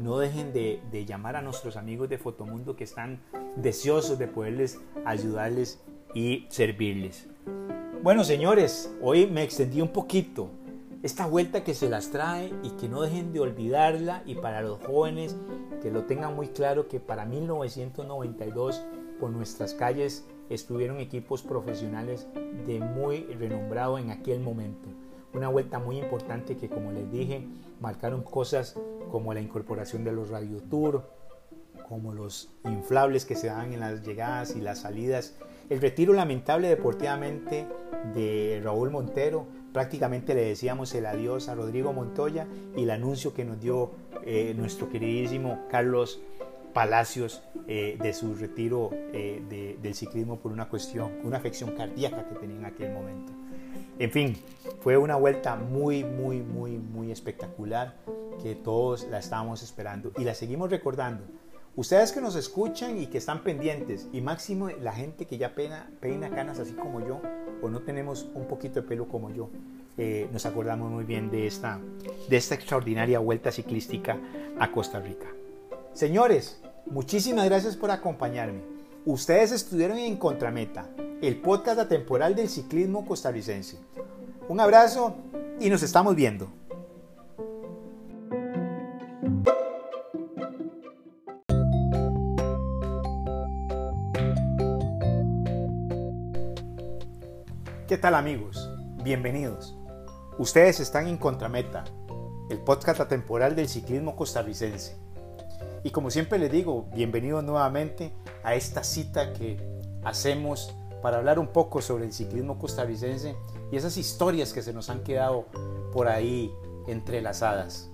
no 0.00 0.18
dejen 0.18 0.52
de, 0.52 0.82
de 0.90 1.04
llamar 1.04 1.36
a 1.36 1.42
nuestros 1.42 1.76
amigos 1.76 2.08
de 2.08 2.18
Fotomundo 2.18 2.74
que 2.74 2.82
están 2.82 3.20
deseosos 3.54 4.18
de 4.18 4.26
poderles 4.26 4.80
ayudarles 5.04 5.80
y 6.14 6.46
servirles. 6.48 7.28
Bueno, 8.06 8.22
señores, 8.22 8.94
hoy 9.02 9.26
me 9.26 9.42
extendí 9.42 9.80
un 9.80 9.88
poquito. 9.88 10.48
Esta 11.02 11.26
vuelta 11.26 11.64
que 11.64 11.74
se 11.74 11.88
las 11.88 12.10
trae 12.10 12.52
y 12.62 12.70
que 12.70 12.88
no 12.88 13.02
dejen 13.02 13.32
de 13.32 13.40
olvidarla 13.40 14.22
y 14.24 14.36
para 14.36 14.62
los 14.62 14.80
jóvenes 14.84 15.34
que 15.82 15.90
lo 15.90 16.04
tengan 16.04 16.36
muy 16.36 16.46
claro 16.46 16.86
que 16.86 17.00
para 17.00 17.24
1992 17.24 18.82
por 19.18 19.30
nuestras 19.30 19.74
calles 19.74 20.24
estuvieron 20.50 21.00
equipos 21.00 21.42
profesionales 21.42 22.28
de 22.66 22.78
muy 22.78 23.24
renombrado 23.24 23.98
en 23.98 24.10
aquel 24.10 24.38
momento. 24.38 24.88
Una 25.34 25.48
vuelta 25.48 25.78
muy 25.78 25.98
importante 25.98 26.56
que 26.56 26.68
como 26.68 26.92
les 26.92 27.10
dije 27.10 27.46
marcaron 27.80 28.22
cosas 28.22 28.76
como 29.10 29.34
la 29.34 29.40
incorporación 29.40 30.04
de 30.04 30.12
los 30.12 30.30
Radio 30.30 30.62
Tour, 30.62 31.10
como 31.88 32.14
los 32.14 32.50
inflables 32.64 33.24
que 33.24 33.34
se 33.34 33.48
dan 33.48 33.72
en 33.72 33.80
las 33.80 34.06
llegadas 34.06 34.54
y 34.54 34.60
las 34.60 34.80
salidas 34.82 35.34
el 35.68 35.80
retiro 35.80 36.12
lamentable 36.12 36.68
deportivamente 36.68 37.66
de 38.14 38.60
Raúl 38.62 38.90
Montero, 38.90 39.46
prácticamente 39.72 40.34
le 40.34 40.44
decíamos 40.44 40.94
el 40.94 41.06
adiós 41.06 41.48
a 41.48 41.54
Rodrigo 41.54 41.92
Montoya 41.92 42.46
y 42.76 42.84
el 42.84 42.90
anuncio 42.90 43.34
que 43.34 43.44
nos 43.44 43.60
dio 43.60 43.92
eh, 44.24 44.54
nuestro 44.56 44.88
queridísimo 44.88 45.66
Carlos 45.70 46.20
Palacios 46.72 47.42
eh, 47.66 47.98
de 48.00 48.12
su 48.12 48.34
retiro 48.34 48.90
eh, 48.92 49.76
del 49.80 49.94
ciclismo 49.94 50.38
por 50.38 50.52
una 50.52 50.68
cuestión, 50.68 51.12
una 51.24 51.38
afección 51.38 51.70
cardíaca 51.70 52.28
que 52.28 52.34
tenía 52.34 52.58
en 52.58 52.64
aquel 52.66 52.92
momento. 52.92 53.32
En 53.98 54.10
fin, 54.10 54.36
fue 54.80 54.98
una 54.98 55.16
vuelta 55.16 55.56
muy, 55.56 56.04
muy, 56.04 56.42
muy, 56.42 56.72
muy 56.76 57.10
espectacular 57.10 57.96
que 58.42 58.54
todos 58.54 59.06
la 59.08 59.18
estábamos 59.18 59.62
esperando 59.62 60.12
y 60.18 60.24
la 60.24 60.34
seguimos 60.34 60.70
recordando. 60.70 61.24
Ustedes 61.76 62.10
que 62.10 62.22
nos 62.22 62.36
escuchan 62.36 62.96
y 62.98 63.06
que 63.06 63.18
están 63.18 63.42
pendientes, 63.42 64.08
y 64.10 64.22
máximo 64.22 64.70
la 64.70 64.92
gente 64.92 65.26
que 65.26 65.36
ya 65.36 65.54
peina, 65.54 65.90
peina 66.00 66.30
canas 66.30 66.58
así 66.58 66.72
como 66.72 67.06
yo, 67.06 67.20
o 67.60 67.68
no 67.68 67.82
tenemos 67.82 68.26
un 68.34 68.46
poquito 68.46 68.80
de 68.80 68.88
pelo 68.88 69.06
como 69.08 69.30
yo, 69.30 69.50
eh, 69.98 70.26
nos 70.32 70.46
acordamos 70.46 70.90
muy 70.90 71.04
bien 71.04 71.30
de 71.30 71.46
esta, 71.46 71.78
de 72.30 72.36
esta 72.36 72.54
extraordinaria 72.54 73.18
vuelta 73.18 73.52
ciclística 73.52 74.18
a 74.58 74.72
Costa 74.72 75.00
Rica. 75.00 75.26
Señores, 75.92 76.62
muchísimas 76.86 77.44
gracias 77.44 77.76
por 77.76 77.90
acompañarme. 77.90 78.62
Ustedes 79.04 79.52
estuvieron 79.52 79.98
en 79.98 80.16
Contrameta, 80.16 80.88
el 81.20 81.36
podcast 81.42 81.78
atemporal 81.78 82.34
del 82.34 82.48
ciclismo 82.48 83.04
costarricense. 83.04 83.76
Un 84.48 84.60
abrazo 84.60 85.14
y 85.60 85.68
nos 85.68 85.82
estamos 85.82 86.16
viendo. 86.16 86.48
¿Qué 97.88 97.96
tal 97.96 98.16
amigos? 98.16 98.68
Bienvenidos. 99.04 99.76
Ustedes 100.38 100.80
están 100.80 101.06
en 101.06 101.18
Contrameta, 101.18 101.84
el 102.50 102.58
podcast 102.58 102.98
atemporal 102.98 103.54
del 103.54 103.68
ciclismo 103.68 104.16
costarricense. 104.16 104.96
Y 105.84 105.90
como 105.90 106.10
siempre 106.10 106.40
les 106.40 106.50
digo, 106.50 106.88
bienvenidos 106.92 107.44
nuevamente 107.44 108.12
a 108.42 108.56
esta 108.56 108.82
cita 108.82 109.32
que 109.32 109.64
hacemos 110.02 110.74
para 111.00 111.18
hablar 111.18 111.38
un 111.38 111.46
poco 111.46 111.80
sobre 111.80 112.06
el 112.06 112.12
ciclismo 112.12 112.58
costarricense 112.58 113.36
y 113.70 113.76
esas 113.76 113.96
historias 113.98 114.52
que 114.52 114.62
se 114.62 114.72
nos 114.72 114.90
han 114.90 115.04
quedado 115.04 115.46
por 115.92 116.08
ahí 116.08 116.52
entrelazadas. 116.88 117.88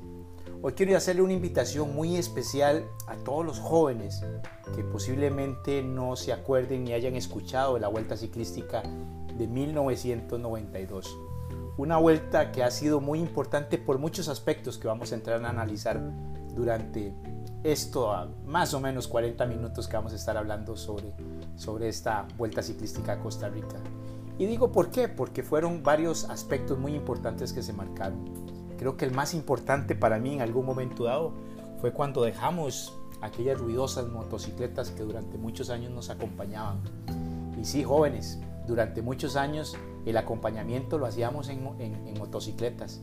Hoy 0.64 0.74
quiero 0.74 0.96
hacerle 0.96 1.22
una 1.22 1.32
invitación 1.32 1.92
muy 1.92 2.16
especial 2.16 2.88
a 3.08 3.16
todos 3.16 3.44
los 3.44 3.58
jóvenes 3.58 4.22
que 4.76 4.84
posiblemente 4.84 5.82
no 5.82 6.14
se 6.14 6.32
acuerden 6.32 6.84
ni 6.84 6.92
hayan 6.92 7.16
escuchado 7.16 7.74
de 7.74 7.80
la 7.80 7.88
Vuelta 7.88 8.16
Ciclística 8.16 8.80
de 9.36 9.48
1992. 9.48 11.18
Una 11.76 11.96
vuelta 11.96 12.52
que 12.52 12.62
ha 12.62 12.70
sido 12.70 13.00
muy 13.00 13.18
importante 13.18 13.76
por 13.76 13.98
muchos 13.98 14.28
aspectos 14.28 14.78
que 14.78 14.86
vamos 14.86 15.10
a 15.10 15.16
entrar 15.16 15.44
a 15.44 15.48
analizar 15.48 16.00
durante 16.54 17.12
esto, 17.64 18.14
más 18.46 18.72
o 18.72 18.78
menos 18.78 19.08
40 19.08 19.44
minutos 19.46 19.88
que 19.88 19.96
vamos 19.96 20.12
a 20.12 20.16
estar 20.16 20.36
hablando 20.36 20.76
sobre, 20.76 21.12
sobre 21.56 21.88
esta 21.88 22.28
vuelta 22.38 22.62
ciclística 22.62 23.14
a 23.14 23.18
Costa 23.18 23.48
Rica. 23.48 23.80
Y 24.38 24.46
digo 24.46 24.70
por 24.70 24.92
qué, 24.92 25.08
porque 25.08 25.42
fueron 25.42 25.82
varios 25.82 26.30
aspectos 26.30 26.78
muy 26.78 26.94
importantes 26.94 27.52
que 27.52 27.64
se 27.64 27.72
marcaron. 27.72 28.51
Creo 28.82 28.96
que 28.96 29.04
el 29.04 29.12
más 29.12 29.32
importante 29.32 29.94
para 29.94 30.18
mí 30.18 30.34
en 30.34 30.40
algún 30.40 30.66
momento 30.66 31.04
dado 31.04 31.34
fue 31.80 31.92
cuando 31.92 32.24
dejamos 32.24 32.92
aquellas 33.20 33.56
ruidosas 33.56 34.08
motocicletas 34.08 34.90
que 34.90 35.04
durante 35.04 35.38
muchos 35.38 35.70
años 35.70 35.92
nos 35.92 36.10
acompañaban. 36.10 36.80
Y 37.56 37.64
sí, 37.64 37.84
jóvenes, 37.84 38.40
durante 38.66 39.00
muchos 39.00 39.36
años 39.36 39.76
el 40.04 40.16
acompañamiento 40.16 40.98
lo 40.98 41.06
hacíamos 41.06 41.48
en, 41.48 41.62
motocicletas. 42.18 43.00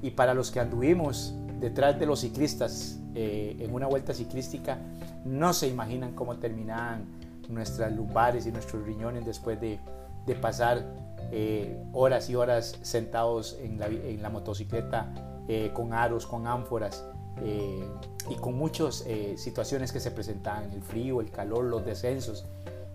Y 0.00 0.12
para 0.12 0.32
los 0.32 0.50
que 0.50 0.60
anduvimos 0.60 1.34
detrás 1.60 2.00
de 2.00 2.06
los 2.06 2.20
ciclistas 2.20 2.98
eh, 3.14 3.54
en 3.60 3.74
una 3.74 3.86
vuelta 3.86 4.14
ciclística, 4.14 4.78
no 5.26 5.52
se 5.52 5.68
imaginan 5.68 6.14
cómo 6.14 6.38
terminaban 6.38 7.04
nuestras 7.50 7.92
lumbares 7.92 8.46
y 8.46 8.50
nuestros 8.50 8.82
riñones 8.86 9.26
después 9.26 9.60
de, 9.60 9.78
pasar 10.40 10.86
eh, 11.30 11.80
horas 11.92 12.30
y 12.30 12.34
horas 12.34 12.78
sentados 12.82 13.58
en 13.60 14.22
la, 14.22 14.30
motocicleta 14.30 15.12
eh, 15.48 15.70
con 15.74 15.92
aros, 15.92 16.26
con 16.26 16.46
ánforas 16.46 17.04
y 18.28 18.34
con 18.34 18.58
muchas 18.58 19.04
situaciones 19.36 19.92
que 19.92 20.00
se 20.00 20.10
presentaban, 20.10 20.72
el 20.72 20.82
frío, 20.82 21.20
el 21.20 21.30
calor, 21.30 21.64
los 21.64 21.84
descensos. 21.84 22.46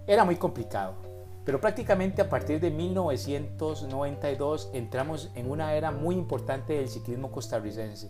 Era 0.06 0.26
muy 0.26 0.36
complicado. 0.36 1.13
Pero 1.46 1.60
prácticamente 1.60 2.22
a 2.22 2.30
partir 2.30 2.62
de 2.62 2.72
1992 2.72 4.70
entramos 4.74 5.30
en 5.36 5.52
una 5.52 5.76
era 5.76 5.92
muy 5.92 6.16
importante 6.16 6.74
del 6.74 6.88
ciclismo 6.88 7.32
costarricense, 7.32 8.08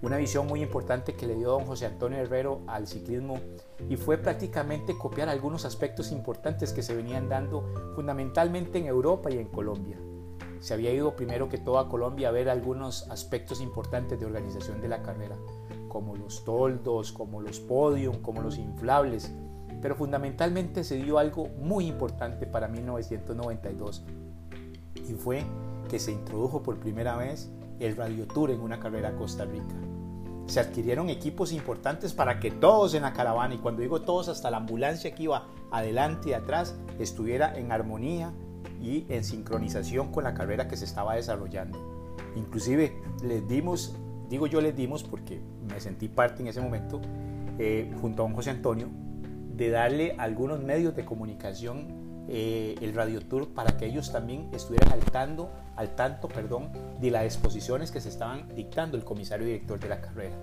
una 0.00 0.16
visión 0.16 0.46
muy 0.46 0.62
importante 0.62 1.14
que 1.14 1.26
le 1.26 1.34
dio 1.34 1.50
don 1.50 1.66
José 1.66 1.84
Antonio 1.84 2.18
Herrero 2.18 2.62
al 2.66 2.86
ciclismo. 2.86 3.40
Y 3.90 3.96
fue 3.96 4.16
prácticamente 4.16 4.96
copiar 4.96 5.28
algunos 5.28 5.66
aspectos 5.66 6.12
importantes 6.12 6.72
que 6.72 6.82
se 6.82 6.94
venían 6.94 7.28
dando 7.28 7.92
fundamentalmente 7.94 8.78
en 8.78 8.86
Europa 8.86 9.30
y 9.30 9.38
en 9.38 9.48
Colombia. 9.48 9.98
Se 10.60 10.72
había 10.72 10.92
ido 10.92 11.14
primero 11.14 11.48
que 11.48 11.58
todo 11.58 11.78
a 11.78 11.88
Colombia 11.88 12.28
a 12.28 12.32
ver 12.32 12.48
algunos 12.48 13.10
aspectos 13.10 13.60
importantes 13.60 14.18
de 14.18 14.26
organización 14.26 14.80
de 14.80 14.88
la 14.88 15.02
carrera, 15.02 15.36
como 15.88 16.16
los 16.16 16.44
toldos, 16.44 17.12
como 17.12 17.42
los 17.42 17.58
podium, 17.60 18.22
como 18.22 18.40
los 18.40 18.56
inflables, 18.56 19.34
pero 19.82 19.96
fundamentalmente 19.96 20.84
se 20.84 20.96
dio 20.96 21.18
algo 21.18 21.48
muy 21.60 21.86
importante 21.86 22.46
para 22.46 22.68
1992 22.68 24.04
y 24.94 25.14
fue 25.14 25.42
que 25.90 25.98
se 25.98 26.12
introdujo 26.12 26.62
por 26.62 26.78
primera 26.78 27.16
vez 27.16 27.50
el 27.80 27.96
Radio 27.96 28.26
Tour 28.28 28.52
en 28.52 28.60
una 28.60 28.78
carrera 28.78 29.10
a 29.10 29.16
Costa 29.16 29.44
Rica. 29.44 29.74
Se 30.46 30.60
adquirieron 30.60 31.10
equipos 31.10 31.52
importantes 31.52 32.12
para 32.12 32.38
que 32.38 32.50
todos 32.50 32.94
en 32.94 33.02
la 33.02 33.12
caravana, 33.12 33.54
y 33.54 33.58
cuando 33.58 33.82
digo 33.82 34.02
todos, 34.02 34.28
hasta 34.28 34.50
la 34.50 34.58
ambulancia 34.58 35.14
que 35.14 35.24
iba 35.24 35.48
adelante 35.70 36.30
y 36.30 36.32
atrás, 36.32 36.76
estuviera 36.98 37.56
en 37.58 37.72
armonía 37.72 38.32
y 38.80 39.06
en 39.08 39.24
sincronización 39.24 40.12
con 40.12 40.24
la 40.24 40.34
carrera 40.34 40.68
que 40.68 40.76
se 40.76 40.84
estaba 40.84 41.16
desarrollando. 41.16 41.78
Inclusive 42.36 43.00
les 43.24 43.46
dimos, 43.48 43.96
digo 44.28 44.46
yo 44.46 44.60
les 44.60 44.76
dimos 44.76 45.02
porque 45.02 45.40
me 45.68 45.80
sentí 45.80 46.08
parte 46.08 46.42
en 46.42 46.48
ese 46.48 46.60
momento, 46.60 47.00
eh, 47.58 47.92
junto 48.00 48.22
a 48.22 48.26
don 48.26 48.34
José 48.34 48.50
Antonio, 48.50 48.88
de 49.54 49.70
darle 49.70 50.14
algunos 50.18 50.62
medios 50.62 50.94
de 50.96 51.04
comunicación 51.04 52.02
eh, 52.28 52.76
el 52.80 52.94
Radio 52.94 53.20
Tour 53.20 53.52
para 53.52 53.76
que 53.76 53.86
ellos 53.86 54.12
también 54.12 54.48
estuvieran 54.52 54.92
al 54.92 55.00
tanto, 55.00 55.50
al 55.76 55.94
tanto 55.94 56.28
perdón, 56.28 56.70
de 57.00 57.10
las 57.10 57.24
exposiciones 57.24 57.90
que 57.90 58.00
se 58.00 58.08
estaban 58.08 58.48
dictando 58.54 58.96
el 58.96 59.04
comisario 59.04 59.46
director 59.46 59.80
de 59.80 59.88
la 59.88 60.00
carrera. 60.00 60.36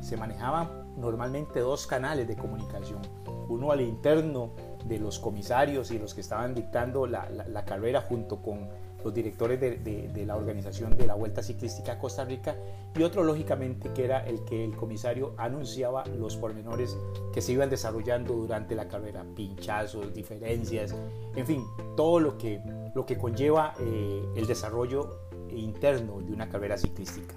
Se 0.00 0.16
manejaban 0.16 0.94
normalmente 0.98 1.60
dos 1.60 1.86
canales 1.86 2.28
de 2.28 2.36
comunicación, 2.36 3.00
uno 3.48 3.72
al 3.72 3.80
interno 3.80 4.52
de 4.84 4.98
los 4.98 5.18
comisarios 5.18 5.90
y 5.90 5.98
los 5.98 6.14
que 6.14 6.20
estaban 6.20 6.54
dictando 6.54 7.06
la, 7.06 7.28
la 7.30 7.64
carrera 7.64 8.02
junto 8.02 8.42
con 8.42 8.68
los 9.04 9.12
directores 9.12 9.60
de, 9.60 10.24
la 10.26 10.36
organización 10.36 10.96
de 10.96 11.06
la 11.06 11.14
Vuelta 11.14 11.42
Ciclística 11.42 11.92
a 11.92 11.98
Costa 11.98 12.24
Rica 12.24 12.56
y 12.96 13.02
otro 13.02 13.22
lógicamente 13.22 13.90
que 13.92 14.04
era 14.04 14.26
el 14.26 14.44
que 14.44 14.64
el 14.64 14.74
comisario 14.74 15.34
anunciaba 15.36 16.04
los 16.06 16.36
pormenores 16.36 16.96
que 17.32 17.42
se 17.42 17.52
iban 17.52 17.68
desarrollando 17.68 18.32
durante 18.34 18.74
la 18.74 18.88
carrera, 18.88 19.24
pinchazos, 19.36 20.14
diferencias, 20.14 20.94
en 21.36 21.46
fin, 21.46 21.64
todo 21.96 22.18
lo 22.18 22.38
que, 22.38 22.60
lo 22.94 23.04
que 23.04 23.18
conlleva 23.18 23.74
eh, 23.78 24.24
el 24.36 24.46
desarrollo 24.46 25.18
interno 25.50 26.20
de 26.20 26.32
una 26.32 26.48
carrera 26.48 26.78
ciclística. 26.78 27.34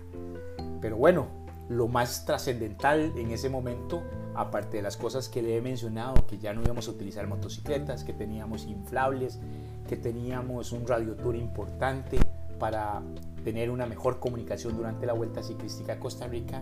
Pero 0.79 0.95
bueno, 0.95 1.27
lo 1.69 1.87
más 1.87 2.25
trascendental 2.25 3.11
en 3.17 3.31
ese 3.31 3.49
momento, 3.49 4.03
aparte 4.35 4.77
de 4.77 4.83
las 4.83 4.95
cosas 4.95 5.27
que 5.27 5.41
le 5.41 5.57
he 5.57 5.61
mencionado, 5.61 6.25
que 6.25 6.37
ya 6.37 6.53
no 6.53 6.61
íbamos 6.61 6.87
a 6.87 6.91
utilizar 6.91 7.27
motocicletas, 7.27 8.03
que 8.03 8.13
teníamos 8.13 8.65
inflables, 8.65 9.39
que 9.87 9.97
teníamos 9.97 10.71
un 10.71 10.85
radio 10.85 11.15
tour 11.15 11.35
importante 11.35 12.19
para 12.59 13.01
tener 13.43 13.71
una 13.71 13.85
mejor 13.85 14.19
comunicación 14.19 14.75
durante 14.75 15.05
la 15.05 15.13
Vuelta 15.13 15.41
Ciclística 15.41 15.93
a 15.93 15.99
Costa 15.99 16.27
Rica, 16.27 16.61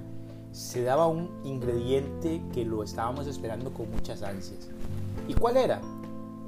se 0.51 0.83
daba 0.83 1.07
un 1.07 1.41
ingrediente 1.43 2.41
que 2.53 2.63
lo 2.63 2.83
estábamos 2.83 3.27
esperando 3.27 3.73
con 3.73 3.91
muchas 3.91 4.21
ansias. 4.21 4.69
¿Y 5.27 5.33
cuál 5.33 5.57
era? 5.57 5.81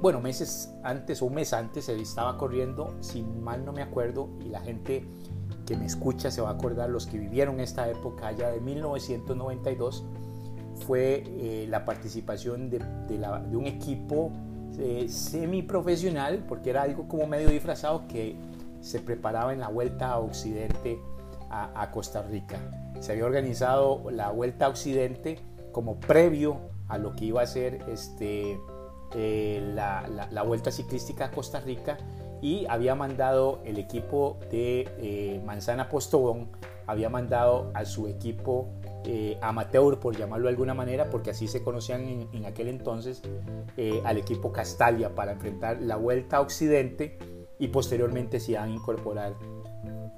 Bueno, 0.00 0.20
meses 0.20 0.72
antes 0.84 1.20
o 1.20 1.26
un 1.26 1.34
mes 1.34 1.52
antes 1.52 1.86
se 1.86 2.00
estaba 2.00 2.38
corriendo, 2.38 2.94
si 3.00 3.22
mal 3.22 3.64
no 3.64 3.72
me 3.72 3.82
acuerdo, 3.82 4.28
y 4.40 4.48
la 4.48 4.60
gente 4.60 5.04
que 5.66 5.76
me 5.76 5.86
escucha 5.86 6.30
se 6.30 6.40
va 6.40 6.50
a 6.50 6.52
acordar, 6.52 6.88
los 6.88 7.06
que 7.06 7.18
vivieron 7.18 7.60
esta 7.60 7.90
época 7.90 8.32
ya 8.32 8.50
de 8.50 8.60
1992, 8.60 10.04
fue 10.86 11.24
eh, 11.26 11.66
la 11.68 11.84
participación 11.84 12.70
de, 12.70 12.78
de 12.78 13.56
un 13.56 13.66
equipo 13.66 14.30
eh, 14.78 15.08
semiprofesional, 15.08 16.44
porque 16.48 16.70
era 16.70 16.82
algo 16.82 17.08
como 17.08 17.26
medio 17.26 17.48
disfrazado 17.50 18.06
que 18.08 18.36
se 18.80 19.00
preparaba 19.00 19.52
en 19.52 19.60
la 19.60 19.68
vuelta 19.68 20.10
a 20.10 20.18
Occidente 20.18 21.00
a, 21.50 21.90
Costa 21.90 22.22
Rica. 22.22 22.58
Se 23.00 23.12
había 23.12 23.24
organizado 23.24 24.10
la 24.10 24.30
vuelta 24.30 24.66
a 24.66 24.68
Occidente 24.68 25.38
como 25.72 25.98
previo 25.98 26.58
a 26.88 26.98
lo 26.98 27.14
que 27.14 27.26
iba 27.26 27.42
a 27.42 27.46
ser 27.46 27.82
este, 27.88 28.60
eh, 29.14 29.72
la, 29.74 30.42
vuelta 30.42 30.70
ciclística 30.70 31.26
a 31.26 31.30
Costa 31.30 31.60
Rica 31.60 31.98
y 32.40 32.66
había 32.66 32.94
mandado 32.94 33.60
el 33.64 33.78
equipo 33.78 34.38
de 34.50 34.88
eh, 34.98 35.42
Manzana 35.44 35.88
Postobón, 35.88 36.50
había 36.86 37.08
mandado 37.08 37.70
a 37.74 37.84
su 37.84 38.06
equipo 38.06 38.68
eh, 39.04 39.38
amateur, 39.40 39.98
por 40.00 40.16
llamarlo 40.16 40.46
de 40.46 40.50
alguna 40.50 40.74
manera, 40.74 41.08
porque 41.10 41.30
así 41.30 41.48
se 41.48 41.62
conocían 41.62 42.28
en, 42.32 42.46
aquel 42.46 42.68
entonces, 42.68 43.22
eh, 43.76 44.02
al 44.04 44.18
equipo 44.18 44.52
Castalia 44.52 45.14
para 45.14 45.32
enfrentar 45.32 45.80
la 45.80 45.96
Vuelta 45.96 46.38
a 46.38 46.40
Occidente 46.40 47.18
y 47.58 47.68
posteriormente 47.68 48.40
se 48.40 48.58
a 48.58 48.68
incorporar 48.68 49.34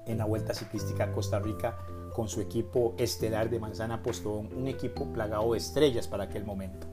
en 0.07 0.19
la 0.19 0.25
Vuelta 0.25 0.55
Ciclística 0.55 1.05
a 1.05 1.13
Costa 1.13 1.39
Rica 1.39 1.77
con 2.15 2.29
su 2.29 2.41
equipo 2.41 2.95
estelar 2.99 3.51
de 3.51 3.61
Manzana 3.61 4.03
Postón, 4.03 4.51
un 4.57 4.67
equipo 4.67 5.13
plagado 5.13 5.53
de 5.53 5.59
estrellas 5.59 6.09
para 6.09 6.25
aquel 6.25 6.45
momento. 6.45 6.87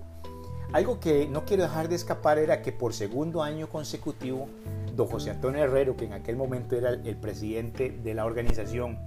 Algo 0.73 0.99
que 0.99 1.27
no 1.27 1.45
quiero 1.45 1.63
dejar 1.63 1.88
de 1.88 1.95
escapar 1.95 2.38
era 2.38 2.61
que 2.61 2.71
por 2.71 2.93
segundo 2.93 3.41
año 3.41 3.69
consecutivo, 3.69 4.47
don 4.95 5.07
José 5.07 5.31
Antonio 5.31 5.63
Herrero, 5.63 5.95
que 5.95 6.05
en 6.05 6.13
aquel 6.13 6.35
momento 6.35 6.75
era 6.75 6.89
el 6.89 7.15
presidente 7.15 7.89
de 7.89 8.13
la 8.13 8.25
organización, 8.25 8.99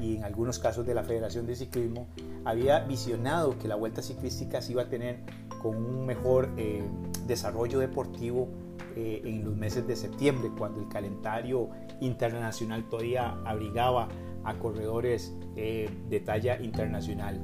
y 0.00 0.16
en 0.16 0.24
algunos 0.24 0.58
casos 0.58 0.86
de 0.86 0.94
la 0.94 1.04
Federación 1.04 1.46
de 1.46 1.56
Ciclismo, 1.56 2.06
había 2.44 2.80
visionado 2.80 3.58
que 3.58 3.68
la 3.68 3.76
Vuelta 3.76 4.02
Ciclística 4.02 4.60
se 4.60 4.72
iba 4.72 4.82
a 4.82 4.88
tener 4.88 5.20
con 5.62 5.76
un 5.76 6.04
mejor 6.04 6.50
eh, 6.56 6.82
desarrollo 7.26 7.78
deportivo 7.78 8.48
eh, 8.96 9.22
en 9.24 9.44
los 9.44 9.56
meses 9.56 9.86
de 9.86 9.96
septiembre, 9.96 10.50
cuando 10.56 10.80
el 10.80 10.88
calendario 10.88 11.70
internacional 12.00 12.88
todavía 12.88 13.36
abrigaba 13.44 14.08
a 14.44 14.54
corredores 14.58 15.34
eh, 15.56 15.90
de 16.08 16.20
talla 16.20 16.60
internacional. 16.60 17.40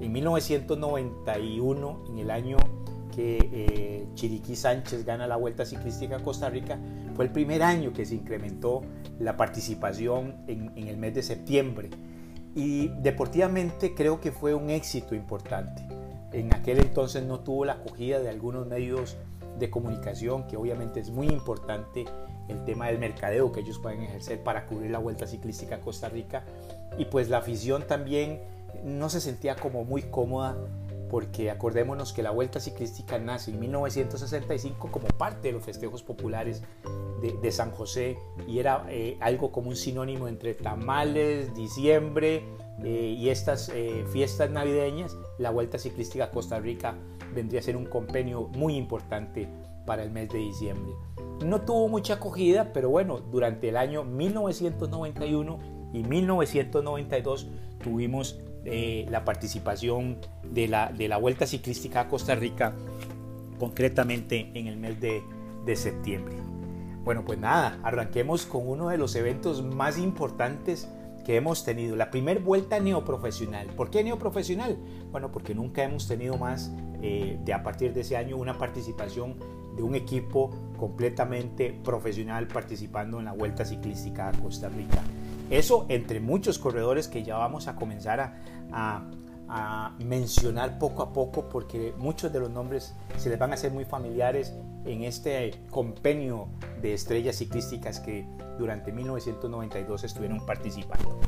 En 0.00 0.12
1991, 0.12 2.04
en 2.08 2.18
el 2.18 2.30
año 2.30 2.56
que 3.18 4.06
Chiriquí 4.14 4.54
Sánchez 4.54 5.04
gana 5.04 5.26
la 5.26 5.34
Vuelta 5.34 5.66
Ciclística 5.66 6.20
Costa 6.20 6.48
Rica, 6.48 6.78
fue 7.16 7.24
el 7.24 7.32
primer 7.32 7.64
año 7.64 7.92
que 7.92 8.06
se 8.06 8.14
incrementó 8.14 8.82
la 9.18 9.36
participación 9.36 10.36
en, 10.46 10.86
el 10.86 10.96
mes 10.98 11.14
de 11.14 11.24
septiembre. 11.24 11.90
Y 12.54 12.88
deportivamente 13.00 13.92
creo 13.92 14.20
que 14.20 14.30
fue 14.30 14.54
un 14.54 14.70
éxito 14.70 15.16
importante. 15.16 15.82
En 16.32 16.54
aquel 16.54 16.78
entonces 16.78 17.24
no 17.24 17.40
tuvo 17.40 17.64
la 17.64 17.72
acogida 17.72 18.20
de 18.20 18.28
algunos 18.28 18.68
medios 18.68 19.16
de 19.58 19.68
comunicación, 19.68 20.46
que 20.46 20.56
obviamente 20.56 21.00
es 21.00 21.10
muy 21.10 21.26
importante 21.26 22.04
el 22.46 22.64
tema 22.64 22.86
del 22.86 23.00
mercadeo 23.00 23.50
que 23.50 23.60
ellos 23.60 23.80
pueden 23.80 24.02
ejercer 24.02 24.44
para 24.44 24.64
cubrir 24.64 24.92
la 24.92 25.00
Vuelta 25.00 25.26
Ciclística 25.26 25.80
Costa 25.80 26.08
Rica. 26.08 26.44
Y 26.96 27.06
pues 27.06 27.28
la 27.28 27.38
afición 27.38 27.84
también 27.84 28.40
no 28.84 29.08
se 29.08 29.20
sentía 29.20 29.56
como 29.56 29.84
muy 29.84 30.02
cómoda 30.02 30.56
porque 31.10 31.50
acordémonos 31.50 32.12
que 32.12 32.22
la 32.22 32.30
Vuelta 32.30 32.60
Ciclística 32.60 33.18
nace 33.18 33.50
en 33.50 33.60
1965 33.60 34.90
como 34.90 35.08
parte 35.08 35.48
de 35.48 35.52
los 35.52 35.64
festejos 35.64 36.02
populares 36.02 36.62
de, 37.20 37.52
San 37.52 37.70
José 37.72 38.18
y 38.46 38.58
era 38.58 38.86
eh, 38.88 39.16
algo 39.20 39.50
como 39.50 39.70
un 39.70 39.76
sinónimo 39.76 40.28
entre 40.28 40.54
tamales, 40.54 41.54
diciembre 41.54 42.44
eh, 42.84 43.16
y 43.18 43.28
estas 43.30 43.70
eh, 43.70 44.04
fiestas 44.12 44.50
navideñas. 44.50 45.16
La 45.38 45.50
Vuelta 45.50 45.78
Ciclística 45.78 46.24
a 46.24 46.30
Costa 46.30 46.60
Rica 46.60 46.94
vendría 47.34 47.60
a 47.60 47.62
ser 47.62 47.76
un 47.76 47.86
compenio 47.86 48.48
muy 48.48 48.76
importante 48.76 49.48
para 49.86 50.02
el 50.02 50.10
mes 50.10 50.28
de 50.28 50.38
diciembre. 50.38 50.92
No 51.44 51.62
tuvo 51.62 51.88
mucha 51.88 52.14
acogida, 52.14 52.72
pero 52.72 52.90
bueno, 52.90 53.20
durante 53.20 53.68
el 53.68 53.76
año 53.76 54.04
1991 54.04 55.58
y 55.92 56.02
1992 56.02 57.48
tuvimos 57.82 58.38
la 59.10 59.24
participación 59.24 60.18
de 60.42 60.68
la, 60.68 60.92
de 60.92 61.08
la 61.08 61.16
Vuelta 61.16 61.46
Ciclística 61.46 62.00
a 62.00 62.08
Costa 62.08 62.34
Rica, 62.34 62.74
concretamente 63.58 64.50
en 64.54 64.66
el 64.66 64.76
mes 64.76 65.00
de, 65.00 65.22
de 65.64 65.76
septiembre. 65.76 66.36
Bueno, 67.04 67.24
pues 67.24 67.38
nada, 67.38 67.78
arranquemos 67.82 68.46
con 68.46 68.68
uno 68.68 68.88
de 68.88 68.98
los 68.98 69.14
eventos 69.14 69.62
más 69.62 69.98
importantes 69.98 70.88
que 71.24 71.36
hemos 71.36 71.64
tenido, 71.64 71.94
la 71.94 72.10
primera 72.10 72.40
vuelta 72.40 72.80
neoprofesional. 72.80 73.66
¿Por 73.68 73.90
qué 73.90 74.02
neoprofesional? 74.02 74.78
Bueno, 75.10 75.30
porque 75.30 75.54
nunca 75.54 75.82
hemos 75.82 76.08
tenido 76.08 76.38
más 76.38 76.72
eh, 77.02 77.38
de 77.44 77.52
a 77.52 77.62
partir 77.62 77.92
de 77.92 78.00
ese 78.00 78.16
año 78.16 78.36
una 78.36 78.56
participación 78.56 79.36
de 79.76 79.82
un 79.82 79.94
equipo 79.94 80.50
completamente 80.78 81.78
profesional 81.84 82.46
participando 82.48 83.18
en 83.18 83.26
la 83.26 83.32
Vuelta 83.32 83.64
Ciclística 83.64 84.28
a 84.28 84.32
Costa 84.32 84.68
Rica. 84.68 85.02
Eso 85.50 85.86
entre 85.88 86.20
muchos 86.20 86.58
corredores 86.58 87.08
que 87.08 87.22
ya 87.22 87.36
vamos 87.36 87.68
a 87.68 87.76
comenzar 87.76 88.34
a, 88.72 89.10
mencionar 89.98 90.78
poco 90.78 91.02
a 91.02 91.12
poco 91.14 91.48
porque 91.48 91.94
muchos 91.96 92.30
de 92.30 92.38
los 92.38 92.50
nombres 92.50 92.94
se 93.16 93.30
les 93.30 93.38
van 93.38 93.52
a 93.52 93.54
hacer 93.54 93.72
muy 93.72 93.86
familiares 93.86 94.52
en 94.84 95.04
este 95.04 95.52
compenio 95.70 96.48
de 96.82 96.92
estrellas 96.92 97.36
ciclísticas 97.36 97.98
que 97.98 98.26
durante 98.58 98.92
1992 98.92 100.04
estuvieron 100.04 100.44
participando. 100.44 101.18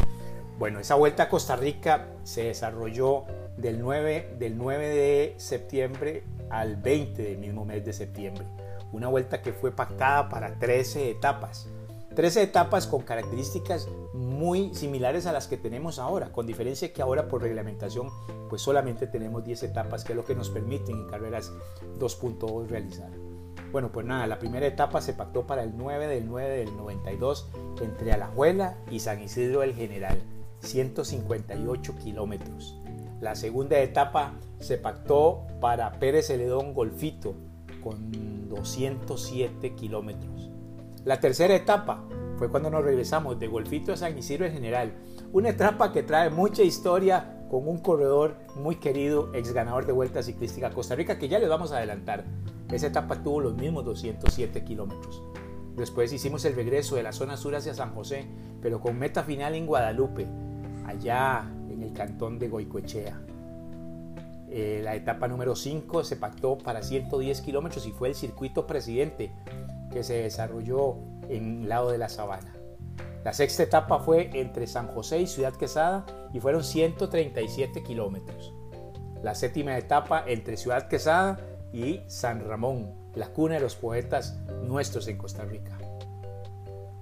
Bueno, 0.59 0.81
esa 0.81 0.97
vuelta 0.97 1.23
a 1.23 1.29
Costa 1.31 1.57
Rica 1.57 2.09
se 2.23 2.45
desarrolló 2.45 3.25
del 3.57 3.81
9, 3.81 4.37
del 4.39 4.59
9 4.59 4.89
de 4.89 5.35
septiembre 5.39 6.25
al 6.51 6.77
20 6.77 7.23
del 7.23 7.39
mismo 7.39 7.65
mes 7.65 7.83
de 7.87 7.95
septiembre. 7.95 8.45
Una 8.93 9.09
vuelta 9.09 9.41
que 9.41 9.55
fue 9.55 9.73
pactada 9.73 10.29
para 10.29 10.59
13 10.59 11.11
etapas. 11.11 11.71
13 12.15 12.43
etapas 12.43 12.89
con 12.89 13.03
características 13.03 13.89
muy 14.13 14.75
similares 14.75 15.27
a 15.27 15.33
las 15.33 15.47
que 15.47 15.57
tenemos 15.57 16.01
ahora, 16.01 16.33
con 16.33 16.47
diferencia 16.47 16.93
que 16.93 17.03
ahora 17.03 17.29
por 17.29 17.43
reglamentación 17.43 18.11
pues 18.49 18.63
solamente 18.63 19.07
tenemos 19.07 19.45
10 19.45 19.63
etapas, 19.63 20.05
que 20.05 20.13
es 20.13 20.17
lo 20.17 20.25
que 20.25 20.35
nos 20.35 20.51
permiten 20.51 20.97
en 20.97 21.07
carreras 21.07 21.53
2.2 22.01 22.67
realizar. 22.67 23.11
Bueno, 23.71 23.93
pues 23.93 24.05
nada, 24.05 24.27
la 24.27 24.41
primera 24.41 24.67
etapa 24.67 25.01
se 25.01 25.13
pactó 25.13 25.47
para 25.47 25.63
el 25.63 25.77
9 25.77 26.09
del 26.09 26.27
9 26.27 26.59
del 26.59 26.77
92 26.77 27.49
entre 27.81 28.13
Alajuela 28.13 28.77
y 28.91 28.99
San 28.99 29.23
Isidro 29.23 29.61
del 29.61 29.75
General, 29.75 30.19
158 30.59 31.95
kilómetros. 32.03 32.77
La 33.21 33.37
segunda 33.37 33.79
etapa 33.79 34.35
se 34.59 34.79
pactó 34.79 35.47
para 35.61 35.93
Pérez 36.01 36.27
Celedón 36.27 36.75
Golfito 36.75 37.37
con 37.85 38.49
207 38.49 39.75
kilómetros. 39.75 40.50
La 41.05 41.19
tercera 41.19 41.55
etapa 41.55 42.05
fue 42.37 42.51
cuando 42.51 42.69
nos 42.69 42.85
regresamos 42.85 43.39
de 43.39 43.49
Golfito 43.49 43.93
a 43.93 43.97
San 43.97 44.19
Isidro 44.19 44.45
en 44.45 44.53
general. 44.53 44.93
Una 45.33 45.49
etapa 45.49 45.93
que 45.93 46.03
trae 46.03 46.29
mucha 46.29 46.63
historia 46.63 47.47
con 47.51 47.67
un 47.67 47.79
corredor 47.79 48.37
muy 48.57 48.77
querido, 48.77 49.35
ex 49.35 49.53
ganador 49.53 49.87
de 49.87 49.93
Vuelta 49.93 50.23
Ciclística 50.23 50.71
Costa 50.71 50.95
Rica, 50.95 51.19
que 51.19 51.29
ya 51.29 51.39
les 51.39 51.49
vamos 51.49 51.73
a 51.73 51.79
adelantar. 51.79 52.25
Esa 52.71 52.89
etapa 52.89 53.23
tuvo 53.23 53.41
los 53.41 53.57
mismos 53.57 53.85
207 53.87 54.63
kilómetros. 54.63 55.23
Después 55.75 56.13
hicimos 56.13 56.45
el 56.45 56.55
regreso 56.55 56.97
de 56.97 57.03
la 57.03 57.13
zona 57.13 57.39
sur 57.39 57.55
hacia 57.55 57.73
San 57.73 57.95
José, 57.95 58.27
pero 58.61 58.81
con 58.81 58.99
meta 58.99 59.23
final 59.23 59.55
en 59.55 59.67
Guadalupe, 59.67 60.27
allá 60.85 61.51
en 61.71 61.83
el 61.83 61.95
cantón 61.95 62.39
de 62.39 62.49
Goicoechea. 62.49 63.21
Eh, 64.51 64.81
la 64.85 64.97
etapa 64.97 65.29
número 65.29 65.57
5 65.57 66.05
se 66.05 66.17
pactó 66.17 66.59
para 66.59 66.83
110 66.83 67.41
kilómetros 67.41 67.87
y 67.87 67.93
fue 67.93 68.09
el 68.09 68.15
circuito 68.15 68.67
presidente 68.67 69.33
que 69.91 70.03
se 70.03 70.23
desarrolló 70.23 70.97
en 71.29 71.63
el 71.63 71.69
lado 71.69 71.91
de 71.91 71.99
la 71.99 72.09
sabana. 72.09 72.55
La 73.25 73.33
sexta 73.33 73.63
etapa 73.63 73.99
fue 73.99 74.31
entre 74.35 74.67
San 74.67 74.89
José 74.89 75.21
y 75.21 75.27
Ciudad 75.27 75.55
Quesada 75.55 76.07
y 76.33 76.41
fueron 76.41 76.65
137 76.65 77.83
kilómetros. 77.83 78.55
La 79.23 79.35
séptima 79.35 79.77
etapa 79.77 80.25
entre 80.27 80.57
Ciudad 80.57 80.89
Quesada 80.89 81.39
y 81.73 82.01
San 82.07 82.47
Ramón, 82.49 82.95
la 83.15 83.29
cuna 83.29 83.55
de 83.55 83.61
los 83.61 83.77
poetas 83.77 84.39
nuestros 84.63 85.07
en 85.09 85.19
Costa 85.19 85.45
Rica. 85.45 85.77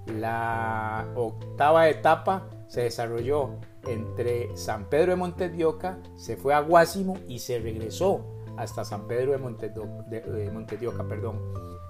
La 0.06 1.06
octava 1.14 1.88
etapa 1.88 2.48
se 2.66 2.82
desarrolló 2.82 3.60
entre 3.86 4.56
San 4.56 4.86
Pedro 4.86 5.12
de 5.12 5.16
Montedioca, 5.16 5.98
se 6.16 6.36
fue 6.36 6.54
a 6.54 6.60
Guásimo 6.60 7.16
y 7.28 7.38
se 7.38 7.58
regresó 7.60 8.24
hasta 8.56 8.84
San 8.84 9.06
Pedro 9.06 9.32
de, 9.32 10.50
Montedioca, 10.50 11.04
perdón, 11.04 11.40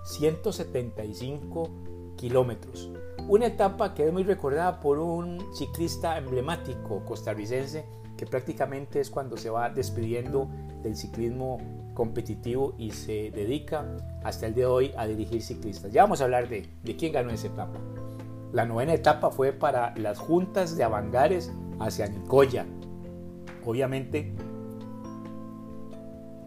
175 0.09 1.71
kilómetros. 2.17 2.91
Una 3.29 3.47
etapa 3.47 3.93
que 3.95 4.07
es 4.07 4.13
muy 4.13 4.23
recordada 4.23 4.81
por 4.81 4.99
un 4.99 5.55
ciclista 5.55 6.17
emblemático 6.17 7.05
costarricense 7.05 7.85
que 8.17 8.27
prácticamente 8.27 9.01
es 9.01 9.11
cuando 9.11 9.37
se 9.37 9.51
va 9.51 9.69
despidiendo 9.69 10.49
del 10.83 10.97
ciclismo 10.97 11.59
competitivo 11.95 12.75
y 12.79 12.91
se 12.91 13.31
dedica 13.31 13.85
hasta 14.25 14.47
el 14.47 14.55
día 14.55 14.65
de 14.65 14.71
hoy 14.71 14.93
a 14.97 15.07
dirigir 15.07 15.43
ciclistas. 15.43 15.93
Ya 15.93 16.03
vamos 16.03 16.21
a 16.21 16.25
hablar 16.25 16.49
de, 16.49 16.69
de 16.83 16.97
quién 16.97 17.13
ganó 17.13 17.31
esa 17.31 17.49
etapa. 17.49 17.79
La 18.53 18.65
novena 18.65 18.95
etapa 18.95 19.31
fue 19.31 19.53
para 19.53 19.95
las 19.97 20.19
juntas 20.19 20.77
de 20.77 20.85
Avangares 20.85 21.53
hacia 21.81 22.09
Nicoya. 22.09 22.67
Obviamente 23.65 24.35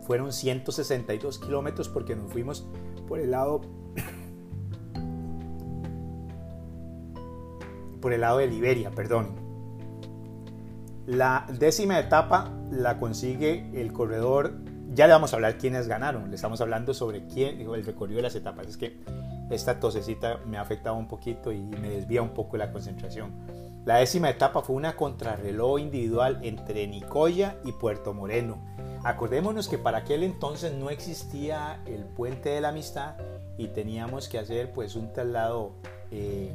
fueron 0.01 0.33
162 0.33 1.37
kilómetros 1.37 1.87
porque 1.87 2.15
nos 2.15 2.31
fuimos 2.31 2.65
por 3.11 3.19
el 3.19 3.31
lado 3.31 3.59
por 7.99 8.13
el 8.13 8.21
lado 8.21 8.37
de 8.37 8.47
Liberia, 8.47 8.89
perdón. 8.91 9.35
La 11.05 11.45
décima 11.59 11.99
etapa 11.99 12.49
la 12.71 12.99
consigue 12.99 13.69
el 13.73 13.91
corredor. 13.91 14.53
Ya 14.93 15.07
le 15.07 15.13
vamos 15.13 15.33
a 15.33 15.35
hablar 15.35 15.57
quiénes 15.57 15.89
ganaron. 15.89 16.29
Le 16.29 16.37
estamos 16.37 16.61
hablando 16.61 16.93
sobre 16.93 17.27
quién, 17.27 17.59
el 17.59 17.83
recorrido 17.83 18.15
de 18.15 18.23
las 18.23 18.35
etapas. 18.35 18.67
Es 18.67 18.77
que 18.77 19.01
esta 19.49 19.77
tosecita 19.77 20.39
me 20.45 20.57
ha 20.57 20.61
afectado 20.61 20.95
un 20.95 21.09
poquito 21.09 21.51
y 21.51 21.59
me 21.59 21.89
desvía 21.89 22.21
un 22.21 22.33
poco 22.33 22.55
la 22.55 22.71
concentración. 22.71 23.31
La 23.85 23.95
décima 23.97 24.29
etapa 24.29 24.61
fue 24.61 24.75
una 24.75 24.95
contrarreloj 24.95 25.79
individual 25.79 26.39
entre 26.43 26.85
Nicoya 26.87 27.57
y 27.63 27.71
Puerto 27.71 28.13
Moreno. 28.13 28.61
Acordémonos 29.03 29.67
que 29.67 29.79
para 29.79 29.99
aquel 29.99 30.21
entonces 30.21 30.71
no 30.73 30.91
existía 30.91 31.81
el 31.87 32.05
puente 32.05 32.49
de 32.49 32.61
la 32.61 32.69
amistad 32.69 33.15
y 33.57 33.69
teníamos 33.69 34.29
que 34.29 34.37
hacer 34.37 34.71
pues 34.71 34.95
un 34.95 35.11
traslado 35.11 35.73
eh, 36.11 36.53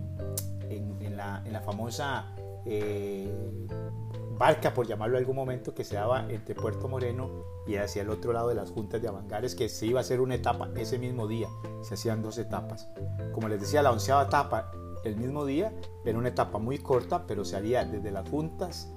en, 0.71 1.17
la, 1.17 1.43
famosa 1.65 2.33
eh, 2.65 3.29
barca, 4.39 4.73
por 4.73 4.87
llamarlo 4.87 5.17
en 5.17 5.23
algún 5.23 5.35
momento, 5.35 5.75
que 5.75 5.83
se 5.83 5.97
daba 5.97 6.27
entre 6.31 6.55
Puerto 6.55 6.87
Moreno 6.87 7.29
y 7.67 7.75
hacia 7.75 8.03
el 8.03 8.11
otro 8.11 8.33
lado 8.33 8.51
de 8.51 8.55
las 8.55 8.71
juntas 8.71 9.03
de 9.03 9.09
Avangares, 9.09 9.57
que 9.57 9.69
se 9.69 9.87
iba 9.87 9.99
a 9.99 10.03
hacer 10.03 10.21
una 10.21 10.37
etapa 10.37 10.69
ese 10.77 10.99
mismo 10.99 11.27
día. 11.27 11.49
Se 11.83 11.95
hacían 11.95 12.23
dos 12.23 12.39
etapas. 12.39 12.89
Como 13.33 13.49
les 13.49 13.61
decía, 13.61 13.83
la 13.83 13.91
onceava 13.91 14.25
etapa 14.25 14.71
el 15.07 15.17
mismo 15.17 15.45
día, 15.45 15.73
era 16.05 16.19
una 16.19 16.29
etapa 16.29 16.59
muy 16.59 16.79
corta, 16.79 17.27
pero 17.27 17.45
se 17.45 17.57
haría 17.57 17.85
desde 17.85 18.11
las 18.11 18.29
juntas 18.29 18.93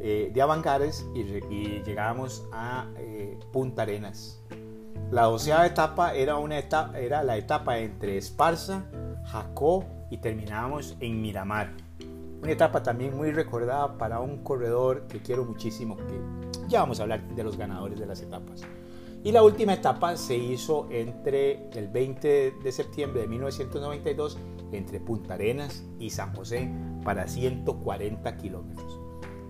eh, 0.00 0.30
de 0.32 0.42
Avangares 0.42 1.06
y, 1.14 1.24
llegábamos 1.82 2.46
a 2.52 2.86
eh, 2.96 3.38
Punta 3.52 3.82
Arenas. 3.82 4.42
La 5.10 5.22
doceava 5.22 5.66
etapa 5.66 6.14
era, 6.14 6.36
una 6.36 6.58
etapa 6.58 6.98
era 6.98 7.22
la 7.22 7.36
etapa 7.36 7.78
entre 7.78 8.18
Esparza, 8.18 8.84
Jacó 9.24 9.84
y 10.10 10.18
terminábamos 10.18 10.96
en 11.00 11.20
Miramar. 11.20 11.72
Una 12.42 12.52
etapa 12.52 12.82
también 12.82 13.16
muy 13.16 13.32
recordada 13.32 13.98
para 13.98 14.20
un 14.20 14.44
corredor 14.44 15.06
que 15.08 15.20
quiero 15.20 15.44
muchísimo, 15.44 15.96
que 15.96 16.20
ya 16.68 16.80
vamos 16.80 17.00
a 17.00 17.02
hablar 17.02 17.26
de 17.34 17.42
los 17.42 17.56
ganadores 17.56 17.98
de 17.98 18.06
las 18.06 18.20
etapas. 18.20 18.62
Y 19.24 19.32
la 19.32 19.42
última 19.42 19.74
etapa 19.74 20.16
se 20.16 20.36
hizo 20.36 20.86
entre 20.90 21.68
el 21.72 21.88
20 21.88 22.54
de 22.62 22.72
septiembre 22.72 23.22
de 23.22 23.26
1992 23.26 24.38
entre 24.72 25.00
Punta 25.00 25.34
Arenas 25.34 25.84
y 25.98 26.10
San 26.10 26.34
José 26.34 26.70
para 27.04 27.26
140 27.26 28.36
kilómetros. 28.36 29.00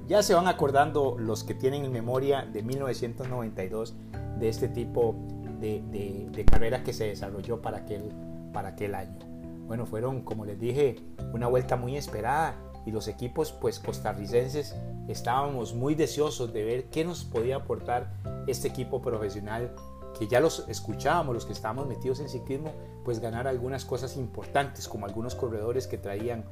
Ya 0.06 0.22
se 0.22 0.34
van 0.34 0.46
acordando 0.46 1.16
los 1.18 1.44
que 1.44 1.54
tienen 1.54 1.84
en 1.84 1.92
memoria 1.92 2.46
de 2.46 2.62
1992 2.62 3.94
de 4.38 4.48
este 4.48 4.68
tipo 4.68 5.14
de, 5.60 6.44
carrera 6.50 6.82
que 6.82 6.92
se 6.92 7.08
desarrolló 7.08 7.60
para 7.60 7.78
aquel, 7.78 8.12
para 8.52 8.70
aquel 8.70 8.94
año. 8.94 9.18
Bueno, 9.66 9.84
fueron, 9.84 10.22
como 10.22 10.46
les 10.46 10.58
dije, 10.58 10.96
una 11.34 11.46
vuelta 11.46 11.76
muy 11.76 11.96
esperada 11.96 12.56
y 12.86 12.90
los 12.90 13.06
equipos 13.06 13.52
pues 13.52 13.78
costarricenses 13.78 14.74
estábamos 15.08 15.74
muy 15.74 15.94
deseosos 15.94 16.54
de 16.54 16.64
ver 16.64 16.84
qué 16.88 17.04
nos 17.04 17.24
podía 17.24 17.56
aportar 17.56 18.14
este 18.46 18.68
equipo 18.68 19.02
profesional 19.02 19.74
que 20.18 20.26
ya 20.26 20.40
los 20.40 20.66
escuchábamos, 20.68 21.34
los 21.34 21.44
que 21.44 21.52
estábamos 21.52 21.86
metidos 21.86 22.20
en 22.20 22.28
ciclismo, 22.28 22.72
pues 23.08 23.20
ganar 23.20 23.48
algunas 23.48 23.86
cosas 23.86 24.18
importantes, 24.18 24.86
como 24.86 25.06
algunos 25.06 25.34
corredores 25.34 25.86
que 25.86 25.96
traían 25.96 26.44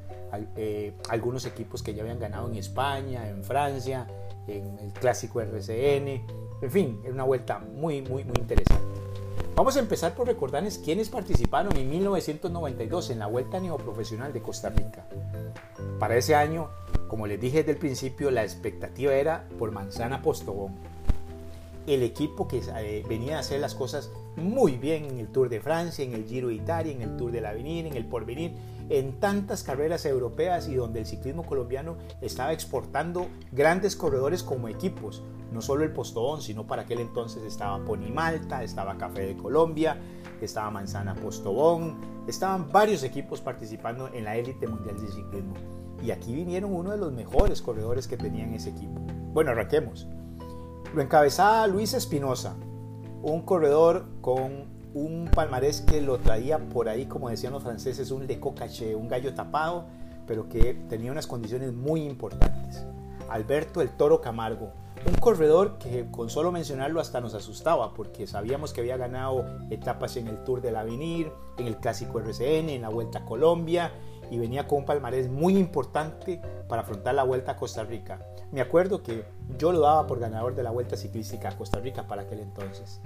eh, 0.57 0.94
algunos 1.11 1.44
equipos 1.44 1.82
que 1.82 1.92
ya 1.92 2.00
habían 2.00 2.18
ganado 2.18 2.48
en 2.48 2.54
España, 2.54 3.28
en 3.28 3.44
Francia, 3.44 4.07
en 4.48 4.78
el 4.78 4.90
clásico 4.94 5.42
RCN, 5.42 6.09
en 6.62 6.70
fin, 6.70 7.02
es 7.04 7.12
una 7.12 7.24
vuelta 7.24 7.59
muy, 7.59 8.00
muy, 8.00 8.24
muy 8.24 8.36
interesante. 8.38 8.86
Vamos 9.54 9.76
a 9.76 9.80
empezar 9.80 10.14
por 10.14 10.28
recordarles 10.28 10.78
quiénes 10.78 11.11
participaron 11.11 11.76
en 11.76 11.90
1992 11.90 13.11
en 13.11 13.18
la 13.18 13.26
Vuelta 13.26 13.61
Neoprofesional 13.61 14.32
de 14.32 14.40
Costa 14.40 14.70
Rica. 14.70 15.07
Para 15.98 16.16
ese 16.16 16.34
año, 16.34 16.70
como 17.07 17.26
les 17.26 17.38
dije 17.38 17.59
desde 17.59 17.72
el 17.72 17.78
principio, 17.78 18.30
la 18.30 18.44
expectativa 18.44 19.12
era 19.12 19.46
por 19.59 19.72
Manzana 19.72 20.22
Postobón 20.22 20.74
el 21.87 22.03
equipo 22.03 22.49
que 22.49 22.62
eh, 22.78 23.05
venía 23.09 23.37
a 23.37 23.41
hacer 23.41 23.61
las 23.61 23.74
cosas 23.74 24.11
muy 24.37 24.76
bien 24.76 25.05
en 25.05 25.18
el 25.18 25.28
Tour 25.28 25.49
de 25.49 25.61
Francia, 25.61 26.05
en 26.05 26.12
el 26.12 26.24
Giro 26.24 26.49
de 26.49 26.55
Italia, 26.55 26.93
en 26.93 27.03
el 27.03 27.16
Tour 27.16 27.32
del 27.32 27.47
Avenir, 27.47 27.87
en 27.87 27.97
el 27.97 28.07
Porvenir, 28.07 28.53
en 28.89 29.18
tantas 29.18 29.62
carreras 29.62 30.05
europeas 30.05 30.68
y 30.68 30.74
donde 30.74 31.01
el 31.01 31.07
ciclismo 31.07 31.45
colombiano 31.45 31.97
estaba 32.20 32.53
exportando 32.53 33.26
grandes 33.53 33.97
corredores 33.97 34.43
como 34.43 34.68
equipos, 34.68 35.22
no 35.53 35.62
solo 35.62 35.84
el 35.84 35.93
Postobón, 35.93 36.43
sino 36.43 36.66
para 36.66 36.82
aquel 36.82 37.01
entonces 37.01 37.43
estaba 37.45 37.84
Pony 37.84 38.11
Malta, 38.12 38.62
estaba 38.62 38.99
Café 38.99 39.26
de 39.26 39.37
Colombia, 39.37 39.99
estaba 40.41 40.70
Manzana 40.70 41.14
Postobón, 41.14 41.97
estaban 42.26 42.70
varios 42.70 43.03
equipos 43.03 43.41
participando 43.41 44.09
en 44.12 44.24
la 44.24 44.37
élite 44.37 44.66
mundial 44.66 45.01
de 45.01 45.09
ciclismo. 45.09 45.55
Y 46.03 46.11
aquí 46.11 46.34
vinieron 46.34 46.74
uno 46.74 46.91
de 46.91 46.99
los 46.99 47.12
mejores 47.12 47.62
corredores 47.62 48.07
que 48.07 48.16
tenían 48.16 48.53
ese 48.55 48.70
equipo. 48.70 49.01
Bueno, 49.32 49.53
arranquemos. 49.53 50.07
Lo 50.97 51.03
encabezaba 51.03 51.66
Luis 51.66 51.92
Espinosa, 51.92 52.57
un 53.22 53.42
corredor 53.42 54.07
con 54.22 54.64
un 54.94 55.30
palmarés 55.30 55.82
que 55.82 56.01
lo 56.01 56.16
traía 56.16 56.59
por 56.59 56.88
ahí, 56.88 57.05
como 57.05 57.28
decían 57.28 57.53
los 57.53 57.62
franceses, 57.62 58.11
un 58.11 58.26
leco 58.26 58.55
caché, 58.55 58.94
un 58.94 59.07
gallo 59.07 59.34
tapado, 59.34 59.84
pero 60.26 60.49
que 60.49 60.72
tenía 60.88 61.12
unas 61.12 61.26
condiciones 61.26 61.74
muy 61.74 62.05
importantes. 62.05 62.86
Alberto 63.28 63.82
el 63.82 63.90
Toro 63.90 64.22
Camargo, 64.22 64.72
un 65.07 65.16
corredor 65.16 65.76
que 65.76 66.11
con 66.11 66.30
solo 66.30 66.51
mencionarlo 66.51 66.99
hasta 66.99 67.20
nos 67.20 67.34
asustaba 67.34 67.92
porque 67.92 68.26
sabíamos 68.26 68.72
que 68.72 68.80
había 68.80 68.97
ganado 68.97 69.44
etapas 69.68 70.16
en 70.16 70.28
el 70.28 70.44
Tour 70.44 70.62
del 70.62 70.76
Avenir, 70.76 71.30
en 71.59 71.66
el 71.66 71.76
Clásico 71.76 72.20
RCN, 72.20 72.70
en 72.70 72.80
la 72.80 72.88
Vuelta 72.88 73.18
a 73.18 73.24
Colombia 73.26 73.92
y 74.30 74.38
venía 74.38 74.66
con 74.66 74.78
un 74.78 74.84
palmarés 74.84 75.28
muy 75.28 75.56
importante 75.56 76.40
para 76.68 76.82
afrontar 76.82 77.14
la 77.14 77.22
Vuelta 77.22 77.52
a 77.52 77.56
Costa 77.56 77.84
Rica. 77.84 78.18
Me 78.52 78.60
acuerdo 78.60 79.02
que 79.02 79.24
yo 79.58 79.72
lo 79.72 79.80
daba 79.80 80.06
por 80.06 80.20
ganador 80.20 80.54
de 80.54 80.62
la 80.62 80.70
Vuelta 80.70 80.96
Ciclística 80.96 81.48
a 81.48 81.56
Costa 81.56 81.80
Rica 81.80 82.06
para 82.06 82.22
aquel 82.22 82.38
entonces. 82.40 83.00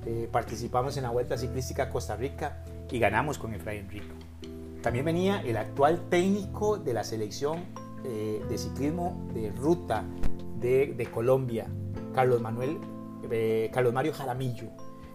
Eh, 0.05 0.27
participamos 0.31 0.97
en 0.97 1.03
la 1.03 1.09
Vuelta 1.09 1.37
Ciclística 1.37 1.83
a 1.83 1.89
Costa 1.89 2.15
Rica 2.15 2.63
y 2.89 2.99
ganamos 2.99 3.37
con 3.37 3.53
Efraín 3.53 3.89
Rico. 3.89 4.15
También 4.81 5.05
venía 5.05 5.41
el 5.41 5.57
actual 5.57 6.09
técnico 6.09 6.77
de 6.77 6.93
la 6.93 7.03
selección 7.03 7.65
eh, 8.03 8.41
de 8.49 8.57
ciclismo 8.57 9.27
de 9.33 9.51
ruta 9.51 10.03
de, 10.59 11.07
Colombia, 11.13 11.67
Carlos 12.13 12.41
Manuel, 12.41 12.77
eh, 13.29 13.69
Carlos 13.73 13.93
Mario 13.93 14.13
Jaramillo. 14.13 14.69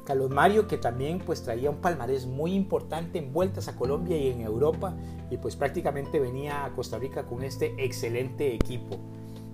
Carlos 0.04 0.30
Mario 0.30 0.68
que 0.68 0.78
también 0.78 1.18
pues 1.18 1.42
traía 1.42 1.68
un 1.68 1.78
palmarés 1.78 2.26
muy 2.26 2.54
importante 2.54 3.18
en 3.18 3.32
vueltas 3.32 3.66
a 3.66 3.74
Colombia 3.74 4.16
y 4.16 4.28
en 4.28 4.40
Europa 4.40 4.94
y 5.30 5.36
pues 5.36 5.56
prácticamente 5.56 6.20
venía 6.20 6.64
a 6.64 6.70
Costa 6.70 6.96
Rica 6.96 7.24
con 7.24 7.42
este 7.42 7.74
excelente 7.78 8.54
equipo. 8.54 9.00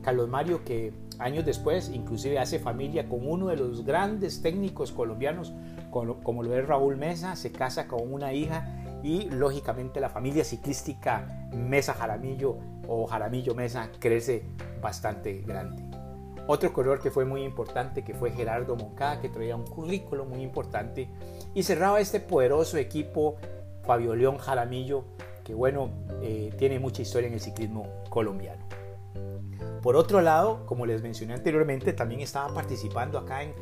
Carlos 0.03 0.29
Mario 0.29 0.65
que 0.65 0.93
años 1.19 1.45
después 1.45 1.91
inclusive 1.93 2.39
hace 2.39 2.59
familia 2.59 3.09
con 3.09 3.27
uno 3.27 3.49
de 3.49 3.57
los 3.57 3.85
grandes 3.85 4.43
técnicos 4.43 4.93
colombianos 4.93 5.53
como 5.91 6.43
lo 6.43 6.57
es 6.57 6.67
Raúl 6.67 6.97
Mesa, 6.97 7.37
se 7.37 7.53
casa 7.53 7.87
con 7.87 8.13
una 8.13 8.33
hija 8.33 9.01
y 9.03 9.29
lógicamente 9.29 10.01
la 10.01 10.09
familia 10.09 10.45
ciclística 10.45 11.49
Mesa 11.53 11.93
Jaramillo 11.93 12.57
o 12.89 13.07
Jaramillo 13.07 13.55
Mesa 13.55 13.91
crece 13.99 14.43
bastante 14.81 15.43
grande. 15.43 15.83
Otro 16.47 16.73
corredor 16.73 17.01
que 17.01 17.11
fue 17.11 17.25
muy 17.25 17.45
importante 17.45 18.03
que 18.03 18.15
fue 18.15 18.33
Gerardo 18.33 18.75
Moncada 18.75 19.21
que 19.21 19.29
traía 19.29 19.55
un 19.55 19.67
currículo 19.67 20.25
muy 20.25 20.41
importante 20.41 21.09
y 21.55 21.63
cerraba 21.63 22.01
este 22.01 22.21
poderoso 22.21 22.79
equipo 22.79 23.37
Fabio 23.85 24.17
León 24.17 24.39
Jaramillo 24.39 25.05
que 25.45 25.55
bueno 25.55 25.91
eh, 26.23 26.53
tiene 26.59 26.79
mucha 26.79 27.03
historia 27.03 27.29
en 27.29 27.35
el 27.35 27.41
ciclismo 27.41 27.87
colombiano. 28.09 28.65
Por 29.83 29.97
otro 29.97 30.21
lado, 30.21 30.65
como 30.67 30.87
les 30.87 31.03
mencioné 31.03 31.35
anteriormente, 31.35 31.93
también 31.93 32.21
estaban 32.21 32.55
participando 32.55 33.19
acá 33.19 33.43
en, 33.43 33.53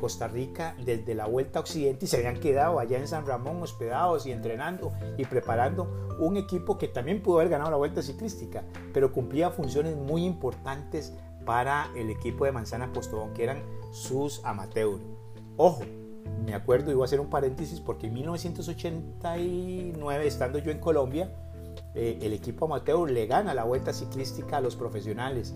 Costa 0.00 0.28
Rica 0.28 0.74
desde 0.82 1.14
la 1.14 1.26
Vuelta 1.26 1.58
a 1.58 1.62
Occidente 1.62 2.06
y 2.06 2.08
se 2.08 2.16
habían 2.16 2.40
quedado 2.40 2.78
allá 2.78 2.98
en 2.98 3.06
San 3.06 3.26
Ramón 3.26 3.62
hospedados 3.62 4.24
y 4.24 4.32
entrenando 4.32 4.94
y 5.18 5.26
preparando 5.26 6.16
un 6.18 6.38
equipo 6.38 6.78
que 6.78 6.88
también 6.88 7.22
pudo 7.22 7.40
haber 7.40 7.50
ganado 7.50 7.70
la 7.70 7.76
Vuelta 7.76 8.00
Ciclística, 8.02 8.64
pero 8.94 9.12
cumplía 9.12 9.50
funciones 9.50 9.94
muy 9.96 10.24
importantes 10.24 11.12
para 11.44 11.90
el 11.96 12.08
equipo 12.08 12.46
de 12.46 12.52
Manzana 12.52 12.94
Postobón, 12.94 13.34
que 13.34 13.44
eran 13.44 13.62
sus 13.92 14.42
amateurs. 14.44 15.02
Ojo, 15.58 15.82
me 16.44 16.54
acuerdo, 16.54 16.90
y 16.90 16.94
voy 16.94 17.02
a 17.02 17.06
hacer 17.06 17.20
un 17.20 17.28
paréntesis, 17.28 17.80
porque 17.80 18.06
en 18.06 18.14
1989, 18.14 20.26
estando 20.26 20.58
yo 20.58 20.70
en 20.70 20.78
Colombia, 20.78 21.30
eh, 21.94 22.18
el 22.22 22.32
equipo 22.32 22.66
amateur 22.66 23.10
le 23.10 23.26
gana 23.26 23.54
la 23.54 23.64
vuelta 23.64 23.92
ciclística 23.92 24.58
a 24.58 24.60
los 24.60 24.76
profesionales 24.76 25.54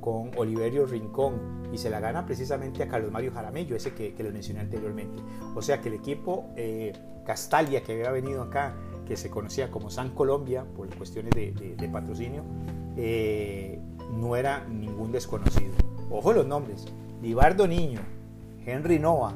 con 0.00 0.30
Oliverio 0.36 0.86
Rincón 0.86 1.68
y 1.72 1.78
se 1.78 1.90
la 1.90 2.00
gana 2.00 2.26
precisamente 2.26 2.82
a 2.82 2.88
Carlos 2.88 3.10
Mario 3.10 3.32
Jaramillo, 3.32 3.74
ese 3.76 3.92
que, 3.92 4.14
que 4.14 4.22
mencioné 4.22 4.60
anteriormente. 4.60 5.20
O 5.54 5.62
sea 5.62 5.80
que 5.80 5.88
el 5.88 5.94
equipo 5.94 6.50
eh, 6.56 6.92
Castalia 7.24 7.82
que 7.82 7.92
había 7.92 8.10
venido 8.12 8.42
acá, 8.42 8.76
que 9.04 9.16
se 9.16 9.30
conocía 9.30 9.70
como 9.70 9.90
San 9.90 10.10
Colombia 10.10 10.64
por 10.76 10.88
cuestiones 10.94 11.32
de, 11.32 11.90
patrocinio, 11.92 12.44
eh, 12.96 13.80
no 14.12 14.36
era 14.36 14.64
ningún 14.64 15.12
desconocido. 15.12 15.74
Ojo 16.08 16.32
los 16.32 16.46
nombres, 16.46 16.86
Libardo 17.20 17.66
Niño, 17.66 18.00
Henry 18.64 18.98
Nova, 18.98 19.34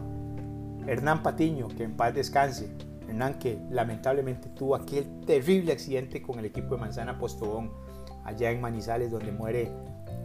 Hernán 0.86 1.22
Patiño, 1.22 1.68
que 1.68 1.82
en 1.82 1.96
paz 1.96 2.14
descanse, 2.14 2.70
Hernán 3.10 3.38
que 3.38 3.58
lamentablemente 3.70 4.48
tuvo 4.48 4.76
aquel 4.76 5.20
terrible 5.26 5.72
accidente 5.72 6.22
con 6.22 6.38
el 6.38 6.46
equipo 6.46 6.74
de 6.74 6.80
Manzana 6.80 7.18
Postobón 7.18 7.72
allá 8.24 8.50
en 8.50 8.60
Manizales 8.60 9.10
donde 9.10 9.32
muere 9.32 9.70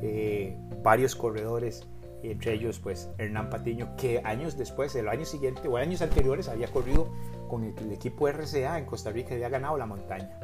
eh, 0.01 0.57
varios 0.83 1.15
corredores 1.15 1.87
entre 2.31 2.53
ellos 2.53 2.79
pues 2.79 3.09
Hernán 3.17 3.49
Patiño 3.49 3.95
que 3.97 4.21
años 4.23 4.57
después, 4.57 4.95
el 4.95 5.07
año 5.09 5.25
siguiente 5.25 5.67
o 5.67 5.77
años 5.77 6.01
anteriores 6.01 6.47
había 6.47 6.67
corrido 6.67 7.09
con 7.49 7.63
el, 7.63 7.91
equipo 7.91 8.27
RCA 8.27 8.79
en 8.79 8.85
Costa 8.85 9.11
Rica 9.11 9.31
y 9.31 9.35
había 9.35 9.49
ganado 9.49 9.77
la 9.77 9.85
montaña. 9.85 10.39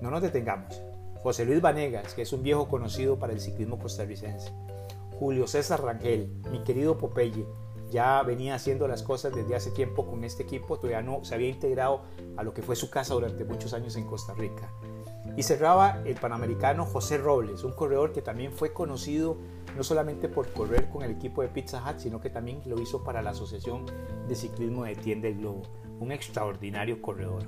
No 0.00 0.10
nos 0.10 0.22
detengamos. 0.22 0.82
José 1.22 1.44
Luis 1.44 1.60
Vanegas, 1.60 2.14
que 2.14 2.22
es 2.22 2.32
un 2.32 2.42
viejo 2.42 2.68
conocido 2.68 3.18
para 3.18 3.32
el 3.32 3.40
ciclismo 3.40 3.78
costarricense. 3.78 4.52
Julio 5.18 5.46
César 5.46 5.82
Rangel, 5.82 6.32
mi 6.50 6.64
querido 6.64 6.98
Popeye, 6.98 7.46
ya 7.92 8.22
venía 8.22 8.54
haciendo 8.54 8.88
las 8.88 9.02
cosas 9.02 9.32
desde 9.34 9.54
hace 9.54 9.70
tiempo 9.70 10.06
con 10.06 10.24
este 10.24 10.42
equipo, 10.42 10.76
todavía 10.78 11.02
no 11.02 11.24
se 11.24 11.34
había 11.34 11.48
integrado 11.48 12.02
a 12.36 12.42
lo 12.42 12.52
que 12.54 12.62
fue 12.62 12.74
su 12.74 12.90
casa 12.90 13.14
durante 13.14 13.44
muchos 13.44 13.74
años 13.74 13.94
en 13.96 14.06
Costa 14.06 14.34
Rica. 14.34 14.72
Y 15.36 15.42
cerraba 15.44 16.02
el 16.04 16.16
panamericano 16.16 16.84
José 16.84 17.18
Robles, 17.18 17.64
un 17.64 17.72
corredor 17.72 18.12
que 18.12 18.22
también 18.22 18.52
fue 18.52 18.72
conocido 18.72 19.36
no 19.76 19.84
solamente 19.84 20.28
por 20.28 20.52
correr 20.52 20.90
con 20.90 21.02
el 21.02 21.12
equipo 21.12 21.42
de 21.42 21.48
Pizza 21.48 21.82
Hut, 21.82 21.98
sino 21.98 22.20
que 22.20 22.28
también 22.28 22.60
lo 22.66 22.80
hizo 22.80 23.02
para 23.04 23.22
la 23.22 23.30
Asociación 23.30 23.86
de 24.28 24.34
Ciclismo 24.34 24.84
de 24.84 24.96
Tienda 24.96 25.28
del 25.28 25.38
Globo, 25.38 25.62
un 26.00 26.12
extraordinario 26.12 27.00
corredor. 27.00 27.44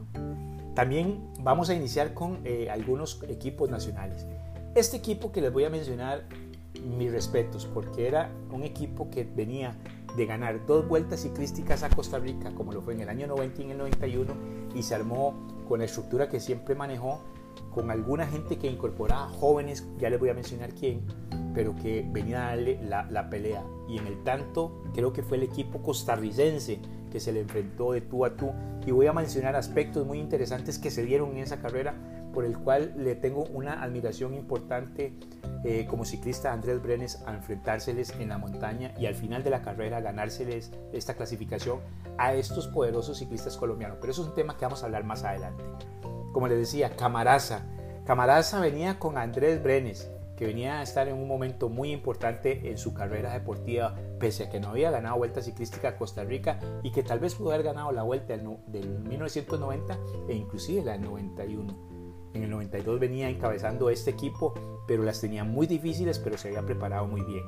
También 0.74 1.30
vamos 1.40 1.68
a 1.68 1.74
iniciar 1.74 2.14
con 2.14 2.40
eh, 2.44 2.68
algunos 2.70 3.22
equipos 3.28 3.70
nacionales. 3.70 4.26
Este 4.74 4.96
equipo 4.96 5.30
que 5.30 5.40
les 5.40 5.52
voy 5.52 5.64
a 5.64 5.70
mencionar, 5.70 6.24
mis 6.82 7.12
respetos, 7.12 7.66
porque 7.66 8.08
era 8.08 8.30
un 8.50 8.64
equipo 8.64 9.08
que 9.08 9.24
venía 9.24 9.76
de 10.16 10.26
ganar 10.26 10.64
dos 10.66 10.86
vueltas 10.86 11.20
ciclísticas 11.20 11.82
a 11.82 11.90
Costa 11.90 12.18
Rica, 12.18 12.52
como 12.54 12.72
lo 12.72 12.82
fue 12.82 12.94
en 12.94 13.00
el 13.00 13.08
año 13.08 13.26
90 13.26 13.60
y 13.60 13.64
en 13.64 13.70
el 13.72 13.78
91, 13.78 14.34
y 14.74 14.82
se 14.82 14.94
armó 14.94 15.34
con 15.68 15.80
la 15.80 15.86
estructura 15.86 16.28
que 16.28 16.40
siempre 16.40 16.74
manejó, 16.74 17.20
con 17.72 17.90
alguna 17.90 18.26
gente 18.26 18.56
que 18.58 18.68
incorporaba 18.68 19.28
jóvenes, 19.28 19.86
ya 19.98 20.10
les 20.10 20.20
voy 20.20 20.28
a 20.28 20.34
mencionar 20.34 20.72
quién, 20.74 21.02
pero 21.54 21.74
que 21.76 22.06
venía 22.08 22.46
a 22.46 22.50
darle 22.50 22.80
la, 22.82 23.04
la 23.10 23.30
pelea. 23.30 23.64
Y 23.88 23.98
en 23.98 24.06
el 24.06 24.22
tanto, 24.22 24.82
creo 24.92 25.12
que 25.12 25.22
fue 25.22 25.36
el 25.36 25.42
equipo 25.44 25.82
costarricense 25.82 26.80
que 27.10 27.20
se 27.20 27.32
le 27.32 27.40
enfrentó 27.40 27.92
de 27.92 28.00
tú 28.00 28.24
a 28.24 28.36
tú. 28.36 28.50
Y 28.86 28.90
voy 28.90 29.06
a 29.06 29.12
mencionar 29.12 29.54
aspectos 29.56 30.06
muy 30.06 30.18
interesantes 30.18 30.78
que 30.78 30.90
se 30.90 31.04
dieron 31.04 31.30
en 31.30 31.38
esa 31.38 31.60
carrera, 31.60 31.94
por 32.34 32.44
el 32.44 32.58
cual 32.58 32.92
le 32.96 33.14
tengo 33.14 33.44
una 33.44 33.82
admiración 33.82 34.34
importante 34.34 35.14
eh, 35.64 35.86
como 35.88 36.04
ciclista 36.04 36.52
Andrés 36.52 36.82
Brenes 36.82 37.22
a 37.26 37.32
enfrentárseles 37.32 38.10
en 38.18 38.28
la 38.28 38.38
montaña 38.38 38.92
y 38.98 39.06
al 39.06 39.14
final 39.14 39.42
de 39.42 39.50
la 39.50 39.62
carrera 39.62 40.00
ganárseles 40.00 40.72
esta 40.92 41.14
clasificación 41.14 41.80
a 42.18 42.34
estos 42.34 42.68
poderosos 42.68 43.18
ciclistas 43.18 43.56
colombianos. 43.56 43.98
Pero 44.00 44.12
eso 44.12 44.22
es 44.22 44.28
un 44.28 44.34
tema 44.34 44.58
que 44.58 44.64
vamos 44.64 44.82
a 44.82 44.86
hablar 44.86 45.04
más 45.04 45.24
adelante. 45.24 45.64
Como 46.32 46.48
les 46.48 46.58
decía, 46.58 46.96
Camaraza. 46.96 47.62
Camaraza 48.04 48.60
venía 48.60 48.98
con 48.98 49.16
Andrés 49.16 49.62
Brenes, 49.62 50.10
que 50.36 50.46
venía 50.46 50.80
a 50.80 50.82
estar 50.82 51.08
en 51.08 51.14
un 51.14 51.28
momento 51.28 51.68
muy 51.68 51.92
importante 51.92 52.68
en 52.68 52.76
su 52.76 52.92
carrera 52.92 53.32
deportiva, 53.32 53.94
pese 54.18 54.44
a 54.44 54.50
que 54.50 54.60
no 54.60 54.68
había 54.68 54.90
ganado 54.90 55.16
vuelta 55.16 55.40
ciclística 55.40 55.90
a 55.90 55.96
Costa 55.96 56.24
Rica 56.24 56.58
y 56.82 56.92
que 56.92 57.02
tal 57.02 57.20
vez 57.20 57.34
pudo 57.36 57.52
haber 57.52 57.64
ganado 57.64 57.92
la 57.92 58.02
vuelta 58.02 58.36
del 58.36 58.98
1990 59.00 59.98
e 60.28 60.34
inclusive 60.34 60.84
la 60.84 60.92
del 60.92 61.02
91. 61.02 61.93
En 62.34 62.42
el 62.42 62.50
92 62.50 62.98
venía 62.98 63.30
encabezando 63.30 63.90
este 63.90 64.10
equipo, 64.10 64.54
pero 64.88 65.04
las 65.04 65.20
tenía 65.20 65.44
muy 65.44 65.68
difíciles, 65.68 66.18
pero 66.18 66.36
se 66.36 66.48
había 66.48 66.62
preparado 66.62 67.06
muy 67.06 67.22
bien. 67.22 67.44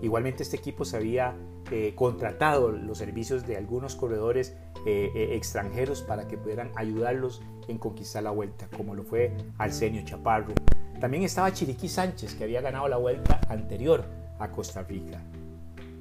Igualmente 0.00 0.42
este 0.42 0.56
equipo 0.56 0.84
se 0.84 0.96
había 0.96 1.36
eh, 1.70 1.92
contratado 1.94 2.70
los 2.70 2.98
servicios 2.98 3.46
de 3.46 3.56
algunos 3.56 3.94
corredores 3.94 4.56
eh, 4.86 5.10
eh, 5.14 5.36
extranjeros 5.36 6.02
para 6.02 6.28
que 6.28 6.38
pudieran 6.38 6.70
ayudarlos 6.76 7.42
en 7.68 7.78
conquistar 7.78 8.22
la 8.22 8.30
vuelta, 8.30 8.68
como 8.74 8.94
lo 8.94 9.04
fue 9.04 9.36
Arsenio 9.58 10.02
Chaparro. 10.04 10.54
También 10.98 11.22
estaba 11.22 11.52
Chiriquí 11.52 11.88
Sánchez, 11.88 12.34
que 12.34 12.44
había 12.44 12.62
ganado 12.62 12.88
la 12.88 12.96
vuelta 12.96 13.40
anterior 13.48 14.04
a 14.38 14.50
Costa 14.50 14.82
Rica. 14.82 15.20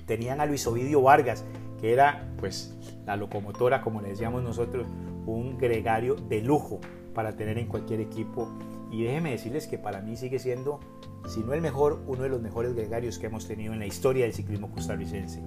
Tenían 0.05 0.39
a 0.39 0.45
Luis 0.45 0.65
Ovidio 0.67 1.01
Vargas, 1.01 1.43
que 1.81 1.91
era 1.91 2.29
pues 2.37 2.77
la 3.05 3.17
locomotora, 3.17 3.81
como 3.81 4.01
le 4.01 4.09
decíamos 4.09 4.41
nosotros, 4.41 4.87
un 5.25 5.57
gregario 5.57 6.15
de 6.15 6.41
lujo 6.41 6.79
para 7.15 7.35
tener 7.35 7.57
en 7.57 7.65
cualquier 7.65 8.01
equipo. 8.01 8.47
Y 8.91 9.03
déjenme 9.03 9.31
decirles 9.31 9.65
que 9.65 9.79
para 9.79 10.01
mí 10.01 10.15
sigue 10.15 10.37
siendo, 10.37 10.79
si 11.27 11.39
no 11.39 11.53
el 11.53 11.61
mejor, 11.61 12.03
uno 12.05 12.21
de 12.21 12.29
los 12.29 12.41
mejores 12.41 12.75
gregarios 12.75 13.17
que 13.17 13.25
hemos 13.25 13.47
tenido 13.47 13.73
en 13.73 13.79
la 13.79 13.87
historia 13.87 14.25
del 14.25 14.33
ciclismo 14.33 14.69
costarricense. 14.69 15.41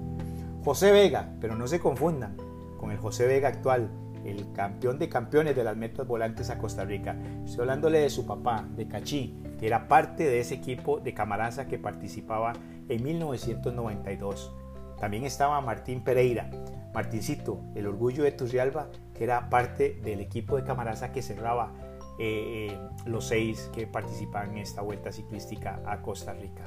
José 0.65 0.91
Vega, 0.91 1.37
pero 1.41 1.55
no 1.55 1.69
se 1.69 1.79
confundan 1.79 2.37
con 2.79 2.91
el 2.91 2.99
José 2.99 3.27
Vega 3.27 3.49
actual, 3.49 3.89
el 4.25 4.53
campeón 4.53 4.99
de 4.99 5.09
campeones 5.09 5.55
de 5.55 5.65
las 5.65 5.77
metas 5.77 6.07
volantes 6.07 6.51
a 6.51 6.59
Costa 6.59 6.85
Rica. 6.85 7.17
Estoy 7.45 7.61
hablándole 7.61 8.01
de 8.01 8.11
su 8.11 8.27
papá, 8.27 8.67
de 8.77 8.89
Cachí, 8.89 9.39
que 9.59 9.67
era 9.67 9.89
parte 9.89 10.25
de 10.25 10.41
ese 10.41 10.55
equipo 10.55 10.99
de 10.99 11.15
Camaraza 11.15 11.69
que 11.69 11.79
participaba 11.79 12.55
en 12.89 13.03
1992. 13.03 14.53
También 14.99 15.25
estaba 15.25 15.61
Martín 15.61 16.03
Pereira, 16.03 16.51
Martincito, 16.93 17.61
el 17.75 17.87
orgullo 17.87 18.25
de 18.25 18.33
Turrialba, 18.33 18.89
que 19.19 19.25
era 19.25 19.51
parte 19.51 19.99
del 20.05 20.21
equipo 20.21 20.57
de 20.57 20.63
Camaraza 20.63 21.11
que 21.11 21.23
cerraba 21.23 21.73
eh, 22.21 22.71
eh, 22.71 22.79
los 23.05 23.27
seis 23.27 23.69
que 23.75 23.89
participaban 23.89 24.53
en 24.53 24.59
esta 24.59 24.81
vuelta 24.81 25.11
ciclística 25.11 25.83
a 25.85 26.01
Costa 26.01 26.33
Rica. 26.35 26.63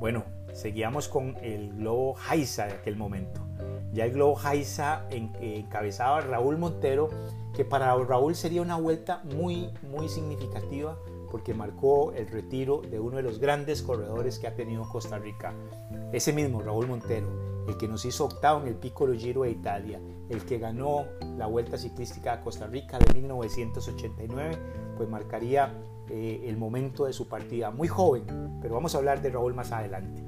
Bueno, 0.00 0.24
seguíamos 0.54 1.08
con 1.08 1.36
el 1.42 1.74
Globo 1.74 2.14
Jaiza 2.14 2.66
de 2.66 2.72
aquel 2.72 2.96
momento. 2.96 3.46
Ya 3.92 4.06
el 4.06 4.12
Globo 4.12 4.34
Jaiza 4.34 5.06
encabezaba 5.10 6.22
Raúl 6.22 6.56
Montero, 6.56 7.10
que 7.54 7.64
para 7.64 7.94
Raúl 7.96 8.34
sería 8.34 8.62
una 8.62 8.76
vuelta 8.76 9.22
muy, 9.24 9.70
muy 9.82 10.08
significativa 10.08 10.98
porque 11.30 11.52
marcó 11.52 12.12
el 12.12 12.28
retiro 12.28 12.80
de 12.80 12.98
uno 12.98 13.18
de 13.18 13.22
los 13.22 13.38
grandes 13.38 13.82
corredores 13.82 14.38
que 14.38 14.46
ha 14.46 14.54
tenido 14.54 14.88
Costa 14.88 15.18
Rica. 15.18 15.52
Ese 16.12 16.32
mismo, 16.32 16.62
Raúl 16.62 16.86
Montero, 16.86 17.28
el 17.68 17.76
que 17.76 17.88
nos 17.88 18.04
hizo 18.06 18.24
octavo 18.24 18.62
en 18.62 18.68
el 18.68 18.76
Piccolo 18.76 19.12
Giro 19.14 19.42
de 19.42 19.50
Italia, 19.50 20.00
el 20.28 20.44
que 20.44 20.58
ganó 20.58 21.06
la 21.36 21.46
Vuelta 21.46 21.78
Ciclística 21.78 22.32
a 22.32 22.40
Costa 22.40 22.66
Rica 22.66 22.98
de 22.98 23.14
1989, 23.14 24.58
pues 24.96 25.08
marcaría 25.08 25.72
eh, 26.10 26.44
el 26.46 26.56
momento 26.56 27.06
de 27.06 27.12
su 27.12 27.28
partida. 27.28 27.70
Muy 27.70 27.88
joven, 27.88 28.24
pero 28.60 28.74
vamos 28.74 28.94
a 28.94 28.98
hablar 28.98 29.22
de 29.22 29.30
Raúl 29.30 29.54
más 29.54 29.72
adelante. 29.72 30.22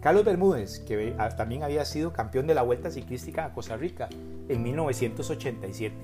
Carlos 0.00 0.24
Bermúdez, 0.24 0.80
que 0.80 1.14
ah, 1.18 1.28
también 1.30 1.62
había 1.62 1.84
sido 1.84 2.12
campeón 2.12 2.46
de 2.46 2.54
la 2.54 2.62
Vuelta 2.62 2.90
Ciclística 2.90 3.44
a 3.44 3.52
Costa 3.52 3.76
Rica 3.76 4.08
en 4.48 4.62
1987. 4.62 5.94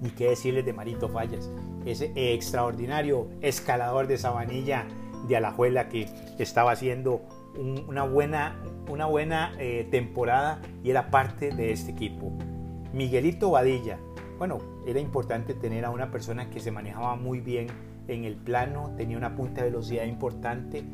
Ni 0.00 0.10
qué 0.10 0.28
decirles 0.28 0.66
de 0.66 0.72
Marito 0.74 1.08
Fallas, 1.08 1.48
ese 1.86 2.12
extraordinario 2.14 3.28
escalador 3.40 4.06
de 4.06 4.18
Sabanilla 4.18 4.86
de 5.26 5.36
Alajuela 5.36 5.88
que 5.88 6.08
estaba 6.38 6.72
haciendo 6.72 7.22
una 7.58 8.04
buena, 8.04 8.60
una 8.88 9.06
buena 9.06 9.52
eh, 9.58 9.86
temporada 9.90 10.60
y 10.82 10.90
era 10.90 11.10
parte 11.10 11.50
de 11.50 11.72
este 11.72 11.92
equipo. 11.92 12.32
Miguelito 12.92 13.50
Vadilla, 13.50 13.98
bueno, 14.38 14.58
era 14.86 15.00
importante 15.00 15.54
tener 15.54 15.84
a 15.84 15.90
una 15.90 16.10
persona 16.10 16.50
que 16.50 16.60
se 16.60 16.70
manejaba 16.70 17.16
muy 17.16 17.40
bien 17.40 17.68
en 18.08 18.24
el 18.24 18.36
plano, 18.36 18.94
tenía 18.96 19.16
una 19.16 19.34
punta 19.34 19.62
de 19.62 19.70
velocidad 19.70 20.04
importante, 20.04 20.84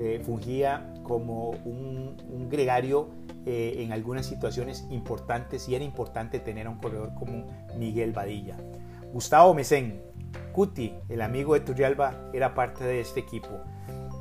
eh, 0.00 0.20
fungía 0.24 0.94
como 1.02 1.50
un, 1.50 2.16
gregario 2.50 3.08
eh, 3.46 3.76
en 3.78 3.92
algunas 3.92 4.26
situaciones 4.26 4.86
importantes 4.90 5.68
y 5.68 5.74
era 5.74 5.84
importante 5.84 6.38
tener 6.38 6.66
a 6.66 6.70
un 6.70 6.78
corredor 6.78 7.14
como 7.14 7.46
Miguel 7.76 8.12
Vadilla. 8.12 8.56
Gustavo 9.12 9.54
Mesén, 9.54 10.02
Cuti, 10.52 10.94
el 11.08 11.20
amigo 11.20 11.54
de 11.54 11.60
Turrialba, 11.60 12.30
era 12.32 12.54
parte 12.54 12.84
de 12.84 13.00
este 13.00 13.20
equipo. 13.20 13.60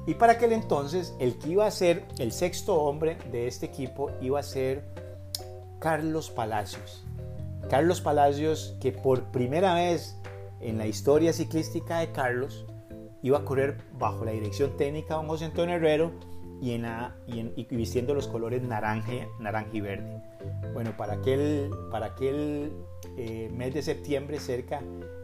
Y 0.08 0.14
para 0.14 0.34
aquel 0.34 0.54
entonces, 0.54 1.14
el 1.20 1.38
que 1.38 1.50
iba 1.50 1.68
a 1.68 1.72
ser 1.72 2.06
el 2.18 2.32
sexto 2.32 2.76
hombre 2.82 3.18
de 3.30 3.46
este 3.46 3.66
equipo 3.66 4.10
iba 4.22 4.40
a 4.40 4.44
ser 4.44 4.86
Carlos 5.80 6.32
Palacios. 6.32 7.04
Carlos 7.70 8.00
Palacios, 8.00 8.78
que 8.80 8.94
por 8.94 9.26
primera 9.26 9.74
vez 9.74 10.16
en 10.62 10.78
la 10.78 10.88
historia 10.88 11.34
ciclística 11.34 12.00
de 12.00 12.14
Carlos, 12.14 12.66
iba 13.22 13.40
a 13.40 13.44
correr 13.44 13.80
bajo 14.00 14.24
la 14.24 14.32
dirección 14.32 14.78
técnica 14.78 15.16
de 15.16 15.20
don 15.20 15.28
José 15.28 15.44
Antonio 15.44 15.76
Herrero 15.76 16.14
y, 16.62 16.72
en 16.72 16.86
y, 17.28 17.64
vistiendo 17.76 18.14
los 18.14 18.30
colores 18.30 18.64
naranja, 18.64 19.28
naranja 19.42 19.72
y 19.74 19.82
verde. 19.82 20.24
Bueno, 20.74 20.96
para 20.96 21.16
aquel, 21.16 21.70
para 21.92 22.08
aquel 22.08 22.72
eh, 23.18 23.50
mes 23.54 23.74
de 23.74 23.82
septiembre 23.82 24.40
cerca 24.40 24.82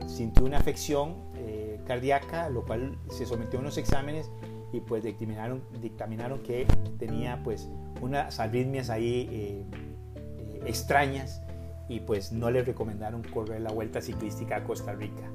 sintió 0.08 0.44
una 0.44 0.58
afección 0.58 1.32
eh, 1.38 1.80
cardíaca, 1.88 2.50
lo 2.50 2.66
cual 2.66 2.98
se 3.10 3.26
sometió 3.26 3.60
a 3.60 3.62
unos 3.62 3.78
exámenes 3.78 4.30
y 4.74 4.82
pues 4.82 5.04
dictaminaron, 5.04 5.64
dictaminaron 5.80 6.40
que 6.40 6.68
tenía 6.98 7.42
pues 7.44 7.70
unas 8.02 8.40
arritmias 8.40 8.90
ahí 8.90 9.30
eh, 9.32 9.66
extrañas 10.66 11.42
y 11.88 12.02
pues 12.02 12.32
no 12.32 12.52
le 12.52 12.64
recomendaron 12.64 13.24
correr 13.24 13.62
la 13.62 13.72
vuelta 13.72 14.02
ciclística 14.02 14.58
a 14.58 14.64
Costa 14.64 14.94
Rica. 14.94 15.30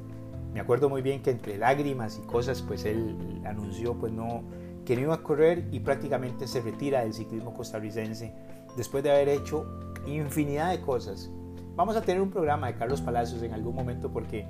Me 0.53 0.61
acuerdo 0.61 0.89
muy 0.89 1.03
bien 1.03 1.23
que 1.23 1.31
entre 1.31 1.57
lágrimas 1.57 2.21
y 2.23 2.27
cosas 2.27 2.63
pues 2.63 2.85
él 2.85 3.17
anunció 3.45 3.95
pues 3.95 4.13
no 4.13 4.43
que 4.85 4.97
no 4.97 5.03
iba 5.03 5.15
a 5.15 5.23
correr 5.23 5.69
y 5.71 5.81
prácticamente 5.81 6.47
se 6.49 6.63
retira 6.63 7.03
del 7.03 7.13
ciclismo 7.13 7.55
costarricense 7.55 8.33
después 8.77 9.05
de 9.05 9.11
haber 9.11 9.29
hecho 9.29 9.67
infinidad 10.07 10.71
de 10.71 10.81
cosas. 10.81 11.31
Vamos 11.77 11.95
a 11.95 12.03
tener 12.03 12.21
un 12.23 12.31
programa 12.31 12.67
de 12.69 12.75
Carlos 12.75 13.01
Palacios 13.03 13.43
en 13.43 13.53
algún 13.53 13.75
momento 13.75 14.11
porque, 14.11 14.47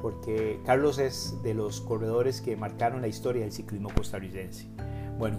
porque 0.00 0.60
Carlos 0.64 0.98
es 0.98 1.42
de 1.42 1.54
los 1.54 1.80
corredores 1.80 2.40
que 2.40 2.56
marcaron 2.56 3.00
la 3.02 3.08
historia 3.08 3.42
del 3.42 3.52
ciclismo 3.52 3.90
costarricense. 3.94 4.66
Bueno, 5.18 5.38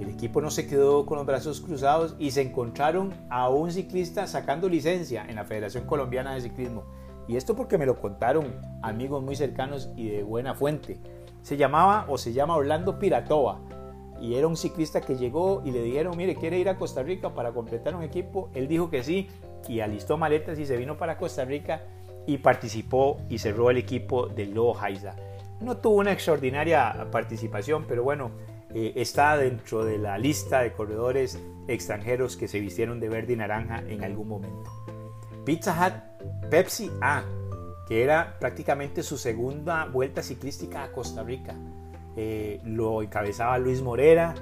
el 0.00 0.08
equipo 0.08 0.40
no 0.40 0.50
se 0.50 0.66
quedó 0.66 1.06
con 1.06 1.18
los 1.18 1.26
brazos 1.26 1.60
cruzados 1.60 2.16
y 2.18 2.32
se 2.32 2.42
encontraron 2.42 3.12
a 3.30 3.48
un 3.48 3.70
ciclista 3.70 4.26
sacando 4.26 4.68
licencia 4.68 5.24
en 5.28 5.36
la 5.36 5.44
Federación 5.44 5.86
Colombiana 5.86 6.34
de 6.34 6.40
Ciclismo. 6.40 6.84
Y 7.28 7.36
esto 7.36 7.54
porque 7.54 7.78
me 7.78 7.86
lo 7.86 8.00
contaron 8.00 8.56
amigos 8.82 9.22
muy 9.22 9.36
cercanos 9.36 9.90
y 9.96 10.08
de 10.08 10.22
buena 10.22 10.54
fuente. 10.54 10.98
Se 11.42 11.56
llamaba 11.56 12.06
o 12.08 12.18
se 12.18 12.32
llama 12.32 12.56
Orlando 12.56 12.98
Piratoa 12.98 13.60
y 14.20 14.34
era 14.34 14.46
un 14.46 14.56
ciclista 14.56 15.00
que 15.00 15.16
llegó 15.16 15.62
y 15.64 15.72
le 15.72 15.82
dijeron, 15.82 16.16
mire, 16.16 16.34
¿quiere 16.36 16.58
ir 16.58 16.68
a 16.68 16.76
Costa 16.76 17.02
Rica 17.02 17.34
para 17.34 17.52
completar 17.52 17.94
un 17.94 18.02
equipo? 18.02 18.50
Él 18.54 18.68
dijo 18.68 18.88
que 18.88 19.02
sí 19.02 19.28
y 19.68 19.80
alistó 19.80 20.16
maletas 20.16 20.58
y 20.58 20.66
se 20.66 20.76
vino 20.76 20.96
para 20.96 21.18
Costa 21.18 21.44
Rica 21.44 21.82
y 22.26 22.38
participó 22.38 23.20
y 23.28 23.38
cerró 23.38 23.70
el 23.70 23.76
equipo 23.76 24.26
del 24.26 24.54
Lobo 24.54 24.78
Haiza. 24.78 25.14
No 25.60 25.76
tuvo 25.76 25.96
una 25.96 26.12
extraordinaria 26.12 27.08
participación, 27.10 27.84
pero 27.86 28.02
bueno, 28.02 28.32
eh, 28.74 28.92
está 28.96 29.36
dentro 29.36 29.84
de 29.84 29.98
la 29.98 30.18
lista 30.18 30.60
de 30.60 30.72
corredores 30.72 31.38
extranjeros 31.68 32.36
que 32.36 32.48
se 32.48 32.58
vistieron 32.58 33.00
de 33.00 33.08
verde 33.08 33.34
y 33.34 33.36
naranja 33.36 33.82
en 33.86 34.02
algún 34.02 34.28
momento. 34.28 34.70
Pizza 35.44 35.72
Hut, 35.72 36.48
Pepsi 36.50 36.90
A, 37.00 37.24
que 37.86 38.02
era 38.02 38.38
prácticamente 38.38 39.02
su 39.02 39.18
segunda 39.18 39.84
vuelta 39.86 40.22
ciclística 40.22 40.84
a 40.84 40.92
Costa 40.92 41.22
Rica. 41.22 41.54
Eh, 42.16 42.60
lo 42.64 43.02
encabezaba 43.02 43.58
Luis 43.58 43.82
Morera, 43.82 44.34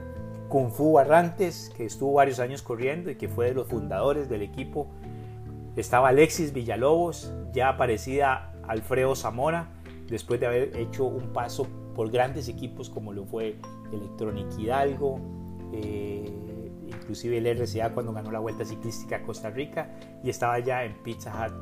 Kung 0.48 0.70
Fu 0.70 0.92
Barrantes, 0.92 1.72
que 1.76 1.86
estuvo 1.86 2.14
varios 2.14 2.40
años 2.40 2.62
corriendo 2.62 3.10
y 3.10 3.16
que 3.16 3.28
fue 3.28 3.46
de 3.46 3.54
los 3.54 3.68
fundadores 3.68 4.28
del 4.28 4.42
equipo. 4.42 4.88
Estaba 5.76 6.08
Alexis 6.08 6.52
Villalobos, 6.52 7.32
ya 7.52 7.68
aparecida 7.68 8.52
Alfredo 8.66 9.14
Zamora, 9.14 9.68
después 10.08 10.40
de 10.40 10.46
haber 10.46 10.76
hecho 10.76 11.04
un 11.04 11.32
paso 11.32 11.66
por 11.94 12.10
grandes 12.10 12.48
equipos 12.48 12.90
como 12.90 13.12
lo 13.12 13.24
fue 13.24 13.56
Electronic 13.92 14.46
Hidalgo, 14.58 15.20
eh, 15.72 16.30
inclusive 16.88 17.38
el 17.38 17.46
RCA 17.46 17.90
cuando 17.90 18.12
ganó 18.12 18.30
la 18.30 18.38
Vuelta 18.38 18.64
Ciclística 18.64 19.16
a 19.16 19.22
Costa 19.22 19.50
Rica 19.50 19.90
y 20.22 20.30
estaba 20.30 20.58
ya 20.58 20.84
en 20.84 20.94
Pizza 21.02 21.32
Hut 21.32 21.52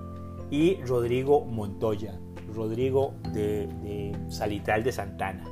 y 0.50 0.76
Rodrigo 0.84 1.44
Montoya, 1.44 2.18
Rodrigo 2.54 3.14
de, 3.32 4.14
Salitral 4.28 4.82
de 4.84 4.92
Santana. 4.92 5.44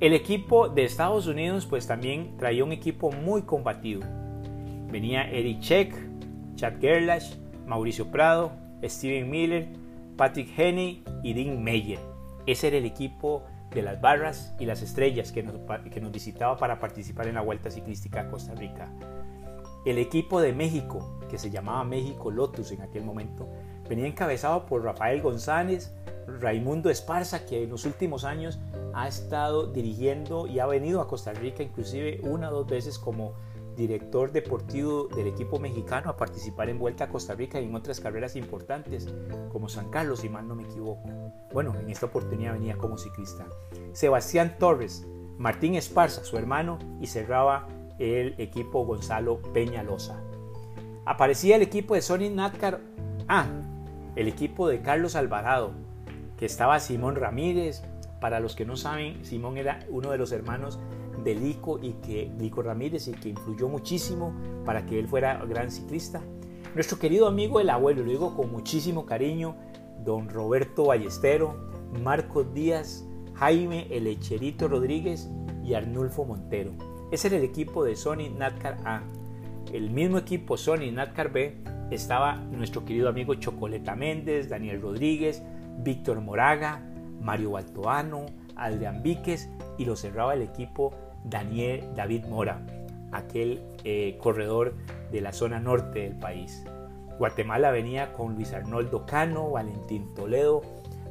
El 0.00 0.12
equipo 0.12 0.68
de 0.68 0.84
Estados 0.84 1.26
Unidos 1.26 1.66
pues 1.66 1.86
también 1.86 2.36
traía 2.36 2.64
un 2.64 2.72
equipo 2.72 3.10
muy 3.10 3.42
combativo. 3.42 4.02
Venía 4.90 5.28
Eric 5.30 5.60
Check, 5.60 5.94
Chad 6.54 6.74
Gerlach, 6.80 7.24
Mauricio 7.68 8.10
Prado, 8.10 8.50
Steven 8.82 9.30
Miller, 9.30 9.68
Patrick 10.16 10.48
Henney 10.58 11.04
y 11.22 11.34
Dean 11.34 11.62
Meyer. 11.62 12.00
Ese 12.46 12.68
era 12.68 12.78
el 12.78 12.86
equipo 12.86 13.44
de 13.70 13.82
las 13.82 14.00
barras 14.00 14.54
y 14.58 14.66
las 14.66 14.82
estrellas 14.82 15.30
que 15.30 15.42
nos, 15.42 15.54
que 15.90 16.00
nos 16.00 16.10
visitaba 16.10 16.56
para 16.56 16.80
participar 16.80 17.28
en 17.28 17.34
la 17.34 17.42
Vuelta 17.42 17.70
Ciclística 17.70 18.22
a 18.22 18.30
Costa 18.30 18.54
Rica. 18.54 18.90
El 19.84 19.98
equipo 19.98 20.40
de 20.40 20.52
México, 20.52 21.18
que 21.30 21.38
se 21.38 21.50
llamaba 21.50 21.84
México 21.84 22.30
Lotus 22.30 22.72
en 22.72 22.82
aquel 22.82 23.04
momento, 23.04 23.48
venía 23.88 24.06
encabezado 24.06 24.66
por 24.66 24.82
Rafael 24.82 25.22
González, 25.22 25.94
Raimundo 26.40 26.90
Esparza, 26.90 27.46
que 27.46 27.62
en 27.62 27.70
los 27.70 27.84
últimos 27.84 28.24
años 28.24 28.58
ha 28.94 29.08
estado 29.08 29.66
dirigiendo 29.66 30.46
y 30.46 30.58
ha 30.58 30.66
venido 30.66 31.00
a 31.00 31.08
Costa 31.08 31.32
Rica 31.32 31.62
inclusive 31.62 32.20
una 32.22 32.50
o 32.50 32.54
dos 32.54 32.66
veces 32.66 32.98
como 32.98 33.34
director 33.78 34.32
deportivo 34.32 35.06
del 35.06 35.28
equipo 35.28 35.60
mexicano 35.60 36.10
a 36.10 36.16
participar 36.16 36.68
en 36.68 36.80
Vuelta 36.80 37.04
a 37.04 37.08
Costa 37.08 37.34
Rica 37.34 37.60
y 37.60 37.64
en 37.64 37.74
otras 37.76 38.00
carreras 38.00 38.34
importantes 38.34 39.08
como 39.50 39.68
San 39.68 39.88
Carlos, 39.88 40.20
si 40.20 40.28
mal 40.28 40.46
no 40.48 40.56
me 40.56 40.64
equivoco. 40.64 41.08
Bueno, 41.52 41.74
en 41.78 41.88
esta 41.88 42.06
oportunidad 42.06 42.54
venía 42.54 42.76
como 42.76 42.98
ciclista. 42.98 43.46
Sebastián 43.92 44.56
Torres, 44.58 45.06
Martín 45.38 45.76
Esparza, 45.76 46.24
su 46.24 46.36
hermano, 46.36 46.80
y 47.00 47.06
cerraba 47.06 47.68
el 48.00 48.34
equipo 48.38 48.84
Gonzalo 48.84 49.40
Peñalosa. 49.54 50.20
Aparecía 51.06 51.54
el 51.56 51.62
equipo 51.62 51.94
de 51.94 52.02
Sony 52.02 52.30
Natcar, 52.30 52.80
ah, 53.28 53.46
el 54.16 54.26
equipo 54.26 54.68
de 54.68 54.82
Carlos 54.82 55.14
Alvarado, 55.14 55.70
que 56.36 56.46
estaba 56.46 56.80
Simón 56.80 57.14
Ramírez. 57.14 57.82
Para 58.20 58.40
los 58.40 58.56
que 58.56 58.64
no 58.64 58.76
saben, 58.76 59.24
Simón 59.24 59.56
era 59.56 59.86
uno 59.88 60.10
de 60.10 60.18
los 60.18 60.32
hermanos 60.32 60.80
de 61.24 61.34
Lico 61.34 61.78
y 61.82 61.92
que 61.94 62.30
Lico 62.38 62.62
Ramírez 62.62 63.08
y 63.08 63.12
que 63.12 63.30
influyó 63.30 63.68
muchísimo 63.68 64.34
para 64.64 64.86
que 64.86 64.98
él 64.98 65.08
fuera 65.08 65.44
gran 65.44 65.70
ciclista. 65.70 66.22
Nuestro 66.74 66.98
querido 66.98 67.26
amigo 67.26 67.60
el 67.60 67.70
abuelo, 67.70 68.02
lo 68.02 68.10
digo 68.10 68.36
con 68.36 68.50
muchísimo 68.52 69.06
cariño, 69.06 69.56
don 70.04 70.28
Roberto 70.28 70.86
Ballestero, 70.86 71.70
Marcos 72.02 72.52
Díaz, 72.54 73.06
Jaime 73.34 73.86
El 73.90 74.06
Echerito 74.06 74.68
Rodríguez 74.68 75.30
y 75.64 75.74
Arnulfo 75.74 76.24
Montero. 76.24 76.72
Ese 77.10 77.28
era 77.28 77.36
el 77.36 77.44
equipo 77.44 77.84
de 77.84 77.96
Sony 77.96 78.30
Natcar 78.36 78.78
A. 78.84 79.02
El 79.72 79.90
mismo 79.90 80.18
equipo 80.18 80.56
Sony 80.56 80.90
Natcar 80.92 81.32
B 81.32 81.56
estaba 81.90 82.36
nuestro 82.36 82.84
querido 82.84 83.08
amigo 83.08 83.34
Chocoleta 83.34 83.96
Méndez, 83.96 84.48
Daniel 84.48 84.80
Rodríguez, 84.82 85.42
Víctor 85.78 86.20
Moraga, 86.20 86.82
Mario 87.20 87.52
Baltoano, 87.52 88.26
Adrián 88.56 89.02
Víquez 89.02 89.48
y 89.78 89.84
lo 89.84 89.96
cerraba 89.96 90.34
el 90.34 90.42
equipo 90.42 90.92
Daniel 91.24 91.84
David 91.94 92.26
Mora, 92.26 92.60
aquel 93.12 93.62
eh, 93.84 94.16
corredor 94.20 94.74
de 95.10 95.20
la 95.20 95.32
zona 95.32 95.60
norte 95.60 96.00
del 96.00 96.16
país. 96.16 96.64
Guatemala 97.18 97.70
venía 97.70 98.12
con 98.12 98.34
Luis 98.34 98.52
Arnoldo 98.52 99.04
Cano, 99.06 99.50
Valentín 99.50 100.14
Toledo, 100.14 100.62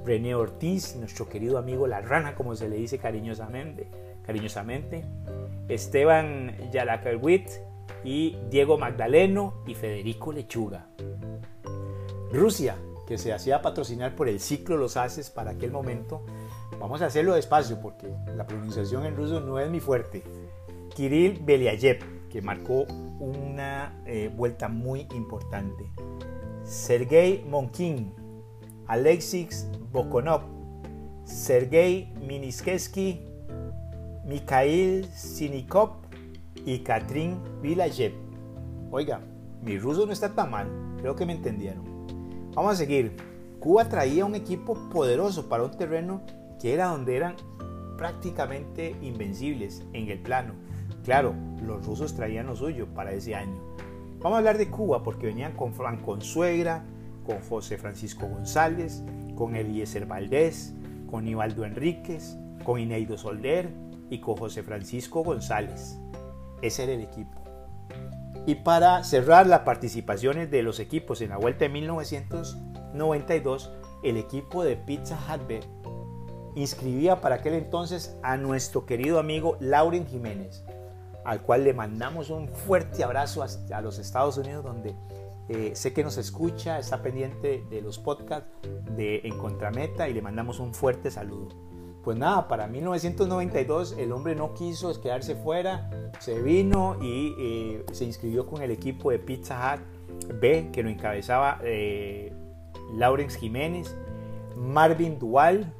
René 0.05 0.35
Ortiz, 0.35 0.95
nuestro 0.95 1.27
querido 1.27 1.57
amigo 1.57 1.85
La 1.85 1.99
Rana, 2.01 2.33
como 2.35 2.55
se 2.55 2.69
le 2.69 2.77
dice 2.77 2.97
cariñosamente, 2.97 3.87
cariñosamente 4.25 5.03
Esteban 5.67 6.55
Yalacarwit 6.71 7.49
y 8.03 8.37
Diego 8.49 8.77
Magdaleno 8.77 9.55
y 9.67 9.75
Federico 9.75 10.31
Lechuga. 10.31 10.87
Rusia, 12.31 12.77
que 13.05 13.17
se 13.17 13.33
hacía 13.33 13.61
patrocinar 13.61 14.15
por 14.15 14.29
el 14.29 14.39
ciclo 14.39 14.77
Los 14.77 14.95
Haces 14.95 15.29
para 15.29 15.51
aquel 15.51 15.71
momento, 15.71 16.25
Vamos 16.79 17.01
a 17.01 17.07
hacerlo 17.07 17.33
despacio 17.35 17.79
porque 17.81 18.07
la 18.35 18.45
pronunciación 18.45 19.05
en 19.05 19.15
ruso 19.15 19.39
no 19.39 19.59
es 19.59 19.69
mi 19.69 19.79
fuerte. 19.79 20.23
Kirill 20.95 21.39
Belyayev, 21.43 22.27
que 22.29 22.41
marcó 22.41 22.85
una 23.19 24.01
eh, 24.05 24.31
vuelta 24.35 24.67
muy 24.67 25.07
importante. 25.13 25.89
Sergei 26.63 27.45
Monkin, 27.49 28.13
Alexis 28.87 29.67
Bokonov, 29.91 30.41
Sergei 31.23 32.13
Miniskevsky, 32.25 33.21
Mikhail 34.25 35.05
Sinikov 35.05 35.91
y 36.65 36.79
Katrin 36.79 37.39
Vilayev. 37.61 38.13
Oiga, 38.91 39.21
mi 39.61 39.79
ruso 39.79 40.05
no 40.05 40.11
está 40.11 40.35
tan 40.35 40.51
mal, 40.51 40.67
creo 40.99 41.15
que 41.15 41.25
me 41.25 41.33
entendieron. 41.33 41.85
Vamos 42.53 42.73
a 42.73 42.75
seguir. 42.75 43.15
Cuba 43.59 43.89
traía 43.89 44.25
un 44.25 44.35
equipo 44.35 44.75
poderoso 44.89 45.49
para 45.49 45.63
un 45.63 45.71
terreno 45.71 46.21
que 46.59 46.73
era 46.73 46.87
donde 46.87 47.15
eran 47.15 47.35
prácticamente 47.97 48.95
invencibles 49.01 49.83
en 49.93 50.09
el 50.09 50.19
plano. 50.19 50.53
Claro, 51.03 51.33
los 51.61 51.85
rusos 51.85 52.15
traían 52.15 52.47
lo 52.47 52.55
suyo 52.55 52.87
para 52.93 53.11
ese 53.11 53.35
año. 53.35 53.59
Vamos 54.19 54.35
a 54.35 54.37
hablar 54.39 54.57
de 54.57 54.69
Cuba 54.69 55.03
porque 55.03 55.27
venían 55.27 55.53
con 55.53 55.73
Franco 55.73 56.07
Consuegra, 56.07 56.83
con 57.25 57.39
José 57.41 57.77
Francisco 57.77 58.27
González, 58.27 59.03
con 59.35 59.55
Eliezer 59.55 60.05
Valdés, 60.05 60.73
con 61.09 61.27
Ivaldo 61.27 61.65
Enríquez, 61.65 62.37
con 62.63 62.79
Ineido 62.79 63.17
Solder 63.17 63.69
y 64.09 64.19
con 64.19 64.37
José 64.37 64.63
Francisco 64.63 65.23
González. 65.23 65.99
Ese 66.61 66.83
era 66.83 66.93
el 66.93 67.01
equipo. 67.01 67.43
Y 68.45 68.55
para 68.55 69.03
cerrar 69.03 69.47
las 69.47 69.61
participaciones 69.61 70.49
de 70.49 70.63
los 70.63 70.79
equipos 70.79 71.21
en 71.21 71.29
la 71.29 71.37
vuelta 71.37 71.65
de 71.65 71.69
1992, 71.69 73.71
el 74.03 74.17
equipo 74.17 74.63
de 74.63 74.77
Pizza 74.77 75.17
Hut 75.17 75.41
inscribía 76.57 77.21
para 77.21 77.35
aquel 77.35 77.53
entonces 77.53 78.17
a 78.23 78.35
nuestro 78.35 78.85
querido 78.85 79.19
amigo 79.19 79.57
Lauren 79.59 80.07
Jiménez, 80.07 80.63
al 81.23 81.41
cual 81.41 81.63
le 81.63 81.73
mandamos 81.73 82.29
un 82.29 82.47
fuerte 82.49 83.03
abrazo 83.03 83.43
a, 83.43 83.81
los 83.81 83.99
Estados 83.99 84.37
Unidos, 84.37 84.63
donde 84.63 84.95
eh, 85.49 85.71
sé 85.75 85.93
que 85.93 86.03
nos 86.03 86.17
escucha, 86.17 86.79
está 86.79 87.01
pendiente 87.01 87.63
de 87.69 87.81
los 87.81 87.99
podcasts 87.99 88.49
de 88.95 89.21
En 89.23 89.37
Contrameta 89.37 90.09
y 90.09 90.13
le 90.13 90.21
mandamos 90.21 90.59
un 90.59 90.73
fuerte 90.73 91.11
saludo. 91.11 91.49
Pues 92.03 92.17
nada, 92.17 92.47
para 92.47 92.67
1992 92.67 93.95
el 93.97 94.11
hombre 94.11 94.33
no 94.33 94.53
quiso 94.53 94.99
quedarse 95.01 95.35
fuera, 95.35 95.89
se 96.19 96.41
vino 96.41 96.97
y 97.01 97.35
eh, 97.37 97.85
se 97.91 98.05
inscribió 98.05 98.47
con 98.47 98.61
el 98.61 98.71
equipo 98.71 99.11
de 99.11 99.19
Pizza 99.19 99.75
Hut 99.75 100.33
B, 100.39 100.69
que 100.71 100.83
lo 100.83 100.89
encabezaba 100.89 101.59
eh, 101.63 102.33
Jiménez, 103.37 103.95
Marvin 104.55 105.19
Dual, 105.19 105.73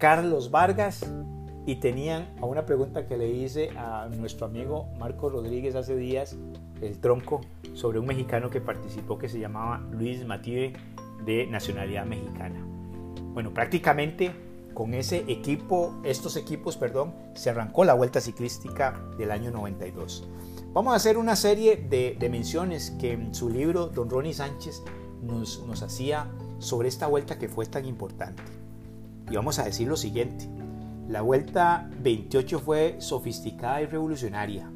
Carlos 0.00 0.50
Vargas 0.50 1.04
y 1.66 1.76
tenían 1.76 2.26
a 2.40 2.46
una 2.46 2.64
pregunta 2.64 3.06
que 3.06 3.18
le 3.18 3.28
hice 3.28 3.68
a 3.76 4.08
nuestro 4.08 4.46
amigo 4.46 4.88
Marco 4.98 5.28
Rodríguez 5.28 5.74
hace 5.74 5.94
días, 5.94 6.36
el 6.80 6.98
tronco, 7.00 7.42
sobre 7.74 8.00
un 8.00 8.06
mexicano 8.06 8.48
que 8.48 8.62
participó 8.62 9.18
que 9.18 9.28
se 9.28 9.38
llamaba 9.38 9.78
Luis 9.92 10.24
Mative 10.24 10.72
de 11.26 11.46
nacionalidad 11.46 12.06
mexicana. 12.06 12.64
Bueno, 13.34 13.52
prácticamente 13.52 14.32
con 14.72 14.94
ese 14.94 15.18
equipo, 15.28 15.94
estos 16.02 16.36
equipos, 16.36 16.78
perdón, 16.78 17.12
se 17.34 17.50
arrancó 17.50 17.84
la 17.84 17.92
vuelta 17.92 18.22
ciclística 18.22 18.98
del 19.18 19.30
año 19.30 19.50
92. 19.50 20.26
Vamos 20.72 20.94
a 20.94 20.96
hacer 20.96 21.18
una 21.18 21.36
serie 21.36 21.76
de, 21.76 22.16
menciones 22.30 22.92
que 22.92 23.12
en 23.12 23.34
su 23.34 23.50
libro 23.50 23.88
Don 23.88 24.08
Ronnie 24.08 24.32
Sánchez 24.32 24.82
nos, 25.20 25.62
nos 25.66 25.82
hacía 25.82 26.26
sobre 26.58 26.88
esta 26.88 27.06
vuelta 27.06 27.38
que 27.38 27.50
fue 27.50 27.66
tan 27.66 27.84
importante. 27.84 28.59
Y 29.30 29.36
vamos 29.36 29.60
a 29.60 29.64
decir 29.64 29.86
lo 29.86 29.96
siguiente. 29.96 30.48
La 31.08 31.22
Vuelta 31.22 31.88
28 32.00 32.58
fue 32.58 32.96
sofisticada 32.98 33.80
y 33.80 33.86
revolucionaria. 33.86 34.70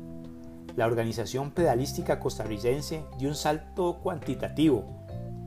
La 0.76 0.86
organización 0.86 1.50
pedalística 1.50 2.20
costarricense 2.20 3.04
dio 3.18 3.28
un 3.28 3.34
salto 3.34 3.98
cuantitativo 4.00 4.84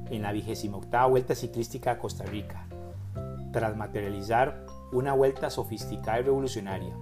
en 0.09 0.21
la 0.21 0.31
28 0.31 1.07
Vuelta 1.09 1.35
Ciclística 1.35 1.91
a 1.91 1.99
Costa 1.99 2.25
Rica, 2.25 2.67
tras 3.51 3.75
materializar 3.75 4.65
una 4.91 5.13
vuelta 5.13 5.49
sofisticada 5.49 6.19
y 6.19 6.23
revolucionaria. 6.23 6.95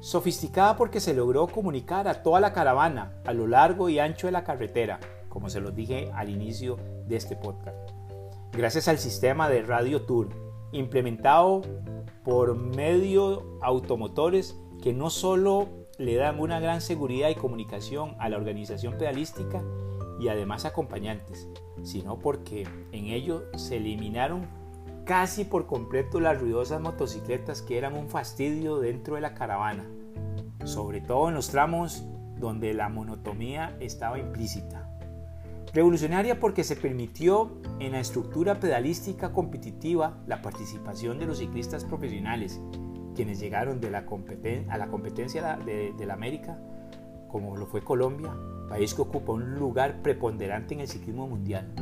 Sofisticada 0.00 0.76
porque 0.76 1.00
se 1.00 1.14
logró 1.14 1.46
comunicar 1.46 2.08
a 2.08 2.22
toda 2.22 2.40
la 2.40 2.52
caravana 2.52 3.12
a 3.24 3.32
lo 3.32 3.46
largo 3.46 3.88
y 3.88 4.00
ancho 4.00 4.26
de 4.26 4.32
la 4.32 4.44
carretera, 4.44 4.98
como 5.28 5.48
se 5.48 5.60
los 5.60 5.74
dije 5.74 6.10
al 6.14 6.30
inicio 6.30 6.76
de 7.06 7.16
este 7.16 7.36
podcast. 7.36 7.76
Gracias 8.52 8.88
al 8.88 8.98
sistema 8.98 9.48
de 9.48 9.62
Radio 9.62 10.02
Tour, 10.02 10.41
implementado 10.72 11.62
por 12.24 12.56
medio 12.56 13.58
automotores 13.62 14.58
que 14.82 14.92
no 14.92 15.10
solo 15.10 15.68
le 15.98 16.16
dan 16.16 16.40
una 16.40 16.60
gran 16.60 16.80
seguridad 16.80 17.28
y 17.28 17.34
comunicación 17.34 18.16
a 18.18 18.28
la 18.28 18.36
organización 18.36 18.96
pedalística 18.98 19.62
y 20.18 20.28
además 20.28 20.64
acompañantes, 20.64 21.48
sino 21.82 22.18
porque 22.18 22.66
en 22.92 23.06
ello 23.06 23.44
se 23.56 23.76
eliminaron 23.76 24.46
casi 25.04 25.44
por 25.44 25.66
completo 25.66 26.20
las 26.20 26.40
ruidosas 26.40 26.80
motocicletas 26.80 27.62
que 27.62 27.78
eran 27.78 27.96
un 27.96 28.08
fastidio 28.08 28.78
dentro 28.78 29.16
de 29.16 29.20
la 29.20 29.34
caravana, 29.34 29.84
sobre 30.64 31.00
todo 31.00 31.28
en 31.28 31.34
los 31.34 31.48
tramos 31.48 32.04
donde 32.38 32.74
la 32.74 32.88
monotomía 32.88 33.76
estaba 33.80 34.18
implícita. 34.18 34.81
Revolucionaria 35.72 36.38
porque 36.38 36.64
se 36.64 36.76
permitió 36.76 37.50
en 37.78 37.92
la 37.92 38.00
estructura 38.00 38.60
pedalística 38.60 39.32
competitiva 39.32 40.18
la 40.26 40.42
participación 40.42 41.18
de 41.18 41.24
los 41.24 41.38
ciclistas 41.38 41.84
profesionales, 41.84 42.60
quienes 43.14 43.40
llegaron 43.40 43.80
a 43.82 43.90
la 44.78 44.86
competencia 44.88 45.56
de, 45.56 45.94
de 45.96 46.06
la 46.06 46.12
América, 46.12 46.58
como 47.28 47.56
lo 47.56 47.66
fue 47.66 47.80
Colombia, 47.80 48.34
país 48.68 48.92
que 48.92 49.00
ocupa 49.00 49.32
un 49.32 49.54
lugar 49.54 50.02
preponderante 50.02 50.74
en 50.74 50.80
el 50.80 50.88
ciclismo 50.88 51.26
mundial, 51.26 51.72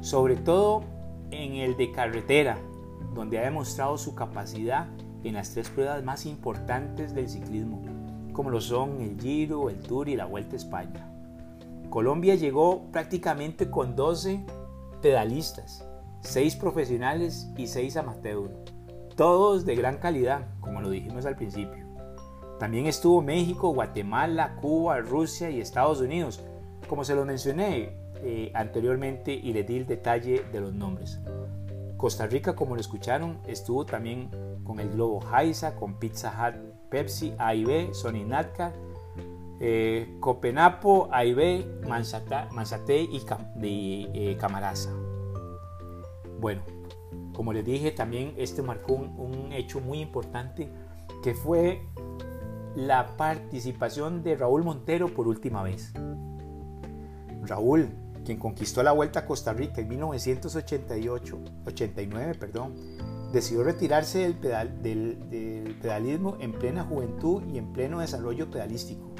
sobre 0.00 0.36
todo 0.36 0.84
en 1.32 1.54
el 1.54 1.76
de 1.76 1.90
carretera, 1.90 2.58
donde 3.12 3.40
ha 3.40 3.42
demostrado 3.42 3.98
su 3.98 4.14
capacidad 4.14 4.86
en 5.24 5.34
las 5.34 5.50
tres 5.50 5.68
pruebas 5.68 6.04
más 6.04 6.26
importantes 6.26 7.12
del 7.12 7.28
ciclismo, 7.28 7.82
como 8.32 8.50
lo 8.50 8.60
son 8.60 9.00
el 9.00 9.20
Giro, 9.20 9.68
el 9.68 9.80
Tour 9.80 10.08
y 10.08 10.14
la 10.14 10.26
Vuelta 10.26 10.54
a 10.54 10.58
España. 10.58 11.11
Colombia 11.92 12.36
llegó 12.36 12.90
prácticamente 12.90 13.68
con 13.68 13.94
12 13.94 14.46
pedalistas, 15.02 15.86
6 16.20 16.56
profesionales 16.56 17.50
y 17.58 17.66
6 17.66 17.98
amateurs, 17.98 18.48
todos 19.14 19.66
de 19.66 19.76
gran 19.76 19.98
calidad, 19.98 20.48
como 20.60 20.80
lo 20.80 20.88
dijimos 20.88 21.26
al 21.26 21.36
principio. 21.36 21.86
También 22.58 22.86
estuvo 22.86 23.20
México, 23.20 23.74
Guatemala, 23.74 24.56
Cuba, 24.56 25.00
Rusia 25.00 25.50
y 25.50 25.60
Estados 25.60 26.00
Unidos, 26.00 26.42
como 26.88 27.04
se 27.04 27.14
lo 27.14 27.26
mencioné 27.26 27.94
eh, 28.22 28.50
anteriormente 28.54 29.34
y 29.34 29.52
le 29.52 29.62
di 29.62 29.76
el 29.76 29.86
detalle 29.86 30.46
de 30.50 30.60
los 30.62 30.72
nombres. 30.72 31.20
Costa 31.98 32.26
Rica, 32.26 32.56
como 32.56 32.74
lo 32.74 32.80
escucharon, 32.80 33.38
estuvo 33.46 33.84
también 33.84 34.30
con 34.64 34.80
el 34.80 34.88
Globo 34.92 35.20
Haisa, 35.30 35.76
con 35.76 35.98
Pizza 35.98 36.32
Hut, 36.32 36.54
Pepsi, 36.88 37.34
AIB, 37.36 37.92
Sony 37.92 38.24
Natcar, 38.26 38.72
eh, 39.64 40.16
Copenapo, 40.18 41.08
AIB, 41.12 41.86
Manzate 41.86 43.00
y 43.00 44.08
eh, 44.12 44.36
Camaraza. 44.36 44.90
Bueno, 46.40 46.62
como 47.32 47.52
les 47.52 47.64
dije, 47.64 47.92
también 47.92 48.34
este 48.36 48.60
marcó 48.60 48.94
un, 48.94 49.52
hecho 49.52 49.80
muy 49.80 50.00
importante 50.00 50.68
que 51.22 51.34
fue 51.34 51.80
la 52.74 53.16
participación 53.16 54.24
de 54.24 54.34
Raúl 54.34 54.64
Montero 54.64 55.14
por 55.14 55.28
última 55.28 55.62
vez. 55.62 55.92
Raúl, 57.44 57.88
quien 58.24 58.38
conquistó 58.38 58.82
la 58.82 58.90
Vuelta 58.90 59.20
a 59.20 59.26
Costa 59.26 59.52
Rica 59.52 59.80
en 59.80 59.88
1988, 59.88 61.38
89, 61.66 62.34
perdón, 62.34 62.74
decidió 63.32 63.62
retirarse 63.62 64.32
del, 64.32 64.82
del, 64.82 65.78
pedalismo 65.80 66.36
en 66.40 66.52
plena 66.52 66.82
juventud 66.82 67.44
y 67.52 67.58
en 67.58 67.72
pleno 67.72 68.00
desarrollo 68.00 68.50
pedalístico. 68.50 69.12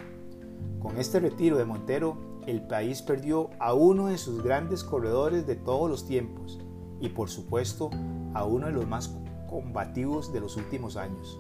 Con 0.83 0.99
este 0.99 1.21
retiro 1.21 1.59
de 1.59 1.65
Montero, 1.65 2.17
el 2.45 2.61
país 2.67 3.03
perdió 3.03 3.51
a 3.61 3.73
uno 3.73 4.09
de 4.09 4.19
sus 4.19 4.43
grandes 4.43 4.83
corredores 4.83 5.47
de 5.47 5.55
todos 5.55 5.89
los 5.89 6.07
tiempos 6.07 6.59
y 7.01 7.11
por 7.11 7.31
supuesto 7.31 7.89
a 8.35 8.45
uno 8.45 8.67
de 8.67 8.73
los 8.73 8.89
más 8.89 9.15
combativos 9.49 10.33
de 10.33 10.41
los 10.41 10.57
últimos 10.57 10.97
años. 10.97 11.39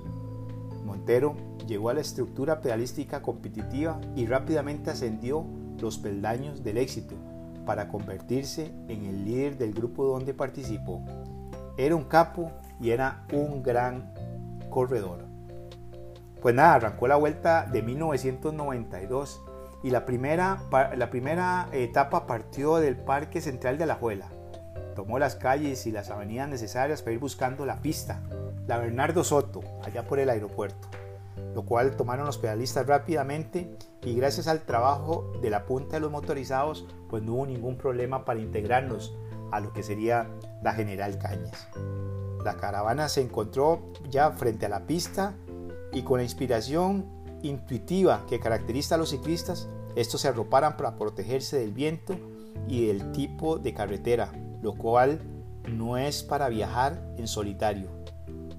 Montero 0.85 1.35
llegó 1.67 1.91
a 1.91 1.95
la 1.95 2.03
estructura 2.03 2.61
pedalística 2.61 3.21
competitiva 3.21 4.01
y 4.15 4.27
rápidamente 4.27 4.91
ascendió 4.91 5.45
los 5.81 5.99
peldaños 5.99 6.63
del 6.63 6.77
éxito 6.77 7.17
para 7.67 7.89
convertirse 7.89 8.73
en 8.87 9.07
el 9.07 9.25
líder 9.25 9.59
del 9.59 9.73
grupo 9.73 10.05
donde 10.05 10.35
participó. 10.35 11.03
Era 11.77 11.97
un 11.97 12.05
capo 12.05 12.53
y 12.81 12.91
era 12.91 13.27
un 13.33 13.63
gran 13.63 14.15
corredor. 14.71 15.32
Pues 16.43 16.57
nada, 16.57 16.75
arrancó 16.75 17.07
la 17.07 17.15
vuelta 17.15 17.67
de 17.71 17.83
1992 17.83 19.43
y 19.85 19.91
la 19.91 20.05
primera, 20.05 20.65
la 20.97 21.09
primera 21.09 21.69
etapa 21.71 22.27
partió 22.27 22.77
del 22.79 22.97
Parque 22.97 23.41
Central 23.41 23.79
de 23.79 23.85
Alajuela. 23.85 24.27
Tomó 24.97 25.21
las 25.21 25.37
calles 25.37 25.87
y 25.87 25.93
las 25.93 26.11
avenidas 26.11 26.49
necesarias 26.49 27.01
para 27.01 27.13
ir 27.13 27.21
buscando 27.21 27.65
la 27.65 27.81
pista, 27.81 28.23
la 28.67 28.79
Bernardo 28.79 29.23
Soto, 29.23 29.61
allá 29.85 30.05
por 30.05 30.19
el 30.19 30.31
aeropuerto, 30.31 30.89
lo 31.55 31.65
cual 31.65 31.97
tomaron 31.97 32.27
los 32.27 32.39
pedalistas 32.39 32.89
rápidamente 32.89 33.77
y 34.03 34.17
gracias 34.17 34.49
al 34.49 34.63
trabajo 34.63 35.33
de 35.41 35.49
la 35.49 35.65
punta 35.65 35.95
de 35.95 36.01
los 36.01 36.11
motorizados, 36.11 36.89
pues 37.09 37.23
no 37.23 37.35
hubo 37.35 37.47
ningún 37.47 37.79
problema 37.79 38.25
para 38.25 38.41
integrarnos 38.41 39.17
a 39.53 39.61
lo 39.61 39.73
que 39.73 39.85
sería 39.85 40.29
la 40.61 40.75
General 40.75 41.17
Cañas. 41.19 41.69
La 42.45 42.57
caravana 42.57 43.09
se 43.09 43.21
encontró 43.21 43.93
ya 44.11 44.33
frente 44.33 44.67
a 44.67 44.69
la 44.69 44.87
pista 44.89 45.37
y 45.93 46.03
con 46.03 46.19
la 46.19 46.25
inspiración 46.25 47.07
intuitiva 47.43 48.25
que 48.29 48.41
caracteriza 48.41 48.95
a 48.95 48.99
los 48.99 49.11
ciclistas, 49.11 49.69
estos 49.97 50.23
se 50.23 50.29
arroparan 50.29 50.77
para 50.77 50.97
protegerse 50.97 51.59
del 51.59 51.73
viento 51.73 52.17
y 52.69 52.87
del 52.87 53.13
tipo 53.13 53.59
de 53.59 53.75
carretera, 53.75 54.33
lo 54.63 54.75
cual 54.75 55.21
no 55.69 55.97
es 55.97 56.23
para 56.23 56.49
viajar 56.49 57.15
en 57.17 57.27
solitario. 57.27 57.91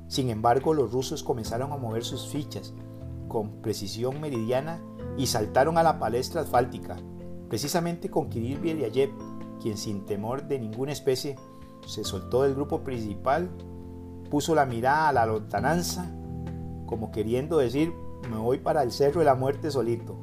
Sin 0.07 0.29
embargo, 0.29 0.73
los 0.73 0.91
rusos 0.91 1.23
comenzaron 1.23 1.71
a 1.71 1.77
mover 1.77 2.03
sus 2.03 2.27
fichas 2.27 2.73
con 3.27 3.61
precisión 3.61 4.21
meridiana 4.21 4.79
y 5.17 5.27
saltaron 5.27 5.77
a 5.77 5.83
la 5.83 5.97
palestra 5.97 6.41
asfáltica, 6.41 6.97
precisamente 7.49 8.09
con 8.09 8.29
Kirill 8.29 8.59
Beliayev, 8.59 9.11
quien 9.61 9.77
sin 9.77 10.05
temor 10.05 10.47
de 10.47 10.59
ninguna 10.59 10.91
especie 10.91 11.35
se 11.87 12.03
soltó 12.03 12.43
del 12.43 12.53
grupo 12.53 12.83
principal, 12.83 13.49
puso 14.29 14.55
la 14.55 14.65
mirada 14.65 15.09
a 15.09 15.13
la 15.13 15.25
lontananza, 15.25 16.11
como 16.93 17.11
queriendo 17.11 17.57
decir, 17.57 17.91
me 18.29 18.37
voy 18.37 18.59
para 18.59 18.83
el 18.83 18.91
Cerro 18.91 19.21
de 19.21 19.25
la 19.25 19.33
Muerte 19.33 19.71
solito. 19.71 20.15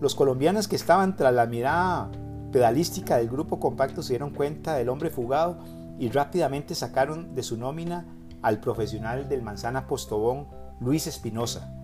Los 0.00 0.14
colombianos 0.14 0.68
que 0.68 0.76
estaban 0.76 1.16
tras 1.16 1.34
la 1.34 1.46
mirada 1.46 2.08
pedalística 2.52 3.16
del 3.16 3.28
grupo 3.28 3.58
compacto 3.58 4.00
se 4.00 4.12
dieron 4.12 4.30
cuenta 4.30 4.76
del 4.76 4.90
hombre 4.90 5.10
fugado 5.10 5.58
y 5.98 6.08
rápidamente 6.10 6.76
sacaron 6.76 7.34
de 7.34 7.42
su 7.42 7.56
nómina 7.56 8.06
al 8.42 8.60
profesional 8.60 9.28
del 9.28 9.42
Manzana 9.42 9.88
Postobón, 9.88 10.46
Luis 10.78 11.08
Espinosa, 11.08 11.74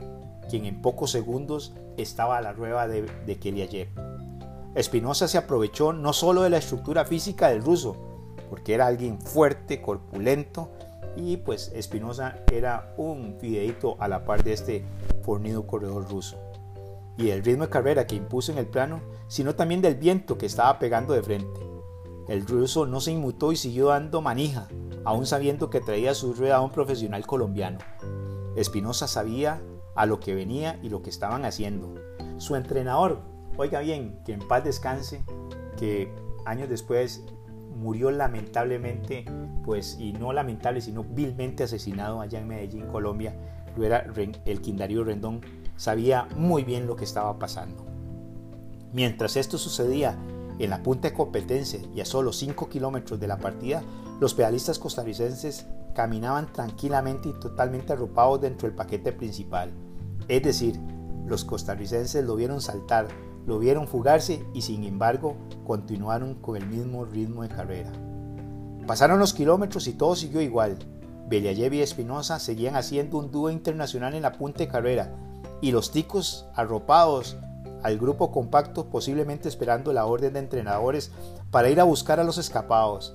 quien 0.49 0.65
en 0.65 0.81
pocos 0.81 1.11
segundos 1.11 1.75
estaba 1.97 2.39
a 2.39 2.41
la 2.41 2.53
rueda 2.53 2.87
de, 2.87 3.03
de 3.27 3.39
Keliayev. 3.41 3.89
Espinosa 4.77 5.27
se 5.27 5.39
aprovechó 5.39 5.93
no 5.93 6.13
solo 6.13 6.43
de 6.43 6.51
la 6.51 6.59
estructura 6.59 7.05
física 7.05 7.49
del 7.49 7.65
ruso, 7.65 7.97
porque 8.49 8.75
era 8.75 8.87
alguien 8.87 9.21
fuerte, 9.21 9.83
corpulento, 9.83 10.71
y 11.17 11.37
pues 11.39 11.73
Espinosa 11.75 12.37
era 12.53 12.95
un 12.97 13.37
fideito 13.39 13.97
a 14.01 14.09
la 14.09 14.25
par 14.25 14.45
de 14.45 14.53
este 14.53 14.85
fornido 15.23 15.67
corredor 15.67 16.09
ruso. 16.09 16.37
Y 17.17 17.31
el 17.31 17.45
ritmo 17.45 17.65
de 17.65 17.71
carrera 17.71 18.07
que 18.07 18.17
impuso 18.17 18.51
en 18.53 18.59
el 18.59 18.67
plano, 18.67 19.01
sino 19.29 19.55
también 19.55 19.81
del 19.83 19.95
viento 19.95 20.37
que 20.37 20.47
estaba 20.47 20.79
pegando 20.79 21.15
de 21.15 21.23
frente. 21.23 21.61
El 22.29 22.47
ruso 22.47 22.87
no 22.87 23.01
se 23.01 23.13
inmutó 23.13 23.53
y 23.53 23.57
siguió 23.57 23.89
dando 23.89 24.21
manija, 24.21 24.69
aún 25.05 25.27
sabiendo 25.27 25.71
que 25.71 25.81
traía 25.81 26.15
su 26.15 26.33
rueda 26.35 26.57
a 26.57 26.61
un 26.61 26.71
profesional 26.71 27.27
colombiano. 27.27 27.79
Espinosa 28.57 29.07
sabía 29.07 29.63
a 29.95 30.07
lo 30.07 30.21
que 30.21 30.35
venía 30.35 30.79
y 30.83 30.89
lo 30.89 31.03
que 31.03 31.11
estaban 31.11 31.45
haciendo. 31.45 31.95
Su 32.39 32.57
entrenador, 32.57 33.21
oiga 33.57 33.81
bien, 33.81 34.21
que 34.25 34.33
en 34.33 34.47
paz 34.47 34.65
descanse, 34.65 35.25
que 35.77 36.13
años 36.45 36.69
después 36.69 37.25
murió 37.75 38.11
lamentablemente, 38.11 39.25
pues, 39.65 39.99
y 39.99 40.13
no 40.13 40.33
lamentable, 40.33 40.81
sino 40.81 41.05
vilmente 41.05 41.65
asesinado 41.65 42.21
allá 42.21 42.41
en 42.41 42.49
Medellín, 42.49 42.87
Colombia, 42.87 43.35
lo 43.77 43.85
era 43.85 44.07
el 44.45 44.61
Quindario 44.61 45.05
Rendón, 45.05 45.41
sabía 45.77 46.29
muy 46.37 46.65
bien 46.65 46.87
lo 46.87 46.97
que 46.97 47.05
estaba 47.05 47.39
pasando. 47.39 47.85
Mientras 48.93 49.37
esto 49.37 49.59
sucedía 49.59 50.17
en 50.59 50.71
la 50.71 50.83
punta 50.83 51.09
de 51.09 51.15
competencia 51.15 51.81
y 51.95 52.01
a 52.01 52.05
solo 52.05 52.33
5 52.33 52.69
kilómetros 52.69 53.19
de 53.19 53.27
la 53.27 53.39
partida, 53.39 53.83
los 54.21 54.35
pedalistas 54.35 54.79
costarricenses 54.79 55.67
caminaban 55.95 56.53
tranquilamente 56.53 57.29
y 57.29 57.33
totalmente 57.33 57.93
arropados 57.93 58.41
dentro 58.41 58.69
del 58.69 58.77
paquete 58.77 59.13
principal. 59.13 59.73
Es 60.29 60.43
decir, 60.43 60.79
los 61.27 61.45
costarricenses 61.45 62.25
lo 62.25 62.37
vieron 62.37 62.61
saltar, 62.61 63.09
lo 63.47 63.59
vieron 63.59 63.87
fugarse 63.87 64.45
y 64.55 64.63
sin 64.63 64.85
embargo 64.85 65.37
continuaron 65.67 66.35
con 66.35 66.57
el 66.57 66.67
mismo 66.67 67.05
ritmo 67.05 67.43
de 67.43 67.49
carrera. 67.49 67.93
Pasaron 68.87 69.19
los 69.19 69.35
kilómetros 69.35 69.87
y 69.87 69.95
todo 69.95 70.15
siguió 70.15 70.41
igual. 70.41 70.79
Beliayev 71.29 71.73
y 71.75 71.81
Espinosa 71.81 72.39
seguían 72.39 72.77
haciendo 72.77 73.19
un 73.19 73.31
dúo 73.31 73.51
internacional 73.51 74.15
en 74.15 74.23
la 74.23 74.33
punta 74.33 74.59
de 74.59 74.69
carrera 74.69 75.15
y 75.61 75.73
los 75.73 75.91
ticos 75.91 76.47
arropados 76.55 77.37
al 77.83 77.99
grupo 77.99 78.31
compacto 78.31 78.87
posiblemente 78.91 79.49
esperando 79.49 79.93
la 79.93 80.07
orden 80.07 80.33
de 80.35 80.39
entrenadores 80.39 81.13
para 81.51 81.71
ir 81.71 81.81
a 81.81 81.85
buscar 81.85 82.21
a 82.21 82.25
los 82.25 82.39
escapados. 82.39 83.15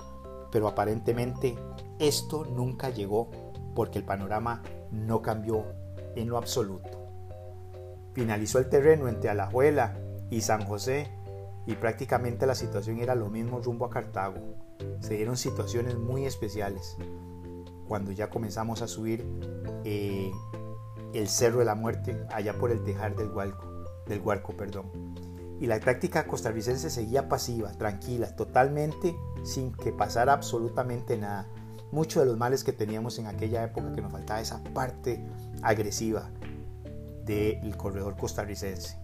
Pero 0.50 0.66
aparentemente 0.66 1.56
esto 1.98 2.44
nunca 2.44 2.90
llegó 2.90 3.30
porque 3.74 3.98
el 3.98 4.04
panorama 4.04 4.62
no 4.90 5.22
cambió 5.22 5.64
en 6.16 6.28
lo 6.28 6.36
absoluto. 6.36 6.98
Finalizó 8.12 8.58
el 8.58 8.68
terreno 8.68 9.08
entre 9.08 9.30
Alajuela 9.30 9.96
y 10.30 10.40
San 10.40 10.64
José 10.64 11.08
y 11.66 11.74
prácticamente 11.74 12.46
la 12.46 12.54
situación 12.54 12.98
era 12.98 13.14
lo 13.14 13.28
mismo 13.28 13.60
rumbo 13.60 13.84
a 13.84 13.90
Cartago. 13.90 14.56
Se 15.00 15.14
dieron 15.14 15.36
situaciones 15.36 15.98
muy 15.98 16.24
especiales 16.24 16.96
cuando 17.86 18.12
ya 18.12 18.30
comenzamos 18.30 18.82
a 18.82 18.88
subir 18.88 19.26
eh, 19.84 20.30
el 21.12 21.28
Cerro 21.28 21.58
de 21.58 21.64
la 21.64 21.74
Muerte 21.74 22.24
allá 22.32 22.54
por 22.54 22.70
el 22.70 22.82
tejar 22.84 23.16
del 23.16 23.30
Huarco, 23.30 23.66
del 24.06 24.20
Huarco, 24.20 24.56
perdón. 24.56 24.90
Y 25.60 25.66
la 25.66 25.78
táctica 25.78 26.26
costarricense 26.26 26.88
seguía 26.88 27.28
pasiva, 27.28 27.72
tranquila, 27.72 28.34
totalmente 28.34 29.14
sin 29.42 29.72
que 29.72 29.92
pasara 29.92 30.32
absolutamente 30.32 31.18
nada. 31.18 31.46
Muchos 31.92 32.22
de 32.22 32.28
los 32.28 32.38
males 32.38 32.64
que 32.64 32.72
teníamos 32.72 33.18
en 33.18 33.26
aquella 33.26 33.64
época 33.64 33.92
que 33.92 34.00
nos 34.00 34.12
faltaba 34.12 34.40
esa 34.40 34.62
parte 34.72 35.22
agresiva 35.62 36.30
del 37.26 37.76
corredor 37.76 38.16
costarricense 38.16 38.96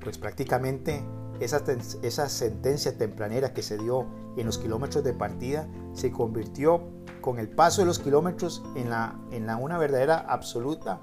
pues 0.00 0.18
prácticamente 0.18 1.02
esa, 1.40 2.28
sentencia 2.28 2.98
tempranera 2.98 3.52
que 3.52 3.62
se 3.62 3.78
dio 3.78 4.06
en 4.36 4.46
los 4.46 4.58
kilómetros 4.58 5.04
de 5.04 5.12
partida 5.12 5.68
se 5.92 6.10
convirtió 6.10 6.88
con 7.20 7.38
el 7.38 7.48
paso 7.48 7.82
de 7.82 7.86
los 7.86 7.98
kilómetros 7.98 8.64
en, 8.74 8.90
la, 8.90 9.56
una 9.60 9.78
verdadera 9.78 10.18
absoluta, 10.18 11.00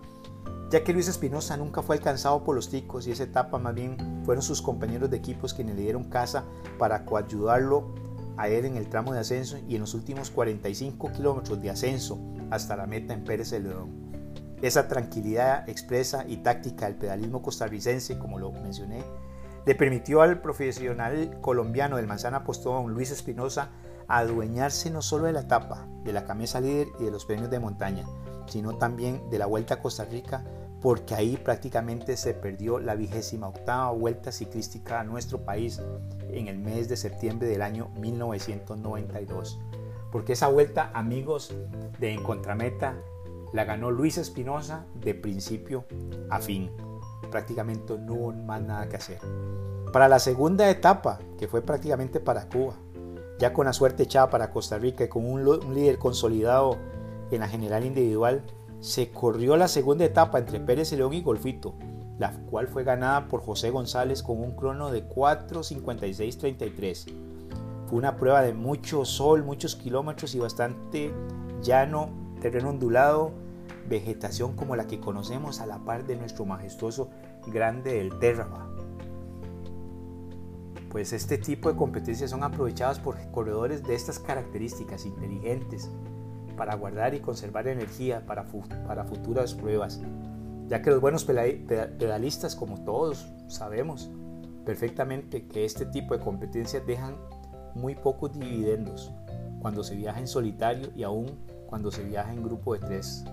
ya 0.72 0.84
que 0.84 0.94
Luis 0.94 1.08
Espinosa 1.08 1.58
nunca 1.58 1.82
fue 1.82 1.98
alcanzado 1.98 2.44
por 2.44 2.56
los 2.56 2.70
ticos 2.70 3.08
y 3.08 3.12
esa 3.12 3.24
etapa 3.24 3.58
más 3.60 3.76
bien 3.76 4.24
fueron 4.26 4.42
sus 4.42 4.62
compañeros 4.62 5.10
de 5.10 5.18
equipos 5.18 5.54
quienes 5.54 5.76
le 5.76 5.84
dieron 5.84 6.06
casa 6.06 6.46
para 6.78 7.06
coayudarlo 7.06 7.94
a 8.38 8.50
él 8.50 8.66
en 8.66 8.76
el 8.76 8.90
tramo 8.90 9.14
de 9.14 9.20
ascenso 9.20 9.58
y 9.68 9.76
en 9.76 9.82
los 9.82 9.94
últimos 9.94 10.30
45 10.30 11.12
kilómetros 11.14 11.62
de 11.62 11.70
ascenso 11.70 12.20
hasta 12.52 12.76
la 12.76 12.86
meta 12.86 13.14
en 13.14 13.24
Pérez 13.24 13.52
León. 13.52 14.05
Esa 14.62 14.88
tranquilidad 14.88 15.68
expresa 15.70 16.26
y 16.28 16.38
táctica 16.38 16.86
del 16.86 16.96
pedalismo 16.96 17.42
costarricense, 17.42 18.18
como 18.18 18.40
lo 18.40 18.52
mencioné, 18.52 19.04
le 19.66 19.76
permitió 19.76 20.22
al 20.22 20.42
profesional 20.42 21.40
colombiano 21.42 21.98
del 21.98 22.08
Manzana 22.08 22.44
Postón, 22.44 22.94
Luis 22.94 23.12
Espinosa, 23.12 23.70
adueñarse 24.08 24.90
no 24.92 25.02
solo 25.02 25.26
de 25.26 25.34
la 25.34 25.42
etapa, 25.42 25.88
de 26.04 26.14
la 26.14 26.26
camisa 26.26 26.62
líder 26.62 26.88
y 27.00 27.06
de 27.06 27.12
los 27.12 27.26
premios 27.26 27.50
de 27.50 27.60
montaña, 27.60 28.06
sino 28.48 28.78
también 28.78 29.30
de 29.30 29.40
la 29.40 29.48
Vuelta 29.48 29.76
a 29.76 29.82
Costa 29.82 30.06
Rica, 30.06 30.44
porque 30.82 31.16
ahí 31.16 31.36
prácticamente 31.38 32.16
se 32.16 32.36
perdió 32.36 32.80
la 32.80 32.94
vigésima 32.94 33.48
octava 33.48 33.90
vuelta 33.92 34.32
ciclística 34.32 35.00
a 35.00 35.04
nuestro 35.04 35.44
país 35.44 35.82
en 36.30 36.48
el 36.48 36.60
mes 36.60 36.88
de 36.88 36.96
septiembre 36.96 37.48
del 37.48 37.64
año 37.64 37.90
1992. 38.00 39.60
Porque 40.12 40.34
esa 40.34 40.48
vuelta, 40.48 40.92
amigos 40.94 41.56
de 42.00 42.14
Encontrameta, 42.14 42.96
la 43.56 43.64
ganó 43.64 43.90
Luis 43.90 44.18
Espinosa 44.18 44.86
de 44.96 45.16
principio 45.16 45.86
a 46.30 46.42
fin. 46.42 46.70
Prácticamente 47.32 47.98
no 47.98 48.14
hubo 48.14 48.34
más 48.34 48.62
nada 48.62 48.90
que 48.90 48.98
hacer. 48.98 49.20
Para 49.94 50.10
la 50.10 50.20
segunda 50.20 50.70
etapa, 50.70 51.20
que 51.38 51.48
fue 51.48 51.62
prácticamente 51.62 52.20
para 52.20 52.50
Cuba, 52.50 52.74
ya 53.40 53.54
con 53.54 53.66
la 53.66 53.72
suerte 53.72 54.04
echada 54.04 54.30
para 54.30 54.52
Costa 54.52 54.78
Rica 54.78 55.06
y 55.06 55.08
con 55.08 55.26
un, 55.26 55.48
un 55.48 55.74
líder 55.74 55.98
consolidado 55.98 56.78
en 57.32 57.40
la 57.40 57.48
general 57.48 57.86
individual, 57.86 58.44
se 58.82 59.10
corrió 59.12 59.56
la 59.56 59.70
segunda 59.70 60.04
etapa 60.04 60.38
entre 60.38 60.60
Pérez 60.60 60.92
León 60.92 61.14
y 61.14 61.22
Golfito, 61.22 61.76
la 62.20 62.34
cual 62.50 62.68
fue 62.68 62.84
ganada 62.84 63.30
por 63.30 63.42
José 63.42 63.70
González 63.70 64.22
con 64.22 64.42
un 64.42 64.52
crono 64.58 64.92
de 64.92 65.08
4.56.33. 65.08 67.06
Fue 67.88 67.98
una 67.98 68.18
prueba 68.18 68.42
de 68.42 68.54
mucho 68.54 69.06
sol, 69.06 69.46
muchos 69.46 69.78
kilómetros 69.78 70.36
y 70.36 70.40
bastante 70.40 71.14
llano, 71.62 72.10
terreno 72.42 72.70
ondulado, 72.70 73.45
vegetación 73.88 74.56
como 74.56 74.76
la 74.76 74.88
que 74.88 75.00
conocemos 75.00 75.62
a 75.62 75.66
la 75.66 75.80
par 75.80 76.06
de 76.06 76.16
nuestro 76.16 76.46
majestuoso 76.46 77.10
Grande 77.48 77.94
del 77.94 78.18
Terraba. 78.20 78.70
Pues 80.90 81.14
este 81.14 81.38
tipo 81.38 81.72
de 81.72 81.78
competencias 81.78 82.32
son 82.32 82.44
aprovechadas 82.44 83.00
por 83.00 83.18
corredores 83.32 83.84
de 83.84 83.96
estas 83.96 84.20
características 84.20 85.06
inteligentes, 85.06 85.92
para 86.56 86.76
guardar 86.76 87.14
y 87.14 87.20
conservar 87.20 87.68
energía 87.68 88.26
para, 88.26 88.46
para 88.88 89.04
futuras 89.04 89.54
pruebas, 89.54 90.02
ya 90.68 90.82
que 90.82 90.90
los 90.90 91.02
buenos 91.02 91.26
pedalistas, 91.26 92.56
como 92.56 92.84
todos 92.84 93.32
sabemos 93.48 94.10
perfectamente 94.66 95.48
que 95.48 95.66
este 95.66 95.86
tipo 95.86 96.18
de 96.18 96.24
competencias 96.24 96.86
dejan 96.88 97.16
muy 97.76 97.94
pocos 97.94 98.34
dividendos 98.34 99.12
cuando 99.60 99.84
se 99.84 99.96
viaja 99.96 100.20
en 100.20 100.28
solitario 100.28 100.90
y 100.96 101.04
aún 101.04 101.28
cuando 101.68 101.92
se 101.92 102.04
viaja 102.04 102.34
en 102.34 102.44
grupo 102.44 102.74
de 102.74 102.80
tres. 102.80 103.26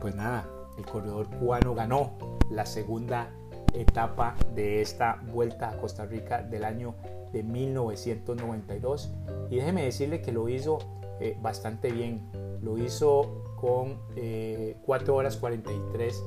Pues 0.00 0.14
nada, 0.14 0.48
el 0.78 0.86
corredor 0.86 1.28
cubano 1.28 1.74
ganó 1.74 2.12
la 2.50 2.64
segunda 2.66 3.30
etapa 3.74 4.34
de 4.54 4.80
esta 4.80 5.20
vuelta 5.32 5.70
a 5.70 5.76
Costa 5.76 6.06
Rica 6.06 6.42
del 6.42 6.64
año 6.64 6.94
de 7.32 7.42
1992 7.42 9.12
y 9.50 9.56
déjeme 9.56 9.84
decirle 9.84 10.22
que 10.22 10.32
lo 10.32 10.48
hizo 10.48 10.78
eh, 11.20 11.36
bastante 11.40 11.92
bien. 11.92 12.30
Lo 12.62 12.78
hizo 12.78 13.44
con 13.56 13.98
4 14.06 14.16
eh, 14.16 14.76
horas 15.08 15.36
43, 15.36 16.24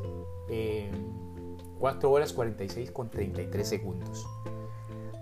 4 1.79 2.11
horas 2.11 2.33
46 2.33 2.91
con 2.91 3.09
33 3.09 3.67
segundos. 3.67 4.25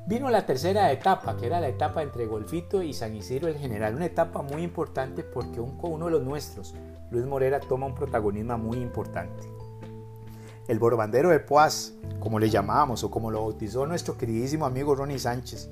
Vino 0.07 0.29
la 0.29 0.45
tercera 0.45 0.91
etapa, 0.91 1.37
que 1.37 1.45
era 1.45 1.61
la 1.61 1.69
etapa 1.69 2.01
entre 2.01 2.25
Golfito 2.25 2.83
y 2.83 2.93
San 2.93 3.15
Isidro 3.15 3.47
el 3.47 3.57
General. 3.57 3.95
Una 3.95 4.07
etapa 4.07 4.41
muy 4.41 4.63
importante 4.63 5.23
porque 5.23 5.61
uno 5.61 6.05
de 6.05 6.11
los 6.11 6.23
nuestros, 6.23 6.75
Luis 7.11 7.25
Morera, 7.25 7.59
toma 7.59 7.85
un 7.85 7.93
protagonismo 7.93 8.57
muy 8.57 8.77
importante. 8.77 9.43
El 10.67 10.79
borbandero 10.79 11.29
de 11.29 11.39
Poaz, 11.39 11.93
como 12.21 12.39
le 12.39 12.49
llamábamos 12.49 13.03
o 13.03 13.11
como 13.11 13.29
lo 13.29 13.41
bautizó 13.41 13.85
nuestro 13.85 14.17
queridísimo 14.17 14.65
amigo 14.65 14.95
Ronnie 14.95 15.19
Sánchez, 15.19 15.69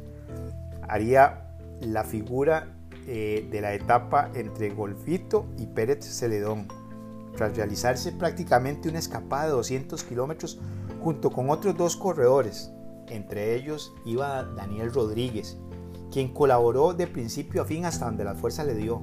haría 0.87 1.55
la 1.79 2.03
figura 2.03 2.75
eh, 3.07 3.47
de 3.49 3.61
la 3.61 3.73
etapa 3.73 4.29
entre 4.33 4.71
Golfito 4.71 5.45
y 5.57 5.67
Pérez 5.67 6.03
Celedón, 6.03 6.67
tras 7.37 7.55
realizarse 7.55 8.11
prácticamente 8.11 8.89
una 8.89 8.99
escapada 8.99 9.45
de 9.45 9.51
200 9.51 10.03
kilómetros 10.03 10.59
junto 11.01 11.31
con 11.31 11.49
otros 11.49 11.77
dos 11.77 11.95
corredores. 11.95 12.69
Entre 13.07 13.55
ellos 13.55 13.93
iba 14.05 14.43
Daniel 14.43 14.93
Rodríguez, 14.93 15.57
quien 16.11 16.33
colaboró 16.33 16.93
de 16.93 17.07
principio 17.07 17.61
a 17.61 17.65
fin 17.65 17.85
hasta 17.85 18.05
donde 18.05 18.25
la 18.25 18.35
fuerza 18.35 18.65
le 18.65 18.75
dio, 18.75 19.01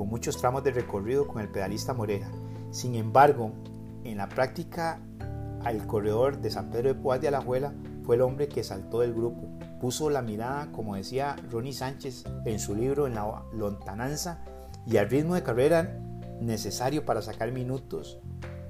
con 0.00 0.08
muchos 0.08 0.38
tramos 0.38 0.64
de 0.64 0.70
recorrido 0.70 1.26
con 1.26 1.42
el 1.42 1.50
pedalista 1.50 1.92
Morera. 1.92 2.30
Sin 2.70 2.94
embargo, 2.94 3.52
en 4.02 4.16
la 4.16 4.30
práctica, 4.30 4.98
el 5.66 5.86
corredor 5.86 6.38
de 6.40 6.50
San 6.50 6.70
Pedro 6.70 6.88
de 6.88 6.94
Poás 6.94 7.20
de 7.20 7.28
Alajuela 7.28 7.74
fue 8.06 8.16
el 8.16 8.22
hombre 8.22 8.48
que 8.48 8.64
saltó 8.64 9.00
del 9.00 9.12
grupo 9.12 9.46
puso 9.78 10.08
la 10.08 10.22
mirada, 10.22 10.72
como 10.72 10.96
decía 10.96 11.36
Ronnie 11.50 11.74
Sánchez 11.74 12.24
en 12.46 12.58
su 12.58 12.74
libro 12.74 13.06
En 13.06 13.14
la 13.14 13.44
lontananza, 13.52 14.42
y 14.86 14.96
al 14.96 15.10
ritmo 15.10 15.34
de 15.34 15.42
carrera 15.42 16.00
necesario 16.40 17.04
para 17.04 17.20
sacar 17.20 17.52
minutos 17.52 18.20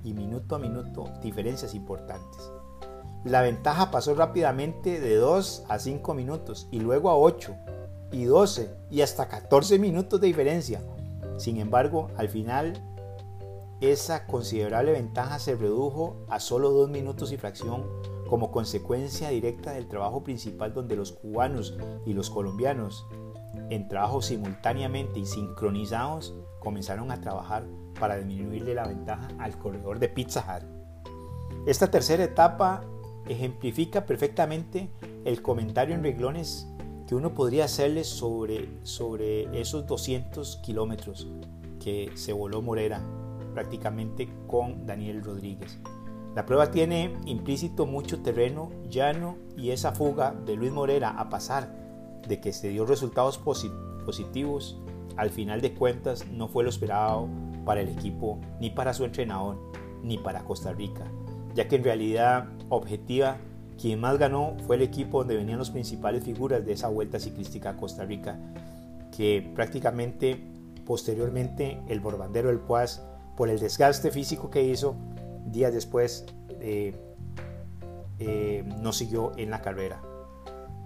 y 0.02 0.15
minuto 0.15 0.57
a 0.57 0.59
minuto 0.59 1.12
diferencias 1.23 1.77
importantes. 1.77 2.51
La 3.23 3.40
ventaja 3.40 3.93
pasó 3.93 4.16
rápidamente 4.16 4.98
de 4.98 5.15
2 5.15 5.66
a 5.69 5.78
5 5.78 6.12
minutos 6.12 6.66
y 6.73 6.81
luego 6.81 7.09
a 7.09 7.16
8 7.16 7.55
y 8.11 8.24
12 8.24 8.74
y 8.90 9.02
hasta 9.02 9.28
14 9.28 9.78
minutos 9.78 10.20
de 10.20 10.27
diferencia. 10.27 10.82
Sin 11.41 11.57
embargo, 11.57 12.09
al 12.19 12.29
final 12.29 12.75
esa 13.81 14.27
considerable 14.27 14.93
ventaja 14.93 15.39
se 15.39 15.57
redujo 15.57 16.19
a 16.29 16.39
solo 16.39 16.71
2 16.71 16.91
minutos 16.91 17.33
y 17.33 17.39
fracción 17.39 17.87
como 18.29 18.51
consecuencia 18.51 19.31
directa 19.31 19.73
del 19.73 19.89
trabajo 19.89 20.23
principal 20.23 20.75
donde 20.75 20.97
los 20.97 21.12
cubanos 21.12 21.79
y 22.05 22.12
los 22.12 22.29
colombianos, 22.29 23.07
en 23.71 23.89
trabajo 23.89 24.21
simultáneamente 24.21 25.19
y 25.19 25.25
sincronizados, 25.25 26.35
comenzaron 26.59 27.11
a 27.11 27.23
trabajar 27.23 27.65
para 27.99 28.17
disminuirle 28.19 28.75
la 28.75 28.87
ventaja 28.87 29.29
al 29.39 29.57
corredor 29.57 29.99
de 29.99 30.11
Pizza 30.11 30.45
Hut. 30.47 30.67
Esta 31.67 31.91
tercera 31.91 32.23
etapa 32.23 32.85
ejemplifica 33.27 34.05
perfectamente 34.05 34.91
el 35.25 35.41
comentario 35.41 35.95
en 35.95 36.03
reglones 36.03 36.69
que 37.11 37.16
uno 37.16 37.35
podría 37.35 37.65
hacerle 37.65 38.05
sobre, 38.05 38.69
sobre 38.85 39.61
esos 39.61 39.85
200 39.85 40.59
kilómetros 40.59 41.27
que 41.82 42.12
se 42.15 42.32
voló 42.32 42.62
Morera 42.62 43.03
prácticamente 43.53 44.28
con 44.47 44.87
Daniel 44.87 45.24
Rodríguez. 45.24 45.81
La 46.37 46.47
prueba 46.47 46.70
tiene 46.70 47.19
implícito 47.27 47.85
mucho 47.85 48.23
terreno 48.23 48.70
llano 48.89 49.39
y 49.57 49.70
esa 49.70 49.91
fuga 49.91 50.31
de 50.47 50.55
Luis 50.55 50.70
Morera 50.70 51.11
a 51.11 51.28
pasar 51.28 51.74
de 52.28 52.41
que 52.41 52.53
se 52.53 52.69
dio 52.69 52.87
resultados 52.87 53.39
positivos, 54.05 54.81
al 55.16 55.31
final 55.31 55.61
de 55.62 55.74
cuentas 55.74 56.28
no 56.28 56.47
fue 56.47 56.62
lo 56.62 56.70
esperado 56.70 57.28
para 57.65 57.81
el 57.81 57.89
equipo, 57.89 58.39
ni 58.61 58.70
para 58.70 58.95
su 58.95 59.05
entrenador, 59.05 59.59
ni 60.05 60.16
para 60.16 60.45
Costa 60.45 60.73
Rica, 60.73 61.11
ya 61.57 61.66
que 61.66 61.74
en 61.74 61.82
realidad 61.82 62.47
objetiva 62.69 63.39
quien 63.81 63.98
más 63.98 64.19
ganó 64.19 64.57
fue 64.66 64.77
el 64.77 64.82
equipo 64.82 65.19
donde 65.19 65.36
venían 65.36 65.59
las 65.59 65.70
principales 65.70 66.23
figuras 66.23 66.66
de 66.66 66.73
esa 66.73 66.89
vuelta 66.89 67.19
ciclística 67.19 67.70
a 67.70 67.77
Costa 67.77 68.05
Rica, 68.05 68.39
que 69.16 69.51
prácticamente 69.55 70.39
posteriormente 70.85 71.81
el 71.89 72.01
borbandero 72.01 72.48
del 72.48 72.59
Puaz, 72.59 73.01
por 73.36 73.48
el 73.48 73.59
desgaste 73.59 74.11
físico 74.11 74.51
que 74.51 74.62
hizo, 74.62 74.97
días 75.47 75.73
después 75.73 76.27
eh, 76.61 76.94
eh, 78.19 78.65
no 78.82 78.93
siguió 78.93 79.32
en 79.36 79.51
la 79.51 79.62
carrera. 79.62 80.02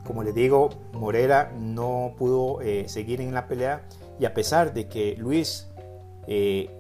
Como 0.07 0.23
les 0.23 0.35
digo, 0.35 0.71
Morera 0.93 1.53
no 1.59 2.15
pudo 2.17 2.61
eh, 2.61 2.85
seguir 2.89 3.21
en 3.21 3.35
la 3.35 3.49
pelea 3.49 3.89
y 4.21 4.27
a 4.27 4.35
pesar 4.35 4.73
de 4.73 4.87
que 4.89 5.17
Luis 5.17 5.69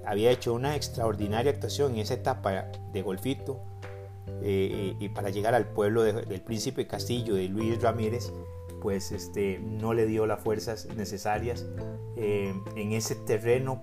había 0.07 0.31
hecho 0.31 0.55
una 0.55 0.75
extraordinaria 0.75 1.51
actuación 1.51 1.93
en 1.93 1.99
esa 1.99 2.15
etapa 2.15 2.67
de 2.93 3.03
golfito 3.03 3.61
y 4.47 5.09
para 5.09 5.31
llegar 5.31 5.55
al 5.55 5.67
pueblo 5.69 6.03
del 6.03 6.41
príncipe 6.43 6.87
Castillo 6.87 7.35
de 7.35 7.49
Luis 7.49 7.81
Ramírez, 7.81 8.33
pues 8.83 9.11
este, 9.13 9.59
no 9.59 9.95
le 9.95 10.07
dio 10.07 10.27
las 10.27 10.41
fuerzas 10.41 10.87
necesarias 10.95 11.67
en 12.17 12.93
ese 12.93 13.15
terreno 13.15 13.83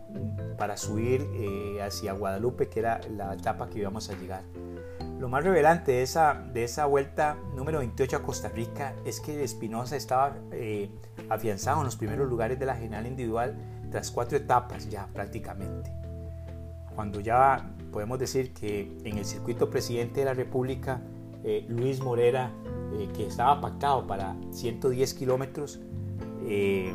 para 0.62 0.78
subir 0.78 1.28
eh, 1.34 1.82
hacia 1.82 2.14
Guadalupe, 2.14 2.70
que 2.70 2.82
era 2.82 3.02
la 3.10 3.34
etapa 3.34 3.68
que 3.68 3.80
íbamos 3.80 4.12
a 4.12 4.14
llegar. 4.14 4.44
Lo 5.18 5.28
más 5.28 5.44
revelante 5.44 5.92
de 5.92 6.04
esa, 6.04 6.36
de 6.54 6.64
esa 6.64 6.86
vuelta 6.86 7.36
número 7.56 7.80
28 7.80 8.18
a 8.18 8.22
Costa 8.22 8.48
Rica 8.50 8.94
es 9.04 9.20
que 9.20 9.44
Espinosa 9.44 9.96
estaba 9.96 10.36
eh, 10.52 10.92
afianzado 11.30 11.80
en 11.80 11.86
los 11.86 11.96
primeros 11.96 12.30
lugares 12.30 12.60
de 12.60 12.68
la 12.68 12.76
general 12.76 13.08
individual 13.08 13.58
tras 13.90 14.12
cuatro 14.12 14.38
etapas 14.38 14.88
ya 14.88 15.08
prácticamente. 15.08 15.92
Cuando 16.94 17.22
ya 17.22 17.68
podemos 17.92 18.20
decir 18.20 18.54
que 18.54 18.98
en 19.04 19.18
el 19.18 19.26
circuito 19.26 19.70
presidente 19.70 20.22
de 20.22 20.26
la 20.26 20.34
República, 20.34 21.02
eh, 21.44 21.66
Luis 21.68 22.02
Morera, 22.02 22.52
que 23.16 23.26
estaba 23.26 23.60
pactado 23.62 24.06
para 24.06 24.36
110 24.52 25.14
kilómetros, 25.14 25.80
eh, 26.46 26.94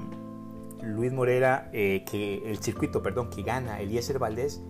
Luis 0.82 1.12
Morera, 1.12 1.70
eh, 1.72 2.04
que 2.10 2.48
el 2.50 2.58
circuito, 2.58 3.02
perdón, 3.02 3.30
que 3.30 3.42
gana 3.42 3.80
Eliezer 3.80 4.18
Valdés 4.18 4.62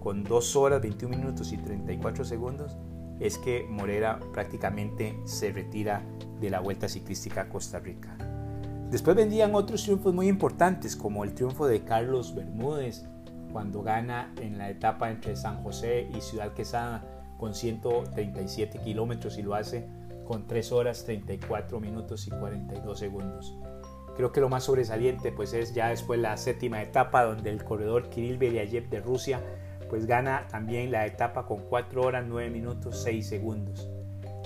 con 0.00 0.24
2 0.24 0.56
horas 0.56 0.80
21 0.80 1.16
minutos 1.16 1.52
y 1.52 1.58
34 1.58 2.24
segundos, 2.24 2.76
es 3.20 3.38
que 3.38 3.66
Morera 3.68 4.18
prácticamente 4.32 5.20
se 5.24 5.52
retira 5.52 6.02
de 6.40 6.50
la 6.50 6.60
Vuelta 6.60 6.88
Ciclística 6.88 7.42
a 7.42 7.48
Costa 7.48 7.78
Rica. 7.78 8.16
Después 8.90 9.14
vendían 9.14 9.54
otros 9.54 9.84
triunfos 9.84 10.14
muy 10.14 10.26
importantes, 10.26 10.96
como 10.96 11.22
el 11.22 11.34
triunfo 11.34 11.66
de 11.66 11.84
Carlos 11.84 12.34
Bermúdez, 12.34 13.04
cuando 13.52 13.82
gana 13.82 14.32
en 14.40 14.58
la 14.58 14.70
etapa 14.70 15.10
entre 15.10 15.36
San 15.36 15.62
José 15.62 16.08
y 16.14 16.20
Ciudad 16.20 16.52
Quesada 16.52 17.04
con 17.38 17.54
137 17.54 18.78
kilómetros 18.78 19.38
y 19.38 19.42
lo 19.42 19.54
hace 19.54 19.88
con 20.24 20.46
3 20.46 20.72
horas 20.72 21.04
34 21.04 21.80
minutos 21.80 22.26
y 22.26 22.30
42 22.30 22.98
segundos. 22.98 23.56
Creo 24.16 24.32
que 24.32 24.40
lo 24.40 24.48
más 24.48 24.64
sobresaliente 24.64 25.32
pues 25.32 25.52
es 25.52 25.74
ya 25.74 25.88
después 25.88 26.20
la 26.20 26.36
séptima 26.36 26.82
etapa 26.82 27.24
donde 27.24 27.50
el 27.50 27.64
corredor 27.64 28.10
Kirill 28.10 28.38
Belyayev 28.38 28.88
de 28.90 29.00
Rusia 29.00 29.40
pues 29.88 30.06
gana 30.06 30.46
también 30.48 30.92
la 30.92 31.06
etapa 31.06 31.46
con 31.46 31.62
4 31.68 32.02
horas 32.02 32.24
9 32.28 32.50
minutos 32.50 33.02
6 33.02 33.26
segundos. 33.26 33.90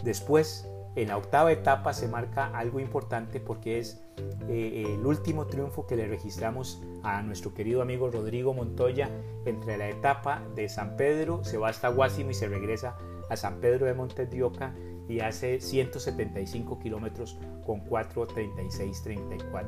Después 0.03 0.69
en 0.97 1.09
la 1.09 1.17
octava 1.17 1.51
etapa 1.51 1.93
se 1.93 2.09
marca 2.09 2.47
algo 2.57 2.81
importante 2.81 3.41
porque 3.41 3.79
es 3.79 4.01
eh, 4.49 4.95
el 4.95 5.05
último 5.05 5.47
triunfo 5.47 5.87
que 5.87 5.97
le 5.97 6.07
registramos 6.07 6.83
a 7.03 7.23
nuestro 7.23 7.53
querido 7.53 7.83
amigo 7.83 8.11
Rodrigo 8.11 8.55
Montoya 8.55 9.11
entre 9.45 9.77
la 9.77 9.89
etapa 9.89 10.43
de 10.55 10.69
San 10.69 10.97
Pedro, 10.97 11.43
se 11.45 11.59
va 11.59 11.69
hasta 11.69 11.89
Guásimo 11.89 12.31
y 12.31 12.35
se 12.35 12.49
regresa 12.49 12.97
a 13.29 13.37
San 13.37 13.61
Pedro 13.61 13.87
de 13.87 13.95
Montes 13.95 14.31
de 14.31 14.43
Oca 14.43 14.75
y 15.09 15.21
hace 15.21 15.61
175 15.61 16.79
kilómetros 16.79 17.39
con 17.65 17.85
4.36.34. 17.85 19.65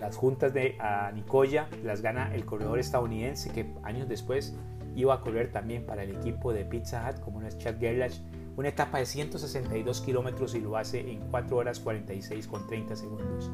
Las 0.00 0.16
juntas 0.16 0.54
de 0.54 0.78
Nicoya 1.14 1.68
las 1.84 2.00
gana 2.00 2.34
el 2.34 2.46
corredor 2.46 2.78
estadounidense 2.78 3.50
que 3.50 3.66
años 3.82 4.08
después 4.08 4.56
iba 4.96 5.14
a 5.14 5.20
correr 5.20 5.52
también 5.52 5.84
para 5.84 6.02
el 6.02 6.16
equipo 6.16 6.52
de 6.52 6.64
Pizza 6.64 7.06
Hut 7.08 7.20
como 7.20 7.40
no 7.40 7.46
es 7.46 7.58
Chad 7.58 7.78
Gerlach 7.78 8.14
una 8.56 8.68
etapa 8.68 8.98
de 8.98 9.06
162 9.06 10.00
kilómetros 10.00 10.54
y 10.54 10.60
lo 10.60 10.76
hace 10.76 11.10
en 11.10 11.20
4 11.30 11.56
horas 11.56 11.80
46 11.80 12.46
con 12.46 12.66
30 12.66 12.96
segundos. 12.96 13.50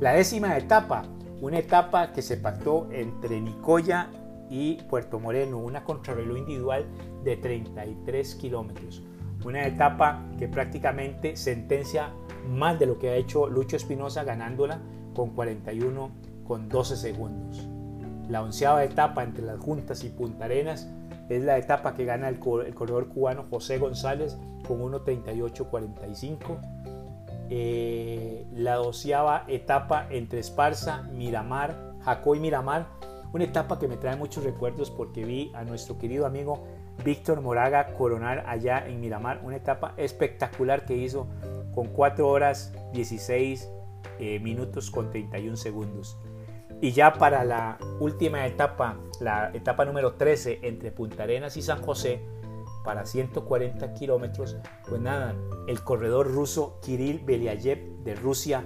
La 0.00 0.12
décima 0.12 0.56
etapa, 0.56 1.04
una 1.40 1.58
etapa 1.58 2.12
que 2.12 2.22
se 2.22 2.36
pactó 2.36 2.88
entre 2.92 3.40
Nicoya 3.40 4.10
y 4.50 4.74
Puerto 4.84 5.18
Moreno, 5.18 5.58
una 5.58 5.84
contrarreloj 5.84 6.38
individual 6.38 6.86
de 7.24 7.36
33 7.36 8.34
kilómetros. 8.36 9.02
Una 9.44 9.66
etapa 9.66 10.22
que 10.38 10.48
prácticamente 10.48 11.36
sentencia 11.36 12.10
más 12.48 12.78
de 12.78 12.86
lo 12.86 12.98
que 12.98 13.10
ha 13.10 13.16
hecho 13.16 13.48
Lucho 13.48 13.76
Espinosa 13.76 14.24
ganándola 14.24 14.80
con 15.14 15.30
41 15.30 16.10
con 16.46 16.68
12 16.68 16.96
segundos. 16.96 17.66
La 18.28 18.42
onceava 18.42 18.84
etapa 18.84 19.22
entre 19.22 19.44
las 19.44 19.58
Juntas 19.58 20.04
y 20.04 20.08
Punta 20.08 20.46
Arenas 20.46 20.88
es 21.28 21.42
la 21.42 21.58
etapa 21.58 21.94
que 21.94 22.04
gana 22.04 22.28
el, 22.28 22.38
corredor 22.38 23.08
cubano 23.08 23.44
José 23.50 23.78
González 23.78 24.38
con 24.66 24.80
1.38.45. 24.80 26.58
Eh, 27.48 28.44
la 28.52 28.74
doceava 28.74 29.44
etapa 29.48 30.06
entre 30.10 30.40
Esparza, 30.40 31.02
Miramar, 31.02 31.94
Jacó 32.00 32.34
y 32.34 32.40
Miramar. 32.40 32.86
Una 33.32 33.44
etapa 33.44 33.78
que 33.78 33.88
me 33.88 33.96
trae 33.96 34.16
muchos 34.16 34.44
recuerdos 34.44 34.90
porque 34.90 35.24
vi 35.24 35.52
a 35.54 35.64
nuestro 35.64 35.98
querido 35.98 36.26
amigo 36.26 36.64
Víctor 37.04 37.40
Moraga 37.40 37.92
coronar 37.94 38.44
allá 38.46 38.86
en 38.86 39.00
Miramar. 39.00 39.40
Una 39.44 39.56
etapa 39.56 39.94
espectacular 39.96 40.84
que 40.84 40.96
hizo 40.96 41.26
con 41.74 41.88
4 41.88 42.26
horas 42.26 42.72
16 42.94 43.68
eh, 44.18 44.38
minutos 44.40 44.90
con 44.90 45.10
31 45.10 45.56
segundos. 45.56 46.16
Y 46.80 46.92
ya 46.92 47.14
para 47.14 47.44
la 47.44 47.78
última 48.00 48.46
etapa, 48.46 48.98
la 49.20 49.50
etapa 49.54 49.84
número 49.84 50.14
13 50.14 50.60
entre 50.62 50.92
Punta 50.92 51.22
Arenas 51.22 51.56
y 51.56 51.62
San 51.62 51.80
José, 51.82 52.20
para 52.84 53.06
140 53.06 53.94
kilómetros, 53.94 54.56
pues 54.88 55.00
nada, 55.00 55.34
el 55.66 55.82
corredor 55.82 56.32
ruso 56.32 56.78
Kirill 56.82 57.24
Belyayev 57.24 58.04
de 58.04 58.14
Rusia 58.14 58.62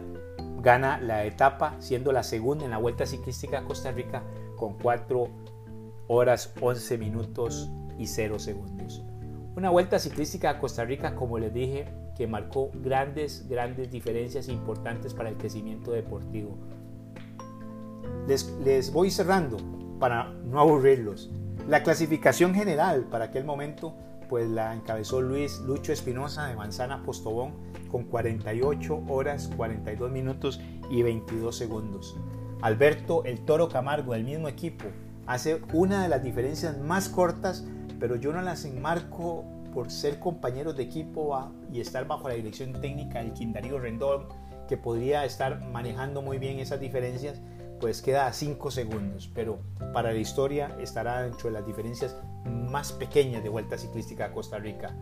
gana 0.58 1.00
la 1.00 1.24
etapa, 1.24 1.76
siendo 1.78 2.12
la 2.12 2.22
segunda 2.22 2.64
en 2.64 2.72
la 2.72 2.78
Vuelta 2.78 3.06
Ciclística 3.06 3.60
a 3.60 3.64
Costa 3.64 3.92
Rica 3.92 4.22
con 4.56 4.76
4 4.76 5.28
horas 6.08 6.52
11 6.60 6.98
minutos 6.98 7.70
y 7.96 8.08
0 8.08 8.38
segundos. 8.38 9.02
Una 9.56 9.70
Vuelta 9.70 9.98
Ciclística 9.98 10.50
a 10.50 10.58
Costa 10.58 10.84
Rica, 10.84 11.14
como 11.14 11.38
les 11.38 11.54
dije, 11.54 11.86
que 12.16 12.26
marcó 12.26 12.70
grandes, 12.74 13.48
grandes 13.48 13.90
diferencias 13.90 14.48
importantes 14.48 15.14
para 15.14 15.30
el 15.30 15.36
crecimiento 15.36 15.92
deportivo 15.92 16.58
les, 18.26 18.92
voy 18.92 19.10
cerrando 19.10 19.58
para 19.98 20.30
no 20.44 20.60
aburrirlos. 20.60 21.30
La 21.68 21.82
clasificación 21.82 22.54
general 22.54 23.04
para 23.10 23.26
aquel 23.26 23.44
momento 23.44 23.94
pues 24.28 24.48
la 24.48 24.72
encabezó 24.74 25.20
Luis 25.20 25.58
Lucho 25.60 25.92
Espinosa 25.92 26.46
de 26.46 26.54
Manzana 26.54 27.02
Postobón 27.02 27.54
con 27.90 28.04
48 28.04 29.02
horas, 29.08 29.50
42 29.56 30.10
minutos 30.10 30.60
y 30.88 31.02
22 31.02 31.56
segundos. 31.56 32.16
Alberto 32.62 33.24
El 33.24 33.40
Toro 33.40 33.68
Camargo 33.68 34.12
del 34.12 34.22
mismo 34.22 34.46
equipo 34.46 34.84
hace 35.26 35.60
una 35.72 36.02
de 36.02 36.08
las 36.08 36.22
diferencias 36.22 36.78
más 36.78 37.08
cortas, 37.08 37.66
pero 37.98 38.16
yo 38.16 38.32
no 38.32 38.40
las 38.40 38.64
enmarco 38.64 39.44
por 39.72 39.90
ser 39.90 40.18
compañeros 40.18 40.76
de 40.76 40.84
equipo 40.84 41.52
y 41.72 41.80
estar 41.80 42.06
bajo 42.06 42.28
la 42.28 42.34
dirección 42.34 42.72
técnica 42.80 43.20
del 43.20 43.32
Quindarío 43.32 43.78
Rendón, 43.78 44.26
que 44.68 44.76
podría 44.76 45.24
estar 45.24 45.64
manejando 45.70 46.22
muy 46.22 46.38
bien 46.38 46.58
esas 46.58 46.80
diferencias, 46.80 47.40
pues 47.80 48.02
queda 48.02 48.26
a 48.26 48.32
5 48.32 48.70
segundos, 48.70 49.30
pero 49.34 49.58
para 49.92 50.12
la 50.12 50.18
historia 50.18 50.76
estará 50.80 51.22
dentro 51.22 51.48
de 51.48 51.54
las 51.54 51.66
diferencias 51.66 52.16
más 52.44 52.92
pequeñas 52.92 53.42
de 53.42 53.48
vuelta 53.48 53.78
ciclística 53.78 54.26
a 54.26 54.32
Costa 54.32 54.58
Rica. 54.58 54.94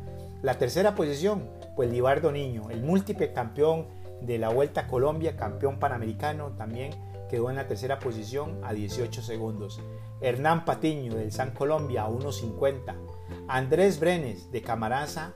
La 0.42 0.54
tercera 0.54 0.94
posición, 0.94 1.50
pues 1.76 1.90
Libardo 1.90 2.30
Niño, 2.32 2.70
el 2.70 2.82
múltiple 2.82 3.32
campeón 3.32 3.88
de 4.20 4.38
la 4.38 4.48
Vuelta 4.48 4.86
Colombia, 4.86 5.36
campeón 5.36 5.78
panamericano, 5.78 6.52
también 6.52 6.92
quedó 7.28 7.50
en 7.50 7.56
la 7.56 7.66
tercera 7.66 7.98
posición 7.98 8.58
a 8.64 8.72
18 8.72 9.22
segundos. 9.22 9.80
Hernán 10.20 10.64
Patiño 10.64 11.14
del 11.14 11.32
San 11.32 11.52
Colombia 11.52 12.04
a 12.04 12.08
1.50. 12.08 12.94
Andrés 13.48 14.00
Brenes 14.00 14.50
de 14.50 14.62
Camaraza 14.62 15.34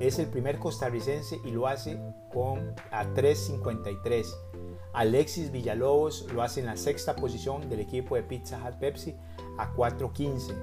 es 0.00 0.18
el 0.18 0.26
primer 0.26 0.58
costarricense 0.58 1.38
y 1.44 1.50
lo 1.50 1.66
hace 1.66 1.98
con 2.32 2.74
a 2.90 3.04
3.53. 3.04 4.53
Alexis 4.94 5.50
Villalobos 5.50 6.32
lo 6.32 6.42
hace 6.42 6.60
en 6.60 6.66
la 6.66 6.76
sexta 6.76 7.16
posición 7.16 7.68
del 7.68 7.80
equipo 7.80 8.14
de 8.14 8.22
Pizza 8.22 8.60
Hut 8.64 8.76
Pepsi 8.76 9.16
a 9.58 9.74
4.15. 9.74 10.54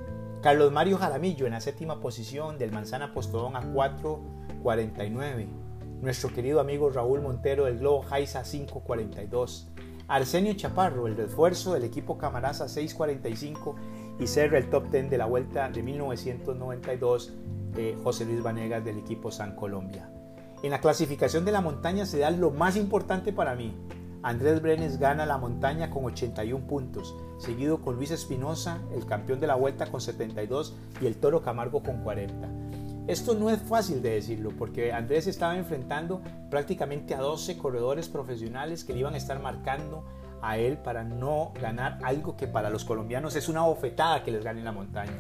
Carlos 0.42 0.72
Mario 0.72 0.98
Jaramillo 0.98 1.46
en 1.46 1.52
la 1.52 1.60
séptima 1.60 2.00
posición 2.00 2.58
del 2.58 2.72
Manzana 2.72 3.14
Postodón 3.14 3.58
a 3.58 3.62
4.49. 3.62 5.48
Nuestro 6.02 6.34
querido 6.34 6.62
amigo 6.62 6.90
Raúl 6.90 7.22
Montero 7.22 7.66
del 7.66 7.80
Globo 7.80 8.04
Jaiza 8.04 8.40
a 8.40 8.44
5.42. 8.44 9.68
Arsenio 10.08 10.54
Chaparro, 10.54 11.08
el 11.08 11.18
refuerzo 11.18 11.74
del 11.74 11.84
equipo 11.84 12.18
Camaraza 12.18 12.66
6.45 12.66 13.76
y 14.18 14.28
cerra 14.28 14.58
el 14.58 14.70
top 14.70 14.90
10 14.90 15.10
de 15.10 15.18
la 15.18 15.26
vuelta 15.26 15.70
de 15.70 15.84
1992 15.84 17.34
de 17.74 17.98
José 18.02 18.26
Luis 18.26 18.42
Vanegas 18.42 18.84
del 18.84 18.98
equipo 18.98 19.30
San 19.30 19.56
Colombia. 19.58 20.10
En 20.64 20.72
la 20.72 20.80
clasificación 20.80 21.44
de 21.44 21.52
la 21.52 21.62
montaña 21.62 22.06
se 22.06 22.20
da 22.20 22.32
lo 22.32 22.52
más 22.52 22.76
importante 22.78 23.34
para 23.34 23.56
mí, 23.56 23.76
Andrés 24.24 24.62
Brenes 24.62 25.00
gana 25.00 25.26
la 25.26 25.40
montaña 25.40 25.90
con 25.90 26.06
81 26.06 26.68
puntos, 26.68 27.16
seguido 27.40 27.82
con 27.82 27.96
Luis 27.96 28.12
Espinosa, 28.12 28.80
el 28.94 29.08
campeón 29.08 29.40
de 29.40 29.48
la 29.48 29.56
vuelta 29.56 29.88
con 29.88 30.00
72 30.00 30.76
y 31.02 31.08
el 31.08 31.16
Toro 31.16 31.42
Camargo 31.42 31.82
con 31.82 32.04
40. 32.04 32.48
Esto 33.08 33.34
no 33.34 33.50
es 33.50 33.60
fácil 33.64 34.04
de 34.04 34.12
decirlo 34.12 34.52
porque 34.60 34.94
Andrés 34.94 35.26
estaba 35.26 35.58
enfrentando 35.58 36.22
prácticamente 36.52 37.16
a 37.16 37.20
12 37.20 37.58
corredores 37.58 38.10
profesionales 38.10 38.84
que 38.84 38.94
le 38.94 39.00
iban 39.00 39.16
a 39.16 39.18
estar 39.18 39.42
marcando 39.42 40.06
a 40.44 40.58
él 40.58 40.78
para 40.78 41.04
no 41.04 41.52
ganar 41.60 41.98
algo 42.04 42.38
que 42.38 42.48
para 42.48 42.70
los 42.70 42.86
colombianos 42.86 43.36
es 43.36 43.50
una 43.50 43.62
bofetada 43.62 44.24
que 44.24 44.32
les 44.32 44.44
gane 44.44 44.64
la 44.64 44.72
montaña. 44.72 45.18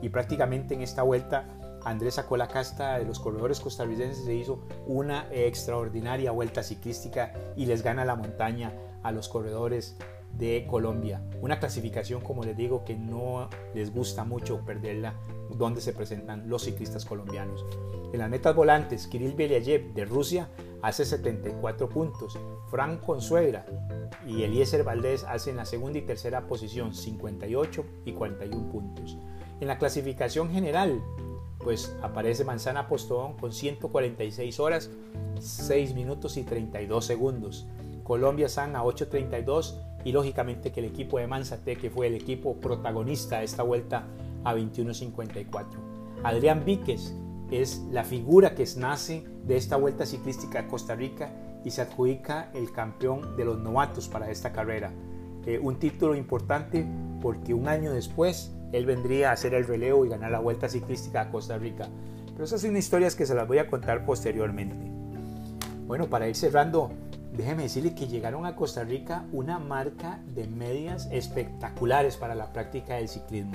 Y 0.00 0.10
prácticamente 0.10 0.74
en 0.74 0.82
esta 0.82 1.02
vuelta 1.02 1.44
Andrés 1.84 2.14
sacó 2.14 2.36
la 2.36 2.48
casta 2.48 2.98
de 2.98 3.04
los 3.04 3.20
corredores 3.20 3.60
costarricenses, 3.60 4.24
se 4.24 4.34
hizo 4.34 4.60
una 4.86 5.28
extraordinaria 5.30 6.30
vuelta 6.30 6.62
ciclística 6.62 7.32
y 7.56 7.66
les 7.66 7.82
gana 7.82 8.04
la 8.04 8.16
montaña 8.16 8.72
a 9.02 9.12
los 9.12 9.28
corredores 9.28 9.96
de 10.32 10.66
Colombia. 10.68 11.22
Una 11.40 11.60
clasificación, 11.60 12.20
como 12.20 12.42
les 12.42 12.56
digo, 12.56 12.84
que 12.84 12.96
no 12.96 13.48
les 13.74 13.92
gusta 13.92 14.24
mucho 14.24 14.64
perderla, 14.64 15.14
donde 15.50 15.80
se 15.80 15.92
presentan 15.92 16.48
los 16.48 16.62
ciclistas 16.62 17.04
colombianos. 17.04 17.64
En 18.12 18.18
las 18.18 18.30
metas 18.30 18.54
volantes, 18.54 19.06
Kirill 19.06 19.34
Belyayev 19.34 19.92
de 19.92 20.04
Rusia 20.04 20.48
hace 20.82 21.04
74 21.04 21.88
puntos, 21.88 22.38
Frank 22.70 23.00
Consuegra 23.00 23.66
y 24.26 24.42
Eliezer 24.42 24.84
Valdés 24.84 25.24
hacen 25.24 25.56
la 25.56 25.64
segunda 25.64 25.98
y 25.98 26.02
tercera 26.02 26.46
posición, 26.46 26.94
58 26.94 27.84
y 28.04 28.12
41 28.12 28.68
puntos. 28.70 29.18
En 29.60 29.68
la 29.68 29.78
clasificación 29.78 30.50
general, 30.50 31.02
pues 31.64 31.96
aparece 32.02 32.44
Manzana 32.44 32.86
Postón 32.86 33.32
con 33.38 33.52
146 33.52 34.60
horas, 34.60 34.90
6 35.40 35.94
minutos 35.94 36.36
y 36.36 36.44
32 36.44 37.04
segundos. 37.04 37.66
Colombia 38.04 38.48
San 38.48 38.76
a 38.76 38.84
8.32 38.84 39.80
y 40.04 40.12
lógicamente 40.12 40.70
que 40.70 40.80
el 40.80 40.86
equipo 40.86 41.18
de 41.18 41.26
Manzate, 41.26 41.76
que 41.76 41.90
fue 41.90 42.06
el 42.06 42.14
equipo 42.14 42.54
protagonista 42.60 43.38
de 43.38 43.46
esta 43.46 43.62
vuelta 43.62 44.06
a 44.44 44.54
21.54. 44.54 45.64
Adrián 46.22 46.64
Víquez 46.64 47.14
es 47.50 47.82
la 47.90 48.04
figura 48.04 48.54
que 48.54 48.66
nace 48.76 49.24
de 49.44 49.56
esta 49.56 49.76
vuelta 49.76 50.06
ciclística 50.06 50.60
a 50.60 50.68
Costa 50.68 50.94
Rica 50.94 51.32
y 51.64 51.70
se 51.70 51.80
adjudica 51.80 52.50
el 52.54 52.70
campeón 52.72 53.36
de 53.36 53.46
los 53.46 53.58
novatos 53.58 54.08
para 54.08 54.30
esta 54.30 54.52
carrera. 54.52 54.92
Eh, 55.46 55.58
un 55.58 55.78
título 55.78 56.14
importante 56.14 56.86
porque 57.20 57.54
un 57.54 57.68
año 57.68 57.92
después 57.92 58.52
él 58.74 58.86
vendría 58.86 59.30
a 59.30 59.34
hacer 59.34 59.54
el 59.54 59.66
relevo 59.66 60.04
y 60.04 60.08
ganar 60.08 60.32
la 60.32 60.40
vuelta 60.40 60.68
ciclística 60.68 61.20
a 61.20 61.30
Costa 61.30 61.56
Rica. 61.58 61.88
Pero 62.32 62.44
esas 62.44 62.60
son 62.60 62.76
historias 62.76 63.14
que 63.14 63.24
se 63.24 63.34
las 63.34 63.46
voy 63.46 63.58
a 63.58 63.68
contar 63.68 64.04
posteriormente. 64.04 64.74
Bueno, 65.86 66.08
para 66.08 66.28
ir 66.28 66.34
cerrando, 66.34 66.90
déjeme 67.32 67.62
decirle 67.62 67.94
que 67.94 68.08
llegaron 68.08 68.46
a 68.46 68.56
Costa 68.56 68.82
Rica 68.82 69.26
una 69.30 69.60
marca 69.60 70.20
de 70.34 70.48
medias 70.48 71.08
espectaculares 71.12 72.16
para 72.16 72.34
la 72.34 72.52
práctica 72.52 72.96
del 72.96 73.08
ciclismo. 73.08 73.52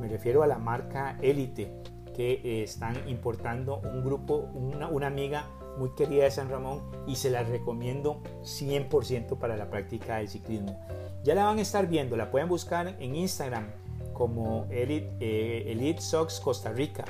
Me 0.00 0.08
refiero 0.08 0.42
a 0.42 0.46
la 0.46 0.56
marca 0.56 1.18
Elite, 1.20 1.70
que 2.16 2.40
eh, 2.42 2.62
están 2.62 2.96
importando 3.06 3.82
un 3.84 4.02
grupo, 4.02 4.48
una, 4.54 4.88
una 4.88 5.08
amiga 5.08 5.44
muy 5.76 5.90
querida 5.90 6.24
de 6.24 6.30
San 6.30 6.48
Ramón 6.48 6.80
y 7.06 7.16
se 7.16 7.28
la 7.28 7.42
recomiendo 7.42 8.22
100% 8.44 9.36
para 9.36 9.56
la 9.56 9.68
práctica 9.68 10.16
del 10.16 10.28
ciclismo. 10.28 10.80
Ya 11.22 11.34
la 11.34 11.44
van 11.44 11.58
a 11.58 11.62
estar 11.62 11.86
viendo, 11.86 12.16
la 12.16 12.30
pueden 12.30 12.48
buscar 12.48 12.96
en 13.00 13.14
Instagram 13.14 13.83
como 14.14 14.66
Elite, 14.70 15.16
eh, 15.20 15.64
Elite 15.72 16.00
Socks 16.00 16.40
Costa 16.40 16.72
Rica 16.72 17.04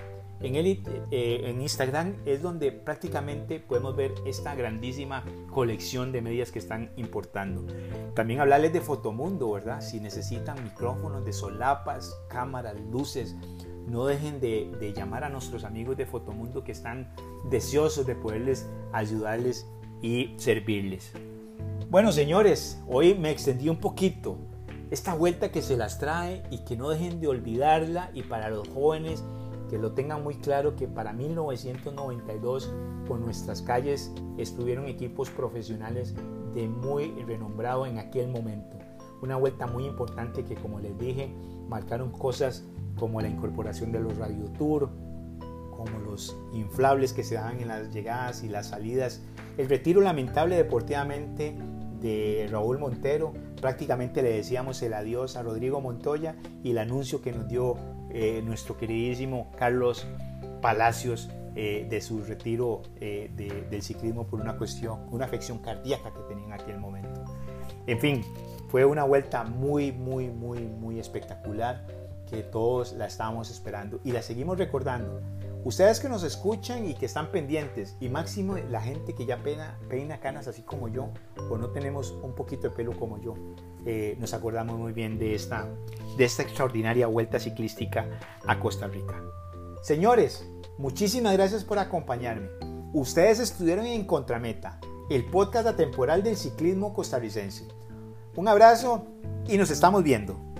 en, 0.44 0.56
Elite, 0.56 0.90
eh, 1.10 1.43
en 1.44 1.62
Instagram 1.62 2.16
es 2.26 2.43
donde 2.43 2.70
prácticamente 2.70 3.60
podemos 3.60 3.97
ver 3.97 4.12
esta 4.26 4.55
grandísima 4.55 5.24
colección 5.51 6.12
de 6.12 6.20
medias 6.20 6.51
que 6.51 6.59
están 6.59 6.90
importando. 6.97 7.64
También 8.14 8.40
hablarles 8.40 8.72
de 8.72 8.81
Fotomundo, 8.81 9.52
¿verdad? 9.52 9.81
Si 9.81 10.01
necesitan 10.01 10.62
micrófonos 10.62 11.24
de 11.24 11.32
solapas, 11.32 12.14
cámaras, 12.28 12.78
luces, 12.93 13.35
no 13.89 14.06
dejen 14.06 14.40
de, 14.40 14.70
de, 14.81 14.93
llamar 14.93 15.24
a 15.24 15.28
nuestros 15.28 15.64
amigos 15.64 15.97
de 15.97 16.06
Fotomundo 16.06 16.62
que 16.62 16.72
están 16.72 17.10
deseosos 17.51 18.06
de 18.06 18.14
poderles 18.14 18.68
ayudarles 18.93 19.66
y 20.02 20.35
servirles. 20.36 21.12
Bueno, 21.89 22.12
señores, 22.12 22.82
hoy 22.86 23.14
me 23.14 23.31
extendí 23.31 23.68
un 23.68 23.76
poquito. 23.76 24.36
Esta 24.94 25.12
vuelta 25.12 25.50
que 25.50 25.60
se 25.60 25.76
las 25.76 25.98
trae 25.98 26.44
y 26.52 26.58
que 26.58 26.76
no 26.76 26.88
dejen 26.88 27.20
de 27.20 27.26
olvidarla 27.26 28.12
y 28.14 28.22
para 28.22 28.48
los 28.48 28.68
jóvenes 28.68 29.24
que 29.68 29.76
lo 29.76 29.90
tengan 29.90 30.22
muy 30.22 30.36
claro 30.36 30.76
que 30.76 30.86
para 30.86 31.12
1992 31.12 32.72
por 33.04 33.18
nuestras 33.18 33.60
calles 33.60 34.12
estuvieron 34.38 34.86
equipos 34.86 35.30
profesionales 35.30 36.14
de 36.54 36.68
muy 36.68 37.10
renombrado 37.24 37.86
en 37.86 37.98
aquel 37.98 38.28
momento. 38.28 38.78
Una 39.20 39.34
vuelta 39.34 39.66
muy 39.66 39.84
importante 39.84 40.44
que 40.44 40.54
como 40.54 40.78
les 40.78 40.96
dije 40.96 41.34
marcaron 41.68 42.12
cosas 42.12 42.62
como 42.96 43.20
la 43.20 43.26
incorporación 43.26 43.90
de 43.90 43.98
los 43.98 44.16
Radio 44.16 44.44
Tour, 44.56 44.90
como 45.76 45.98
los 46.08 46.36
inflables 46.52 47.12
que 47.12 47.24
se 47.24 47.34
daban 47.34 47.58
en 47.58 47.66
las 47.66 47.92
llegadas 47.92 48.44
y 48.44 48.48
las 48.48 48.68
salidas, 48.68 49.22
el 49.58 49.68
retiro 49.68 50.00
lamentable 50.00 50.54
deportivamente 50.54 51.56
de 52.05 52.47
Raúl 52.51 52.78
Montero, 52.78 53.32
prácticamente 53.62 54.22
le 54.22 54.31
decíamos 54.31 54.82
el 54.82 54.93
adiós 54.93 55.36
a 55.36 55.43
Rodrigo 55.43 55.81
Montoya 55.81 56.36
y 56.62 56.72
el 56.72 56.78
anuncio 56.78 57.22
que 57.22 57.32
nos 57.32 57.48
dio 57.48 57.76
eh, 58.10 58.43
nuestro 58.44 58.76
queridísimo 58.76 59.51
Carlos 59.59 60.06
Palacios 60.60 61.31
eh, 61.56 61.86
de 61.89 62.01
su 62.02 62.22
retiro 62.22 62.82
eh, 63.01 63.31
del 63.70 63.82
ciclismo 63.82 64.26
por 64.26 64.39
una 64.43 64.59
cuestión, 64.59 65.06
una 65.10 65.24
afección 65.24 65.59
cardíaca 65.60 66.12
que 66.12 66.20
tenía 66.28 66.44
en 66.44 66.52
aquel 66.52 66.78
momento. 66.78 67.24
En 67.86 67.98
fin, 67.98 68.22
fue 68.68 68.85
una 68.85 69.05
vuelta 69.05 69.43
muy, 69.44 69.90
muy, 69.90 70.28
muy, 70.28 70.60
muy 70.60 71.01
espectacular 71.01 71.86
que 72.28 72.43
todos 72.43 72.93
la 72.93 73.06
estábamos 73.06 73.51
esperando 73.51 74.01
y 74.05 74.12
la 74.12 74.20
seguimos 74.20 74.59
recordando. 74.59 75.22
Ustedes 75.65 75.99
que 75.99 76.11
nos 76.11 76.23
escuchan 76.24 76.86
y 76.86 76.93
que 76.93 77.07
están 77.07 77.32
pendientes, 77.32 77.97
y 77.99 78.11
máximo 78.11 78.59
la 78.70 78.82
gente 78.82 79.15
que 79.15 79.24
ya 79.24 79.43
peina, 79.43 79.78
peina 79.89 80.20
canas 80.20 80.47
así 80.47 80.61
como 80.61 80.89
yo, 80.89 81.09
o 81.51 81.57
no 81.57 81.70
tenemos 81.70 82.11
un 82.11 82.35
poquito 82.35 82.69
de 82.69 82.77
pelo 82.77 82.93
como 82.99 83.19
yo, 83.19 83.35
eh, 83.86 84.15
nos 84.20 84.35
acordamos 84.35 84.78
muy 84.78 84.93
bien 84.93 85.19
de 85.19 85.35
esta, 85.35 85.66
de 86.19 86.24
esta 86.24 86.43
extraordinaria 86.43 87.07
vuelta 87.07 87.41
ciclística 87.41 88.07
a 88.47 88.61
Costa 88.61 88.89
Rica. 88.89 89.19
Señores, 89.82 90.47
muchísimas 90.77 91.32
gracias 91.32 91.65
por 91.65 91.78
acompañarme. 91.78 92.49
Ustedes 92.93 93.41
estuvieron 93.41 93.86
en 93.86 94.07
Contrameta, 94.07 94.78
el 95.09 95.24
podcast 95.24 95.66
atemporal 95.66 96.23
del 96.23 96.36
ciclismo 96.36 96.93
costarricense. 96.93 97.66
Un 98.36 98.49
abrazo 98.49 99.07
y 99.49 99.57
nos 99.57 99.70
estamos 99.70 100.03
viendo. 100.03 100.53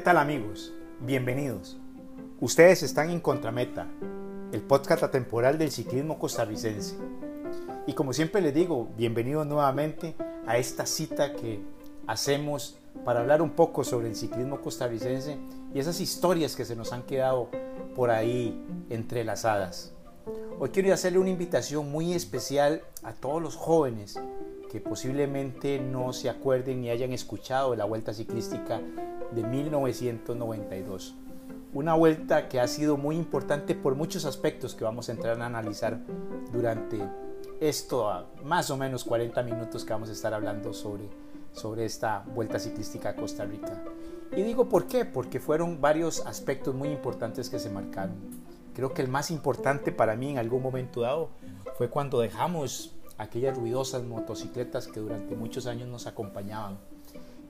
¿Qué 0.00 0.04
tal 0.04 0.16
amigos? 0.16 0.72
Bienvenidos. 1.00 1.76
Ustedes 2.40 2.82
están 2.82 3.10
en 3.10 3.20
Contrameta, 3.20 3.86
el 4.50 4.62
podcast 4.62 5.02
atemporal 5.02 5.58
del 5.58 5.70
ciclismo 5.70 6.18
costarricense. 6.18 6.96
Y 7.86 7.92
como 7.92 8.14
siempre 8.14 8.40
les 8.40 8.54
digo, 8.54 8.88
bienvenidos 8.96 9.46
nuevamente 9.46 10.14
a 10.46 10.56
esta 10.56 10.86
cita 10.86 11.34
que 11.34 11.60
hacemos 12.06 12.78
para 13.04 13.20
hablar 13.20 13.42
un 13.42 13.50
poco 13.50 13.84
sobre 13.84 14.08
el 14.08 14.16
ciclismo 14.16 14.62
costarricense 14.62 15.36
y 15.74 15.78
esas 15.78 16.00
historias 16.00 16.56
que 16.56 16.64
se 16.64 16.76
nos 16.76 16.94
han 16.94 17.02
quedado 17.02 17.50
por 17.94 18.10
ahí 18.10 18.58
entrelazadas. 18.88 19.92
Hoy 20.58 20.70
quiero 20.70 20.94
hacerle 20.94 21.18
una 21.18 21.28
invitación 21.28 21.90
muy 21.90 22.14
especial 22.14 22.80
a 23.02 23.12
todos 23.12 23.42
los 23.42 23.54
jóvenes 23.54 24.18
que 24.72 24.80
posiblemente 24.80 25.78
no 25.78 26.14
se 26.14 26.30
acuerden 26.30 26.80
ni 26.80 26.88
hayan 26.88 27.12
escuchado 27.12 27.72
de 27.72 27.76
la 27.76 27.84
Vuelta 27.84 28.14
Ciclística 28.14 28.80
de 29.32 29.44
1992. 29.44 31.14
Una 31.72 31.94
vuelta 31.94 32.48
que 32.48 32.60
ha 32.60 32.66
sido 32.66 32.96
muy 32.96 33.16
importante 33.16 33.74
por 33.74 33.94
muchos 33.94 34.24
aspectos 34.24 34.74
que 34.74 34.84
vamos 34.84 35.08
a 35.08 35.12
entrar 35.12 35.40
a 35.40 35.46
analizar 35.46 36.00
durante 36.52 37.00
esto, 37.60 38.26
más 38.42 38.70
o 38.70 38.76
menos 38.76 39.04
40 39.04 39.42
minutos 39.42 39.84
que 39.84 39.92
vamos 39.92 40.08
a 40.08 40.12
estar 40.12 40.34
hablando 40.34 40.72
sobre, 40.72 41.08
sobre 41.52 41.84
esta 41.84 42.24
Vuelta 42.34 42.58
Ciclística 42.58 43.10
a 43.10 43.16
Costa 43.16 43.44
Rica. 43.44 43.80
Y 44.36 44.42
digo 44.42 44.68
por 44.68 44.86
qué, 44.86 45.04
porque 45.04 45.38
fueron 45.38 45.80
varios 45.80 46.26
aspectos 46.26 46.74
muy 46.74 46.88
importantes 46.88 47.50
que 47.50 47.58
se 47.58 47.70
marcaron. 47.70 48.16
Creo 48.74 48.92
que 48.92 49.02
el 49.02 49.08
más 49.08 49.30
importante 49.30 49.92
para 49.92 50.16
mí 50.16 50.30
en 50.30 50.38
algún 50.38 50.62
momento 50.62 51.02
dado 51.02 51.30
fue 51.76 51.88
cuando 51.88 52.20
dejamos 52.20 52.96
aquellas 53.18 53.56
ruidosas 53.56 54.02
motocicletas 54.02 54.88
que 54.88 55.00
durante 55.00 55.36
muchos 55.36 55.66
años 55.66 55.88
nos 55.88 56.06
acompañaban 56.06 56.78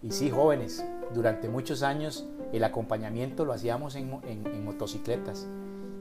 y 0.02 0.12
sí, 0.12 0.30
jóvenes, 0.30 0.84
durante 1.14 1.48
muchos 1.48 1.82
años 1.82 2.26
el 2.52 2.64
acompañamiento 2.64 3.44
lo 3.44 3.52
hacíamos 3.52 3.96
en, 3.96 4.64
motocicletas. 4.64 5.46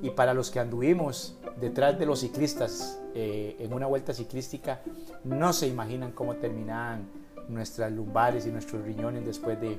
Y 0.01 0.11
para 0.11 0.33
los 0.33 0.49
que 0.49 0.59
anduvimos 0.59 1.37
detrás 1.59 1.99
de 1.99 2.05
los 2.05 2.21
ciclistas 2.21 3.01
eh, 3.13 3.57
en 3.59 3.73
una 3.73 3.85
vuelta 3.85 4.13
ciclística, 4.13 4.81
no 5.25 5.51
se 5.51 5.67
imaginan 5.67 6.13
cómo 6.13 6.35
terminaban 6.37 7.09
nuestras 7.49 7.91
lumbares 7.91 8.45
y 8.45 8.51
nuestros 8.51 8.83
riñones 8.83 9.25
después 9.25 9.59
de, 9.59 9.77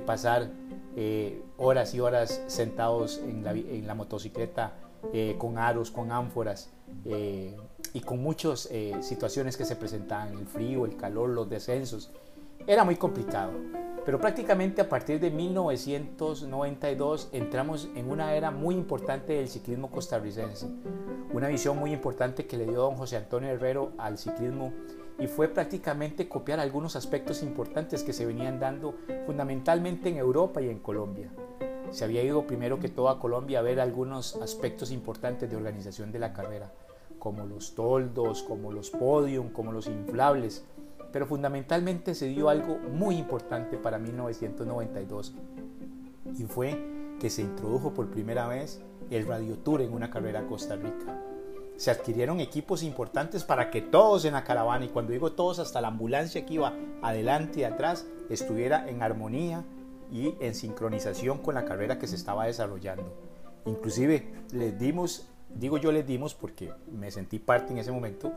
pasar 0.00 0.50
eh, 0.96 1.42
horas 1.56 1.94
y 1.94 2.00
horas 2.00 2.42
sentados 2.46 3.22
en 3.24 3.86
la, 3.86 3.94
motocicleta 3.94 4.74
eh, 5.12 5.36
con 5.38 5.58
aros, 5.58 5.90
con 5.90 6.12
ánforas 6.12 6.70
y 7.94 8.00
con 8.00 8.22
muchas 8.22 8.68
situaciones 9.00 9.56
que 9.56 9.64
se 9.64 9.74
presentaban, 9.76 10.36
el 10.36 10.46
frío, 10.46 10.84
el 10.84 10.96
calor, 10.96 11.30
los 11.30 11.48
descensos 11.48 12.10
era 12.66 12.84
muy 12.84 12.96
complicado. 12.96 13.52
Pero 14.04 14.20
prácticamente 14.20 14.82
a 14.82 14.88
partir 14.88 15.18
de 15.18 15.30
1992 15.30 17.30
entramos 17.32 17.88
en 17.94 18.10
una 18.10 18.34
era 18.34 18.50
muy 18.50 18.74
importante 18.74 19.34
del 19.34 19.48
ciclismo 19.48 19.90
costarricense. 19.90 20.68
Una 21.32 21.48
visión 21.48 21.78
muy 21.78 21.92
importante 21.92 22.46
que 22.46 22.58
le 22.58 22.66
dio 22.66 22.82
don 22.82 22.96
José 22.96 23.16
Antonio 23.16 23.50
Herrero 23.50 23.92
al 23.96 24.18
ciclismo 24.18 24.72
y 25.18 25.26
fue 25.26 25.48
prácticamente 25.48 26.28
copiar 26.28 26.60
algunos 26.60 26.96
aspectos 26.96 27.42
importantes 27.42 28.02
que 28.02 28.12
se 28.12 28.26
venían 28.26 28.60
dando 28.60 28.94
fundamentalmente 29.24 30.10
en 30.10 30.18
Europa 30.18 30.60
y 30.60 30.68
en 30.68 30.80
Colombia. 30.80 31.30
Se 31.90 32.04
había 32.04 32.22
ido 32.22 32.46
primero 32.46 32.80
que 32.80 32.88
todo 32.88 33.08
a 33.08 33.18
Colombia 33.18 33.60
a 33.60 33.62
ver 33.62 33.80
algunos 33.80 34.36
aspectos 34.36 34.90
importantes 34.90 35.48
de 35.48 35.56
organización 35.56 36.12
de 36.12 36.18
la 36.18 36.32
carrera, 36.32 36.72
como 37.18 37.46
los 37.46 37.74
toldos, 37.74 38.42
como 38.42 38.72
los 38.72 38.90
podium, 38.90 39.50
como 39.50 39.72
los 39.72 39.86
inflables 39.86 40.66
pero 41.14 41.26
fundamentalmente 41.26 42.12
se 42.12 42.26
dio 42.26 42.48
algo 42.48 42.76
muy 42.76 43.14
importante 43.14 43.76
para 43.76 44.00
1992 44.00 45.32
y 46.36 46.42
fue 46.42 46.76
que 47.20 47.30
se 47.30 47.42
introdujo 47.42 47.94
por 47.94 48.10
primera 48.10 48.48
vez 48.48 48.82
el 49.10 49.24
Radio 49.24 49.56
Tour 49.58 49.82
en 49.82 49.92
una 49.92 50.10
carrera 50.10 50.40
a 50.40 50.46
Costa 50.48 50.74
Rica. 50.74 51.22
Se 51.76 51.92
adquirieron 51.92 52.40
equipos 52.40 52.82
importantes 52.82 53.44
para 53.44 53.70
que 53.70 53.80
todos 53.80 54.24
en 54.24 54.32
la 54.32 54.42
caravana, 54.42 54.86
y 54.86 54.88
cuando 54.88 55.12
digo 55.12 55.30
todos, 55.30 55.60
hasta 55.60 55.80
la 55.80 55.86
ambulancia 55.86 56.44
que 56.44 56.54
iba 56.54 56.74
adelante 57.00 57.60
y 57.60 57.62
atrás, 57.64 58.08
estuviera 58.28 58.88
en 58.88 59.00
armonía 59.00 59.64
y 60.10 60.34
en 60.40 60.52
sincronización 60.52 61.38
con 61.38 61.54
la 61.54 61.64
carrera 61.64 61.96
que 61.96 62.08
se 62.08 62.16
estaba 62.16 62.46
desarrollando. 62.46 63.14
Inclusive 63.66 64.32
les 64.50 64.76
dimos, 64.80 65.28
digo 65.54 65.78
yo 65.78 65.92
les 65.92 66.08
dimos 66.08 66.34
porque 66.34 66.72
me 66.90 67.12
sentí 67.12 67.38
parte 67.38 67.72
en 67.72 67.78
ese 67.78 67.92
momento, 67.92 68.32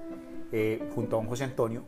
eh, 0.51 0.87
junto 0.93 1.15
a 1.15 1.19
don 1.19 1.27
José 1.27 1.43
Antonio, 1.43 1.83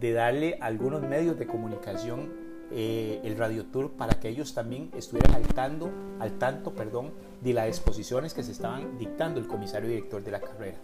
de 0.00 0.12
darle 0.12 0.58
algunos 0.60 1.02
medios 1.02 1.38
de 1.38 1.46
comunicación 1.46 2.46
eh, 2.72 3.20
el 3.22 3.38
Radio 3.38 3.64
Tour 3.66 3.92
para 3.92 4.14
que 4.18 4.28
ellos 4.28 4.52
también 4.52 4.90
estuvieran 4.96 5.34
al 5.34 5.46
tanto, 5.46 5.90
al 6.18 6.32
tanto 6.32 6.74
perdón, 6.74 7.12
de 7.40 7.52
las 7.52 7.68
exposiciones 7.68 8.34
que 8.34 8.42
se 8.42 8.52
estaban 8.52 8.98
dictando 8.98 9.38
el 9.38 9.46
comisario 9.46 9.88
director 9.88 10.22
de 10.22 10.30
la 10.32 10.40
carrera. 10.40 10.76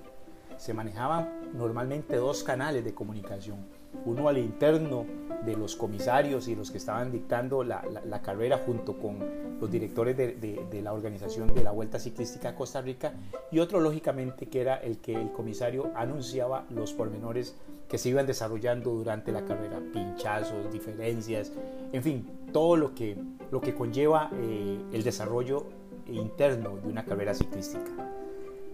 Se 0.58 0.74
manejaban 0.74 1.50
normalmente 1.54 2.14
dos 2.16 2.44
canales 2.44 2.84
de 2.84 2.94
comunicación, 2.94 3.58
uno 4.04 4.28
al 4.28 4.38
interno 4.38 5.04
de 5.44 5.56
los 5.56 5.74
comisarios 5.74 6.46
y 6.46 6.54
los 6.54 6.70
que 6.70 6.78
estaban 6.78 7.10
dictando 7.10 7.64
la, 7.64 7.82
carrera 8.22 8.58
junto 8.58 8.96
con 8.96 9.18
los 9.60 9.68
directores 9.68 10.16
de, 10.16 10.34
de, 10.70 10.82
la 10.82 10.92
organización 10.92 11.52
de 11.52 11.64
la 11.64 11.72
Vuelta 11.72 11.98
Ciclística 11.98 12.50
a 12.50 12.54
Costa 12.54 12.80
Rica 12.80 13.12
y 13.50 13.58
otro 13.58 13.80
lógicamente 13.80 14.46
que 14.46 14.60
era 14.60 14.76
el 14.76 14.98
que 14.98 15.14
el 15.14 15.32
comisario 15.32 15.90
anunciaba 15.96 16.64
los 16.70 16.92
pormenores 16.92 17.56
que 17.92 17.98
se 17.98 18.08
iban 18.08 18.24
desarrollando 18.24 18.90
durante 18.92 19.32
la 19.32 19.44
carrera, 19.44 19.78
pinchazos, 19.92 20.72
diferencias, 20.72 21.52
en 21.92 22.02
fin, 22.02 22.26
todo 22.50 22.74
lo 22.74 22.94
que, 22.94 23.18
lo 23.50 23.60
que 23.60 23.74
conlleva 23.74 24.30
eh, 24.32 24.80
el 24.94 25.02
desarrollo 25.02 25.66
interno 26.06 26.78
de 26.78 26.88
una 26.88 27.04
carrera 27.04 27.34
ciclística. 27.34 27.90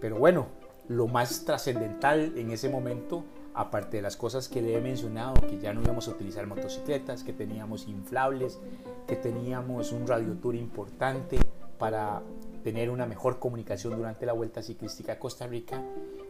Pero 0.01 0.19
bueno, 0.19 0.47
lo 0.86 1.09
más 1.09 1.45
trascendental 1.45 2.35
en 2.36 2.53
ese 2.53 2.69
momento, 2.69 3.24
aparte 3.55 3.97
de 3.97 4.05
las 4.05 4.16
cosas 4.16 4.49
que 4.49 4.62
le 4.62 4.77
he 4.77 4.81
mencionado, 4.81 5.35
que 5.40 5.59
ya 5.59 5.74
no 5.74 5.82
íbamos 5.82 6.07
a 6.07 6.12
utilizar 6.12 6.47
motocicletas, 6.47 7.24
que 7.24 7.32
teníamos 7.32 7.89
inflables, 7.89 8.61
que 9.09 9.16
teníamos 9.16 9.90
un 9.90 10.07
radio 10.07 10.35
tour 10.35 10.55
importante 10.55 11.40
para 11.77 12.23
tener 12.62 12.89
una 12.89 13.05
mejor 13.05 13.40
comunicación 13.40 13.97
durante 13.97 14.27
la 14.27 14.32
Vuelta 14.32 14.62
Ciclística 14.62 15.15
a 15.15 15.19
Costa 15.19 15.49
Rica, 15.49 15.82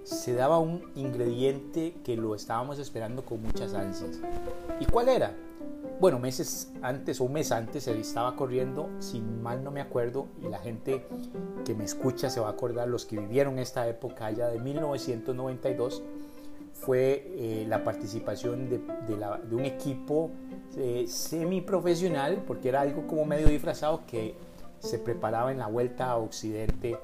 se 0.09 0.33
daba 0.33 0.59
un 0.59 0.91
ingrediente 0.95 1.95
que 2.03 2.17
lo 2.17 2.35
estábamos 2.35 2.79
esperando 2.79 3.25
con 3.25 3.43
muchas 3.43 3.75
ansias. 3.75 4.19
¿Y 4.81 4.87
cuál 4.87 5.11
era? 5.11 5.35
Bueno, 6.01 6.19
meses 6.19 6.73
antes 6.81 7.21
o 7.21 7.25
un 7.25 7.35
mes 7.35 7.53
antes 7.53 7.85
se 7.85 7.99
estaba 7.99 8.35
corriendo, 8.35 8.89
si 9.01 9.21
mal 9.21 9.63
no 9.63 9.71
me 9.71 9.83
acuerdo, 9.83 10.29
y 10.41 10.49
la 10.49 10.59
gente 10.61 11.05
que 11.65 11.75
me 11.75 11.85
escucha 11.85 12.31
se 12.31 12.41
va 12.41 12.47
a 12.47 12.53
acordar, 12.53 12.89
los 12.89 13.05
que 13.05 13.19
vivieron 13.19 13.59
esta 13.59 13.87
época 13.87 14.31
ya 14.31 14.49
de 14.49 14.61
1992, 14.61 16.03
fue 16.73 17.27
eh, 17.37 17.67
la 17.69 17.85
participación 17.85 18.71
de, 18.71 18.81
un 19.51 19.65
equipo 19.65 20.31
eh, 20.77 21.05
semiprofesional, 21.07 22.45
porque 22.47 22.71
era 22.71 22.81
algo 22.81 23.07
como 23.07 23.27
medio 23.27 23.49
disfrazado 23.49 24.07
que 24.07 24.37
se 24.79 24.99
preparaba 24.99 25.53
en 25.53 25.59
la 25.59 25.67
Vuelta 25.67 26.11
a 26.11 26.17
Occidente 26.17 26.97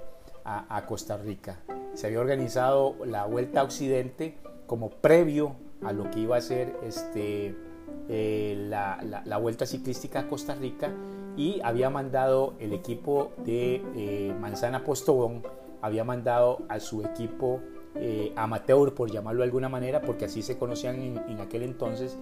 a, 0.44 0.84
Costa 0.86 1.16
Rica. 1.16 1.58
Se 1.94 2.06
había 2.06 2.20
organizado 2.20 2.96
la 3.06 3.24
Vuelta 3.26 3.60
a 3.60 3.64
Occidente 3.64 4.36
como 4.66 4.90
previo 4.90 5.56
a 5.82 5.92
lo 5.92 6.10
que 6.10 6.20
iba 6.20 6.36
a 6.36 6.40
ser 6.40 6.76
este, 6.82 7.54
eh, 8.08 8.66
la, 8.68 9.38
Vuelta 9.38 9.66
Ciclística 9.66 10.20
a 10.20 10.28
Costa 10.28 10.54
Rica 10.54 10.92
y 11.36 11.60
había 11.62 11.90
mandado 11.90 12.54
el 12.60 12.72
equipo 12.72 13.32
de 13.44 13.82
eh, 13.96 14.34
Manzana 14.40 14.84
Postobón, 14.84 15.42
había 15.82 16.04
mandado 16.04 16.62
a 16.68 16.80
su 16.80 17.04
equipo 17.04 17.60
eh, 17.96 18.32
amateur, 18.36 18.94
por 18.94 19.10
llamarlo 19.10 19.40
de 19.40 19.44
alguna 19.44 19.68
manera, 19.68 20.00
porque 20.00 20.26
así 20.26 20.42
se 20.42 20.58
conocían 20.58 21.00
en, 21.00 21.40
aquel 21.40 21.62
entonces, 21.62 22.18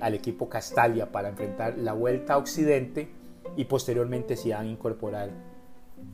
al 0.00 0.14
equipo 0.14 0.48
Castalia 0.48 1.12
para 1.12 1.28
enfrentar 1.28 1.76
la 1.76 1.92
Vuelta 1.92 2.34
a 2.34 2.38
Occidente 2.38 3.10
y 3.56 3.66
posteriormente 3.66 4.34
se 4.34 4.48
iban 4.48 4.66
a 4.66 4.70
incorporar 4.70 5.28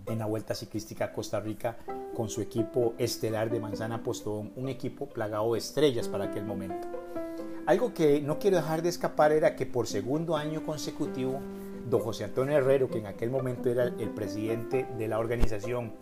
en 0.07 0.19
la 0.19 0.27
Vuelta 0.27 0.55
Ciclística 0.55 1.07
a 1.07 1.13
Costa 1.13 1.41
Rica 1.41 1.77
con 2.15 2.29
su 2.29 2.41
equipo 2.41 2.95
estelar 2.99 3.51
de 3.51 3.61
Manzana 3.61 4.03
Postón, 4.03 4.53
un 4.57 4.69
equipo 4.69 5.07
plagado 5.07 5.53
de 5.53 5.59
estrellas 5.59 6.09
para 6.09 6.25
aquel 6.25 6.45
momento. 6.45 6.89
Algo 7.67 7.95
que 7.95 8.21
no 8.21 8.39
quiero 8.39 8.57
dejar 8.57 8.83
de 8.83 8.89
escapar 8.89 9.33
era 9.33 9.55
que 9.55 9.67
por 9.67 9.87
segundo 9.87 10.37
año 10.37 10.65
consecutivo, 10.65 11.41
don 11.89 12.01
José 12.01 12.25
Antonio 12.25 12.57
Herrero, 12.57 12.89
que 12.89 12.99
en 12.99 13.07
aquel 13.07 13.31
momento 13.31 13.71
era 13.71 13.85
el 13.85 14.11
presidente 14.11 14.87
de 14.99 15.09
la 15.09 15.19
organización 15.19 15.93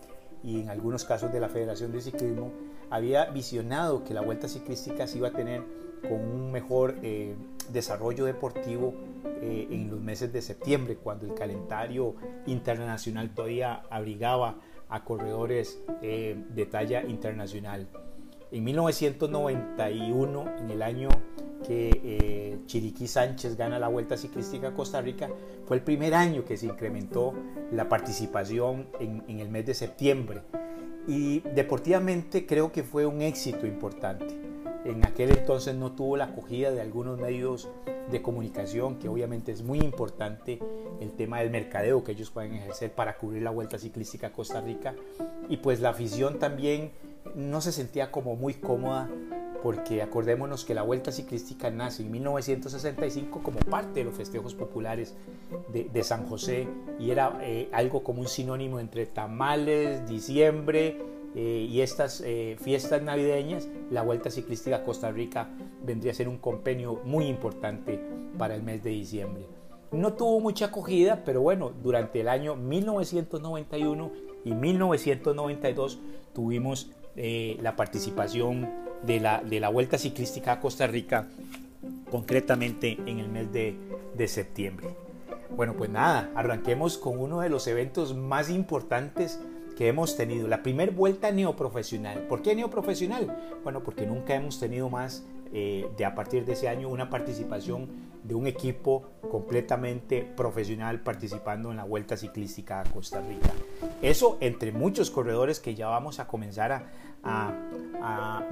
y 0.43 0.61
en 0.61 0.69
algunos 0.69 1.05
casos 1.05 1.31
de 1.31 1.39
la 1.39 1.49
Federación 1.49 1.91
de 1.91 2.01
Ciclismo, 2.01 2.51
había 2.89 3.25
visionado 3.25 4.03
que 4.03 4.13
la 4.13 4.21
Vuelta 4.21 4.47
Ciclística 4.47 5.07
se 5.07 5.19
iba 5.19 5.29
a 5.29 5.31
tener 5.31 5.63
con 6.01 6.13
un 6.13 6.51
mejor 6.51 6.95
eh, 7.03 7.35
desarrollo 7.71 8.25
deportivo 8.25 8.93
eh, 9.41 9.67
en 9.71 9.89
los 9.89 9.99
meses 9.99 10.31
de 10.31 10.41
septiembre, 10.41 10.97
cuando 10.97 11.25
el 11.25 11.33
calendario 11.33 12.15
internacional 12.45 13.33
todavía 13.33 13.83
abrigaba 13.89 14.59
a 14.89 15.03
corredores 15.03 15.81
eh, 16.01 16.35
de 16.49 16.65
talla 16.65 17.03
internacional. 17.03 17.87
En 18.51 18.63
1991, 18.65 20.57
en 20.59 20.69
el 20.69 20.81
año 20.81 21.09
que 21.65 22.01
eh, 22.03 22.59
Chiriquí 22.65 23.07
Sánchez 23.07 23.55
gana 23.55 23.79
la 23.79 23.87
Vuelta 23.87 24.17
Ciclística 24.17 24.69
a 24.69 24.73
Costa 24.73 25.01
Rica, 25.01 25.29
fue 25.65 25.77
el 25.77 25.83
primer 25.83 26.13
año 26.13 26.43
que 26.43 26.57
se 26.57 26.65
incrementó 26.65 27.33
la 27.71 27.87
participación 27.87 28.89
en, 28.99 29.23
en 29.27 29.39
el 29.39 29.49
mes 29.49 29.65
de 29.65 29.73
septiembre. 29.73 30.41
Y 31.07 31.39
deportivamente 31.39 32.45
creo 32.45 32.71
que 32.71 32.83
fue 32.83 33.05
un 33.05 33.21
éxito 33.21 33.65
importante. 33.65 34.27
En 34.85 35.05
aquel 35.05 35.31
entonces 35.31 35.75
no 35.75 35.91
tuvo 35.91 36.17
la 36.17 36.25
acogida 36.25 36.71
de 36.71 36.81
algunos 36.81 37.19
medios 37.19 37.69
de 38.09 38.21
comunicación, 38.21 38.97
que 38.97 39.09
obviamente 39.09 39.51
es 39.51 39.61
muy 39.61 39.79
importante 39.79 40.59
el 40.99 41.11
tema 41.13 41.39
del 41.39 41.51
mercadeo 41.51 42.03
que 42.03 42.13
ellos 42.13 42.31
pueden 42.31 42.53
ejercer 42.53 42.91
para 42.91 43.17
cubrir 43.17 43.43
la 43.43 43.51
Vuelta 43.51 43.77
Ciclística 43.77 44.27
a 44.27 44.31
Costa 44.31 44.61
Rica. 44.61 44.95
Y 45.49 45.57
pues 45.57 45.81
la 45.81 45.89
afición 45.89 46.39
también 46.39 46.91
no 47.35 47.61
se 47.61 47.71
sentía 47.71 48.11
como 48.11 48.35
muy 48.35 48.55
cómoda 48.55 49.09
porque 49.61 50.01
acordémonos 50.01 50.65
que 50.65 50.73
la 50.73 50.81
Vuelta 50.81 51.11
Ciclística 51.11 51.69
nace 51.69 52.03
en 52.03 52.11
1965 52.11 53.41
como 53.43 53.59
parte 53.59 53.99
de 53.99 54.05
los 54.05 54.15
festejos 54.15 54.55
populares 54.55 55.15
de, 55.71 56.03
San 56.03 56.25
José 56.27 56.67
y 56.99 57.11
era 57.11 57.39
eh, 57.41 57.69
algo 57.71 58.03
como 58.03 58.21
un 58.21 58.27
sinónimo 58.27 58.79
entre 58.79 59.05
tamales, 59.05 60.07
diciembre 60.07 60.97
eh, 61.35 61.67
y 61.69 61.79
estas 61.81 62.21
eh, 62.25 62.57
fiestas 62.59 63.01
navideñas, 63.01 63.69
la 63.89 64.01
Vuelta 64.01 64.29
Ciclística 64.29 64.77
a 64.77 64.83
Costa 64.83 65.11
Rica 65.11 65.49
vendría 65.83 66.11
a 66.11 66.15
ser 66.15 66.27
un 66.27 66.37
compendio 66.37 66.99
muy 67.05 67.27
importante 67.27 68.01
para 68.37 68.55
el 68.55 68.63
mes 68.63 68.83
de 68.83 68.89
diciembre. 68.89 69.45
No 69.91 70.13
tuvo 70.13 70.39
mucha 70.39 70.65
acogida, 70.67 71.23
pero 71.23 71.41
bueno, 71.41 71.71
durante 71.83 72.21
el 72.21 72.27
año 72.27 72.55
1991 72.55 74.11
y 74.43 74.53
1992 74.53 75.99
tuvimos 76.33 76.91
eh, 77.15 77.57
la 77.61 77.75
participación 77.75 78.69
de 79.03 79.19
la, 79.19 79.41
de 79.41 79.59
la 79.59 79.69
Vuelta 79.69 79.97
Ciclística 79.97 80.53
a 80.53 80.59
Costa 80.59 80.87
Rica, 80.87 81.27
concretamente 82.09 82.97
en 83.05 83.19
el 83.19 83.29
mes 83.29 83.51
de, 83.51 83.75
de 84.15 84.27
septiembre. 84.27 84.89
Bueno, 85.55 85.73
pues 85.75 85.89
nada, 85.89 86.31
arranquemos 86.35 86.97
con 86.97 87.19
uno 87.19 87.41
de 87.41 87.49
los 87.49 87.67
eventos 87.67 88.15
más 88.15 88.49
importantes 88.49 89.39
que 89.77 89.87
hemos 89.87 90.15
tenido. 90.15 90.47
La 90.47 90.63
primera 90.63 90.91
vuelta 90.91 91.31
neoprofesional. 91.31 92.19
¿Por 92.27 92.41
qué 92.41 92.55
neoprofesional? 92.55 93.35
Bueno, 93.63 93.83
porque 93.83 94.05
nunca 94.05 94.35
hemos 94.35 94.59
tenido 94.59 94.89
más 94.89 95.23
eh, 95.53 95.89
de 95.97 96.05
a 96.05 96.15
partir 96.15 96.45
de 96.45 96.53
ese 96.53 96.69
año 96.69 96.87
una 96.87 97.09
participación 97.09 97.89
de 98.23 98.35
un 98.35 98.47
equipo 98.47 99.09
completamente 99.29 100.21
profesional 100.21 101.01
participando 101.01 101.71
en 101.71 101.77
la 101.77 101.83
Vuelta 101.83 102.15
Ciclística 102.15 102.79
a 102.79 102.83
Costa 102.83 103.19
Rica. 103.21 103.51
Eso 104.01 104.37
entre 104.39 104.71
muchos 104.71 105.11
corredores 105.11 105.59
que 105.59 105.75
ya 105.75 105.87
vamos 105.87 106.19
a 106.19 106.27
comenzar 106.27 106.71
a, 106.71 106.83
a, 107.23 107.57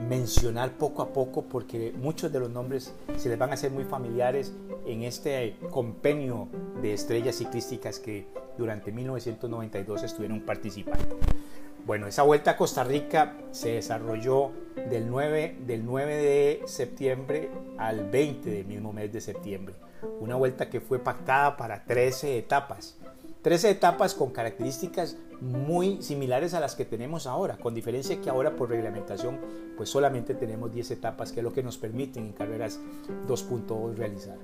mencionar 0.07 0.71
poco 0.77 1.01
a 1.01 1.11
poco 1.11 1.43
porque 1.43 1.93
muchos 1.97 2.31
de 2.31 2.39
los 2.39 2.49
nombres 2.49 2.93
se 3.17 3.29
les 3.29 3.37
van 3.37 3.49
a 3.49 3.53
hacer 3.53 3.71
muy 3.71 3.83
familiares 3.83 4.53
en 4.85 5.03
este 5.03 5.57
compenio 5.71 6.47
de 6.81 6.93
estrellas 6.93 7.35
ciclísticas 7.35 7.99
que 7.99 8.27
durante 8.57 8.91
1992 8.91 10.03
estuvieron 10.03 10.41
participando. 10.41 11.17
Bueno, 11.85 12.07
esa 12.07 12.23
vuelta 12.23 12.51
a 12.51 12.57
Costa 12.57 12.83
Rica 12.83 13.35
se 13.51 13.71
desarrolló 13.71 14.51
del 14.89 15.09
9, 15.09 15.57
del 15.65 15.85
9 15.85 16.15
de 16.15 16.61
septiembre 16.65 17.49
al 17.77 18.09
20 18.09 18.49
del 18.49 18.65
mismo 18.65 18.93
mes 18.93 19.11
de 19.11 19.21
septiembre. 19.21 19.75
Una 20.19 20.35
vuelta 20.35 20.69
que 20.69 20.81
fue 20.81 20.99
pactada 20.99 21.57
para 21.57 21.83
13 21.83 22.37
etapas. 22.37 22.97
13 23.41 23.69
etapas 23.69 24.15
con 24.15 24.31
características 24.31 25.15
muy 25.39 26.01
similares 26.01 26.53
a 26.53 26.59
las 26.59 26.75
que 26.75 26.83
tenemos 26.83 27.25
ahora, 27.25 27.57
con 27.57 27.73
diferencia 27.73 28.19
que 28.19 28.29
ahora 28.29 28.57
por 28.57 28.69
reglamentación 28.69 29.39
pues 29.77 29.89
solamente 29.89 30.35
tenemos 30.35 30.73
10 30.73 30.91
etapas, 30.91 31.31
que 31.31 31.39
es 31.39 31.43
lo 31.43 31.53
que 31.53 31.63
nos 31.63 31.77
permiten 31.77 32.25
en 32.25 32.33
carreras 32.33 32.79
2.2 33.27 33.95
realizar. 33.95 34.37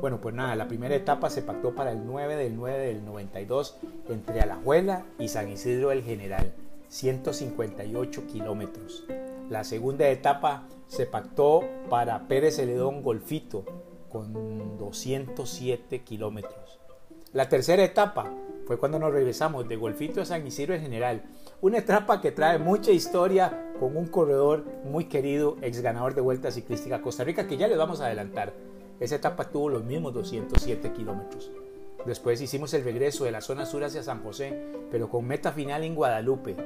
Bueno, 0.00 0.20
pues 0.22 0.34
nada, 0.34 0.56
la 0.56 0.68
primera 0.68 0.94
etapa 0.94 1.28
se 1.28 1.42
pactó 1.42 1.74
para 1.74 1.92
el 1.92 2.06
9 2.06 2.36
del 2.36 2.56
9 2.56 2.78
del 2.78 3.04
92 3.04 3.76
entre 4.08 4.40
Alajuela 4.40 5.04
y 5.18 5.28
San 5.28 5.50
Isidro 5.50 5.90
del 5.90 6.02
General, 6.02 6.54
158 6.88 8.26
kilómetros. 8.26 9.04
La 9.50 9.64
segunda 9.64 10.08
etapa 10.08 10.66
se 10.86 11.04
pactó 11.04 11.62
para 11.90 12.26
Pérez 12.26 12.56
Celedón 12.56 13.02
Golfito 13.02 13.64
con 14.08 14.78
207 14.78 16.02
kilómetros. 16.02 16.79
La 17.32 17.48
tercera 17.48 17.84
etapa 17.84 18.28
fue 18.66 18.76
cuando 18.76 18.98
nos 18.98 19.12
regresamos 19.12 19.68
de 19.68 19.76
Golfito 19.76 20.20
a 20.20 20.24
San 20.24 20.44
Isidro 20.44 20.74
en 20.74 20.82
general. 20.82 21.22
Una 21.60 21.78
etapa 21.78 22.20
que 22.20 22.32
trae 22.32 22.58
mucha 22.58 22.90
historia 22.90 23.72
con 23.78 23.96
un 23.96 24.08
corredor 24.08 24.64
muy 24.82 25.04
querido, 25.04 25.56
ex 25.62 25.80
ganador 25.80 26.16
de 26.16 26.22
Vuelta 26.22 26.50
Ciclística 26.50 27.00
Costa 27.00 27.22
Rica, 27.22 27.46
que 27.46 27.56
ya 27.56 27.68
les 27.68 27.78
vamos 27.78 28.00
a 28.00 28.06
adelantar. 28.06 28.52
Esa 28.98 29.14
etapa 29.14 29.44
tuvo 29.44 29.68
los 29.68 29.84
mismos 29.84 30.12
207 30.12 30.90
kilómetros. 30.90 31.52
Después 32.04 32.40
hicimos 32.40 32.74
el 32.74 32.82
regreso 32.82 33.24
de 33.24 33.30
la 33.30 33.42
zona 33.42 33.64
sur 33.64 33.84
hacia 33.84 34.02
San 34.02 34.24
José, 34.24 34.66
pero 34.90 35.08
con 35.08 35.24
meta 35.24 35.52
final 35.52 35.84
en 35.84 35.94
Guadalupe, 35.94 36.56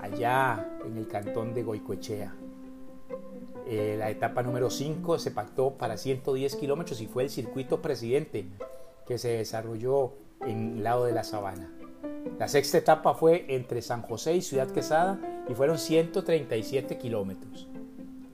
allá 0.00 0.78
en 0.86 0.96
el 0.96 1.08
cantón 1.08 1.52
de 1.52 1.62
Goicoechea. 1.62 2.34
Eh, 3.66 3.96
la 3.98 4.08
etapa 4.08 4.42
número 4.42 4.70
5 4.70 5.18
se 5.18 5.30
pactó 5.30 5.72
para 5.72 5.98
110 5.98 6.56
kilómetros 6.56 7.02
y 7.02 7.06
fue 7.06 7.24
el 7.24 7.30
circuito 7.30 7.82
presidente 7.82 8.46
que 9.06 9.18
se 9.18 9.28
desarrolló 9.30 10.14
en 10.40 10.78
el 10.78 10.84
lado 10.84 11.04
de 11.04 11.12
la 11.12 11.24
sabana. 11.24 11.72
La 12.38 12.48
sexta 12.48 12.78
etapa 12.78 13.14
fue 13.14 13.46
entre 13.48 13.80
San 13.82 14.02
José 14.02 14.34
y 14.34 14.42
Ciudad 14.42 14.68
Quesada 14.68 15.18
y 15.48 15.54
fueron 15.54 15.78
137 15.78 16.98
kilómetros. 16.98 17.68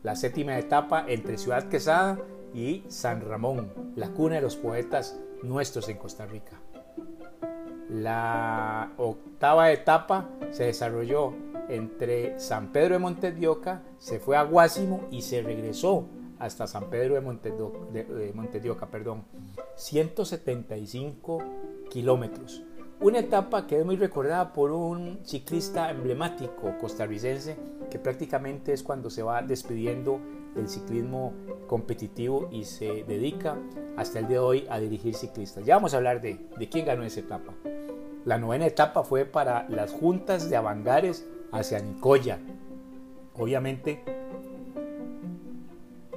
La 0.02 0.16
séptima 0.16 0.58
etapa 0.58 1.04
entre 1.06 1.38
Ciudad 1.38 1.68
Quesada 1.68 2.18
y 2.52 2.82
San 2.88 3.20
Ramón, 3.20 3.72
la 3.94 4.08
cuna 4.08 4.36
de 4.36 4.42
los 4.42 4.56
poetas 4.56 5.18
nuestros 5.42 5.88
en 5.88 5.98
Costa 5.98 6.26
Rica. 6.26 6.60
La 7.88 8.92
octava 8.96 9.70
etapa 9.70 10.28
se 10.50 10.64
desarrolló 10.64 11.34
entre 11.68 12.38
San 12.40 12.72
Pedro 12.72 12.94
de 12.94 12.98
Montedioca, 12.98 13.82
se 13.98 14.18
fue 14.18 14.36
a 14.36 14.42
Guásimo 14.42 15.06
y 15.10 15.22
se 15.22 15.42
regresó 15.42 16.06
hasta 16.42 16.66
San 16.66 16.90
Pedro 16.90 17.14
de, 17.14 18.04
de 18.04 18.32
Montedioca, 18.32 18.86
perdón, 18.86 19.24
175 19.76 21.38
kilómetros. 21.88 22.64
Una 23.00 23.20
etapa 23.20 23.66
que 23.66 23.78
es 23.78 23.84
muy 23.84 23.96
recordada 23.96 24.52
por 24.52 24.72
un 24.72 25.20
ciclista 25.24 25.90
emblemático 25.90 26.76
costarricense 26.80 27.56
que 27.88 27.98
prácticamente 28.00 28.72
es 28.72 28.82
cuando 28.82 29.08
se 29.08 29.22
va 29.22 29.42
despidiendo 29.42 30.20
del 30.56 30.68
ciclismo 30.68 31.32
competitivo 31.68 32.48
y 32.50 32.64
se 32.64 33.04
dedica 33.04 33.56
hasta 33.96 34.18
el 34.18 34.26
día 34.26 34.38
de 34.38 34.44
hoy 34.44 34.66
a 34.68 34.80
dirigir 34.80 35.14
ciclistas. 35.14 35.64
Ya 35.64 35.76
vamos 35.76 35.94
a 35.94 35.98
hablar 35.98 36.20
de, 36.20 36.40
de 36.58 36.68
quién 36.68 36.86
ganó 36.86 37.04
esa 37.04 37.20
etapa. 37.20 37.54
La 38.24 38.38
novena 38.38 38.66
etapa 38.66 39.04
fue 39.04 39.24
para 39.26 39.68
las 39.68 39.92
juntas 39.92 40.50
de 40.50 40.56
Avangares 40.56 41.24
hacia 41.52 41.78
Nicoya. 41.78 42.40
Obviamente 43.34 44.02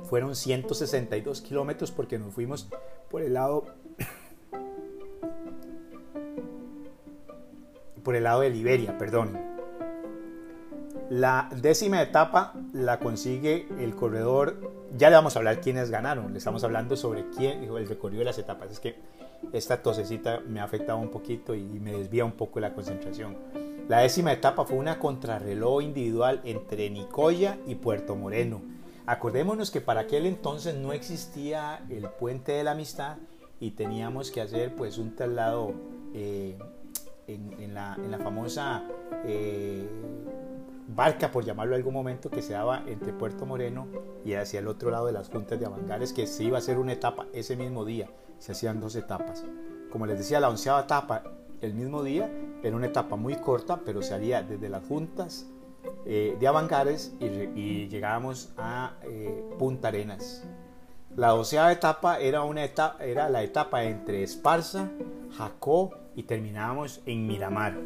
fueron 0.08 0.36
162 0.36 1.42
kilómetros 1.42 1.92
porque 1.92 2.18
nos 2.18 2.34
fuimos 2.34 2.70
por 3.10 3.22
el 3.22 3.34
lado 3.34 3.66
por 8.04 8.16
el 8.16 8.24
lado 8.24 8.42
de 8.42 8.52
Liberia, 8.52 8.98
perdón. 8.98 9.38
La 11.10 11.50
décima 11.56 12.02
etapa 12.02 12.54
la 12.74 13.00
consigue 13.00 13.68
el 13.80 13.96
corredor, 13.96 14.72
ya 14.98 15.10
le 15.10 15.16
vamos 15.16 15.36
a 15.36 15.40
hablar 15.40 15.62
quiénes 15.62 15.92
ganaron, 15.92 16.32
le 16.32 16.40
estamos 16.40 16.64
hablando 16.64 16.96
sobre 16.96 17.30
quién, 17.30 17.64
el 17.64 17.88
recorrido 17.88 18.20
de 18.20 18.26
las 18.26 18.40
etapas. 18.40 18.72
Es 18.72 18.80
que 18.80 18.96
esta 19.54 19.84
tosecita 19.84 20.42
me 20.48 20.60
ha 20.60 20.64
afectado 20.64 20.98
un 20.98 21.10
poquito 21.10 21.54
y 21.54 21.64
me 21.64 21.92
desvía 21.92 22.26
un 22.26 22.32
poco 22.32 22.60
la 22.60 22.74
concentración. 22.74 23.38
La 23.88 24.00
décima 24.00 24.34
etapa 24.34 24.66
fue 24.66 24.78
una 24.78 24.98
contrarreloj 24.98 25.84
individual 25.84 26.42
entre 26.44 26.90
Nicoya 26.90 27.60
y 27.68 27.76
Puerto 27.76 28.16
Moreno. 28.16 28.75
Acordémonos 29.08 29.70
que 29.70 29.82
para 29.82 30.02
aquel 30.02 30.26
entonces 30.26 30.76
no 30.76 30.92
existía 30.92 31.86
el 31.90 32.10
puente 32.10 32.54
de 32.54 32.64
la 32.64 32.72
amistad 32.72 33.18
y 33.60 33.72
teníamos 33.72 34.32
que 34.32 34.42
hacer 34.42 34.76
pues 34.76 34.98
un 34.98 35.16
traslado 35.16 35.74
eh, 36.14 36.58
en, 37.28 37.74
la, 37.74 37.98
famosa 38.24 38.84
eh, 39.26 39.88
barca, 40.88 41.32
por 41.32 41.46
llamarlo 41.46 41.76
en 41.76 41.82
algún 41.82 41.94
momento, 41.94 42.30
que 42.30 42.42
se 42.42 42.54
daba 42.54 42.84
entre 42.88 43.14
Puerto 43.14 43.46
Moreno 43.46 43.88
y 44.24 44.34
hacia 44.34 44.60
el 44.60 44.68
otro 44.68 44.90
lado 44.90 45.08
de 45.08 45.14
las 45.14 45.30
juntas 45.30 45.60
de 45.60 45.66
Avangares, 45.66 46.12
que 46.12 46.26
se 46.26 46.44
iba 46.44 46.58
a 46.58 46.60
hacer 46.60 46.78
una 46.80 46.94
etapa 46.94 47.28
ese 47.34 47.56
mismo 47.56 47.86
día. 47.86 48.10
Se 48.40 48.52
hacían 48.52 48.80
dos 48.80 48.96
etapas. 48.96 49.44
Como 49.92 50.06
les 50.06 50.18
decía, 50.18 50.40
la 50.40 50.50
onceava 50.50 50.82
etapa 50.82 51.24
el 51.62 51.74
mismo 51.74 52.04
día 52.04 52.30
era 52.64 52.76
una 52.76 52.88
etapa 52.88 53.16
muy 53.16 53.36
corta, 53.36 53.82
pero 53.86 54.02
salía 54.02 54.44
desde 54.44 54.70
las 54.70 54.86
juntas 54.86 55.48
eh, 56.06 56.36
de 56.40 56.48
Avangares 56.48 57.14
y, 57.20 57.88
llegábamos 57.88 58.54
a 58.58 58.94
eh, 59.04 59.44
Punta 59.58 59.90
Arenas. 59.90 60.44
La 61.16 61.30
doceava 61.30 61.72
etapa 61.72 62.20
era, 62.20 62.44
una 62.44 62.64
etapa 62.64 63.04
era 63.04 63.30
la 63.30 63.42
etapa 63.42 63.84
entre 63.86 64.24
Esparza, 64.24 64.90
Jacó 65.38 65.92
y 66.16 66.24
terminábamos 66.24 67.02
en 67.06 67.26
Miramar. 67.26 67.78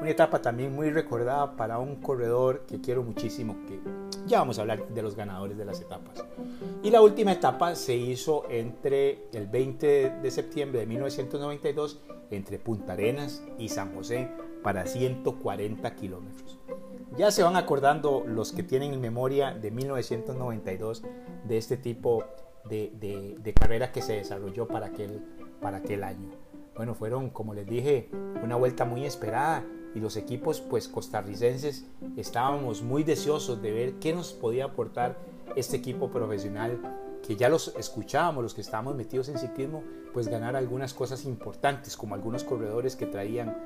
Una 0.00 0.10
etapa 0.10 0.40
también 0.40 0.74
muy 0.74 0.90
recordada 0.90 1.56
para 1.56 1.78
un 1.78 1.96
corredor 1.96 2.66
que 2.66 2.80
quiero 2.80 3.02
muchísimo, 3.02 3.56
que 3.66 3.80
ya 4.26 4.38
vamos 4.38 4.58
a 4.58 4.60
hablar 4.60 4.86
de 4.86 5.02
los 5.02 5.16
ganadores 5.16 5.58
de 5.58 5.64
las 5.64 5.80
etapas. 5.80 6.24
Y 6.82 6.90
la 6.90 7.00
última 7.00 7.32
etapa 7.32 7.74
se 7.74 7.96
hizo 7.96 8.44
entre 8.48 9.28
el 9.32 9.48
20 9.48 10.20
de 10.22 10.30
septiembre 10.30 10.80
de 10.80 10.86
1992 10.86 12.00
entre 12.30 12.58
Punta 12.58 12.92
Arenas 12.92 13.42
y 13.58 13.70
San 13.70 13.94
José 13.94 14.28
para 14.62 14.86
140 14.86 15.94
kilómetros. 15.96 16.58
Ya 17.16 17.30
se 17.30 17.42
van 17.42 17.56
acordando 17.56 18.24
los 18.26 18.52
que 18.52 18.62
tienen 18.62 18.92
en 18.92 19.00
memoria 19.00 19.52
de 19.52 19.70
1992 19.70 21.02
de 21.44 21.58
este 21.58 21.76
tipo 21.76 22.24
de, 22.68 22.92
de, 23.42 23.54
carrera 23.54 23.92
que 23.92 24.02
se 24.02 24.14
desarrolló 24.14 24.68
para 24.68 24.86
aquel, 24.86 25.24
para 25.60 25.78
año. 25.78 26.30
Bueno, 26.76 26.94
fueron, 26.94 27.30
como 27.30 27.54
les 27.54 27.66
dije, 27.66 28.10
una 28.42 28.56
vuelta 28.56 28.84
muy 28.84 29.04
esperada 29.04 29.64
y 29.94 30.00
los 30.00 30.16
equipos 30.16 30.60
pues 30.60 30.86
costarricenses 30.86 31.86
estábamos 32.16 32.82
muy 32.82 33.02
deseosos 33.04 33.60
de 33.62 33.72
ver 33.72 33.94
qué 33.94 34.12
nos 34.12 34.32
podía 34.32 34.66
aportar 34.66 35.18
este 35.56 35.76
equipo 35.76 36.10
profesional 36.10 36.78
que 37.26 37.36
ya 37.36 37.48
los 37.48 37.74
escuchábamos, 37.76 38.42
los 38.42 38.54
que 38.54 38.60
estábamos 38.60 38.94
metidos 38.94 39.28
en 39.28 39.38
ciclismo, 39.38 39.82
pues 40.18 40.26
ganar 40.26 40.56
algunas 40.56 40.94
cosas 40.94 41.24
importantes, 41.26 41.96
como 41.96 42.16
algunos 42.16 42.42
corredores 42.42 42.96
que 42.96 43.06
traían 43.06 43.56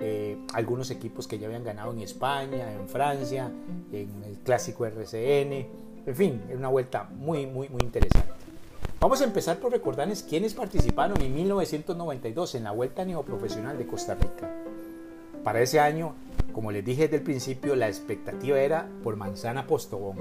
eh, 0.00 0.36
algunos 0.52 0.90
equipos 0.90 1.28
que 1.28 1.38
ya 1.38 1.46
habían 1.46 1.62
ganado 1.62 1.92
en 1.92 2.00
España, 2.00 2.72
en 2.72 2.88
Francia, 2.88 3.52
en 3.92 4.24
el 4.24 4.38
clásico 4.38 4.84
RCN, 4.84 5.52
en 6.04 6.16
fin, 6.16 6.42
es 6.50 6.56
una 6.56 6.70
vuelta 6.70 7.04
muy, 7.04 7.46
muy, 7.46 7.68
muy 7.68 7.82
interesante. 7.82 8.32
Vamos 8.98 9.20
a 9.20 9.24
empezar 9.26 9.58
por 9.58 9.70
recordarles 9.70 10.24
quiénes 10.24 10.54
participaron 10.54 11.22
en 11.22 11.32
1992 11.36 12.56
en 12.56 12.64
la 12.64 12.72
Vuelta 12.72 13.04
Neoprofesional 13.04 13.78
de 13.78 13.86
Costa 13.86 14.16
Rica. 14.16 14.50
Para 15.44 15.60
ese 15.60 15.78
año, 15.78 16.16
como 16.52 16.72
les 16.72 16.84
dije 16.84 17.02
desde 17.02 17.18
el 17.18 17.22
principio, 17.22 17.76
la 17.76 17.86
expectativa 17.86 18.58
era 18.58 18.88
por 19.04 19.14
Manzana 19.14 19.68
Postobón. 19.68 20.16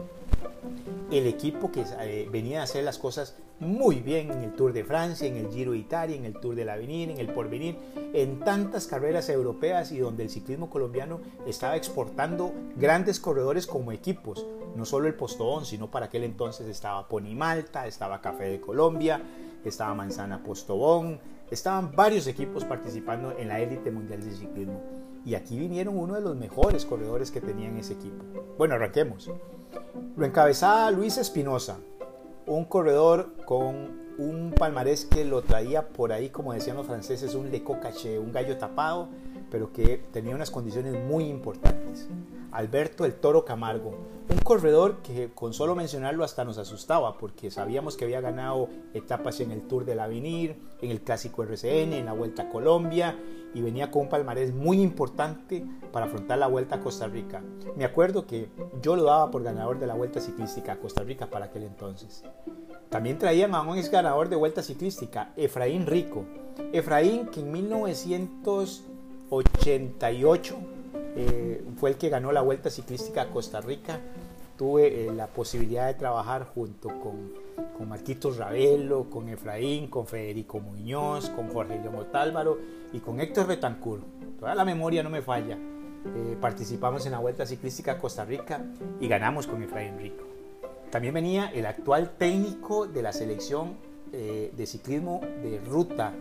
El 1.11 1.27
equipo 1.27 1.71
que 1.71 1.83
eh, 1.99 2.29
venía 2.31 2.61
a 2.61 2.63
hacer 2.63 2.83
las 2.85 2.97
cosas 2.97 3.35
muy 3.59 3.97
bien 3.97 4.31
en 4.31 4.43
el 4.43 4.53
Tour 4.53 4.73
de 4.73 4.83
Francia, 4.83 5.27
en 5.27 5.35
el 5.35 5.51
Giro 5.51 5.73
de 5.73 5.77
Italia, 5.77 6.15
en 6.15 6.25
el 6.25 6.39
Tour 6.39 6.55
del 6.55 6.69
Avenir, 6.69 7.11
en 7.11 7.19
el 7.19 7.27
Porvenir, 7.27 7.77
en 8.13 8.39
tantas 8.39 8.87
carreras 8.87 9.29
europeas 9.29 9.91
y 9.91 9.99
donde 9.99 10.23
el 10.23 10.29
ciclismo 10.29 10.69
colombiano 10.69 11.19
estaba 11.45 11.75
exportando 11.75 12.53
grandes 12.75 13.19
corredores 13.19 13.67
como 13.67 13.91
equipos, 13.91 14.47
no 14.75 14.85
solo 14.85 15.07
el 15.07 15.13
Postobón, 15.13 15.65
sino 15.65 15.91
para 15.91 16.07
aquel 16.07 16.23
entonces 16.23 16.67
estaba 16.67 17.07
Pony 17.07 17.35
Malta, 17.35 17.85
estaba 17.85 18.21
Café 18.21 18.45
de 18.45 18.61
Colombia, 18.61 19.21
estaba 19.63 19.93
Manzana 19.93 20.41
Postobón, 20.41 21.19
estaban 21.51 21.95
varios 21.95 22.25
equipos 22.27 22.65
participando 22.65 23.37
en 23.37 23.49
la 23.49 23.59
élite 23.59 23.91
mundial 23.91 24.23
de 24.23 24.31
ciclismo. 24.31 24.81
Y 25.23 25.35
aquí 25.35 25.59
vinieron 25.59 25.99
uno 25.99 26.15
de 26.15 26.21
los 26.21 26.35
mejores 26.35 26.85
corredores 26.85 27.29
que 27.29 27.41
tenían 27.41 27.77
ese 27.77 27.93
equipo. 27.93 28.23
Bueno, 28.57 28.73
arranquemos. 28.73 29.29
Lo 30.15 30.25
encabezaba 30.25 30.91
Luis 30.91 31.17
Espinosa, 31.17 31.77
un 32.45 32.65
corredor 32.65 33.33
con 33.45 34.01
un 34.17 34.53
palmarés 34.57 35.05
que 35.05 35.25
lo 35.25 35.41
traía 35.41 35.87
por 35.87 36.11
ahí, 36.11 36.29
como 36.29 36.53
decían 36.53 36.77
los 36.77 36.85
franceses, 36.85 37.33
un 37.33 37.51
le 37.51 37.63
caché, 37.63 38.19
un 38.19 38.31
gallo 38.31 38.57
tapado, 38.57 39.09
pero 39.51 39.71
que 39.71 39.97
tenía 40.11 40.33
unas 40.33 40.49
condiciones 40.49 40.95
muy 41.05 41.25
importantes. 41.25 42.09
Alberto 42.51 43.05
el 43.05 43.13
Toro 43.13 43.45
Camargo, 43.45 43.93
un 44.29 44.39
corredor 44.39 45.01
que 45.01 45.31
con 45.33 45.53
solo 45.53 45.75
mencionarlo 45.75 46.23
hasta 46.23 46.43
nos 46.43 46.57
asustaba 46.57 47.17
porque 47.17 47.51
sabíamos 47.51 47.95
que 47.95 48.05
había 48.05 48.21
ganado 48.21 48.69
etapas 48.93 49.39
en 49.41 49.51
el 49.51 49.61
Tour 49.67 49.85
del 49.85 49.99
Avenir, 49.99 50.55
en 50.81 50.91
el 50.91 51.01
Clásico 51.01 51.43
RCN, 51.43 51.93
en 51.93 52.05
la 52.05 52.13
Vuelta 52.13 52.43
a 52.43 52.49
Colombia 52.49 53.17
y 53.53 53.61
venía 53.61 53.91
con 53.91 54.03
un 54.03 54.09
palmarés 54.09 54.53
muy 54.53 54.81
importante 54.81 55.65
para 55.91 56.05
afrontar 56.05 56.39
la 56.39 56.47
Vuelta 56.47 56.75
a 56.75 56.79
Costa 56.79 57.07
Rica. 57.07 57.41
Me 57.75 57.85
acuerdo 57.85 58.25
que 58.25 58.49
yo 58.81 58.95
lo 58.95 59.03
daba 59.03 59.31
por 59.31 59.43
ganador 59.43 59.79
de 59.79 59.87
la 59.87 59.93
Vuelta 59.93 60.21
Ciclística 60.21 60.73
a 60.73 60.79
Costa 60.79 61.03
Rica 61.03 61.29
para 61.29 61.45
aquel 61.45 61.63
entonces. 61.63 62.23
También 62.89 63.17
traían 63.17 63.55
a 63.55 63.61
un 63.61 63.77
ex 63.77 63.89
ganador 63.89 64.29
de 64.29 64.35
Vuelta 64.35 64.61
Ciclística, 64.61 65.31
Efraín 65.37 65.87
Rico. 65.87 66.25
Efraín 66.73 67.27
que 67.27 67.39
en 67.39 67.51
1988 69.31 70.55
eh, 71.15 71.63
fue 71.77 71.91
el 71.91 71.97
que 71.97 72.09
ganó 72.09 72.31
la 72.31 72.41
Vuelta 72.41 72.69
Ciclística 72.69 73.23
a 73.23 73.27
Costa 73.29 73.61
Rica. 73.61 73.99
Tuve 74.57 75.07
eh, 75.07 75.11
la 75.11 75.27
posibilidad 75.27 75.87
de 75.87 75.93
trabajar 75.95 76.45
junto 76.53 76.89
con 76.99 77.41
con 77.77 77.89
Marquitos 77.89 78.37
Ravelo, 78.37 79.09
con 79.09 79.29
Efraín, 79.29 79.87
con 79.87 80.05
Federico 80.05 80.59
Muñoz, 80.59 81.29
con 81.29 81.49
Jorge 81.49 81.79
León 81.79 81.95
Otálvaro 81.95 82.57
y 82.93 82.99
con 82.99 83.19
Héctor 83.19 83.47
Betancourt. 83.47 84.03
Toda 84.39 84.55
la 84.55 84.65
memoria 84.65 85.03
no 85.03 85.09
me 85.09 85.21
falla. 85.21 85.57
Eh, 85.57 86.37
participamos 86.39 87.05
en 87.05 87.11
la 87.11 87.19
Vuelta 87.19 87.45
Ciclística 87.45 87.93
a 87.93 87.97
Costa 87.97 88.25
Rica 88.25 88.63
y 88.99 89.07
ganamos 89.07 89.47
con 89.47 89.61
Efraín 89.61 89.97
Rico. 89.97 90.25
También 90.89 91.13
venía 91.13 91.51
el 91.53 91.65
actual 91.65 92.11
técnico 92.17 92.87
de 92.87 93.01
la 93.01 93.13
selección 93.13 93.77
eh, 94.11 94.51
de 94.55 94.65
ciclismo 94.65 95.21
de 95.41 95.59
ruta 95.59 96.13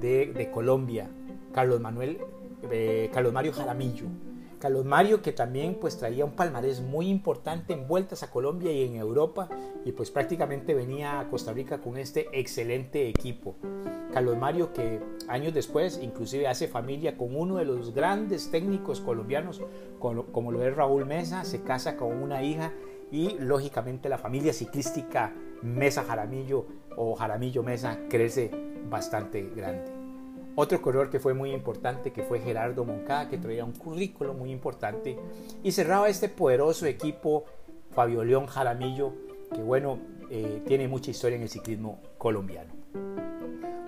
de, 0.00 0.50
Colombia, 0.52 1.08
Carlos 1.52 1.80
Manuel, 1.80 2.18
eh, 2.70 3.10
Carlos 3.12 3.32
Mario 3.32 3.52
Jaramillo. 3.52 4.06
Carlos 4.62 4.84
Mario 4.84 5.22
que 5.22 5.32
también 5.32 5.76
pues 5.80 5.98
traía 5.98 6.24
un 6.24 6.36
palmarés 6.36 6.80
muy 6.80 7.08
importante 7.08 7.72
en 7.72 7.88
vueltas 7.88 8.22
a 8.22 8.30
Colombia 8.30 8.70
y 8.70 8.84
en 8.84 8.94
Europa 8.94 9.48
y 9.84 9.90
pues 9.90 10.12
prácticamente 10.12 10.72
venía 10.72 11.18
a 11.18 11.28
Costa 11.28 11.52
Rica 11.52 11.78
con 11.78 11.96
este 11.96 12.28
excelente 12.32 13.08
equipo. 13.08 13.56
Carlos 14.12 14.38
Mario 14.38 14.72
que 14.72 15.00
años 15.26 15.52
después 15.52 15.98
inclusive 16.00 16.46
hace 16.46 16.68
familia 16.68 17.16
con 17.16 17.34
uno 17.34 17.56
de 17.56 17.64
los 17.64 17.92
grandes 17.92 18.52
técnicos 18.52 19.00
colombianos 19.00 19.60
como 19.98 20.52
lo 20.52 20.64
es 20.64 20.76
Raúl 20.76 21.06
Mesa, 21.06 21.44
se 21.44 21.62
casa 21.62 21.96
con 21.96 22.22
una 22.22 22.44
hija 22.44 22.72
y 23.10 23.36
lógicamente 23.40 24.08
la 24.08 24.18
familia 24.18 24.52
ciclística 24.52 25.34
Mesa 25.62 26.04
Jaramillo 26.04 26.66
o 26.96 27.16
Jaramillo 27.16 27.64
Mesa 27.64 27.98
crece 28.08 28.52
bastante 28.88 29.42
grande. 29.56 30.01
Otro 30.54 30.82
corredor 30.82 31.08
que 31.08 31.18
fue 31.18 31.32
muy 31.32 31.52
importante, 31.52 32.12
que 32.12 32.22
fue 32.22 32.40
Gerardo 32.40 32.84
Moncada, 32.84 33.28
que 33.28 33.38
traía 33.38 33.64
un 33.64 33.72
currículo 33.72 34.34
muy 34.34 34.50
importante 34.50 35.18
y 35.62 35.72
cerraba 35.72 36.08
este 36.10 36.28
poderoso 36.28 36.84
equipo 36.84 37.44
Fabio 37.92 38.22
León 38.22 38.46
Jaramillo, 38.46 39.14
que 39.54 39.62
bueno, 39.62 39.98
eh, 40.30 40.62
tiene 40.66 40.88
mucha 40.88 41.10
historia 41.10 41.36
en 41.36 41.42
el 41.42 41.48
ciclismo 41.48 42.00
colombiano. 42.18 42.70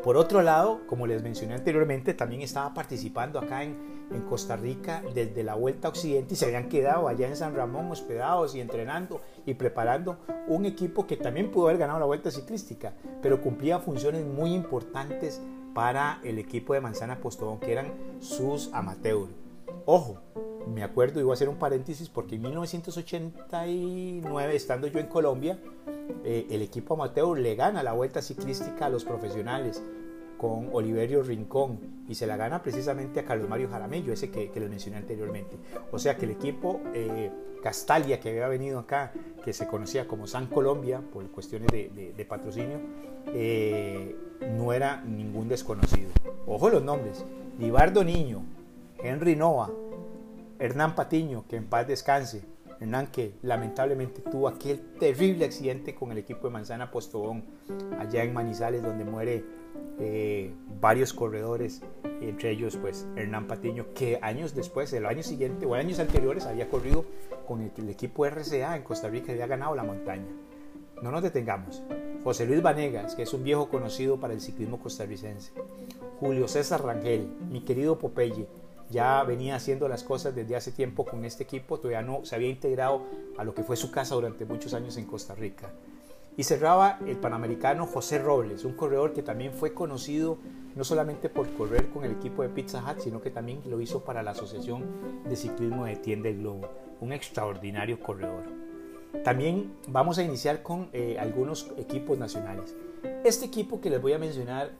Por 0.02 0.18
otro 0.18 0.42
lado, 0.42 0.80
como 0.86 1.06
les 1.06 1.22
mencioné 1.22 1.54
anteriormente, 1.54 2.12
también 2.12 2.42
estaba 2.42 2.74
participando 2.74 3.38
acá 3.38 3.62
en, 3.62 4.06
en 4.12 4.20
Costa 4.22 4.54
Rica 4.54 5.02
desde 5.14 5.42
la 5.42 5.54
Vuelta 5.54 5.88
a 5.88 5.90
Occidente 5.90 6.34
y 6.34 6.36
se 6.36 6.44
habían 6.44 6.68
quedado 6.68 7.08
allá 7.08 7.26
en 7.26 7.36
San 7.36 7.54
Ramón 7.54 7.90
hospedados 7.90 8.54
y 8.54 8.60
entrenando 8.60 9.22
y 9.46 9.54
preparando 9.54 10.18
un 10.46 10.66
equipo 10.66 11.06
que 11.06 11.16
también 11.16 11.50
pudo 11.50 11.68
haber 11.68 11.78
ganado 11.78 12.00
la 12.00 12.04
Vuelta 12.04 12.30
Ciclística, 12.30 12.92
pero 13.22 13.40
cumplía 13.40 13.78
funciones 13.78 14.26
muy 14.26 14.52
importantes 14.52 15.40
para 15.74 16.20
el 16.22 16.38
equipo 16.38 16.74
de 16.74 16.80
Manzana 16.80 17.20
Postobón, 17.20 17.58
que 17.58 17.72
eran 17.72 17.92
sus 18.20 18.72
amateurs. 18.72 19.30
Ojo, 19.86 20.20
me 20.72 20.82
acuerdo, 20.82 21.22
voy 21.22 21.32
a 21.32 21.34
hacer 21.34 21.48
un 21.48 21.56
paréntesis, 21.56 22.08
porque 22.08 22.36
en 22.36 22.42
1989, 22.42 24.56
estando 24.56 24.86
yo 24.86 25.00
en 25.00 25.08
Colombia, 25.08 25.58
eh, 26.24 26.46
el 26.50 26.62
equipo 26.62 26.94
amateur 26.94 27.38
le 27.38 27.54
gana 27.54 27.82
la 27.82 27.92
vuelta 27.92 28.22
ciclística 28.22 28.86
a 28.86 28.88
los 28.88 29.04
profesionales 29.04 29.82
con 30.38 30.70
Oliverio 30.72 31.22
Rincón 31.22 32.04
y 32.08 32.14
se 32.14 32.26
la 32.26 32.36
gana 32.36 32.62
precisamente 32.62 33.20
a 33.20 33.24
Carlos 33.24 33.48
Mario 33.48 33.68
Jaramillo, 33.70 34.12
ese 34.12 34.30
que, 34.30 34.50
que 34.50 34.60
les 34.60 34.70
mencioné 34.70 34.98
anteriormente. 34.98 35.56
O 35.90 35.98
sea 35.98 36.16
que 36.16 36.26
el 36.26 36.32
equipo 36.32 36.80
eh, 36.94 37.30
Castalia 37.64 38.20
que 38.20 38.28
había 38.28 38.46
venido 38.48 38.78
acá, 38.78 39.14
que 39.42 39.54
se 39.54 39.66
conocía 39.66 40.06
como 40.06 40.26
San 40.26 40.48
Colombia 40.48 41.00
por 41.00 41.26
cuestiones 41.30 41.68
de, 41.68 42.26
patrocinio, 42.28 42.78
eh, 43.28 44.14
no 44.40 44.72
era 44.72 45.02
ningún 45.02 45.48
desconocido. 45.48 46.10
Ojo 46.46 46.70
los 46.70 46.82
nombres, 46.82 47.24
Libardo 47.58 48.04
Niño, 48.04 48.42
Henry 48.98 49.36
Nova, 49.36 49.70
Hernán 50.58 50.94
Patiño, 50.94 51.44
que 51.48 51.56
en 51.56 51.66
paz 51.66 51.86
descanse, 51.86 52.42
Hernán 52.80 53.08
que 53.08 53.34
lamentablemente 53.42 54.20
tuvo 54.22 54.48
aquel 54.48 54.80
terrible 54.98 55.44
accidente 55.44 55.94
con 55.94 56.12
el 56.12 56.18
equipo 56.18 56.48
de 56.48 56.52
Manzana 56.52 56.90
Postobón 56.90 57.44
allá 57.98 58.22
en 58.22 58.34
Manizales 58.34 58.82
donde 58.82 59.04
muere 59.04 59.44
eh, 60.00 60.52
varios 60.80 61.12
corredores, 61.12 61.82
entre 62.20 62.50
ellos 62.50 62.76
pues 62.76 63.06
Hernán 63.16 63.46
Patiño, 63.46 63.86
que 63.94 64.18
años 64.22 64.54
después, 64.54 64.92
el 64.92 65.06
año 65.06 65.22
siguiente 65.22 65.66
o 65.66 65.74
años 65.74 65.98
anteriores 65.98 66.46
había 66.46 66.68
corrido 66.68 67.04
con 67.46 67.60
el, 67.60 67.88
equipo 67.88 68.26
RCA 68.26 68.76
en 68.76 68.82
Costa 68.82 69.08
Rica 69.08 69.28
y 69.28 69.34
había 69.34 69.46
ganado 69.46 69.74
la 69.74 69.84
montaña. 69.84 70.26
No 71.04 71.10
nos 71.10 71.22
detengamos. 71.22 71.82
José 72.24 72.46
Luis 72.46 72.62
Vanegas, 72.62 73.14
que 73.14 73.24
es 73.24 73.34
un 73.34 73.44
viejo 73.44 73.68
conocido 73.68 74.18
para 74.18 74.32
el 74.32 74.40
ciclismo 74.40 74.80
costarricense. 74.80 75.52
Julio 76.18 76.48
César 76.48 76.82
Rangel, 76.82 77.28
mi 77.50 77.60
querido 77.60 77.98
Popeye, 77.98 78.48
ya 78.88 79.22
venía 79.22 79.56
haciendo 79.56 79.86
las 79.86 80.02
cosas 80.02 80.34
desde 80.34 80.56
hace 80.56 80.72
tiempo 80.72 81.04
con 81.04 81.26
este 81.26 81.42
equipo, 81.42 81.76
todavía 81.76 82.00
no 82.00 82.24
se 82.24 82.36
había 82.36 82.48
integrado 82.48 83.02
a 83.36 83.44
lo 83.44 83.54
que 83.54 83.62
fue 83.62 83.76
su 83.76 83.90
casa 83.90 84.14
durante 84.14 84.46
muchos 84.46 84.72
años 84.72 84.96
en 84.96 85.04
Costa 85.04 85.34
Rica. 85.34 85.68
Y 86.38 86.44
cerraba 86.44 86.98
el 87.06 87.18
panamericano 87.18 87.84
José 87.84 88.18
Robles, 88.18 88.64
un 88.64 88.72
corredor 88.72 89.12
que 89.12 89.22
también 89.22 89.52
fue 89.52 89.74
conocido 89.74 90.38
no 90.74 90.84
solamente 90.84 91.28
por 91.28 91.52
correr 91.52 91.90
con 91.90 92.04
el 92.04 92.12
equipo 92.12 92.40
de 92.40 92.48
Pizza 92.48 92.82
Hut, 92.82 93.00
sino 93.00 93.20
que 93.20 93.30
también 93.30 93.60
lo 93.66 93.78
hizo 93.82 94.04
para 94.04 94.22
la 94.22 94.30
Asociación 94.30 94.86
de 95.28 95.36
Ciclismo 95.36 95.84
de 95.84 95.96
Tienda 95.96 96.30
del 96.30 96.38
Globo, 96.38 96.70
un 97.02 97.12
extraordinario 97.12 98.00
corredor. 98.00 98.64
También 99.22 99.74
vamos 99.88 100.18
a 100.18 100.22
iniciar 100.22 100.62
con 100.62 100.88
eh, 100.92 101.16
algunos 101.18 101.70
equipos 101.76 102.18
nacionales. 102.18 102.74
Este 103.24 103.46
equipo 103.46 103.80
que 103.80 103.90
les 103.90 104.00
voy 104.00 104.12
a 104.12 104.18
mencionar, 104.18 104.72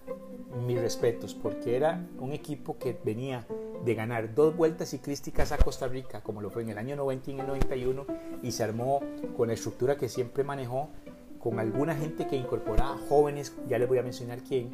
mis 0.67 0.81
respetos, 0.81 1.35
porque 1.35 1.77
era 1.77 2.07
un 2.19 2.33
equipo 2.33 2.79
que 2.79 2.99
venía 3.05 3.47
de 3.85 3.95
ganar 3.95 4.35
dos 4.35 4.57
vueltas 4.57 4.91
ciclísticas 4.91 5.53
a 5.53 5.59
Costa 5.59 5.89
Rica, 5.89 6.23
como 6.23 6.41
lo 6.41 6.51
fue 6.51 6.63
en 6.63 6.71
el 6.71 6.79
año 6.79 6.97
90 6.97 7.31
y 7.31 7.35
en 7.35 7.41
el 7.41 7.47
91, 7.47 8.07
y 8.43 8.53
se 8.53 8.65
armó 8.65 9.01
con 9.37 9.49
la 9.49 9.55
estructura 9.55 9.97
que 9.97 10.09
siempre 10.09 10.45
manejó 10.45 10.91
con 11.45 11.59
alguna 11.59 11.95
gente 11.95 12.27
que 12.27 12.37
incorporaba 12.37 12.97
jóvenes, 13.09 13.55
ya 13.69 13.79
les 13.79 13.87
voy 13.87 13.99
a 13.99 14.03
mencionar 14.03 14.43
quién, 14.43 14.71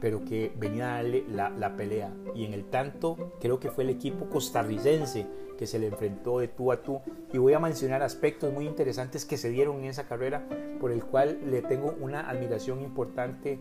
pero 0.00 0.24
que 0.24 0.52
venía 0.56 0.94
a 0.94 0.96
darle 0.98 1.24
la, 1.28 1.76
pelea. 1.76 2.12
Y 2.34 2.44
en 2.44 2.54
el 2.54 2.64
tanto, 2.66 3.32
creo 3.40 3.58
que 3.58 3.70
fue 3.70 3.82
el 3.82 3.90
equipo 3.90 4.26
costarricense 4.26 5.26
que 5.56 5.66
se 5.66 5.78
le 5.78 5.86
enfrentó 5.86 6.38
de 6.38 6.48
tú 6.48 6.72
a 6.72 6.82
tú. 6.82 7.00
Y 7.32 7.38
voy 7.38 7.52
a 7.54 7.58
mencionar 7.58 8.02
aspectos 8.02 8.52
muy 8.52 8.66
interesantes 8.66 9.24
que 9.24 9.36
se 9.36 9.50
dieron 9.50 9.78
en 9.78 9.86
esa 9.86 10.06
carrera, 10.06 10.46
por 10.80 10.92
el 10.92 11.04
cual 11.04 11.38
le 11.50 11.62
tengo 11.62 11.94
una 12.00 12.28
admiración 12.28 12.82
importante 12.82 13.58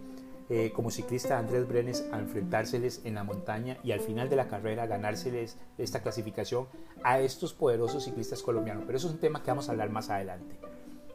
eh, 0.49 0.71
como 0.75 0.91
ciclista 0.91 1.37
Andrés 1.37 1.67
Brenes 1.67 2.07
a 2.11 2.19
enfrentárseles 2.19 3.01
en 3.05 3.15
la 3.15 3.23
montaña 3.23 3.77
y 3.83 3.91
al 3.93 4.01
final 4.01 4.29
de 4.29 4.35
la 4.35 4.47
carrera 4.47 4.85
ganárseles 4.85 5.57
esta 5.77 6.01
clasificación 6.01 6.67
a 7.03 7.19
estos 7.19 7.53
poderosos 7.53 8.03
ciclistas 8.03 8.41
colombianos. 8.41 8.83
Pero 8.85 8.97
eso 8.97 9.07
es 9.07 9.13
un 9.13 9.19
tema 9.19 9.41
que 9.41 9.51
vamos 9.51 9.69
a 9.69 9.71
hablar 9.71 9.89
más 9.89 10.09
adelante 10.09 10.59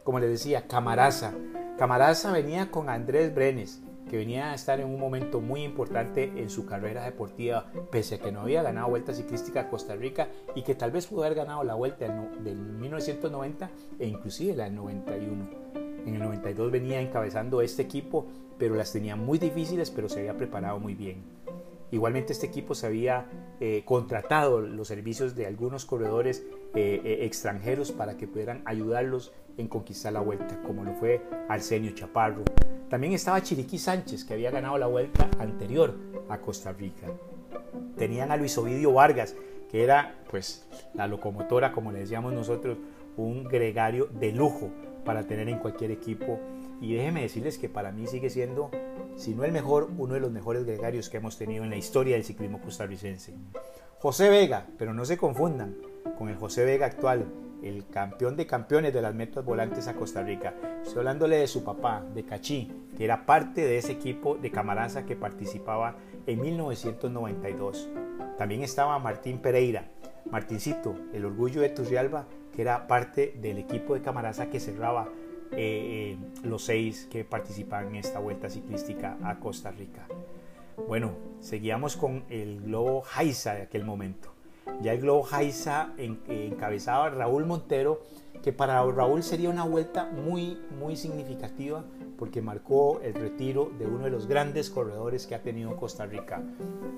como 0.07 0.21
les 0.21 0.29
decía, 0.29 0.67
Camaraza. 0.67 1.33
Camaraza 1.77 2.31
venía 2.31 2.71
con 2.71 2.89
Andrés 2.89 3.35
Brenes, 3.35 3.81
que 4.07 4.17
venía 4.17 4.51
a 4.51 4.55
estar 4.55 4.79
en 4.79 4.87
un 4.87 4.99
momento 4.99 5.41
muy 5.41 5.63
importante 5.63 6.31
en 6.35 6.49
su 6.49 6.65
carrera 6.65 7.03
deportiva, 7.03 7.71
pese 7.91 8.15
a 8.15 8.19
que 8.19 8.31
no 8.31 8.41
había 8.41 8.63
ganado 8.63 8.89
Vuelta 8.89 9.13
Ciclística 9.13 9.61
a 9.61 9.69
Costa 9.69 9.95
Rica 9.95 10.29
y 10.55 10.63
que 10.63 10.75
tal 10.75 10.91
vez 10.91 11.07
pudo 11.07 11.23
haber 11.23 11.35
ganado 11.35 11.63
la 11.63 11.75
Vuelta 11.75 12.07
del 12.43 12.57
1990 12.57 13.69
e 13.99 14.07
inclusive 14.07 14.55
la 14.55 14.65
del 14.65 14.75
91. 14.75 15.49
En 16.05 16.15
el 16.15 16.19
92 16.21 16.71
venía 16.71 17.01
encabezando 17.01 17.61
este 17.61 17.81
equipo, 17.81 18.27
pero 18.57 18.75
las 18.75 18.93
tenía 18.93 19.15
muy 19.15 19.37
difíciles, 19.37 19.91
pero 19.91 20.07
se 20.07 20.19
había 20.19 20.37
preparado 20.37 20.79
muy 20.79 20.95
bien. 20.95 21.23
Igualmente 21.91 22.33
este 22.33 22.47
equipo 22.47 22.75
se 22.75 22.87
había 22.87 23.29
eh, 23.59 23.83
contratado 23.85 24.61
los 24.61 24.87
servicios 24.87 25.35
de 25.35 25.47
algunos 25.47 25.85
corredores 25.85 26.45
eh, 26.75 27.01
eh, 27.03 27.25
extranjeros 27.25 27.91
para 27.91 28.17
que 28.17 28.27
pudieran 28.27 28.61
ayudarlos 28.65 29.31
en 29.57 29.67
conquistar 29.67 30.13
la 30.13 30.21
vuelta, 30.21 30.59
como 30.65 30.83
lo 30.83 30.93
fue 30.93 31.21
Arsenio 31.49 31.91
Chaparro. 31.91 32.43
También 32.89 33.13
estaba 33.13 33.41
Chiriquí 33.41 33.77
Sánchez, 33.77 34.23
que 34.23 34.33
había 34.33 34.51
ganado 34.51 34.77
la 34.77 34.87
vuelta 34.87 35.29
anterior 35.39 35.95
a 36.29 36.37
Costa 36.39 36.71
Rica. 36.71 37.07
Tenían 37.97 38.31
a 38.31 38.37
Luis 38.37 38.57
Ovidio 38.57 38.93
Vargas, 38.93 39.35
que 39.69 39.83
era 39.83 40.15
pues 40.29 40.65
la 40.93 41.07
locomotora, 41.07 41.71
como 41.71 41.91
le 41.91 41.99
decíamos 41.99 42.33
nosotros, 42.33 42.77
un 43.17 43.43
gregario 43.43 44.07
de 44.19 44.31
lujo 44.31 44.69
para 45.03 45.23
tener 45.23 45.49
en 45.49 45.59
cualquier 45.59 45.91
equipo. 45.91 46.39
Y 46.79 46.93
déjenme 46.93 47.23
decirles 47.23 47.57
que 47.57 47.69
para 47.69 47.91
mí 47.91 48.05
sigue 48.07 48.29
siendo, 48.29 48.69
si 49.15 49.33
no 49.33 49.43
el 49.43 49.51
mejor, 49.51 49.89
uno 49.97 50.13
de 50.13 50.19
los 50.19 50.31
mejores 50.31 50.63
gregarios 50.63 51.09
que 51.09 51.17
hemos 51.17 51.37
tenido 51.37 51.63
en 51.63 51.71
la 51.71 51.77
historia 51.77 52.15
del 52.15 52.23
ciclismo 52.23 52.61
costarricense. 52.61 53.33
José 53.99 54.29
Vega, 54.29 54.67
pero 54.77 54.93
no 54.93 55.05
se 55.05 55.17
confundan 55.17 55.75
con 56.17 56.29
el 56.29 56.35
José 56.35 56.63
Vega 56.65 56.85
actual, 56.85 57.25
el 57.67 57.87
campeón 57.87 58.35
de 58.35 58.47
campeones 58.47 58.93
de 58.93 59.01
las 59.01 59.13
metas 59.13 59.43
volantes 59.43 59.87
a 59.87 59.95
Costa 59.95 60.23
Rica. 60.23 60.53
Estoy 60.81 60.99
hablándole 60.99 61.37
de 61.37 61.47
su 61.47 61.63
papá, 61.63 62.05
de 62.13 62.23
Cachí, 62.23 62.71
que 62.95 63.05
era 63.05 63.25
parte 63.25 63.61
de 63.61 63.77
ese 63.77 63.93
equipo 63.93 64.35
de 64.35 64.51
Camaraza 64.51 65.05
que 65.05 65.15
participaba 65.15 65.95
en 66.25 66.41
1992. 66.41 67.89
También 68.37 68.63
estaba 68.63 68.99
Martín 68.99 69.39
Pereira, 69.39 69.89
Martincito, 70.31 70.95
el 71.13 71.25
orgullo 71.25 71.61
de 71.61 71.69
Turrialba, 71.69 72.27
que 72.55 72.61
era 72.61 72.87
parte 72.87 73.35
del 73.39 73.57
equipo 73.57 73.93
de 73.93 74.01
Camaraza 74.01 74.49
que 74.49 74.59
cerraba 74.59 75.09
eh, 75.51 75.57
eh, 75.57 76.17
los 76.43 76.65
seis 76.65 77.07
que 77.09 77.23
participaban 77.23 77.89
en 77.89 77.95
esta 77.97 78.19
vuelta 78.19 78.49
ciclística 78.49 79.17
a 79.23 79.39
Costa 79.39 79.71
Rica. 79.71 80.07
Bueno, 80.87 81.13
seguíamos 81.39 81.95
con 81.97 82.25
el 82.29 82.61
globo 82.61 83.01
Jaiza 83.01 83.53
de 83.53 83.61
aquel 83.63 83.83
momento. 83.83 84.36
Ya 84.81 84.93
el 84.93 85.01
Globo 85.01 85.23
Jaiza 85.23 85.93
encabezaba 85.97 87.09
Raúl 87.09 87.45
Montero, 87.45 88.01
que 88.43 88.53
para 88.53 88.83
Raúl 88.83 89.23
sería 89.23 89.49
una 89.49 89.63
vuelta 89.63 90.05
muy, 90.05 90.57
muy 90.79 90.95
significativa 90.95 91.83
porque 92.17 92.41
marcó 92.41 92.99
el 93.01 93.13
retiro 93.13 93.71
de 93.77 93.85
uno 93.85 94.05
de 94.05 94.09
los 94.09 94.27
grandes 94.27 94.69
corredores 94.69 95.27
que 95.27 95.35
ha 95.35 95.41
tenido 95.41 95.75
Costa 95.75 96.05
Rica. 96.05 96.41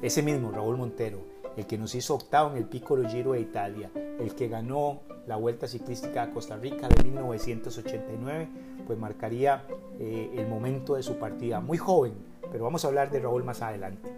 Ese 0.02 0.24
mismo, 0.24 0.52
Raúl 0.52 0.78
Montero, 0.78 1.20
el 1.58 1.66
que 1.66 1.78
nos 1.78 1.94
hizo 1.96 2.16
octavo 2.16 2.52
en 2.52 2.58
el 2.58 2.66
Piccolo 2.66 3.08
Giro 3.10 3.34
de 3.34 3.42
Italia, 3.42 3.92
el 3.96 4.34
que 4.36 4.48
ganó 4.48 5.02
la 5.28 5.36
Vuelta 5.36 5.68
Ciclística 5.68 6.24
a 6.24 6.32
Costa 6.32 6.58
Rica 6.58 6.88
de 6.88 7.04
1989, 7.04 8.50
pues 8.88 8.98
marcaría 8.98 9.64
eh, 10.00 10.32
el 10.36 10.48
momento 10.48 10.96
de 10.96 11.04
su 11.04 11.18
partida. 11.18 11.60
Muy 11.60 11.78
joven, 11.78 12.14
pero 12.52 12.64
vamos 12.64 12.84
a 12.84 12.88
hablar 12.88 13.12
de 13.12 13.20
Raúl 13.20 13.44
más 13.44 13.62
adelante. 13.62 14.10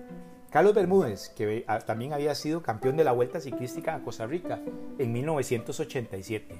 Carlos 0.51 0.75
Bermúdez, 0.75 1.29
que 1.29 1.63
ah, 1.67 1.79
también 1.79 2.11
había 2.11 2.35
sido 2.35 2.61
campeón 2.61 2.97
de 2.97 3.05
la 3.05 3.13
Vuelta 3.13 3.39
Ciclística 3.39 3.95
a 3.95 4.03
Costa 4.03 4.27
Rica 4.27 4.59
en 4.99 5.13
1987. 5.13 6.55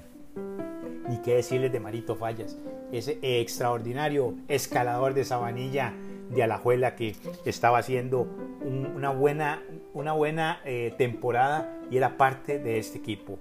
Ni 1.10 1.18
qué 1.18 1.34
decirles 1.34 1.70
de 1.72 1.78
Marito 1.78 2.16
Fallas, 2.16 2.56
ese 2.90 3.18
extraordinario 3.20 4.34
escalador 4.48 5.12
de 5.12 5.26
Sabanilla 5.26 5.92
de 6.30 6.42
Alajuela 6.42 6.96
que 6.96 7.14
estaba 7.44 7.76
haciendo 7.76 8.26
una 8.64 9.10
buena, 9.10 9.62
una 9.92 10.14
buena 10.14 10.62
eh, 10.64 10.94
temporada 10.96 11.78
y 11.90 11.98
era 11.98 12.16
parte 12.16 12.58
de 12.58 12.78
este 12.78 12.96
equipo. 12.96 13.38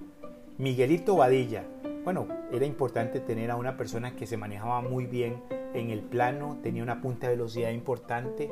Miguelito 0.58 1.16
Vadilla, 1.16 1.64
bueno, 2.04 2.28
era 2.52 2.66
importante 2.66 3.22
tener 3.22 3.52
a 3.52 3.56
una 3.56 3.78
persona 3.78 4.18
que 4.18 4.28
se 4.28 4.36
manejaba 4.36 4.82
muy 4.82 5.06
bien 5.06 5.42
en 5.74 5.92
el 5.92 6.02
plano, 6.02 6.60
tenía 6.62 6.84
una 6.84 7.00
punta 7.00 7.30
de 7.30 7.38
velocidad 7.38 7.70
importante, 7.70 8.52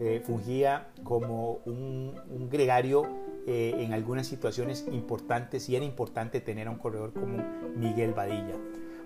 eh, 0.00 0.22
fungía 0.24 0.88
como 1.04 1.60
un, 1.66 2.14
gregario 2.50 3.06
eh, 3.46 3.74
en 3.80 3.92
algunas 3.92 4.26
situaciones 4.26 4.86
importantes 4.90 5.68
y 5.68 5.76
era 5.76 5.84
importante 5.84 6.40
tener 6.40 6.68
a 6.68 6.70
un 6.70 6.78
corredor 6.78 7.12
como 7.12 7.44
Miguel 7.76 8.14
Badilla. 8.14 8.56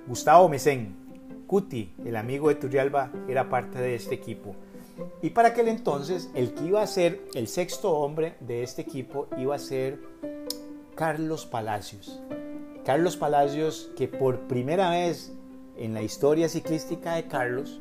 Gustavo 0.07 0.49
Mesén, 0.49 0.95
Cuti, 1.49 1.93
el 2.05 2.15
amigo 2.15 2.49
de 2.49 2.55
Turrialba, 2.55 3.11
era 3.29 3.49
parte 3.49 3.81
de 3.81 3.97
este 3.97 4.15
equipo. 4.15 4.55
Y 5.21 5.31
para 5.31 5.49
aquel 5.49 5.67
entonces, 5.67 6.31
el 6.33 6.55
que 6.55 6.65
iba 6.65 6.81
a 6.81 6.87
ser 6.87 7.23
el 7.35 7.49
sexto 7.49 7.91
hombre 7.91 8.37
de 8.39 8.63
este 8.63 8.83
equipo 8.83 9.27
iba 9.37 9.57
a 9.57 9.59
ser 9.59 9.99
Carlos 10.95 11.45
Palacios. 11.45 12.21
Carlos 12.85 13.17
Palacios, 13.17 13.91
que 13.97 14.07
por 14.07 14.43
primera 14.43 14.91
vez 14.91 15.33
en 15.77 15.93
la 15.93 16.03
historia 16.03 16.49
ciclística 16.49 17.17
de 17.17 17.27
Carlos, 17.27 17.81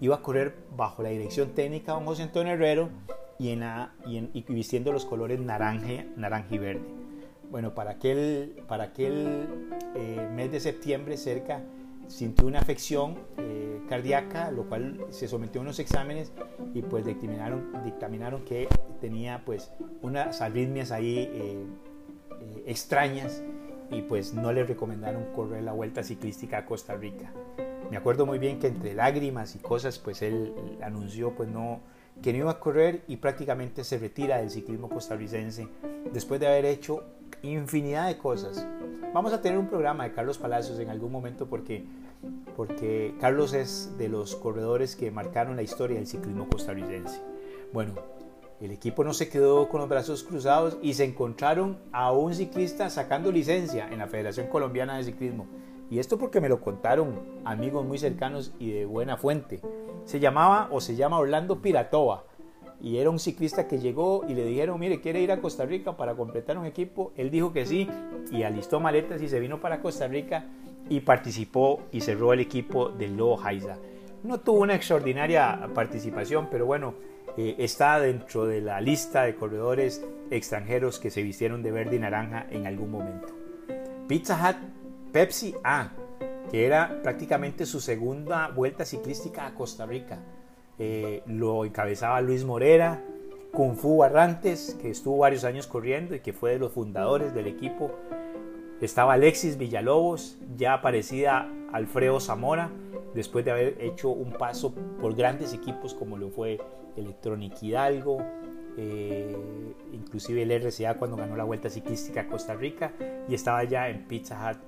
iba 0.00 0.16
a 0.16 0.22
correr 0.22 0.54
bajo 0.76 1.02
la 1.02 1.08
dirección 1.10 1.50
técnica 1.50 1.92
de 1.92 1.98
don 1.98 2.06
José 2.06 2.22
Antonio 2.22 2.52
Herrero 2.52 2.90
y, 3.38 3.50
en 3.50 3.64
y, 4.06 4.42
vistiendo 4.48 4.92
los 4.92 5.04
colores 5.04 5.40
naranja, 5.40 6.04
naranja 6.16 6.54
y 6.54 6.58
verde. 6.58 6.84
Bueno, 7.50 7.74
para 7.74 7.92
aquel, 7.92 8.62
para 8.66 8.84
aquel 8.84 9.46
eh, 9.94 10.28
mes 10.34 10.50
de 10.50 10.60
septiembre 10.60 11.16
cerca 11.16 11.62
sintió 12.08 12.46
una 12.46 12.60
afección 12.60 13.16
eh, 13.38 13.80
cardíaca, 13.88 14.50
lo 14.50 14.68
cual 14.68 15.06
se 15.10 15.28
sometió 15.28 15.60
a 15.60 15.62
unos 15.62 15.78
exámenes 15.78 16.32
y 16.74 16.82
pues 16.82 17.04
dictaminaron, 17.04 17.72
dictaminaron 17.84 18.44
que 18.44 18.68
tenía 19.00 19.42
pues 19.44 19.70
unas 20.02 20.40
arritmias 20.40 20.92
ahí 20.92 21.30
eh, 21.32 21.64
extrañas 22.66 23.42
y 23.90 24.02
pues 24.02 24.34
no 24.34 24.52
le 24.52 24.64
recomendaron 24.64 25.24
correr 25.34 25.62
la 25.62 25.72
vuelta 25.72 26.02
ciclística 26.02 26.58
a 26.58 26.66
Costa 26.66 26.94
Rica. 26.94 27.32
Me 27.90 27.96
acuerdo 27.96 28.26
muy 28.26 28.38
bien 28.38 28.58
que 28.58 28.66
entre 28.66 28.94
lágrimas 28.94 29.54
y 29.54 29.58
cosas, 29.58 29.98
pues 29.98 30.22
él 30.22 30.52
anunció 30.82 31.34
pues 31.34 31.48
no, 31.48 31.80
que 32.22 32.32
no 32.32 32.38
iba 32.38 32.50
a 32.50 32.60
correr 32.60 33.02
y 33.06 33.16
prácticamente 33.16 33.84
se 33.84 33.98
retira 33.98 34.38
del 34.38 34.50
ciclismo 34.50 34.88
costarricense 34.88 35.68
después 36.12 36.40
de 36.40 36.48
haber 36.48 36.64
hecho 36.64 37.04
infinidad 37.42 38.08
de 38.08 38.18
cosas. 38.18 38.66
Vamos 39.14 39.32
a 39.32 39.40
tener 39.40 39.58
un 39.58 39.68
programa 39.68 40.04
de 40.04 40.12
Carlos 40.12 40.36
Palacios 40.36 40.78
en 40.78 40.90
algún 40.90 41.12
momento 41.12 41.46
porque, 41.46 41.84
porque 42.56 43.14
Carlos 43.20 43.54
es 43.54 43.96
de 43.98 44.08
los 44.08 44.34
corredores 44.36 44.96
que 44.96 45.10
marcaron 45.10 45.56
la 45.56 45.62
historia 45.62 45.96
del 45.96 46.06
ciclismo 46.06 46.48
costarricense. 46.48 47.22
Bueno, 47.72 47.94
el 48.60 48.70
equipo 48.70 49.04
no 49.04 49.12
se 49.12 49.28
quedó 49.28 49.68
con 49.68 49.80
los 49.80 49.88
brazos 49.88 50.22
cruzados 50.22 50.78
y 50.82 50.94
se 50.94 51.04
encontraron 51.04 51.78
a 51.92 52.12
un 52.12 52.34
ciclista 52.34 52.88
sacando 52.90 53.30
licencia 53.30 53.88
en 53.90 53.98
la 53.98 54.06
Federación 54.06 54.48
Colombiana 54.48 54.96
de 54.96 55.04
Ciclismo 55.04 55.46
y 55.90 55.98
esto 55.98 56.18
porque 56.18 56.40
me 56.40 56.48
lo 56.48 56.60
contaron 56.60 57.20
amigos 57.44 57.84
muy 57.84 57.98
cercanos 57.98 58.52
y 58.58 58.72
de 58.72 58.86
buena 58.86 59.16
fuente. 59.16 59.60
Se 60.04 60.18
llamaba 60.18 60.68
o 60.72 60.80
se 60.80 60.96
llama 60.96 61.18
Orlando 61.18 61.62
Piratova 61.62 62.24
y 62.80 62.98
era 62.98 63.08
un 63.08 63.18
ciclista 63.18 63.68
que 63.68 63.78
llegó 63.78 64.24
y 64.28 64.34
le 64.34 64.44
dijeron, 64.44 64.80
mire, 64.80 65.00
quiere 65.00 65.20
ir 65.20 65.30
a 65.30 65.40
Costa 65.40 65.64
Rica 65.64 65.96
para 65.96 66.14
completar 66.14 66.58
un 66.58 66.66
equipo. 66.66 67.12
Él 67.16 67.30
dijo 67.30 67.52
que 67.52 67.66
sí 67.66 67.88
y 68.32 68.42
alistó 68.42 68.80
maletas 68.80 69.22
y 69.22 69.28
se 69.28 69.38
vino 69.38 69.60
para 69.60 69.80
Costa 69.80 70.08
Rica 70.08 70.46
y 70.88 71.00
participó 71.00 71.80
y 71.92 72.00
cerró 72.00 72.32
el 72.32 72.40
equipo 72.40 72.88
del 72.88 73.16
Lobo 73.16 73.40
Haiza. 73.42 73.76
No 74.24 74.40
tuvo 74.40 74.60
una 74.60 74.74
extraordinaria 74.74 75.70
participación, 75.72 76.48
pero 76.50 76.66
bueno, 76.66 76.94
eh, 77.36 77.56
está 77.58 78.00
dentro 78.00 78.46
de 78.46 78.60
la 78.60 78.80
lista 78.80 79.24
de 79.24 79.34
corredores 79.34 80.04
extranjeros 80.30 80.98
que 80.98 81.10
se 81.10 81.22
vistieron 81.22 81.62
de 81.62 81.70
verde 81.70 81.96
y 81.96 81.98
naranja 81.98 82.46
en 82.50 82.66
algún 82.66 82.90
momento. 82.90 83.28
Pizza 84.08 84.36
Hut 84.36 84.56
Pepsi 85.12 85.54
A, 85.64 85.92
que 86.50 86.66
era 86.66 87.00
prácticamente 87.02 87.66
su 87.66 87.80
segunda 87.80 88.48
vuelta 88.48 88.84
ciclística 88.84 89.46
a 89.46 89.54
Costa 89.54 89.86
Rica. 89.86 90.18
Eh, 90.78 91.22
lo 91.26 91.64
encabezaba 91.64 92.20
Luis 92.20 92.44
Morera, 92.44 93.02
Kung 93.52 93.76
Fu 93.76 93.98
Barrantes, 93.98 94.76
que 94.80 94.90
estuvo 94.90 95.18
varios 95.18 95.44
años 95.44 95.66
corriendo 95.66 96.14
y 96.14 96.20
que 96.20 96.32
fue 96.32 96.52
de 96.52 96.58
los 96.58 96.72
fundadores 96.72 97.34
del 97.34 97.46
equipo. 97.46 97.90
Estaba 98.80 99.14
Alexis 99.14 99.56
Villalobos, 99.56 100.38
ya 100.56 100.74
aparecida 100.74 101.50
Alfredo 101.72 102.20
Zamora, 102.20 102.70
después 103.14 103.44
de 103.44 103.52
haber 103.52 103.80
hecho 103.80 104.10
un 104.10 104.32
paso 104.32 104.74
por 105.00 105.14
grandes 105.16 105.54
equipos 105.54 105.94
como 105.94 106.18
lo 106.18 106.28
fue 106.28 106.60
Electronic 106.96 107.62
Hidalgo, 107.62 108.18
eh, 108.78 109.36
inclusive 109.92 110.42
el 110.42 110.50
RCA 110.50 110.94
cuando 110.94 111.16
ganó 111.16 111.36
la 111.36 111.44
Vuelta 111.44 111.70
Ciclística 111.70 112.22
a 112.22 112.26
Costa 112.26 112.54
Rica 112.54 112.92
y 113.28 113.34
estaba 113.34 113.64
ya 113.64 113.88
en 113.88 114.06
Pizza 114.06 114.50
Hut 114.50 114.58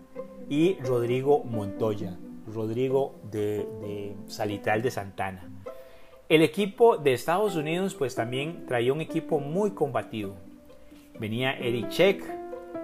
y 0.49 0.79
Rodrigo 0.81 1.45
Montoya, 1.45 2.17
Rodrigo 2.47 3.17
de, 3.31 4.15
Salitral 4.27 4.83
de 4.83 4.91
Santana. 4.91 5.51
El 6.29 6.43
equipo 6.43 6.97
de 6.97 7.13
Estados 7.13 7.57
Unidos 7.57 7.95
pues 7.95 8.15
también 8.15 8.65
traía 8.67 8.93
un 8.93 9.01
equipo 9.01 9.41
muy 9.41 9.73
combatido. 9.73 10.37
Venía 11.19 11.53
Eric 11.53 11.89
Check, 11.89 12.25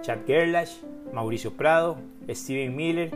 Chad 0.01 0.19
Gerlach, 0.27 0.69
Mauricio 1.11 1.53
Prado, 1.53 1.97
Steven 2.29 2.75
Miller, 2.75 3.11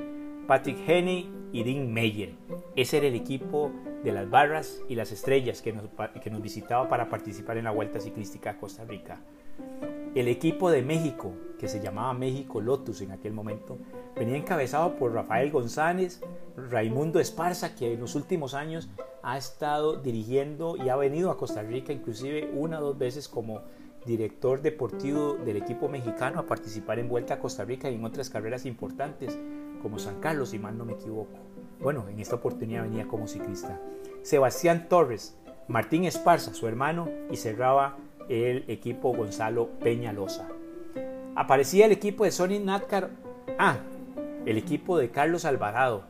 Patrick 0.48 0.78
Henney 0.88 1.30
y 1.52 1.64
Dean 1.64 1.92
Meyer. 1.92 2.34
Ese 2.76 2.98
era 2.98 3.08
el 3.08 3.16
equipo 3.16 3.72
de 4.04 4.12
las 4.12 4.30
barras 4.30 4.82
y 4.88 4.96
las 4.96 5.12
estrellas 5.12 5.62
que 5.62 5.74
nos, 5.74 5.86
que 6.22 6.30
nos 6.30 6.42
visitaba 6.42 6.88
para 6.88 7.10
participar 7.10 7.58
en 7.58 7.66
la 7.66 7.72
Vuelta 7.72 8.00
Ciclística 8.00 8.52
a 8.52 8.58
Costa 8.58 8.86
Rica. 8.86 9.22
El 10.16 10.28
equipo 10.28 10.72
de 10.72 10.82
México, 10.82 11.34
que 11.60 11.68
se 11.68 11.82
llamaba 11.82 12.14
México 12.14 12.62
Lotus 12.62 13.02
en 13.02 13.12
aquel 13.12 13.34
momento, 13.34 13.78
venía 14.16 14.38
encabezado 14.38 14.96
por 14.96 15.14
Rafael 15.14 15.52
González, 15.52 16.22
Raimundo 16.56 17.20
Esparza, 17.20 17.76
que 17.76 17.94
en 17.94 18.00
los 18.00 18.16
últimos 18.16 18.54
años 18.54 18.90
ha 19.22 19.38
estado 19.38 19.98
dirigiendo 19.98 20.78
y 20.78 20.90
ha 20.90 20.96
venido 20.96 21.30
a 21.30 21.38
Costa 21.38 21.62
Rica 21.62 21.94
inclusive 21.94 22.50
una 22.54 22.80
o 22.80 22.84
dos 22.84 22.98
veces 22.98 23.28
como 23.28 23.62
director 24.06 24.62
deportivo 24.62 25.36
del 25.46 25.58
equipo 25.58 25.90
mexicano 25.90 26.40
a 26.40 26.46
participar 26.46 27.00
en 27.00 27.10
Vuelta 27.10 27.36
a 27.36 27.40
Costa 27.40 27.66
Rica 27.66 27.90
y 27.90 27.96
en 27.96 28.06
otras 28.06 28.30
carreras 28.30 28.66
importantes 28.66 29.38
como 29.82 30.00
San 30.00 30.20
Carlos, 30.20 30.50
si 30.50 30.60
mal 30.60 30.78
no 30.78 30.86
me 30.86 30.94
equivoco. 30.94 31.38
Bueno, 31.82 32.06
en 32.10 32.20
esta 32.20 32.36
oportunidad 32.36 32.84
venía 32.84 33.08
como 33.08 33.28
ciclista. 33.28 33.80
Sebastián 34.22 34.88
Torres, 34.90 35.38
Martín 35.70 36.04
Esparza, 36.04 36.54
su 36.54 36.68
hermano, 36.68 37.08
y 37.32 37.38
cerraba 37.38 37.98
el 38.28 38.66
equipo 38.68 39.16
Gonzalo 39.16 39.70
Peñalosa. 39.80 40.50
Aparecía 41.36 41.86
el 41.86 41.94
equipo 41.94 42.26
de 42.26 42.32
Sony 42.32 42.60
Natcar. 42.62 43.12
Ah, 43.58 43.78
el 44.46 44.58
equipo 44.58 44.98
de 44.98 45.10
Carlos 45.10 45.46
Alvarado, 45.46 46.04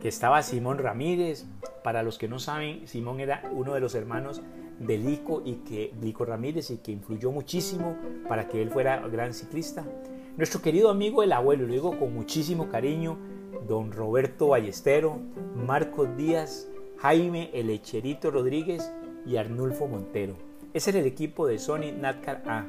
que 0.00 0.08
estaba 0.08 0.42
Simón 0.42 0.78
Ramírez. 0.78 1.44
Para 1.84 2.02
los 2.02 2.16
que 2.16 2.28
no 2.28 2.38
saben, 2.38 2.88
Simón 2.88 3.20
era 3.20 3.42
uno 3.52 3.74
de 3.74 3.80
los 3.80 3.94
hermanos 3.94 4.40
de 4.78 4.96
Lico 4.96 5.42
y 5.44 5.56
que 5.56 5.92
Lico 6.00 6.24
Ramírez 6.24 6.70
y 6.70 6.78
que 6.78 6.90
influyó 6.90 7.32
muchísimo 7.32 7.96
para 8.28 8.48
que 8.48 8.62
él 8.62 8.70
fuera 8.70 9.06
gran 9.08 9.34
ciclista. 9.34 9.84
Nuestro 10.38 10.62
querido 10.62 10.88
amigo 10.88 11.22
el 11.22 11.32
abuelo, 11.32 11.66
lo 11.66 11.98
con 11.98 12.14
muchísimo 12.14 12.68
cariño, 12.68 13.18
don 13.66 13.92
Roberto 13.92 14.48
Ballestero, 14.48 15.18
Marcos 15.54 16.16
Díaz, 16.16 16.68
Jaime 16.98 17.50
El 17.52 17.70
Echerito 17.70 18.30
Rodríguez 18.30 18.92
y 19.26 19.36
Arnulfo 19.36 19.88
Montero. 19.88 20.36
Ese 20.74 20.90
era 20.90 21.00
el 21.00 21.06
equipo 21.06 21.46
de 21.46 21.58
Sony 21.58 21.92
Natcar 21.98 22.42
A. 22.46 22.66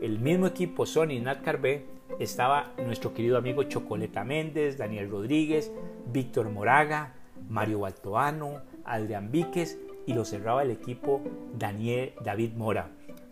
El 0.00 0.18
mismo 0.18 0.46
equipo 0.46 0.86
Sony 0.86 1.20
Natcar 1.22 1.60
B 1.60 1.84
estaba 2.18 2.72
nuestro 2.84 3.14
querido 3.14 3.38
amigo 3.38 3.62
Chocoleta 3.64 4.24
Méndez, 4.24 4.76
Daniel 4.76 5.10
Rodríguez, 5.10 5.72
Víctor 6.12 6.50
Moraga, 6.50 7.14
Mario 7.48 7.80
Baltoano, 7.80 8.62
Adrián 8.84 9.30
Víquez 9.30 9.78
y 10.06 10.14
lo 10.14 10.24
cerraba 10.24 10.62
el 10.62 10.70
equipo 10.70 11.20
Daniel 11.56 12.12
David 12.24 12.54
Mora, 12.54 12.90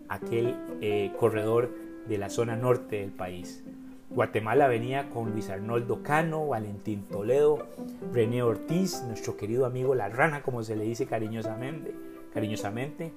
aquel 0.09 0.55
eh, 0.81 1.13
corredor 1.19 1.71
de 2.07 2.19
la 2.19 2.31
zona 2.31 2.57
norte 2.57 2.97
del 2.97 3.11
país. 3.11 3.65
Guatemala 4.11 4.69
venía 4.69 5.11
con 5.11 5.33
Luis 5.33 5.51
Arnoldo 5.51 6.03
Cano, 6.03 6.47
Valentín 6.47 7.05
Toledo, 7.09 7.67
René 8.13 8.43
Ortiz, 8.43 9.03
nuestro 9.07 9.37
querido 9.37 9.67
amigo 9.67 9.95
La 9.95 10.09
Rana, 10.09 10.43
como 10.43 10.63
se 10.63 10.77
le 10.77 10.85
dice 10.85 11.07
cariñosamente, 11.07 11.95
cariñosamente 12.33 13.13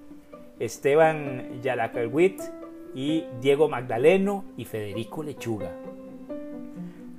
Esteban 0.60 1.62
Yalacarwit 1.62 2.42
y 2.94 3.24
Diego 3.40 3.70
Magdaleno 3.70 4.44
y 4.58 4.66
Federico 4.66 5.24
Lechuga. 5.24 5.72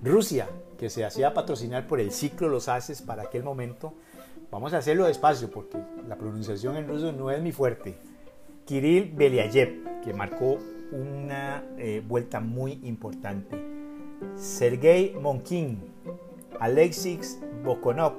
Rusia, 0.02 0.48
que 0.78 0.90
se 0.90 1.04
hacía 1.04 1.32
patrocinar 1.32 1.86
por 1.86 2.00
el 2.00 2.10
ciclo 2.10 2.48
Los 2.48 2.68
Haces 2.68 3.00
para 3.02 3.24
aquel 3.24 3.42
momento, 3.42 3.94
vamos 4.50 4.74
a 4.74 4.78
hacerlo 4.78 5.06
despacio 5.06 5.50
porque 5.50 5.78
la 6.06 6.16
pronunciación 6.16 6.76
en 6.76 6.88
ruso 6.88 7.12
no 7.12 7.30
es 7.30 7.40
mi 7.40 7.52
fuerte. 7.52 7.96
Kirill 8.66 9.12
Beliayev, 9.14 10.02
que 10.02 10.12
marcó 10.12 10.58
una 10.92 11.64
eh, 11.78 12.02
vuelta 12.06 12.40
muy 12.40 12.80
importante. 12.82 13.56
Sergei 14.36 15.14
Monkin, 15.20 15.78
Alexis 16.58 17.40
Bokonov, 17.64 18.14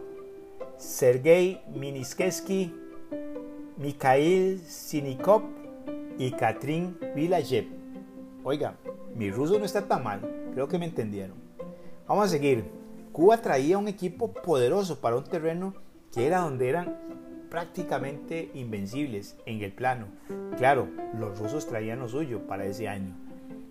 Sergei 0.77 1.61
Miniskeski, 1.73 2.73
Mikhail 3.77 4.59
Sinikov 4.59 5.43
y 6.17 6.31
Katrin 6.31 6.97
Vilayev. 7.15 7.65
Oiga, 8.43 8.75
mi 9.15 9.31
ruso 9.31 9.59
no 9.59 9.65
está 9.65 9.87
tan 9.87 10.03
mal, 10.03 10.21
creo 10.53 10.67
que 10.67 10.79
me 10.79 10.85
entendieron. 10.85 11.37
Vamos 12.07 12.25
a 12.25 12.29
seguir. 12.29 12.65
Cuba 13.11 13.37
traía 13.41 13.77
un 13.77 13.87
equipo 13.87 14.31
poderoso 14.31 14.99
para 14.99 15.17
un 15.17 15.23
terreno 15.23 15.73
que 16.13 16.25
era 16.25 16.39
donde 16.39 16.69
eran 16.69 16.97
prácticamente 17.51 18.49
invencibles 18.55 19.37
en 19.45 19.61
el 19.61 19.71
plano. 19.73 20.07
Claro, 20.57 20.87
los 21.19 21.37
rusos 21.37 21.67
traían 21.67 21.99
lo 21.99 22.07
suyo 22.07 22.47
para 22.47 22.65
ese 22.65 22.87
año. 22.87 23.13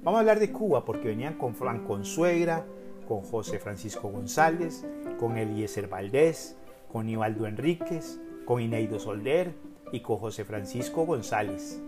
Vamos 0.05 0.19
a 0.19 0.21
hablar 0.21 0.39
de 0.39 0.53
Cuba 0.53 0.85
porque 0.85 1.09
venían 1.09 1.39
con 1.39 1.55
Fran 1.55 1.85
Consuegra, 1.85 2.67
con 3.09 3.23
José 3.23 3.59
Francisco 3.59 4.09
González, 4.09 4.85
con 5.19 5.39
Eliezer 5.39 5.89
Valdés, 5.89 6.59
con 6.93 7.09
Ibaldo 7.09 7.47
Enríquez, 7.47 8.21
con 8.45 8.61
Ineido 8.61 9.01
Solder 9.01 9.55
y 9.93 10.01
con 10.01 10.19
José 10.19 10.45
Francisco 10.45 11.07
González. 11.07 11.81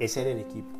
Ese 0.00 0.22
era 0.22 0.30
el 0.30 0.38
equipo. 0.38 0.70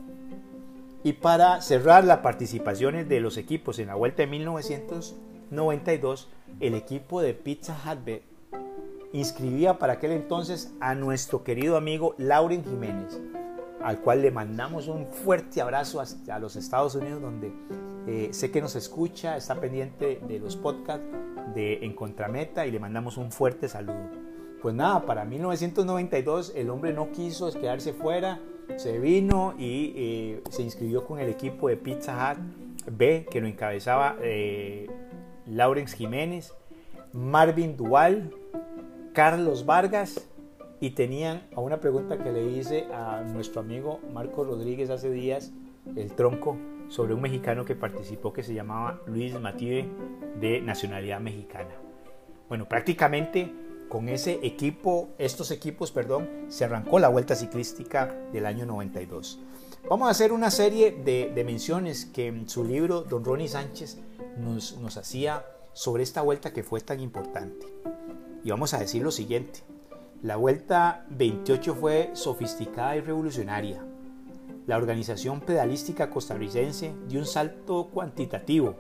Y 1.05 1.13
para 1.13 1.61
cerrar 1.61 2.05
las 2.05 2.21
participaciones 2.21 3.11
de 3.11 3.21
los 3.21 3.37
equipos 3.37 3.79
en 3.79 3.89
la 3.89 3.95
vuelta 3.95 4.23
de 4.23 4.29
1992, 4.29 6.31
el 6.61 6.75
equipo 6.75 7.21
de 7.21 7.35
Pizza 7.35 7.77
Hut 7.85 7.99
inscribía 9.17 9.79
para 9.79 9.95
aquel 9.95 10.13
entonces 10.13 10.75
a 10.81 10.95
nuestro 10.95 11.43
querido 11.43 11.77
amigo 11.77 12.15
Lauren 12.19 12.63
Jiménez, 12.65 13.19
al 13.83 14.01
cual 14.01 14.21
le 14.21 14.31
mandamos 14.31 14.89
un 14.89 15.07
fuerte 15.07 15.63
abrazo 15.63 16.03
a 16.29 16.39
los 16.39 16.57
Estados 16.57 16.95
Unidos, 16.95 17.23
donde 17.23 17.53
eh, 18.07 18.29
sé 18.33 18.51
que 18.51 18.61
nos 18.61 18.77
escucha, 18.77 19.37
está 19.37 19.59
pendiente 19.59 20.21
de 20.29 20.39
los 20.39 20.57
podcasts 20.57 21.07
de 21.55 21.85
En 21.85 21.95
Contrameta 21.95 22.67
y 22.67 22.71
le 22.71 22.79
mandamos 22.79 23.17
un 23.17 23.33
fuerte 23.33 23.69
saludo. 23.69 24.11
Pues 24.61 24.75
nada, 24.75 25.07
para 25.07 25.25
1992 25.25 26.53
el 26.55 26.69
hombre 26.69 26.93
no 26.93 27.11
quiso 27.11 27.51
quedarse 27.53 27.95
fuera, 27.95 28.41
se 28.77 28.99
vino 28.99 29.55
y 29.59 29.93
eh, 29.97 30.43
se 30.51 30.63
inscribió 30.63 31.05
con 31.07 31.21
el 31.21 31.31
equipo 31.31 31.69
de 31.69 31.77
Pizza 31.77 32.33
Hut 32.33 32.39
B, 32.91 33.27
que 33.31 33.41
lo 33.41 33.47
encabezaba 33.47 34.17
eh, 34.21 34.89
Lawrence 35.47 35.97
Jiménez, 35.97 36.53
Marvin 37.13 37.77
Dual, 37.77 38.31
Carlos 39.17 39.65
Vargas 39.65 40.21
y 40.79 40.91
tenían 40.91 41.49
a 41.57 41.63
una 41.63 41.81
pregunta 41.81 42.23
que 42.23 42.31
le 42.33 42.51
hice 42.51 42.85
a 42.93 43.23
nuestro 43.23 43.63
amigo 43.63 43.99
Marco 44.13 44.45
Rodríguez 44.45 44.91
hace 44.91 45.11
días, 45.11 45.53
el 45.97 46.13
tronco, 46.13 46.59
sobre 46.89 47.15
un 47.15 47.23
mexicano 47.23 47.65
que 47.65 47.75
participó 47.75 48.35
que 48.35 48.43
se 48.43 48.53
llamaba 48.53 49.01
Luis 49.07 49.33
Mative 49.41 49.89
de 50.39 50.61
nacionalidad 50.61 51.19
mexicana. 51.21 51.71
Bueno, 52.51 52.69
prácticamente 52.69 53.51
con 53.89 54.11
ese 54.11 54.39
equipo, 54.43 55.09
estos 55.17 55.51
equipos, 55.51 55.93
perdón, 55.93 56.29
se 56.49 56.67
arrancó 56.67 56.99
la 56.99 57.09
vuelta 57.09 57.35
ciclística 57.35 58.15
del 58.35 58.45
año 58.45 58.67
92. 58.67 59.41
Vamos 59.89 60.09
a 60.09 60.11
hacer 60.11 60.31
una 60.31 60.51
serie 60.51 60.93
de, 60.93 61.43
menciones 61.43 62.05
que 62.05 62.27
en 62.27 62.51
su 62.51 62.65
libro 62.65 63.01
Don 63.01 63.25
Ronnie 63.25 63.49
Sánchez 63.49 63.97
nos 64.37 64.97
hacía 64.99 65.43
sobre 65.73 66.03
esta 66.03 66.21
vuelta 66.21 66.53
que 66.53 66.63
fue 66.63 66.83
tan 66.83 67.01
importante. 67.01 67.67
Y 68.47 68.51
vamos 68.51 68.75
a 68.75 68.79
decir 68.79 69.03
lo 69.03 69.11
siguiente. 69.11 69.65
La 70.23 70.37
Vuelta 70.37 71.05
28 71.11 71.75
fue 71.75 72.11
sofisticada 72.13 72.95
y 72.95 73.01
revolucionaria. 73.01 73.85
La 74.69 74.77
organización 74.77 75.41
pedalística 75.41 76.11
costarricense 76.11 76.95
dio 77.09 77.19
un 77.19 77.27
salto 77.27 77.89
cuantitativo 77.89 78.77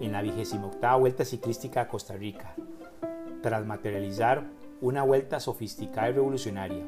en 0.00 0.10
la 0.10 0.20
28 0.20 0.98
Vuelta 0.98 1.24
Ciclística 1.24 1.82
a 1.82 1.86
Costa 1.86 2.14
Rica, 2.14 2.56
tras 3.40 3.64
materializar 3.64 4.42
una 4.80 5.04
vuelta 5.04 5.38
sofisticada 5.38 6.08
y 6.08 6.14
revolucionaria. 6.14 6.84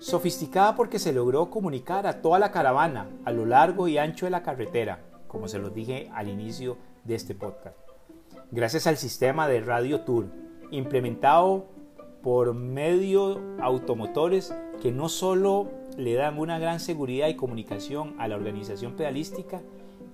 Sofisticada 0.00 0.74
porque 0.74 0.98
se 0.98 1.12
logró 1.12 1.50
comunicar 1.50 2.08
a 2.08 2.20
toda 2.20 2.40
la 2.40 2.50
caravana 2.50 3.08
a 3.24 3.30
lo 3.30 3.46
largo 3.46 3.86
y 3.86 3.96
ancho 3.96 4.26
de 4.26 4.30
la 4.30 4.42
carretera, 4.42 5.04
como 5.28 5.46
se 5.46 5.60
los 5.60 5.72
dije 5.72 6.10
al 6.12 6.28
inicio 6.28 6.78
de 7.04 7.14
este 7.14 7.36
podcast. 7.36 7.76
Gracias 8.50 8.88
al 8.88 8.96
sistema 8.96 9.46
de 9.46 9.60
Radio 9.60 10.00
Tour, 10.00 10.41
implementado 10.72 11.66
por 12.22 12.54
medio 12.54 13.40
automotores 13.60 14.54
que 14.80 14.90
no 14.90 15.08
solo 15.08 15.68
le 15.96 16.14
dan 16.14 16.38
una 16.38 16.58
gran 16.58 16.80
seguridad 16.80 17.28
y 17.28 17.36
comunicación 17.36 18.14
a 18.18 18.26
la 18.26 18.36
organización 18.36 18.94
pedalística 18.94 19.60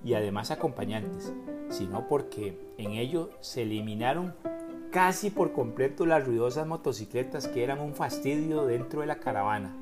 y 0.03 0.13
además 0.13 0.51
acompañantes, 0.51 1.33
sino 1.69 2.07
porque 2.07 2.59
en 2.77 2.91
ello 2.91 3.29
se 3.39 3.63
eliminaron 3.63 4.33
casi 4.91 5.29
por 5.29 5.53
completo 5.53 6.05
las 6.05 6.25
ruidosas 6.25 6.67
motocicletas 6.67 7.47
que 7.47 7.63
eran 7.63 7.79
un 7.79 7.93
fastidio 7.93 8.65
dentro 8.65 9.01
de 9.01 9.07
la 9.07 9.19
caravana, 9.19 9.75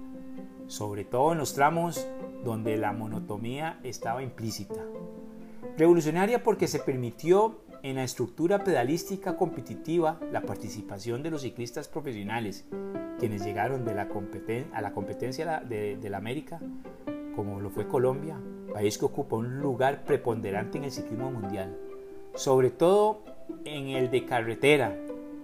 sobre 0.68 1.06
todo 1.06 1.32
en 1.32 1.38
los 1.40 1.54
tramos 1.54 2.06
donde 2.44 2.78
la 2.78 2.92
monotomía 2.92 3.80
estaba 3.84 4.22
implícita. 4.22 4.82
Revolucionaria 5.78 6.44
porque 6.44 6.68
se 6.68 6.80
permitió 6.80 7.60
en 7.90 7.96
la 7.96 8.04
estructura 8.04 8.66
pedalística 8.66 9.38
competitiva 9.38 10.20
la 10.30 10.42
participación 10.42 11.24
de 11.24 11.32
los 11.32 11.44
ciclistas 11.44 11.88
profesionales, 11.88 12.66
quienes 13.18 13.46
llegaron 13.46 13.86
de 13.86 13.96
la 13.96 14.10
a 14.74 14.82
la 14.82 14.92
competencia 14.92 15.62
de, 15.62 16.10
la 16.10 16.18
América, 16.18 16.60
como 17.34 17.62
lo 17.62 17.70
fue 17.70 17.88
Colombia, 17.88 18.38
país 18.74 18.98
que 18.98 19.06
ocupa 19.06 19.38
un 19.38 19.62
lugar 19.62 20.04
preponderante 20.04 20.78
en 20.78 20.84
el 20.84 20.92
ciclismo 20.92 21.32
mundial, 21.32 21.78
sobre 22.36 22.72
todo 22.72 23.24
en 23.64 23.88
el 23.88 24.12
de 24.12 24.26
carretera, 24.26 24.94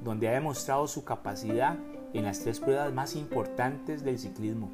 donde 0.04 0.28
ha 0.28 0.34
demostrado 0.34 0.86
su 0.88 1.06
capacidad 1.06 1.78
en 2.14 2.26
las 2.26 2.42
tres 2.42 2.60
pruebas 2.60 2.92
más 2.94 3.16
importantes 3.16 4.04
del 4.04 4.20
ciclismo, 4.20 4.70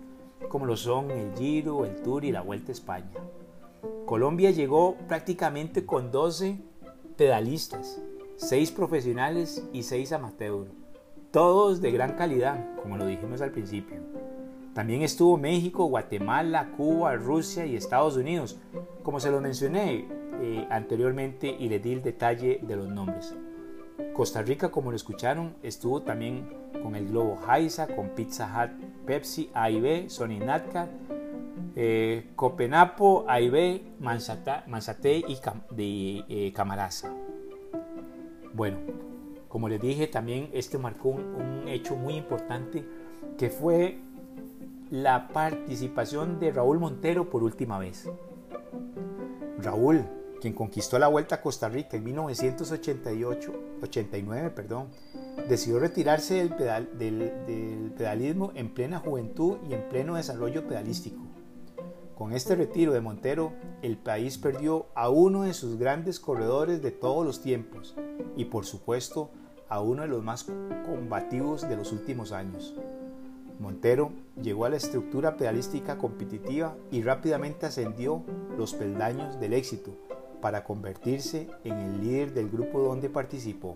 como 0.49 0.65
lo 0.65 0.75
son 0.75 1.11
el 1.11 1.35
Giro, 1.37 1.85
el 1.85 2.01
Tour 2.01 2.25
y 2.25 2.31
la 2.31 2.41
Vuelta 2.41 2.71
a 2.71 2.73
España. 2.73 3.11
Colombia 4.07 4.49
llegó 4.49 4.95
prácticamente 5.07 5.85
con 5.85 6.11
12 6.11 6.68
pedalistas, 7.19 8.01
6 8.37 8.71
profesionales 8.71 9.67
y 9.73 9.83
6 9.83 10.13
amateurs, 10.13 10.71
todos 11.31 11.81
de 11.81 11.91
gran 11.91 12.15
calidad, 12.15 12.77
como 12.81 12.95
lo 12.95 13.05
dijimos 13.05 13.41
al 13.41 13.51
principio. 13.51 13.97
También 14.73 15.01
estuvo 15.01 15.37
México, 15.37 15.83
Guatemala, 15.83 16.71
Cuba, 16.77 17.17
Rusia 17.17 17.65
y 17.65 17.75
Estados 17.75 18.15
Unidos, 18.15 18.57
como 19.03 19.19
se 19.19 19.31
lo 19.31 19.41
mencioné 19.41 20.07
eh, 20.41 20.65
anteriormente 20.69 21.53
y 21.59 21.67
le 21.67 21.79
di 21.79 21.91
el 21.91 22.01
detalle 22.01 22.61
de 22.63 22.77
los 22.77 22.87
nombres. 22.87 23.35
Costa 24.13 24.41
Rica, 24.41 24.71
como 24.71 24.91
lo 24.91 24.95
escucharon, 24.95 25.57
estuvo 25.61 26.01
también 26.01 26.47
con 26.81 26.95
el 26.95 27.09
Globo 27.09 27.37
Haisa, 27.45 27.93
con 27.97 28.15
Pizza 28.15 28.47
Hut, 28.47 29.05
Pepsi, 29.05 29.49
AIB, 29.53 30.09
Sony 30.09 30.39
Natcar, 30.39 30.87
eh, 31.75 32.31
Copenapo, 32.35 33.25
AIB, 33.27 33.99
Manzate 33.99 35.23
y 35.27 35.37
de 35.71 36.23
eh, 36.27 36.53
Camaraza. 36.53 37.13
Bueno, 38.53 38.77
como 39.47 39.67
les 39.69 39.81
dije, 39.81 40.07
también 40.07 40.49
este 40.53 40.77
marcó 40.77 41.09
un, 41.09 41.67
hecho 41.67 41.95
muy 41.95 42.15
importante 42.15 42.85
que 43.37 43.49
fue 43.49 43.99
la 44.89 45.27
participación 45.27 46.39
de 46.39 46.51
Raúl 46.51 46.79
Montero 46.79 47.29
por 47.29 47.43
última 47.43 47.77
vez. 47.77 48.09
Raúl, 49.59 50.03
quien 50.41 50.53
conquistó 50.53 50.97
la 50.99 51.07
Vuelta 51.07 51.35
a 51.35 51.41
Costa 51.41 51.69
Rica 51.69 51.97
en 51.97 52.03
1988, 52.05 53.53
89, 53.81 54.49
perdón, 54.51 54.87
decidió 55.47 55.79
retirarse 55.79 56.47
del 56.47 57.93
pedalismo 57.97 58.51
en 58.55 58.73
plena 58.73 58.99
juventud 58.99 59.57
y 59.69 59.73
en 59.73 59.87
pleno 59.89 60.15
desarrollo 60.15 60.67
pedalístico. 60.67 61.28
Con 62.19 62.33
este 62.33 62.53
retiro 62.53 62.91
de 62.91 62.99
Montero, 62.99 63.53
el 63.81 63.97
país 63.97 64.37
perdió 64.37 64.87
a 64.93 65.07
uno 65.07 65.43
de 65.43 65.53
sus 65.53 65.79
grandes 65.79 66.19
corredores 66.19 66.81
de 66.81 66.91
todos 66.91 67.25
los 67.25 67.41
tiempos 67.41 67.95
y 68.35 68.43
por 68.43 68.65
supuesto 68.65 69.29
a 69.69 69.79
uno 69.79 70.01
de 70.01 70.09
los 70.09 70.21
más 70.21 70.45
combativos 70.85 71.61
de 71.61 71.77
los 71.77 71.93
últimos 71.93 72.33
años. 72.33 72.75
Montero 73.57 74.11
llegó 74.35 74.65
a 74.65 74.69
la 74.69 74.75
estructura 74.75 75.37
pedalística 75.37 75.97
competitiva 75.97 76.75
y 76.91 77.03
rápidamente 77.03 77.67
ascendió 77.67 78.21
los 78.57 78.73
peldaños 78.73 79.39
del 79.39 79.53
éxito, 79.53 79.91
para 80.41 80.65
convertirse 80.65 81.47
en 81.63 81.77
el 81.77 82.01
líder 82.01 82.33
del 82.33 82.49
grupo 82.49 82.81
donde 82.81 83.09
participó. 83.09 83.75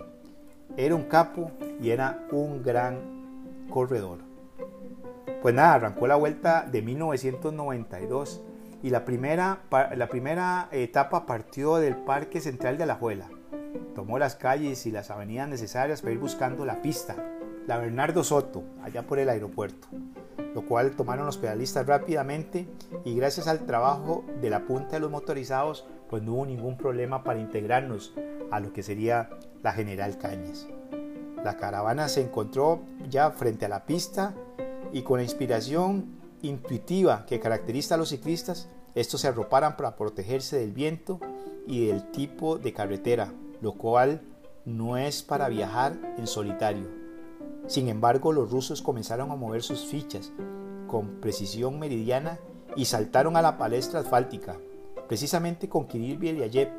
Era 0.76 0.96
un 0.96 1.04
capo 1.04 1.50
y 1.82 1.92
era 1.92 2.28
un 2.34 2.62
gran 2.62 3.68
corredor. 3.70 4.33
Pues 5.42 5.54
nada, 5.54 5.74
arrancó 5.74 6.08
la 6.08 6.16
vuelta 6.16 6.66
de 6.72 6.82
1992 6.82 8.42
y 8.82 8.90
la 8.90 9.06
primera, 9.06 9.64
la 9.96 10.08
primera 10.08 10.68
etapa 10.72 11.26
partió 11.26 11.78
del 11.78 11.96
Parque 11.96 12.42
Central 12.42 12.78
de 12.78 12.84
Alajuela. 12.84 13.30
Tomó 13.96 14.20
las 14.20 14.36
calles 14.36 14.86
y 14.86 14.92
las 14.92 15.12
avenidas 15.12 15.50
necesarias 15.50 16.02
para 16.02 16.14
ir 16.14 16.20
buscando 16.20 16.66
la 16.66 16.82
pista, 16.82 17.16
la 17.68 17.78
Bernardo 17.78 18.24
Soto, 18.24 18.64
allá 18.84 19.04
por 19.04 19.20
el 19.20 19.30
aeropuerto, 19.30 19.88
lo 20.54 20.66
cual 20.66 20.92
tomaron 20.92 21.26
los 21.26 21.38
pedalistas 21.38 21.88
rápidamente 21.88 22.68
y 23.06 23.16
gracias 23.16 23.48
al 23.48 23.66
trabajo 23.66 24.26
de 24.42 24.50
la 24.50 24.66
punta 24.66 24.92
de 24.92 25.00
los 25.00 25.12
motorizados, 25.12 25.88
pues 26.10 26.24
no 26.24 26.34
hubo 26.34 26.46
ningún 26.46 26.78
problema 26.78 27.24
para 27.24 27.40
integrarnos 27.40 28.14
a 28.52 28.60
lo 28.60 28.74
que 28.74 28.84
sería 28.84 29.30
la 29.62 29.72
General 29.72 30.18
Cañas. 30.18 30.68
La 31.44 31.58
caravana 31.58 32.08
se 32.08 32.22
encontró 32.22 32.84
ya 33.10 33.32
frente 33.32 33.66
a 33.66 33.70
la 33.70 33.86
pista 33.86 34.34
y 34.92 35.02
con 35.02 35.18
la 35.18 35.24
inspiración 35.24 36.20
intuitiva 36.42 37.26
que 37.26 37.40
caracteriza 37.40 37.96
a 37.96 37.98
los 37.98 38.10
ciclistas, 38.10 38.70
estos 38.96 39.22
se 39.22 39.28
arroparan 39.28 39.78
para 39.78 39.96
protegerse 39.96 40.58
del 40.58 40.72
viento 40.72 41.20
y 41.66 41.88
del 41.88 42.12
tipo 42.12 42.58
de 42.58 42.74
carretera, 42.74 43.34
lo 43.62 43.74
cual 43.74 44.22
no 44.66 44.98
es 44.98 45.24
para 45.24 45.50
viajar 45.50 45.98
en 46.18 46.28
solitario. 46.28 46.88
Sin 47.68 47.88
embargo, 47.88 48.34
los 48.34 48.52
rusos 48.52 48.82
comenzaron 48.82 49.32
a 49.32 49.36
mover 49.36 49.64
sus 49.64 49.86
fichas 49.86 50.32
con 50.88 51.22
precisión 51.22 51.80
meridiana 51.80 52.40
y 52.76 52.86
saltaron 52.86 53.38
a 53.38 53.42
la 53.42 53.58
palestra 53.58 54.02
asfáltica, 54.02 54.58
precisamente 55.08 55.70
con 55.70 55.88
Kirill 55.88 56.18
Beliayev, 56.18 56.70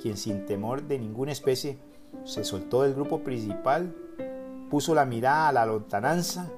quien 0.00 0.16
sin 0.16 0.44
temor 0.46 0.82
de 0.82 0.98
ninguna 0.98 1.32
especie 1.32 1.78
se 2.24 2.44
soltó 2.44 2.82
del 2.82 2.94
grupo 2.94 3.20
principal, 3.20 3.94
puso 4.70 4.94
la 4.94 5.04
mirada 5.04 5.48
a 5.48 5.52
la 5.52 5.66
lontananza, 5.66 6.50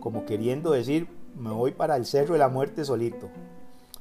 como 0.00 0.24
queriendo 0.24 0.70
decir 0.70 1.08
me 1.36 1.50
voy 1.50 1.72
para 1.72 1.96
el 1.96 2.06
Cerro 2.06 2.34
de 2.34 2.40
la 2.40 2.48
Muerte 2.48 2.84
solito. 2.84 3.28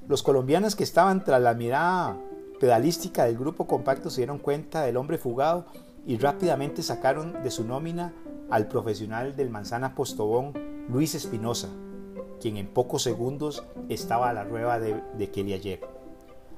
Los 0.08 0.24
colombianos 0.24 0.76
que 0.76 0.84
estaban 0.84 1.24
tras 1.24 1.42
la 1.42 1.54
mirada 1.54 2.18
pedalística 2.60 3.26
del 3.26 3.38
grupo 3.38 3.68
compacto 3.68 4.10
se 4.10 4.22
dieron 4.22 4.40
cuenta 4.40 4.84
del 4.84 4.98
hombre 4.98 5.18
fugado 5.18 5.66
y 6.06 6.18
rápidamente 6.18 6.82
sacaron 6.82 7.44
de 7.44 7.52
su 7.52 7.66
nómina 7.66 8.14
al 8.50 8.68
profesional 8.68 9.36
del 9.36 9.50
Manzana 9.50 9.94
Postobón, 9.94 10.54
Luis 10.90 11.14
Espinosa, 11.16 11.68
quien 12.40 12.58
en 12.58 12.68
pocos 12.68 13.04
segundos 13.04 13.64
estaba 13.90 14.30
a 14.30 14.34
la 14.34 14.46
rueda 14.46 14.80
de, 14.80 15.02
de 15.18 15.30
Keliayev. 15.30 15.82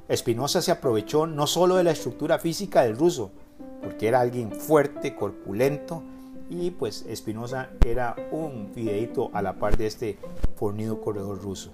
Espinosa 0.08 0.62
se 0.62 0.72
aprovechó 0.72 1.28
no 1.28 1.48
solo 1.48 1.76
de 1.76 1.84
la 1.84 1.92
estructura 1.92 2.40
física 2.40 2.84
del 2.84 2.98
ruso, 2.98 3.32
porque 3.82 4.08
era 4.08 4.22
alguien 4.22 4.52
fuerte, 4.52 5.16
corpulento, 5.16 6.04
y 6.50 6.72
pues 6.72 7.06
Espinosa 7.08 7.70
era 7.86 8.16
un 8.32 8.72
fideito 8.74 9.30
a 9.34 9.42
la 9.42 9.60
par 9.60 9.78
de 9.78 9.88
este 9.88 10.18
fornido 10.56 11.00
corredor 11.02 11.42
ruso. 11.42 11.72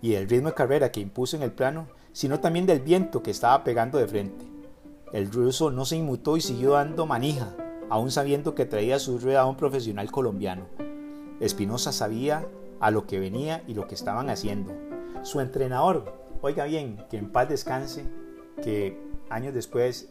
Y 0.00 0.14
el 0.14 0.28
ritmo 0.28 0.48
de 0.48 0.54
carrera 0.54 0.90
que 0.90 1.00
impuso 1.00 1.36
en 1.36 1.42
el 1.42 1.52
plano, 1.52 1.88
sino 2.12 2.40
también 2.40 2.66
del 2.66 2.80
viento 2.80 3.22
que 3.22 3.30
estaba 3.30 3.62
pegando 3.62 3.98
de 3.98 4.06
frente. 4.06 4.46
El 5.12 5.30
ruso 5.30 5.70
no 5.70 5.84
se 5.84 5.96
inmutó 5.96 6.36
y 6.36 6.40
siguió 6.40 6.72
dando 6.72 7.04
manija, 7.04 7.54
aún 7.90 8.10
sabiendo 8.10 8.54
que 8.54 8.64
traía 8.64 8.98
su 8.98 9.18
rueda 9.18 9.42
a 9.42 9.46
un 9.46 9.56
profesional 9.56 10.10
colombiano. 10.10 10.66
Espinosa 11.40 11.92
sabía 11.92 12.46
a 12.80 12.90
lo 12.90 13.06
que 13.06 13.20
venía 13.20 13.62
y 13.66 13.74
lo 13.74 13.86
que 13.86 13.94
estaban 13.94 14.30
haciendo. 14.30 14.72
Su 15.22 15.40
entrenador, 15.40 16.14
oiga 16.40 16.64
bien, 16.64 17.04
que 17.10 17.18
en 17.18 17.30
paz 17.30 17.48
descanse, 17.48 18.04
que 18.62 18.98
años 19.28 19.52
después 19.52 20.08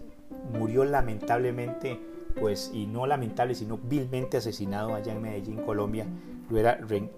murió 0.54 0.86
lamentablemente 0.86 2.00
pues, 2.40 2.72
y 2.74 2.86
no 2.86 3.06
lamentable, 3.06 3.56
sino 3.56 3.78
vilmente 3.78 4.38
asesinado 4.38 4.96
allá 4.96 5.14
en 5.14 5.22
Medellín, 5.22 5.64
Colombia, 5.64 6.08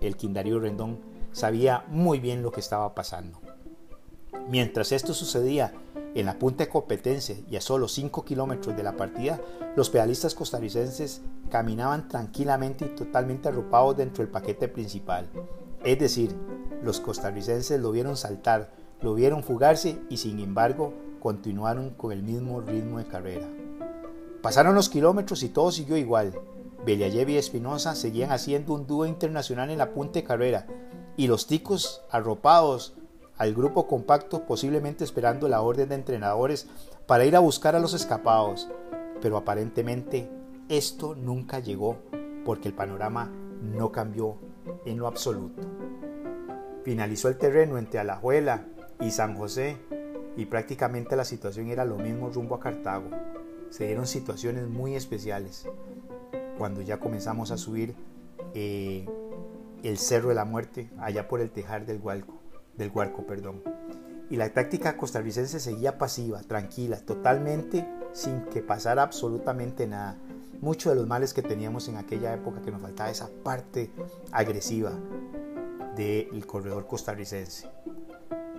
el 0.02 0.18
Quindario 0.18 0.60
Rendón, 0.60 1.00
sabía 1.32 1.86
muy 1.88 2.20
bien 2.20 2.44
lo 2.44 2.52
que 2.52 2.60
estaba 2.60 2.94
pasando. 2.94 3.40
Mientras 4.50 4.92
esto 4.92 5.14
sucedía 5.14 5.74
en 6.14 6.26
la 6.26 6.38
punta 6.38 6.66
de 6.66 6.70
competencia 6.70 7.38
y 7.50 7.56
a 7.56 7.62
solo 7.62 7.88
5 7.88 8.26
kilómetros 8.26 8.76
de 8.76 8.84
la 8.84 8.98
partida, 8.98 9.40
los 9.76 9.90
pedalistas 9.90 10.36
costarricenses 10.36 11.22
caminaban 11.50 12.10
tranquilamente 12.10 12.86
y 12.86 12.96
totalmente 12.96 13.50
arropados 13.50 13.98
dentro 13.98 14.24
del 14.24 14.32
paquete 14.32 14.68
principal. 14.68 15.30
Es 15.84 16.00
decir, 16.00 16.36
los 16.84 17.00
costarricenses 17.00 17.80
lo 17.80 17.92
vieron 17.92 18.18
saltar, 18.18 18.72
lo 19.02 19.14
vieron 19.14 19.44
fugarse 19.44 20.00
y 20.10 20.18
sin 20.18 20.40
embargo 20.40 20.94
continuaron 21.20 21.92
con 21.92 22.12
el 22.12 22.24
mismo 22.24 22.62
ritmo 22.62 22.98
de 22.98 23.06
carrera. 23.06 23.48
Pasaron 24.42 24.74
los 24.74 24.90
kilómetros 24.90 25.44
y 25.44 25.50
todo 25.50 25.72
siguió 25.72 25.98
igual. 25.98 26.34
Beliayev 26.84 27.30
y 27.30 27.38
Espinosa 27.38 27.94
seguían 27.94 28.32
haciendo 28.32 28.74
un 28.74 28.88
dúo 28.88 29.06
internacional 29.06 29.70
en 29.70 29.78
la 29.78 29.94
punta 29.94 30.14
de 30.14 30.24
carrera 30.24 30.66
y 31.16 31.28
los 31.28 31.46
ticos 31.46 32.02
arropados 32.10 32.96
al 33.38 33.54
grupo 33.54 33.86
compacto 33.86 34.48
posiblemente 34.48 35.04
esperando 35.04 35.48
la 35.48 35.62
orden 35.62 35.90
de 35.90 35.96
entrenadores 35.96 36.68
para 37.06 37.26
ir 37.26 37.36
a 37.36 37.40
buscar 37.40 37.76
a 37.76 37.80
los 37.80 37.94
escapados. 37.94 38.68
Pero 39.22 39.38
aparentemente 39.38 40.28
esto 40.70 41.14
nunca 41.14 41.60
llegó 41.60 41.98
porque 42.44 42.68
el 42.68 42.74
panorama 42.74 43.32
no 43.62 43.92
cambió 43.92 44.40
en 44.86 44.98
lo 44.98 45.06
absoluto. 45.06 45.62
Finalizó 46.84 47.28
el 47.28 47.38
terreno 47.38 47.78
entre 47.78 48.00
Alajuela 48.00 48.66
y 49.00 49.12
San 49.12 49.38
José 49.38 49.78
y 50.36 50.46
prácticamente 50.46 51.16
la 51.16 51.26
situación 51.26 51.68
era 51.68 51.86
lo 51.86 51.98
mismo 51.98 52.30
rumbo 52.30 52.56
a 52.56 52.60
Cartago 52.60 53.10
se 53.72 53.88
dieron 53.88 54.06
situaciones 54.06 54.68
muy 54.68 54.96
especiales 54.96 55.66
cuando 56.58 56.82
ya 56.82 57.00
comenzamos 57.00 57.52
a 57.52 57.58
subir 57.58 57.96
eh, 58.54 59.08
el 59.82 59.98
Cerro 59.98 60.30
de 60.30 60.36
la 60.36 60.46
Muerte 60.46 60.92
allá 61.00 61.28
por 61.28 61.40
el 61.42 61.50
tejar 61.50 61.86
del 61.86 62.00
Hualco, 62.00 62.40
del 62.78 62.92
Huarco, 62.94 63.26
perdón. 63.26 63.64
Y 64.30 64.36
la 64.36 64.54
táctica 64.54 64.98
costarricense 64.98 65.60
seguía 65.60 65.98
pasiva, 65.98 66.42
tranquila, 66.42 66.98
totalmente 66.98 67.88
sin 68.12 68.42
que 68.46 68.62
pasara 68.62 69.04
absolutamente 69.04 69.88
nada. 69.88 70.18
Muchos 70.60 70.94
de 70.94 71.00
los 71.00 71.08
males 71.08 71.34
que 71.34 71.42
teníamos 71.42 71.88
en 71.88 71.98
aquella 71.98 72.34
época 72.34 72.62
que 72.62 72.72
nos 72.72 72.82
faltaba 72.82 73.10
esa 73.10 73.30
parte 73.44 73.90
agresiva 74.32 74.92
del 75.96 76.46
corredor 76.46 76.88
costarricense. 76.88 77.70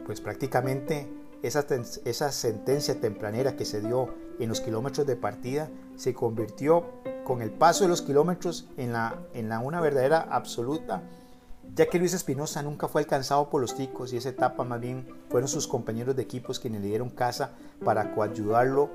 Pues 0.05 0.20
prácticamente 0.20 1.09
esa, 1.43 2.32
sentencia 2.32 3.01
tempranera 3.01 3.56
que 3.56 3.64
se 3.64 3.81
dio 3.81 4.14
en 4.39 4.48
los 4.48 4.60
kilómetros 4.60 5.06
de 5.06 5.16
partida 5.16 5.69
se 5.97 6.14
convirtió 6.14 6.86
con 7.24 7.43
el 7.43 7.51
paso 7.51 7.85
de 7.85 7.89
los 7.89 8.02
kilómetros 8.02 8.69
en, 8.77 8.93
la, 8.93 9.19
una 9.62 9.81
verdadera 9.81 10.28
absoluta, 10.31 11.02
ya 11.74 11.86
que 11.86 11.98
Luis 11.98 12.14
Espinosa 12.14 12.62
nunca 12.62 12.89
fue 12.89 13.02
alcanzado 13.02 13.51
por 13.51 13.60
los 13.60 13.74
ticos 13.74 14.12
y 14.12 14.16
esa 14.16 14.31
etapa 14.31 14.64
más 14.64 14.81
bien 14.81 15.06
fueron 15.28 15.48
sus 15.48 15.66
compañeros 15.66 16.16
de 16.16 16.23
equipos 16.23 16.59
quienes 16.59 16.81
le 16.81 16.89
dieron 16.89 17.10
casa 17.10 17.52
para 17.85 18.14
coayudarlo 18.14 18.90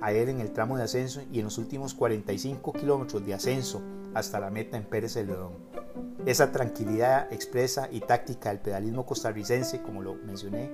a 0.00 0.12
él 0.12 0.30
en 0.30 0.40
el 0.40 0.52
tramo 0.52 0.76
de 0.76 0.84
ascenso 0.84 1.20
y 1.30 1.38
en 1.38 1.44
los 1.44 1.58
últimos 1.58 1.94
45 1.94 2.72
kilómetros 2.72 3.24
de 3.24 3.34
ascenso 3.34 3.82
hasta 4.14 4.40
la 4.40 4.50
meta 4.50 4.76
en 4.76 4.84
Pérez 4.84 5.16
León. 5.16 5.52
Esa 6.26 6.52
tranquilidad 6.52 7.32
expresa 7.32 7.88
y 7.90 8.00
táctica 8.00 8.50
del 8.50 8.58
pedalismo 8.58 9.06
costarricense, 9.06 9.82
como 9.82 10.02
lo 10.02 10.14
mencioné, 10.16 10.70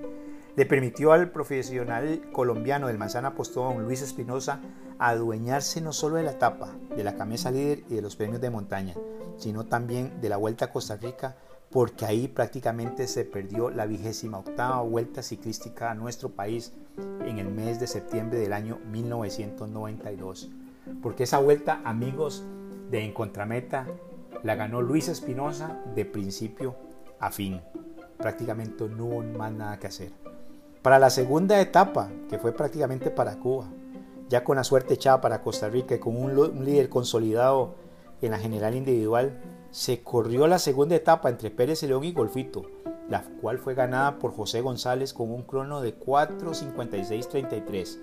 le 0.57 0.65
permitió 0.65 1.11
al 1.11 1.29
profesional 1.29 2.31
colombiano 2.31 2.87
del 2.87 2.97
Manzana 2.97 3.35
Postón, 3.35 3.83
Luis 3.83 4.01
Espinosa, 4.01 4.59
adueñarse 4.97 5.81
no 5.81 5.93
solo 5.93 6.15
de 6.15 6.23
la 6.23 6.31
etapa, 6.31 6.73
de 6.95 7.03
la 7.03 7.15
camisa 7.15 7.51
líder 7.51 7.83
y 7.87 7.93
de 7.93 8.01
los 8.01 8.15
premios 8.15 8.41
de 8.41 8.49
montaña, 8.49 8.95
sino 9.37 9.67
también 9.67 10.19
de 10.19 10.29
la 10.29 10.37
Vuelta 10.37 10.65
a 10.65 10.71
Costa 10.71 10.95
Rica, 10.95 11.35
porque 11.69 12.07
ahí 12.07 12.27
prácticamente 12.27 13.07
se 13.07 13.23
perdió 13.23 13.69
la 13.69 13.85
vigésima 13.85 14.39
octava 14.39 14.81
vuelta 14.81 15.21
ciclística 15.21 15.91
a 15.91 15.95
nuestro 15.95 16.29
país 16.29 16.73
en 17.23 17.37
el 17.37 17.49
mes 17.49 17.79
de 17.79 17.85
septiembre 17.85 18.39
del 18.39 18.53
año 18.53 18.79
1992. 18.91 20.49
Porque 21.03 21.25
esa 21.25 21.37
vuelta, 21.37 21.81
amigos 21.83 22.43
de 22.89 23.03
En 23.03 23.13
Contrameta, 23.13 23.85
la 24.41 24.55
ganó 24.55 24.81
Luis 24.81 25.07
Espinosa 25.07 25.83
de 25.93 26.05
principio 26.05 26.75
a 27.19 27.29
fin. 27.29 27.61
Prácticamente 28.17 28.89
no 28.89 29.05
hubo 29.05 29.21
más 29.21 29.51
nada 29.51 29.77
que 29.77 29.85
hacer. 29.85 30.26
Para 30.87 30.99
la 30.99 31.09
segunda 31.09 31.59
etapa, 31.59 32.09
que 32.29 32.39
fue 32.39 32.53
prácticamente 32.53 33.11
para 33.11 33.39
Cuba, 33.39 33.67
ya 34.29 34.45
con 34.45 34.55
la 34.55 34.63
suerte 34.63 34.93
echada 34.93 35.19
para 35.19 35.41
Costa 35.41 35.67
Rica 35.67 35.95
y 35.95 35.99
con 35.99 36.15
un, 36.15 36.63
líder 36.63 36.87
consolidado 36.87 37.75
en 38.21 38.31
la 38.31 38.39
general 38.39 38.73
individual, 38.73 39.37
se 39.69 40.01
corrió 40.01 40.47
la 40.47 40.59
segunda 40.59 40.95
etapa 40.95 41.27
entre 41.27 41.51
Pérez 41.51 41.83
León 41.83 42.05
y 42.05 42.13
Golfito, 42.13 42.71
la 43.09 43.21
cual 43.41 43.59
fue 43.59 43.75
ganada 43.75 44.17
por 44.17 44.33
José 44.33 44.61
González 44.61 45.13
con 45.13 45.29
un 45.29 45.43
crono 45.43 45.81
de 45.81 45.99
4.56.33. 45.99 47.99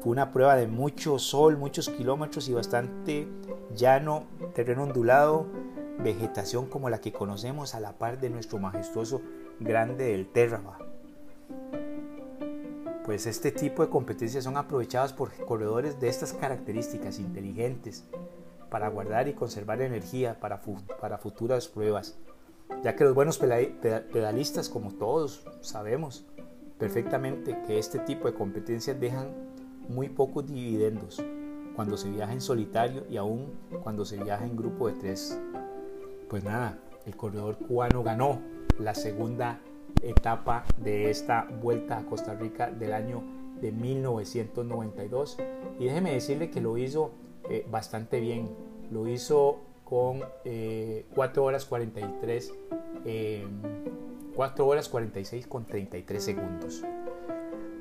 Fue 0.00 0.10
una 0.10 0.32
prueba 0.32 0.56
de 0.56 0.66
mucho 0.66 1.16
sol, 1.20 1.58
muchos 1.58 1.90
kilómetros 1.90 2.48
y 2.48 2.54
bastante 2.54 3.28
llano, 3.76 4.24
terreno 4.52 4.82
ondulado, 4.82 5.46
vegetación 6.00 6.66
como 6.66 6.90
la 6.90 7.00
que 7.00 7.12
conocemos 7.12 7.76
a 7.76 7.80
la 7.80 7.92
par 7.92 8.18
de 8.18 8.30
nuestro 8.30 8.58
majestuoso 8.58 9.22
grande 9.60 10.06
del 10.06 10.26
Terraba 10.26 10.90
pues 13.10 13.26
este 13.26 13.50
tipo 13.50 13.82
de 13.82 13.90
competencias 13.90 14.44
son 14.44 14.56
aprovechadas 14.56 15.12
por 15.12 15.34
corredores 15.44 15.98
de 15.98 16.08
estas 16.08 16.32
características 16.32 17.18
inteligentes 17.18 18.04
para 18.70 18.88
guardar 18.88 19.26
y 19.26 19.32
conservar 19.32 19.82
energía 19.82 20.38
para, 20.38 20.62
para 21.00 21.18
futuras 21.18 21.66
pruebas, 21.66 22.16
ya 22.84 22.94
que 22.94 23.02
los 23.02 23.12
buenos 23.12 23.36
pedalistas, 23.36 24.68
como 24.68 24.92
todos 24.92 25.44
sabemos 25.60 26.24
perfectamente, 26.78 27.58
que 27.66 27.80
este 27.80 27.98
tipo 27.98 28.28
de 28.28 28.34
competencias 28.34 29.00
dejan 29.00 29.26
muy 29.88 30.08
pocos 30.08 30.46
dividendos 30.46 31.20
cuando 31.74 31.96
se 31.96 32.10
viaja 32.10 32.32
en 32.32 32.40
solitario 32.40 33.06
y 33.10 33.16
aún 33.16 33.58
cuando 33.82 34.04
se 34.04 34.22
viaja 34.22 34.44
en 34.44 34.56
grupo 34.56 34.86
de 34.86 34.94
tres. 34.94 35.36
Pues 36.28 36.44
nada, 36.44 36.78
el 37.06 37.16
corredor 37.16 37.58
cubano 37.58 38.04
ganó 38.04 38.40
la 38.78 38.94
segunda 38.94 39.58
etapa 40.02 40.64
de 40.78 41.10
esta 41.10 41.46
vuelta 41.60 41.98
a 41.98 42.06
Costa 42.06 42.34
Rica 42.34 42.70
del 42.70 42.92
año 42.92 43.22
de 43.60 43.72
1992 43.72 45.38
y 45.78 45.84
déjeme 45.84 46.12
decirle 46.12 46.50
que 46.50 46.60
lo 46.60 46.76
hizo 46.78 47.12
eh, 47.48 47.66
bastante 47.70 48.20
bien. 48.20 48.50
Lo 48.90 49.06
hizo 49.06 49.60
con 49.84 50.20
4 50.20 50.32
eh, 50.44 51.04
horas 51.36 51.64
43 51.66 52.54
4 54.34 54.66
horas 54.66 54.88
46 54.88 55.46
con 55.46 55.66
33 55.66 56.24
segundos. 56.24 56.84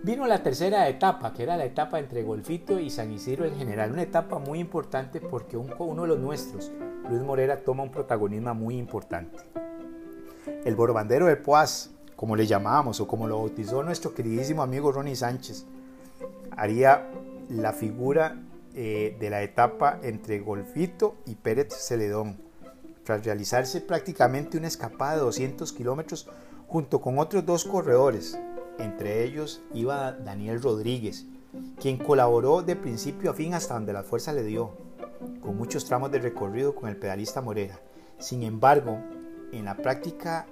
Vino 0.01 0.25
la 0.27 0.41
tercera 0.41 0.87
etapa 0.87 1.33
que 1.33 1.43
era 1.43 1.57
la 1.57 1.65
etapa 1.65 1.99
entre 1.99 2.23
Golfito 2.23 2.79
y 2.79 2.89
San 2.89 3.11
Isidro 3.11 3.45
en 3.45 3.55
general. 3.55 3.91
Una 3.91 4.03
etapa 4.03 4.39
muy 4.39 4.59
importante 4.59 5.19
porque 5.21 5.57
uno 5.57 6.01
de 6.03 6.07
los 6.07 6.19
nuestros 6.19 6.71
Luis 7.09 7.21
Morera 7.21 7.57
toma 7.57 7.83
un 7.83 7.91
protagonismo 7.91 8.53
muy 8.53 8.77
importante. 8.77 9.39
El 10.63 10.75
borbandero 10.75 11.25
de 11.25 11.35
Poaz 11.35 11.91
como 12.19 12.35
le 12.35 12.45
llamábamos 12.45 12.99
o 12.99 13.07
como 13.07 13.29
lo 13.29 13.37
bautizó 13.37 13.81
nuestro 13.81 14.13
queridísimo 14.13 14.61
amigo 14.61 14.91
Ronnie 14.91 15.15
Sánchez, 15.15 15.65
haría 16.51 17.09
la 17.47 17.71
figura 17.71 18.35
eh, 18.75 19.15
de 19.17 19.29
la 19.29 19.41
etapa 19.41 19.99
entre 20.03 20.41
Golfito 20.41 21.15
y 21.25 21.35
Pérez 21.35 21.69
Celedón, 21.69 22.35
tras 23.05 23.23
realizarse 23.23 23.79
prácticamente 23.79 24.57
una 24.57 24.67
escapada 24.67 25.13
de 25.13 25.21
200 25.21 25.71
kilómetros 25.71 26.27
junto 26.67 26.99
con 26.99 27.19
otros 27.19 27.45
dos 27.45 27.63
corredores, 27.63 28.37
entre 28.79 29.23
ellos 29.23 29.61
iba 29.73 30.11
Daniel 30.11 30.61
Rodríguez, 30.61 31.25
quien 31.79 31.95
colaboró 31.95 32.63
de 32.63 32.75
principio 32.75 33.31
a 33.31 33.33
fin 33.33 33.53
hasta 33.53 33.75
donde 33.75 33.93
la 33.93 34.03
fuerza 34.03 34.33
le 34.33 34.43
dio, 34.43 34.73
con 35.39 35.55
muchos 35.55 35.85
tramos 35.85 36.11
de 36.11 36.19
recorrido 36.19 36.75
con 36.75 36.89
el 36.89 36.97
pedalista 36.97 37.39
Morera. 37.39 37.79
Sin 38.17 38.43
embargo, 38.43 38.99
en 39.53 39.63
la 39.63 39.77
práctica 39.77 40.47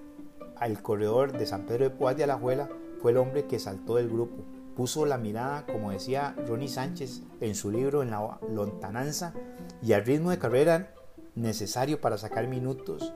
al 0.60 0.82
corredor 0.82 1.32
de 1.32 1.46
San 1.46 1.66
Pedro 1.66 1.86
de 1.86 1.90
Poás 1.92 2.18
de 2.18 2.24
Alajuela 2.24 2.70
fue 3.02 3.12
el 3.12 3.18
hombre 3.18 3.46
que 3.46 3.60
saltó 3.60 3.96
del 3.96 4.10
grupo. 4.10 4.44
Puso 4.76 5.06
la 5.06 5.18
mirada, 5.18 5.66
como 5.66 5.92
decía 5.92 6.36
Ronnie 6.48 6.68
Sánchez 6.68 7.24
en 7.42 7.56
su 7.56 7.72
libro 7.72 8.04
En 8.04 8.12
la 8.12 8.40
lontananza, 8.52 9.34
y 9.82 9.94
al 9.94 10.06
ritmo 10.06 10.30
de 10.30 10.40
carrera 10.40 10.94
necesario 11.36 12.02
para 12.02 12.18
sacar 12.18 12.48
minutos 12.48 13.14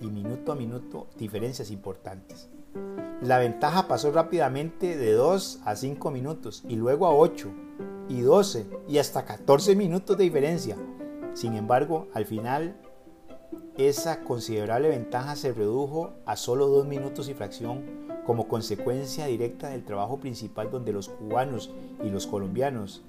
y 0.00 0.08
minuto 0.08 0.52
a 0.52 0.54
minuto 0.54 1.08
diferencias 1.16 1.70
importantes. 1.70 2.48
La 3.22 3.38
ventaja 3.38 3.88
pasó 3.88 4.12
rápidamente 4.12 4.96
de 4.96 5.12
2 5.12 5.60
a 5.64 5.74
5 5.74 6.10
minutos 6.10 6.62
y 6.68 6.76
luego 6.76 7.06
a 7.06 7.14
8 7.14 7.50
y 8.08 8.20
12 8.20 8.66
y 8.88 8.98
hasta 8.98 9.24
14 9.24 9.74
minutos 9.74 10.16
de 10.16 10.24
diferencia. 10.24 10.76
Sin 11.34 11.54
embargo, 11.54 12.08
al 12.14 12.26
final 12.26 12.80
esa 13.78 14.24
considerable 14.24 14.88
ventaja 14.88 15.36
se 15.36 15.52
redujo 15.52 16.14
a 16.26 16.36
solo 16.36 16.66
dos 16.66 16.86
minutos 16.86 17.28
y 17.28 17.34
fracción 17.34 17.84
como 18.26 18.48
consecuencia 18.48 19.26
directa 19.26 19.68
del 19.68 19.84
trabajo 19.84 20.18
principal 20.18 20.70
donde 20.70 20.92
los 20.92 21.08
cubanos 21.08 21.70
y 22.02 22.10
los 22.10 22.26
colombianos, 22.26 23.02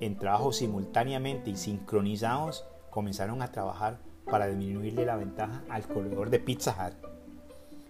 en 0.00 0.18
trabajo 0.18 0.52
simultáneamente 0.52 1.50
y 1.50 1.56
sincronizados, 1.56 2.64
comenzaron 2.90 3.40
a 3.40 3.50
trabajar 3.50 4.00
para 4.26 4.46
disminuirle 4.46 5.06
la 5.06 5.16
ventaja 5.16 5.64
al 5.70 5.88
corredor 5.88 6.30
de 6.30 6.38
Pizza 6.38 6.76
Hut. 6.78 6.94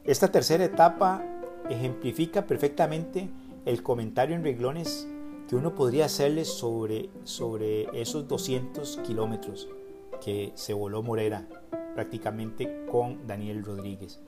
Esta 0.04 0.28
tercera 0.28 0.64
etapa 0.64 1.24
ejemplifica 1.68 2.46
perfectamente 2.46 3.28
el 3.66 3.82
comentario 3.82 4.36
en 4.36 4.44
reglones 4.44 5.08
que 5.48 5.56
uno 5.56 5.74
podría 5.74 6.06
hacerle 6.06 6.44
sobre, 6.44 7.10
sobre 7.24 8.00
esos 8.00 8.28
200 8.28 8.98
kilómetros 8.98 9.68
que 10.24 10.52
se 10.54 10.72
voló 10.72 11.02
Morera 11.02 11.48
prácticamente 11.94 12.86
con 12.90 13.26
Daniel 13.26 13.64
Rodríguez. 13.64 14.20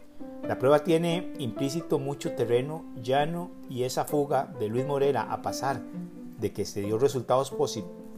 La 0.47 0.59
prueba 0.59 0.85
tiene 0.85 1.33
implícito 1.39 1.99
mucho 1.99 2.35
terreno 2.35 2.85
llano 3.03 3.51
y 3.69 3.85
esa 3.85 4.05
fuga 4.05 4.53
de 4.59 4.69
Luis 4.69 4.87
Morera 4.87 5.23
a 5.23 5.43
pasar 5.43 5.81
de 6.39 6.53
que 6.53 6.65
se 6.65 6.83
dio 6.83 6.99
resultados 6.99 7.51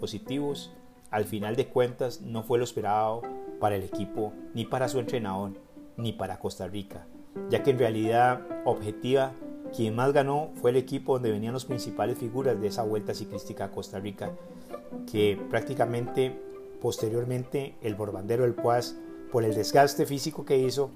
positivos, 0.00 0.72
al 1.10 1.24
final 1.24 1.56
de 1.56 1.68
cuentas 1.68 2.20
no 2.20 2.42
fue 2.42 2.58
lo 2.58 2.64
esperado 2.64 3.22
para 3.60 3.76
el 3.76 3.82
equipo, 3.82 4.32
ni 4.54 4.64
para 4.64 4.88
su 4.88 4.98
entrenador, 4.98 5.52
ni 5.96 6.12
para 6.12 6.38
Costa 6.38 6.66
Rica, 6.66 7.06
ya 7.48 7.62
que 7.62 7.70
en 7.70 7.78
realidad 7.78 8.42
objetiva 8.64 9.32
quien 9.74 9.94
más 9.94 10.12
ganó 10.12 10.50
fue 10.60 10.70
el 10.70 10.76
equipo 10.76 11.14
donde 11.14 11.30
venían 11.30 11.54
las 11.54 11.64
principales 11.64 12.18
figuras 12.18 12.60
de 12.60 12.68
esa 12.68 12.82
vuelta 12.82 13.14
ciclística 13.14 13.66
a 13.66 13.70
Costa 13.70 13.98
Rica, 13.98 14.32
que 15.10 15.40
prácticamente 15.48 16.36
posteriormente 16.80 17.76
el 17.82 17.94
borbandero 17.94 18.42
del 18.44 18.54
Puaz 18.54 18.96
por 19.30 19.44
el 19.44 19.54
desgaste 19.54 20.06
físico 20.06 20.44
que 20.44 20.58
hizo, 20.58 20.90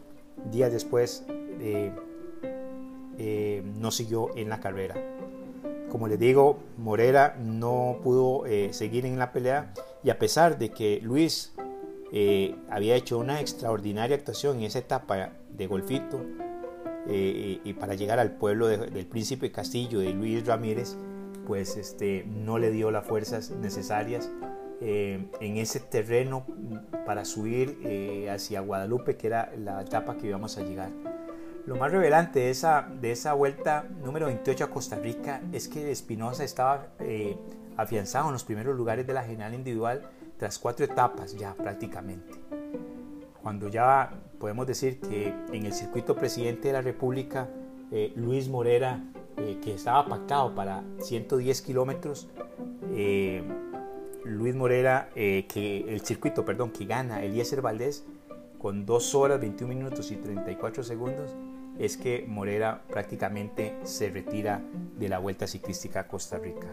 días 0.51 0.73
después 0.73 1.25
eh, 1.61 1.93
eh, 3.19 3.63
no 3.79 3.91
siguió 3.91 4.35
en 4.37 4.49
la 4.49 4.61
carrera. 4.61 4.95
Como 5.91 6.07
les 6.09 6.19
digo, 6.19 6.59
Morera 6.79 7.37
no 7.39 7.99
pudo 8.03 8.47
eh, 8.47 8.73
seguir 8.73 9.07
en 9.07 9.19
la 9.19 9.33
pelea 9.33 9.73
y 10.05 10.11
a 10.11 10.19
pesar 10.19 10.59
de 10.59 10.71
que 10.71 11.01
Luis 11.03 11.53
había 12.69 12.97
hecho 12.97 13.19
una 13.19 13.41
extraordinaria 13.41 14.17
actuación 14.17 14.59
en 14.59 14.65
esa 14.65 14.81
etapa 14.81 15.31
de 15.57 15.67
golfito 15.69 16.21
y 17.07 17.73
para 17.75 17.95
llegar 17.95 18.19
al 18.19 18.33
pueblo 18.33 18.67
del 18.67 19.07
príncipe 19.07 19.53
Castillo 19.53 20.01
de 20.01 20.13
Luis 20.13 20.45
Ramírez, 20.45 20.97
pues 21.47 21.77
este, 21.77 22.25
no 22.27 22.59
le 22.59 22.73
dio 22.73 22.91
las 22.91 23.07
fuerzas 23.07 23.51
necesarias 23.51 24.29
eh, 24.83 25.27
en 25.41 25.59
ese 25.59 25.79
terreno 25.79 26.47
para 27.05 27.27
subir 27.27 27.79
eh, 27.85 28.31
hacia 28.31 28.61
Guadalupe, 28.61 29.15
que 29.17 29.27
era 29.27 29.53
la 29.59 29.83
etapa 29.83 30.17
que 30.17 30.29
íbamos 30.29 30.57
a 30.57 30.63
llegar. 30.63 30.91
Lo 31.67 31.77
más 31.77 31.93
revelante 31.93 32.41
de 32.41 32.51
esa, 32.51 32.89
de 33.01 33.13
esa 33.13 33.35
vuelta 33.35 33.85
número 34.03 34.25
28 34.27 34.65
a 34.65 34.71
Costa 34.71 34.97
Rica 34.97 35.43
es 35.53 35.69
que 35.69 35.91
Espinosa 35.91 36.45
estaba 36.45 36.87
eh, 36.99 37.37
afianzado 37.77 38.29
en 38.29 38.33
los 38.33 38.45
primeros 38.45 38.75
lugares 38.75 39.07
de 39.07 39.13
la 39.13 39.23
general 39.23 39.53
individual 39.53 40.01
tras 40.39 40.59
cuatro 40.59 40.87
etapas 40.87 41.37
ya 41.37 41.53
prácticamente. 41.53 42.39
Cuando 43.43 43.69
ya 43.69 44.11
podemos 44.39 44.67
decir 44.67 44.99
que 44.99 45.35
en 45.53 45.67
el 45.67 45.75
circuito 45.75 46.17
presidente 46.17 46.69
de 46.69 46.73
la 46.73 46.81
República, 46.83 47.49
Luis 48.15 48.49
Morera, 48.49 49.03
que 49.37 49.75
estaba 49.75 50.07
pactado 50.07 50.55
para 50.55 50.85
110 51.01 51.63
kilómetros, 51.63 52.29
Luis 54.25 54.55
Morera, 54.55 55.09
eh, 55.15 55.47
que 55.49 55.93
el 55.93 56.01
circuito, 56.03 56.45
perdón, 56.45 56.71
que 56.71 56.85
gana 56.85 57.23
Eliezer 57.23 57.63
Valdés 57.63 58.05
con 58.59 58.85
2 58.85 59.15
horas 59.15 59.41
21 59.41 59.75
minutos 59.75 60.11
y 60.11 60.17
34 60.17 60.83
segundos, 60.83 61.35
es 61.79 61.97
que 61.97 62.25
Morera 62.29 62.83
prácticamente 62.89 63.77
se 63.85 64.11
retira 64.11 64.63
de 64.99 65.09
la 65.09 65.19
Vuelta 65.19 65.47
Ciclística 65.47 66.01
a 66.01 66.09
Costa 66.09 66.39
Rica. 66.39 66.69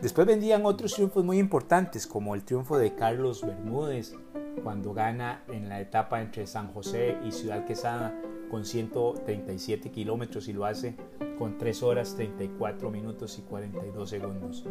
Después 0.00 0.26
vendían 0.26 0.64
otros 0.64 0.94
triunfos 0.94 1.24
muy 1.24 1.38
importantes, 1.38 2.06
como 2.06 2.34
el 2.34 2.42
triunfo 2.42 2.78
de 2.78 2.94
Carlos 2.94 3.46
Bermúdez, 3.46 4.14
cuando 4.62 4.92
gana 4.92 5.42
en 5.48 5.68
la 5.68 5.80
etapa 5.80 6.20
entre 6.20 6.46
San 6.46 6.72
José 6.72 7.16
y 7.24 7.32
Ciudad 7.32 7.64
Quesada 7.64 8.14
con 8.50 8.64
137 8.64 9.90
kilómetros 9.90 10.46
y 10.48 10.52
lo 10.52 10.66
hace 10.66 10.94
con 11.38 11.56
3 11.56 11.82
horas 11.82 12.14
34 12.16 12.90
minutos 12.90 13.38
y 13.38 13.42
42 13.42 14.10
segundos. 14.10 14.66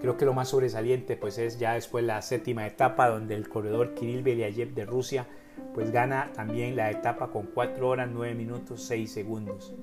Creo 0.00 0.16
que 0.16 0.24
lo 0.24 0.32
más 0.32 0.50
sobresaliente 0.50 1.16
pues 1.16 1.38
es 1.38 1.58
ya 1.58 1.74
después 1.74 2.04
la 2.04 2.22
séptima 2.22 2.66
etapa 2.66 3.08
donde 3.08 3.34
el 3.34 3.48
corredor 3.48 3.94
Kirill 3.94 4.22
Beliayev 4.22 4.74
de 4.74 4.86
Rusia 4.86 5.26
pues 5.74 5.90
gana 5.90 6.30
también 6.34 6.76
la 6.76 6.90
etapa 6.90 7.30
con 7.30 7.46
4 7.46 7.88
horas 7.88 8.08
9 8.12 8.34
minutos 8.34 8.84
6 8.84 9.10
segundos. 9.10 9.74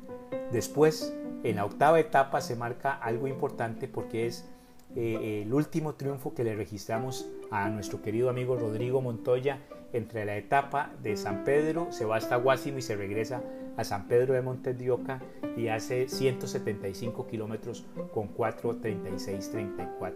Después 0.51 1.13
en 1.43 1.57
la 1.57 1.65
octava 1.65 1.99
etapa 1.99 2.39
se 2.39 2.55
marca 2.55 2.93
algo 2.93 3.27
importante 3.27 3.87
porque 3.89 4.27
es 4.27 4.49
eh, 4.95 5.43
el 5.45 5.53
último 5.53 5.95
triunfo 5.95 6.33
que 6.33 6.43
le 6.43 6.55
registramos 6.55 7.27
a 7.51 7.69
nuestro 7.69 8.01
querido 8.01 8.29
amigo 8.29 8.55
Rodrigo 8.55 9.01
Montoya 9.01 9.59
entre 9.91 10.25
la 10.25 10.37
etapa 10.37 10.91
de 11.01 11.15
San 11.17 11.43
Pedro, 11.43 11.91
se 11.91 12.05
va 12.05 12.17
hasta 12.17 12.35
Guásimo 12.35 12.77
y 12.79 12.81
se 12.81 12.95
regresa 12.95 13.43
a 13.77 13.83
San 13.83 14.07
Pedro 14.07 14.33
de 14.33 14.41
Montes 14.41 14.77
de 14.77 14.91
Oca 14.91 15.21
y 15.55 15.67
hace 15.67 16.07
175 16.07 17.27
kilómetros 17.27 17.85
con 18.13 18.33
4.36.34. 18.35 20.13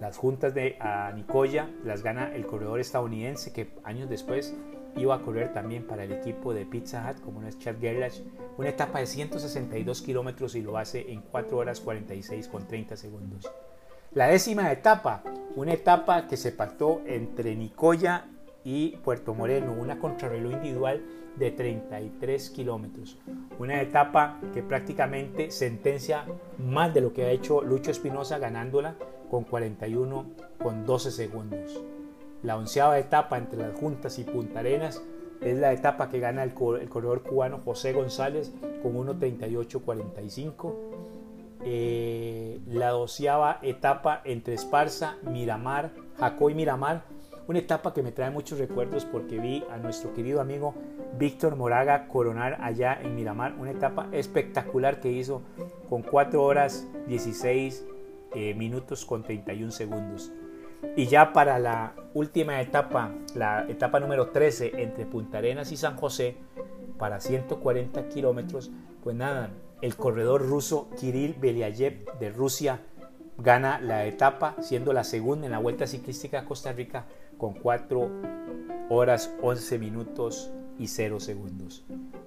Las 0.00 0.16
juntas 0.16 0.54
de 0.54 0.76
Nicoya 1.14 1.70
las 1.84 2.02
gana 2.02 2.34
el 2.34 2.46
corredor 2.46 2.80
estadounidense 2.80 3.52
que 3.52 3.70
años 3.84 4.08
después 4.08 4.54
iba 4.96 5.14
a 5.14 5.22
correr 5.22 5.52
también 5.52 5.86
para 5.86 6.04
el 6.04 6.12
equipo 6.12 6.52
de 6.52 6.66
Pizza 6.66 7.08
Hut, 7.08 7.20
como 7.22 7.40
no 7.40 7.48
es 7.48 7.58
Chad 7.58 7.76
Gerlach, 7.80 8.20
una 8.58 8.68
etapa 8.68 8.98
de 8.98 9.06
162 9.06 10.02
kilómetros 10.02 10.54
y 10.54 10.60
lo 10.60 10.76
hace 10.76 11.12
en 11.12 11.22
4 11.22 11.56
horas 11.56 11.80
46 11.80 12.48
con 12.48 12.66
30 12.66 12.96
segundos. 12.96 13.50
La 14.14 14.26
décima 14.26 14.70
etapa, 14.70 15.22
una 15.56 15.72
etapa 15.72 16.26
que 16.26 16.36
se 16.36 16.52
pactó 16.52 17.00
entre 17.06 17.56
Nicoya 17.56 18.26
y 18.62 18.98
Puerto 18.98 19.32
Moreno, 19.32 19.72
una 19.72 19.98
contrarreloj 19.98 20.52
individual 20.52 21.02
de 21.36 21.50
33 21.50 22.50
kilómetros. 22.50 23.16
Una 23.58 23.80
etapa 23.80 24.38
que 24.52 24.62
prácticamente 24.62 25.50
sentencia 25.50 26.26
más 26.58 26.92
de 26.92 27.00
lo 27.00 27.14
que 27.14 27.24
ha 27.24 27.30
hecho 27.30 27.62
Lucho 27.62 27.90
Espinosa 27.90 28.36
ganándola 28.36 28.96
con 29.30 29.44
41 29.44 30.26
con 30.62 30.84
12 30.84 31.10
segundos. 31.10 31.82
La 32.42 32.58
onceava 32.58 32.98
etapa 32.98 33.38
entre 33.38 33.60
las 33.60 33.80
Juntas 33.80 34.18
y 34.18 34.24
Punta 34.24 34.60
Arenas 34.60 35.02
es 35.40 35.56
la 35.56 35.72
etapa 35.72 36.10
que 36.10 36.20
gana 36.20 36.42
el, 36.42 36.52
corredor 36.52 37.22
cubano 37.22 37.62
José 37.64 37.94
González 37.94 38.52
con 38.82 38.94
1.38.45. 38.94 40.91
Eh, 41.64 42.60
la 42.66 42.90
doceava 42.90 43.58
etapa 43.62 44.20
entre 44.24 44.54
Esparza, 44.54 45.16
Miramar, 45.22 45.92
Jacó 46.18 46.50
y 46.50 46.54
Miramar 46.54 47.04
una 47.48 47.58
etapa 47.58 47.92
que 47.92 48.02
me 48.02 48.12
trae 48.12 48.30
muchos 48.30 48.58
recuerdos 48.58 49.04
porque 49.04 49.38
vi 49.38 49.64
a 49.70 49.76
nuestro 49.76 50.14
querido 50.14 50.40
amigo 50.40 50.74
Víctor 51.18 51.56
Moraga 51.56 52.06
coronar 52.06 52.58
allá 52.62 52.98
en 53.02 53.14
Miramar, 53.14 53.54
una 53.58 53.72
etapa 53.72 54.08
espectacular 54.12 55.00
que 55.00 55.10
hizo 55.10 55.42
con 55.88 56.02
4 56.02 56.42
horas 56.42 56.86
16 57.08 57.84
eh, 58.34 58.54
minutos 58.54 59.04
con 59.04 59.22
31 59.22 59.72
segundos. 59.72 60.32
Y 60.96 61.06
ya 61.06 61.32
para 61.32 61.58
la 61.58 61.94
última 62.14 62.60
etapa, 62.60 63.12
la 63.34 63.66
etapa 63.68 64.00
número 64.00 64.30
13 64.30 64.82
entre 64.82 65.04
Punta 65.06 65.38
Arenas 65.38 65.70
y 65.72 65.76
San 65.76 65.96
José, 65.96 66.36
para 66.98 67.20
140 67.20 68.08
kilómetros, 68.08 68.70
pues 69.02 69.16
nada, 69.16 69.50
el 69.82 69.96
corredor 69.96 70.48
ruso 70.48 70.88
Kirill 70.98 71.34
Beliayev 71.34 72.18
de 72.18 72.30
Rusia 72.30 72.80
gana 73.36 73.80
la 73.80 74.06
etapa, 74.06 74.56
siendo 74.60 74.92
la 74.92 75.04
segunda 75.04 75.46
en 75.46 75.52
la 75.52 75.58
Vuelta 75.58 75.86
Ciclística 75.86 76.40
a 76.40 76.44
Costa 76.44 76.72
Rica 76.72 77.06
con 77.36 77.54
4 77.54 78.10
horas 78.88 79.34
11 79.42 79.78
minutos 79.78 80.52
y 80.78 80.86
0 80.86 81.18
segundos. 81.18 81.84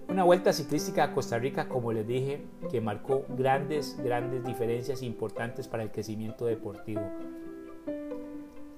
Una 0.08 0.24
vuelta 0.24 0.54
ciclística 0.54 1.04
a 1.04 1.14
Costa 1.14 1.40
Rica, 1.40 1.68
como 1.68 1.92
les 1.92 2.08
dije, 2.08 2.46
que 2.70 2.80
marcó 2.80 3.26
grandes, 3.30 3.98
grandes 4.04 4.46
diferencias 4.46 5.02
importantes 5.02 5.68
para 5.68 5.84
el 5.84 5.92
crecimiento 5.92 6.46
deportivo. 6.46 7.02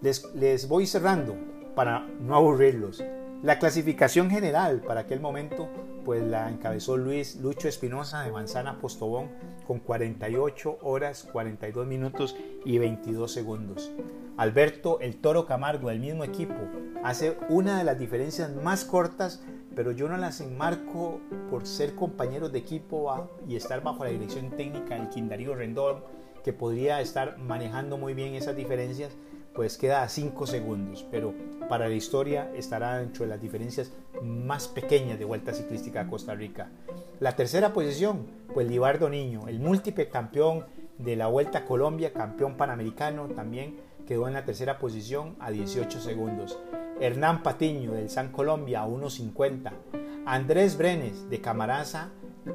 Les, 0.02 0.34
les 0.36 0.68
voy 0.68 0.86
cerrando 0.86 1.36
para 1.76 2.08
no 2.20 2.36
aburrirlos. 2.36 3.04
La 3.44 3.60
clasificación 3.60 4.32
general 4.32 4.82
para 4.82 5.02
aquel 5.02 5.20
momento 5.20 5.70
pues 6.04 6.24
la 6.24 6.50
encabezó 6.50 6.98
Luis 6.98 7.36
Lucho 7.36 7.68
Espinosa 7.68 8.24
de 8.24 8.32
Manzana 8.32 8.80
Postobón 8.80 9.30
con 9.68 9.80
48 9.80 10.80
horas, 10.82 11.28
42 11.32 11.86
minutos 11.86 12.36
y 12.66 12.80
22 12.80 13.32
segundos. 13.32 13.92
Alberto 14.38 15.00
el 15.02 15.18
Toro 15.18 15.46
Camargo 15.46 15.90
del 15.90 16.00
mismo 16.00 16.24
equipo 16.24 16.56
hace 17.04 17.38
una 17.50 17.78
de 17.78 17.84
las 17.84 18.00
diferencias 18.00 18.56
más 18.56 18.86
cortas, 18.86 19.44
pero 19.76 19.92
yo 19.92 20.10
no 20.10 20.18
las 20.18 20.42
enmarco 20.42 21.22
por 21.52 21.68
ser 21.68 21.94
compañeros 21.94 22.52
de 22.52 22.60
equipo 22.60 23.30
y 23.48 23.56
estar 23.56 23.84
bajo 23.84 24.04
la 24.04 24.10
dirección 24.10 24.50
técnica 24.50 24.96
del 24.96 25.10
Quindarío 25.10 25.54
Rendón, 25.54 26.04
que 26.44 26.54
podría 26.54 27.02
estar 27.02 27.38
manejando 27.38 27.98
muy 27.98 28.16
bien 28.16 28.34
esas 28.34 28.56
diferencias, 28.56 29.16
pues 29.58 29.76
queda 29.76 30.04
a 30.04 30.08
5 30.08 30.46
segundos, 30.46 31.04
pero 31.10 31.34
para 31.68 31.90
la 31.90 31.96
historia 31.96 32.52
estará 32.56 33.00
dentro 33.00 33.26
de 33.26 33.32
las 33.32 33.42
diferencias 33.42 33.92
más 34.22 34.68
pequeñas 34.68 35.18
de 35.18 35.26
Vuelta 35.26 35.52
Ciclística 35.52 36.02
a 36.02 36.08
Costa 36.08 36.36
Rica. 36.36 36.70
La 37.20 37.36
tercera 37.36 37.74
posición, 37.74 38.28
pues 38.54 38.68
Libardo 38.68 39.10
Niño, 39.10 39.48
el 39.48 39.60
múltiple 39.60 40.10
campeón 40.10 40.68
de 41.00 41.16
la 41.16 41.26
Vuelta 41.26 41.58
a 41.58 41.66
Colombia, 41.66 42.14
campeón 42.14 42.56
panamericano 42.56 43.30
también, 43.30 43.78
quedó 44.08 44.28
en 44.28 44.36
la 44.36 44.46
tercera 44.46 44.78
posición 44.78 45.36
a 45.40 45.50
18 45.50 46.02
segundos. 46.02 46.60
Hernán 47.02 47.42
Patiño 47.42 47.94
del 47.94 48.12
San 48.12 48.32
Colombia 48.32 48.84
a 48.84 48.88
1.50. 48.88 49.72
Andrés 50.28 50.78
Brenes 50.78 51.32
de 51.32 51.42
Camaraza 51.42 52.12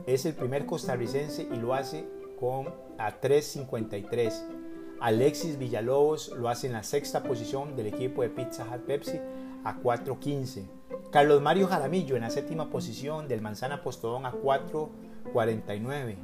es 0.06 0.24
el 0.24 0.34
primer 0.34 0.66
costarricense 0.66 1.48
y 1.52 1.56
lo 1.56 1.74
hace 1.74 2.06
con 2.38 2.68
a 2.96 3.20
3.53. 3.20 4.62
Alexis 5.02 5.58
Villalobos 5.58 6.28
lo 6.28 6.48
hace 6.48 6.68
en 6.68 6.74
la 6.74 6.84
sexta 6.84 7.24
posición 7.24 7.74
del 7.74 7.88
equipo 7.88 8.22
de 8.22 8.30
Pizza 8.30 8.64
Hut 8.64 8.82
Pepsi 8.82 9.18
a 9.64 9.76
4.15. 9.82 10.62
Carlos 11.10 11.42
Mario 11.42 11.66
Jaramillo 11.66 12.14
en 12.14 12.22
la 12.22 12.30
séptima 12.30 12.70
posición 12.70 13.26
del 13.26 13.40
Manzana 13.40 13.82
Postodón 13.82 14.26
a 14.26 14.32
4.49. 14.32 16.14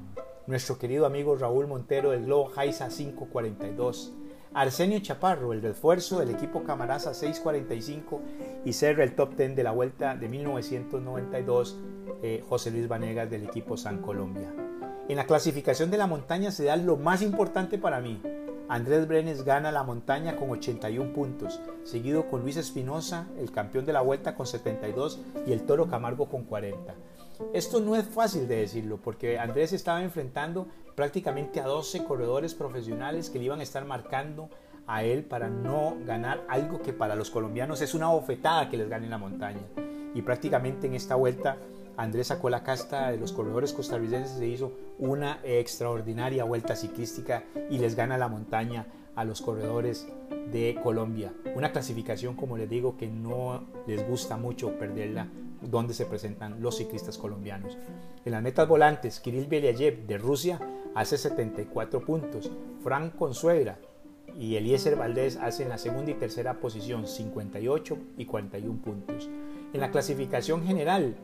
Nuestro 0.47 0.79
querido 0.79 1.07
amigo 1.07 1.35
Raúl 1.35 1.67
Montero 1.67 2.13
del 2.13 2.27
Globo 2.27 2.51
Jaiza 2.51 2.85
a 2.85 2.91
5.42. 2.91 4.13
Arsenio 4.55 5.01
Chaparro, 5.01 5.53
el 5.53 5.61
refuerzo 5.61 6.21
del 6.21 6.31
equipo 6.31 6.63
Camaraza 6.63 7.11
6.45 7.11 8.21
y 8.65 8.73
cerra 8.75 9.03
el 9.03 9.17
top 9.17 9.35
10 9.37 9.57
de 9.57 9.63
la 9.65 9.73
vuelta 9.73 10.15
de 10.15 10.29
1992 10.29 11.77
eh, 12.23 12.45
José 12.49 12.71
Luis 12.71 12.87
Vanegas 12.87 13.29
del 13.29 13.43
equipo 13.43 13.77
San 13.77 13.99
Colombia. 14.03 14.55
En 15.09 15.17
la 15.17 15.27
clasificación 15.27 15.91
de 15.91 15.99
la 15.99 16.07
montaña 16.07 16.53
se 16.53 16.65
da 16.65 16.77
lo 16.77 16.97
más 16.97 17.23
importante 17.23 17.79
para 17.79 18.01
mí, 18.01 18.21
Andrés 18.69 19.09
Brenes 19.09 19.45
gana 19.45 19.73
la 19.73 19.83
montaña 19.83 20.37
con 20.37 20.51
81 20.51 21.15
puntos, 21.15 21.59
seguido 21.85 22.29
con 22.29 22.43
Luis 22.43 22.59
Espinosa, 22.59 23.27
el 23.39 23.51
campeón 23.51 23.87
de 23.87 23.95
la 23.95 24.03
vuelta 24.03 24.35
con 24.35 24.47
72 24.47 25.21
y 25.47 25.53
el 25.53 25.63
Toro 25.63 25.89
Camargo 25.89 26.29
con 26.29 26.45
40. 26.45 26.95
Esto 27.55 27.81
no 27.81 27.97
es 27.97 28.05
fácil 28.07 28.47
de 28.47 28.57
decirlo 28.57 28.99
porque 28.99 29.39
Andrés 29.39 29.73
estaba 29.73 30.03
enfrentando 30.03 30.67
prácticamente 30.95 31.61
a 31.61 31.67
12 31.67 32.05
corredores 32.05 32.55
profesionales 32.55 33.31
que 33.31 33.39
le 33.39 33.47
iban 33.47 33.61
a 33.61 33.63
estar 33.63 33.87
marcando 33.87 34.51
a 34.87 35.03
él 35.03 35.25
para 35.25 35.49
no 35.49 35.97
ganar 36.05 36.45
algo 36.49 36.83
que 36.83 36.93
para 36.93 37.15
los 37.15 37.31
colombianos 37.31 37.81
es 37.81 37.95
una 37.95 38.09
bofetada 38.09 38.69
que 38.69 38.77
les 38.77 38.91
gane 38.91 39.09
la 39.09 39.17
montaña. 39.17 39.63
Y 40.15 40.21
prácticamente 40.21 40.89
en 40.89 40.95
esta 40.95 41.15
vuelta 41.15 41.57
Andrés 41.99 42.29
sacó 42.29 42.49
la 42.49 42.63
casta 42.63 43.11
de 43.11 43.19
los 43.19 43.33
corredores 43.33 43.73
costarricenses 43.73 44.39
se 44.39 44.47
hizo 44.47 44.73
una 44.99 45.41
extraordinaria 45.43 46.45
vuelta 46.45 46.77
ciclística 46.77 47.43
y 47.69 47.79
les 47.79 47.97
gana 47.97 48.17
la 48.17 48.29
montaña 48.29 48.87
a 49.17 49.25
los 49.25 49.43
corredores 49.43 50.07
de 50.53 50.79
Colombia. 50.81 51.35
Una 51.57 51.73
clasificación, 51.73 52.37
como 52.37 52.57
les 52.57 52.71
digo, 52.71 52.97
que 52.97 53.09
no 53.09 53.67
les 53.89 54.09
gusta 54.09 54.37
mucho 54.37 54.79
perderla 54.79 55.27
donde 55.61 55.93
se 55.93 56.07
presentan 56.07 56.63
los 56.63 56.77
ciclistas 56.77 57.19
colombianos. 57.19 57.77
En 58.25 58.31
las 58.31 58.45
metas 58.45 58.69
volantes, 58.69 59.19
Kirill 59.19 59.49
Beliayev 59.49 60.07
de 60.07 60.19
Rusia 60.19 60.61
hace 60.95 61.19
74 61.19 62.01
puntos, 62.01 62.49
Frank 62.81 63.17
Consuegra 63.17 63.81
y 64.39 64.55
Eliezer 64.55 64.95
Valdés 64.95 65.37
hacen 65.37 65.69
la 65.69 65.79
segunda 65.79 66.13
y 66.13 66.15
tercera 66.15 66.61
posición, 66.61 67.09
58 67.09 67.99
y 68.19 68.25
41 68.25 68.83
puntos. 68.83 69.29
En 69.73 69.81
la 69.81 69.91
clasificación 69.91 70.65
general, 70.65 71.17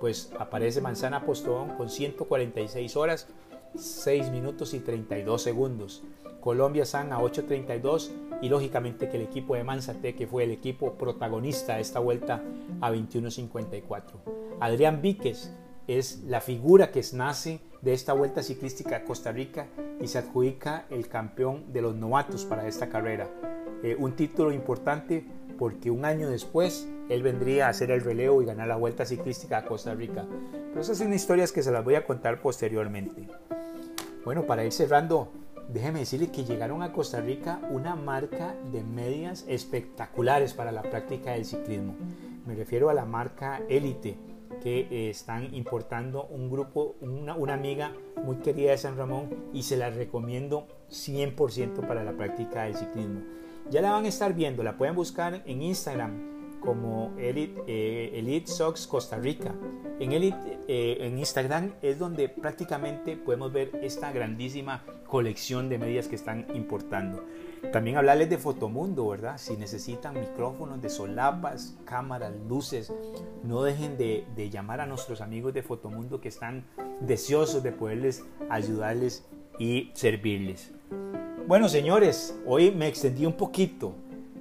pues 0.00 0.32
aparece 0.38 0.80
Manzana 0.80 1.24
Postón 1.24 1.76
con 1.76 1.88
146 1.88 2.96
horas, 2.96 3.28
6 3.74 4.30
minutos 4.30 4.74
y 4.74 4.80
32 4.80 5.42
segundos. 5.42 6.02
Colombia 6.40 6.84
San 6.84 7.12
a 7.12 7.20
8.32 7.20 8.10
y 8.42 8.48
lógicamente 8.48 9.08
que 9.08 9.16
el 9.16 9.22
equipo 9.22 9.54
de 9.54 9.62
Manzate, 9.62 10.14
que 10.14 10.26
fue 10.26 10.44
el 10.44 10.50
equipo 10.50 10.94
protagonista 10.94 11.76
de 11.76 11.82
esta 11.82 12.00
vuelta, 12.00 12.42
a 12.80 12.90
21.54. 12.90 14.02
Adrián 14.60 15.00
Víquez 15.00 15.52
es 15.86 16.22
la 16.24 16.40
figura 16.40 16.90
que 16.90 17.02
nace 17.12 17.60
de 17.80 17.92
esta 17.92 18.12
vuelta 18.12 18.42
ciclística 18.42 18.96
a 18.96 19.04
Costa 19.04 19.32
Rica 19.32 19.68
y 20.00 20.08
se 20.08 20.18
adjudica 20.18 20.86
el 20.90 21.08
campeón 21.08 21.72
de 21.72 21.82
los 21.82 21.94
novatos 21.94 22.44
para 22.44 22.66
esta 22.66 22.88
carrera. 22.88 23.28
Eh, 23.82 23.96
un 23.98 24.14
título 24.14 24.52
importante 24.52 25.24
porque 25.62 25.92
un 25.92 26.04
año 26.04 26.28
después 26.28 26.88
él 27.08 27.22
vendría 27.22 27.66
a 27.66 27.68
hacer 27.68 27.92
el 27.92 28.00
relevo 28.00 28.42
y 28.42 28.46
ganar 28.46 28.66
la 28.66 28.74
vuelta 28.74 29.06
ciclística 29.06 29.58
a 29.58 29.64
Costa 29.64 29.94
Rica. 29.94 30.26
Pero 30.50 30.80
esas 30.80 30.98
son 30.98 31.14
historias 31.14 31.52
que 31.52 31.62
se 31.62 31.70
las 31.70 31.84
voy 31.84 31.94
a 31.94 32.04
contar 32.04 32.40
posteriormente. 32.40 33.28
Bueno, 34.24 34.44
para 34.44 34.64
ir 34.64 34.72
cerrando, 34.72 35.30
déjeme 35.68 36.00
decirle 36.00 36.32
que 36.32 36.44
llegaron 36.44 36.82
a 36.82 36.92
Costa 36.92 37.20
Rica 37.20 37.60
una 37.70 37.94
marca 37.94 38.56
de 38.72 38.82
medias 38.82 39.44
espectaculares 39.46 40.52
para 40.52 40.72
la 40.72 40.82
práctica 40.82 41.30
del 41.30 41.44
ciclismo. 41.44 41.94
Me 42.44 42.56
refiero 42.56 42.90
a 42.90 42.94
la 42.94 43.04
marca 43.04 43.62
Elite, 43.68 44.16
que 44.64 44.88
eh, 44.90 45.10
están 45.10 45.54
importando 45.54 46.24
un 46.24 46.50
grupo, 46.50 46.96
una, 47.00 47.54
amiga 47.54 47.92
muy 48.24 48.38
querida 48.38 48.72
de 48.72 48.78
San 48.78 48.96
Ramón 48.96 49.30
y 49.52 49.62
se 49.62 49.76
la 49.76 49.90
recomiendo 49.90 50.66
100% 50.90 51.86
para 51.86 52.02
la 52.02 52.14
práctica 52.14 52.64
del 52.64 52.74
ciclismo. 52.74 53.20
Ya 53.72 53.80
la 53.80 53.92
van 53.92 54.04
a 54.04 54.08
estar 54.08 54.34
viendo, 54.34 54.62
la 54.62 54.76
pueden 54.76 54.94
buscar 54.94 55.42
en 55.46 55.62
Instagram 55.62 56.60
como 56.60 57.14
Elite, 57.16 57.62
eh, 57.66 58.44
Costa 58.86 59.16
Rica. 59.16 59.54
En, 59.98 60.12
Elite, 60.12 60.58
eh, 60.68 60.98
en 61.00 61.18
Instagram 61.18 61.72
es 61.80 61.98
donde 61.98 62.28
prácticamente 62.28 63.16
podemos 63.16 63.50
ver 63.50 63.70
esta 63.82 64.12
grandísima 64.12 64.84
colección 65.06 65.70
de 65.70 65.78
medias 65.78 66.06
que 66.06 66.16
están 66.16 66.46
importando. 66.54 67.24
También 67.72 67.96
hablarles 67.96 68.28
de 68.28 68.36
Fotomundo, 68.36 69.08
¿verdad? 69.08 69.38
Si 69.38 69.56
necesitan 69.56 70.20
micrófonos 70.20 70.82
de 70.82 70.90
solapas, 70.90 71.74
cámaras, 71.86 72.34
luces, 72.46 72.92
no 73.42 73.62
dejen 73.62 73.96
de, 73.96 74.26
de 74.36 74.50
llamar 74.50 74.82
a 74.82 74.86
nuestros 74.86 75.22
amigos 75.22 75.54
de 75.54 75.62
Fotomundo 75.62 76.20
que 76.20 76.28
están 76.28 76.66
deseosos 77.00 77.62
de 77.62 77.72
poderles 77.72 78.22
ayudarles 78.50 79.24
y 79.58 79.92
servirles. 79.94 80.72
Bueno, 81.48 81.68
señores, 81.68 82.38
hoy 82.46 82.70
me 82.70 82.86
extendí 82.86 83.26
un 83.26 83.32
poquito. 83.32 83.94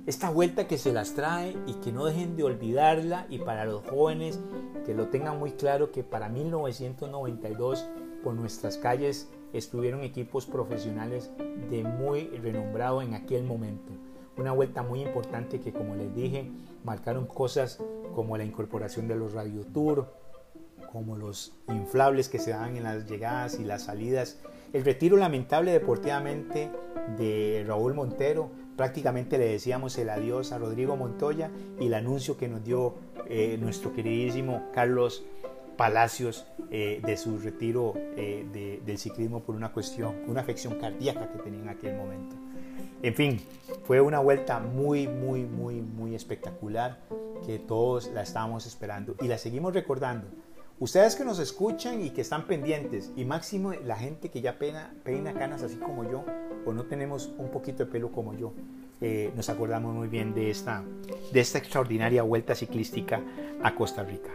Esta 0.05 0.29
vuelta 0.29 0.67
que 0.67 0.77
se 0.77 0.93
las 0.93 1.15
trae 1.15 1.57
y 1.65 1.73
que 1.75 1.91
no 1.91 2.05
dejen 2.05 2.35
de 2.37 2.43
olvidarla 2.43 3.25
y 3.27 3.39
para 3.39 3.65
los 3.65 3.83
jóvenes 3.87 4.39
que 4.85 4.93
lo 4.93 5.07
tengan 5.07 5.39
muy 5.39 5.51
claro 5.51 5.91
que 5.91 6.03
para 6.03 6.29
1992 6.29 7.87
por 8.23 8.35
nuestras 8.35 8.77
calles 8.77 9.29
estuvieron 9.51 10.03
equipos 10.03 10.45
profesionales 10.45 11.31
de 11.71 11.83
muy 11.83 12.27
renombrado 12.37 13.01
en 13.01 13.15
aquel 13.15 13.43
momento. 13.45 13.91
Una 14.37 14.51
vuelta 14.51 14.83
muy 14.83 15.01
importante 15.01 15.59
que 15.59 15.73
como 15.73 15.95
les 15.95 16.13
dije 16.15 16.51
marcaron 16.83 17.25
cosas 17.25 17.79
como 18.13 18.37
la 18.37 18.45
incorporación 18.45 19.07
de 19.07 19.15
los 19.15 19.33
Radio 19.33 19.65
Tour, 19.65 20.13
como 20.91 21.17
los 21.17 21.53
inflables 21.67 22.29
que 22.29 22.39
se 22.39 22.51
dan 22.51 22.77
en 22.77 22.83
las 22.83 23.09
llegadas 23.09 23.59
y 23.59 23.63
las 23.63 23.83
salidas, 23.85 24.37
el 24.73 24.85
retiro 24.85 25.17
lamentable 25.17 25.71
deportivamente 25.71 26.69
de 27.17 27.63
Raúl 27.67 27.93
Montero, 27.93 28.49
prácticamente 28.75 29.37
le 29.37 29.49
decíamos 29.49 29.97
el 29.97 30.09
adiós 30.09 30.51
a 30.51 30.57
Rodrigo 30.57 30.95
Montoya 30.95 31.51
y 31.79 31.87
el 31.87 31.93
anuncio 31.93 32.37
que 32.37 32.47
nos 32.47 32.63
dio 32.63 32.95
eh, 33.27 33.57
nuestro 33.59 33.93
queridísimo 33.93 34.69
Carlos 34.73 35.25
Palacios 35.77 36.45
eh, 36.69 37.01
de 37.03 37.17
su 37.17 37.39
retiro 37.39 37.93
eh, 38.15 38.79
del 38.85 38.97
ciclismo 38.97 39.41
por 39.41 39.55
una 39.55 39.71
cuestión, 39.71 40.15
una 40.27 40.41
afección 40.41 40.75
cardíaca 40.75 41.31
que 41.31 41.39
tenía 41.39 41.61
en 41.61 41.69
aquel 41.69 41.95
momento. 41.95 42.35
En 43.01 43.15
fin, 43.15 43.41
fue 43.83 43.99
una 43.99 44.19
vuelta 44.19 44.59
muy, 44.59 45.07
muy, 45.07 45.43
muy, 45.43 45.81
muy 45.81 46.13
espectacular 46.13 46.99
que 47.45 47.57
todos 47.57 48.11
la 48.11 48.21
estábamos 48.21 48.67
esperando 48.67 49.15
y 49.21 49.27
la 49.27 49.39
seguimos 49.39 49.73
recordando. 49.73 50.27
Ustedes 50.81 51.15
que 51.15 51.23
nos 51.23 51.37
escuchan 51.37 52.01
y 52.01 52.09
que 52.09 52.21
están 52.21 52.47
pendientes, 52.47 53.11
y 53.15 53.23
máximo 53.23 53.71
la 53.85 53.95
gente 53.95 54.29
que 54.29 54.41
ya 54.41 54.57
peina, 54.57 54.91
peina 55.03 55.31
canas 55.31 55.61
así 55.61 55.75
como 55.75 56.09
yo, 56.09 56.25
o 56.65 56.73
no 56.73 56.85
tenemos 56.85 57.29
un 57.37 57.49
poquito 57.49 57.85
de 57.85 57.91
pelo 57.91 58.11
como 58.11 58.33
yo, 58.33 58.51
eh, 58.99 59.31
nos 59.35 59.47
acordamos 59.49 59.93
muy 59.93 60.07
bien 60.07 60.33
de 60.33 60.49
esta, 60.49 60.83
de 61.31 61.39
esta 61.39 61.59
extraordinaria 61.59 62.23
vuelta 62.23 62.55
ciclística 62.55 63.21
a 63.61 63.75
Costa 63.75 64.01
Rica. 64.01 64.31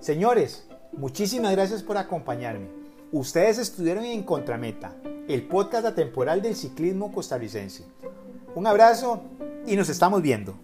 Señores, 0.00 0.66
muchísimas 0.92 1.52
gracias 1.52 1.82
por 1.82 1.98
acompañarme. 1.98 2.68
Ustedes 3.12 3.58
estuvieron 3.58 4.06
en 4.06 4.22
Contrameta, 4.22 4.96
el 5.28 5.42
podcast 5.42 5.84
atemporal 5.84 6.40
del 6.40 6.56
ciclismo 6.56 7.12
costarricense. 7.12 7.84
Un 8.54 8.66
abrazo 8.66 9.22
y 9.66 9.76
nos 9.76 9.90
estamos 9.90 10.22
viendo. 10.22 10.54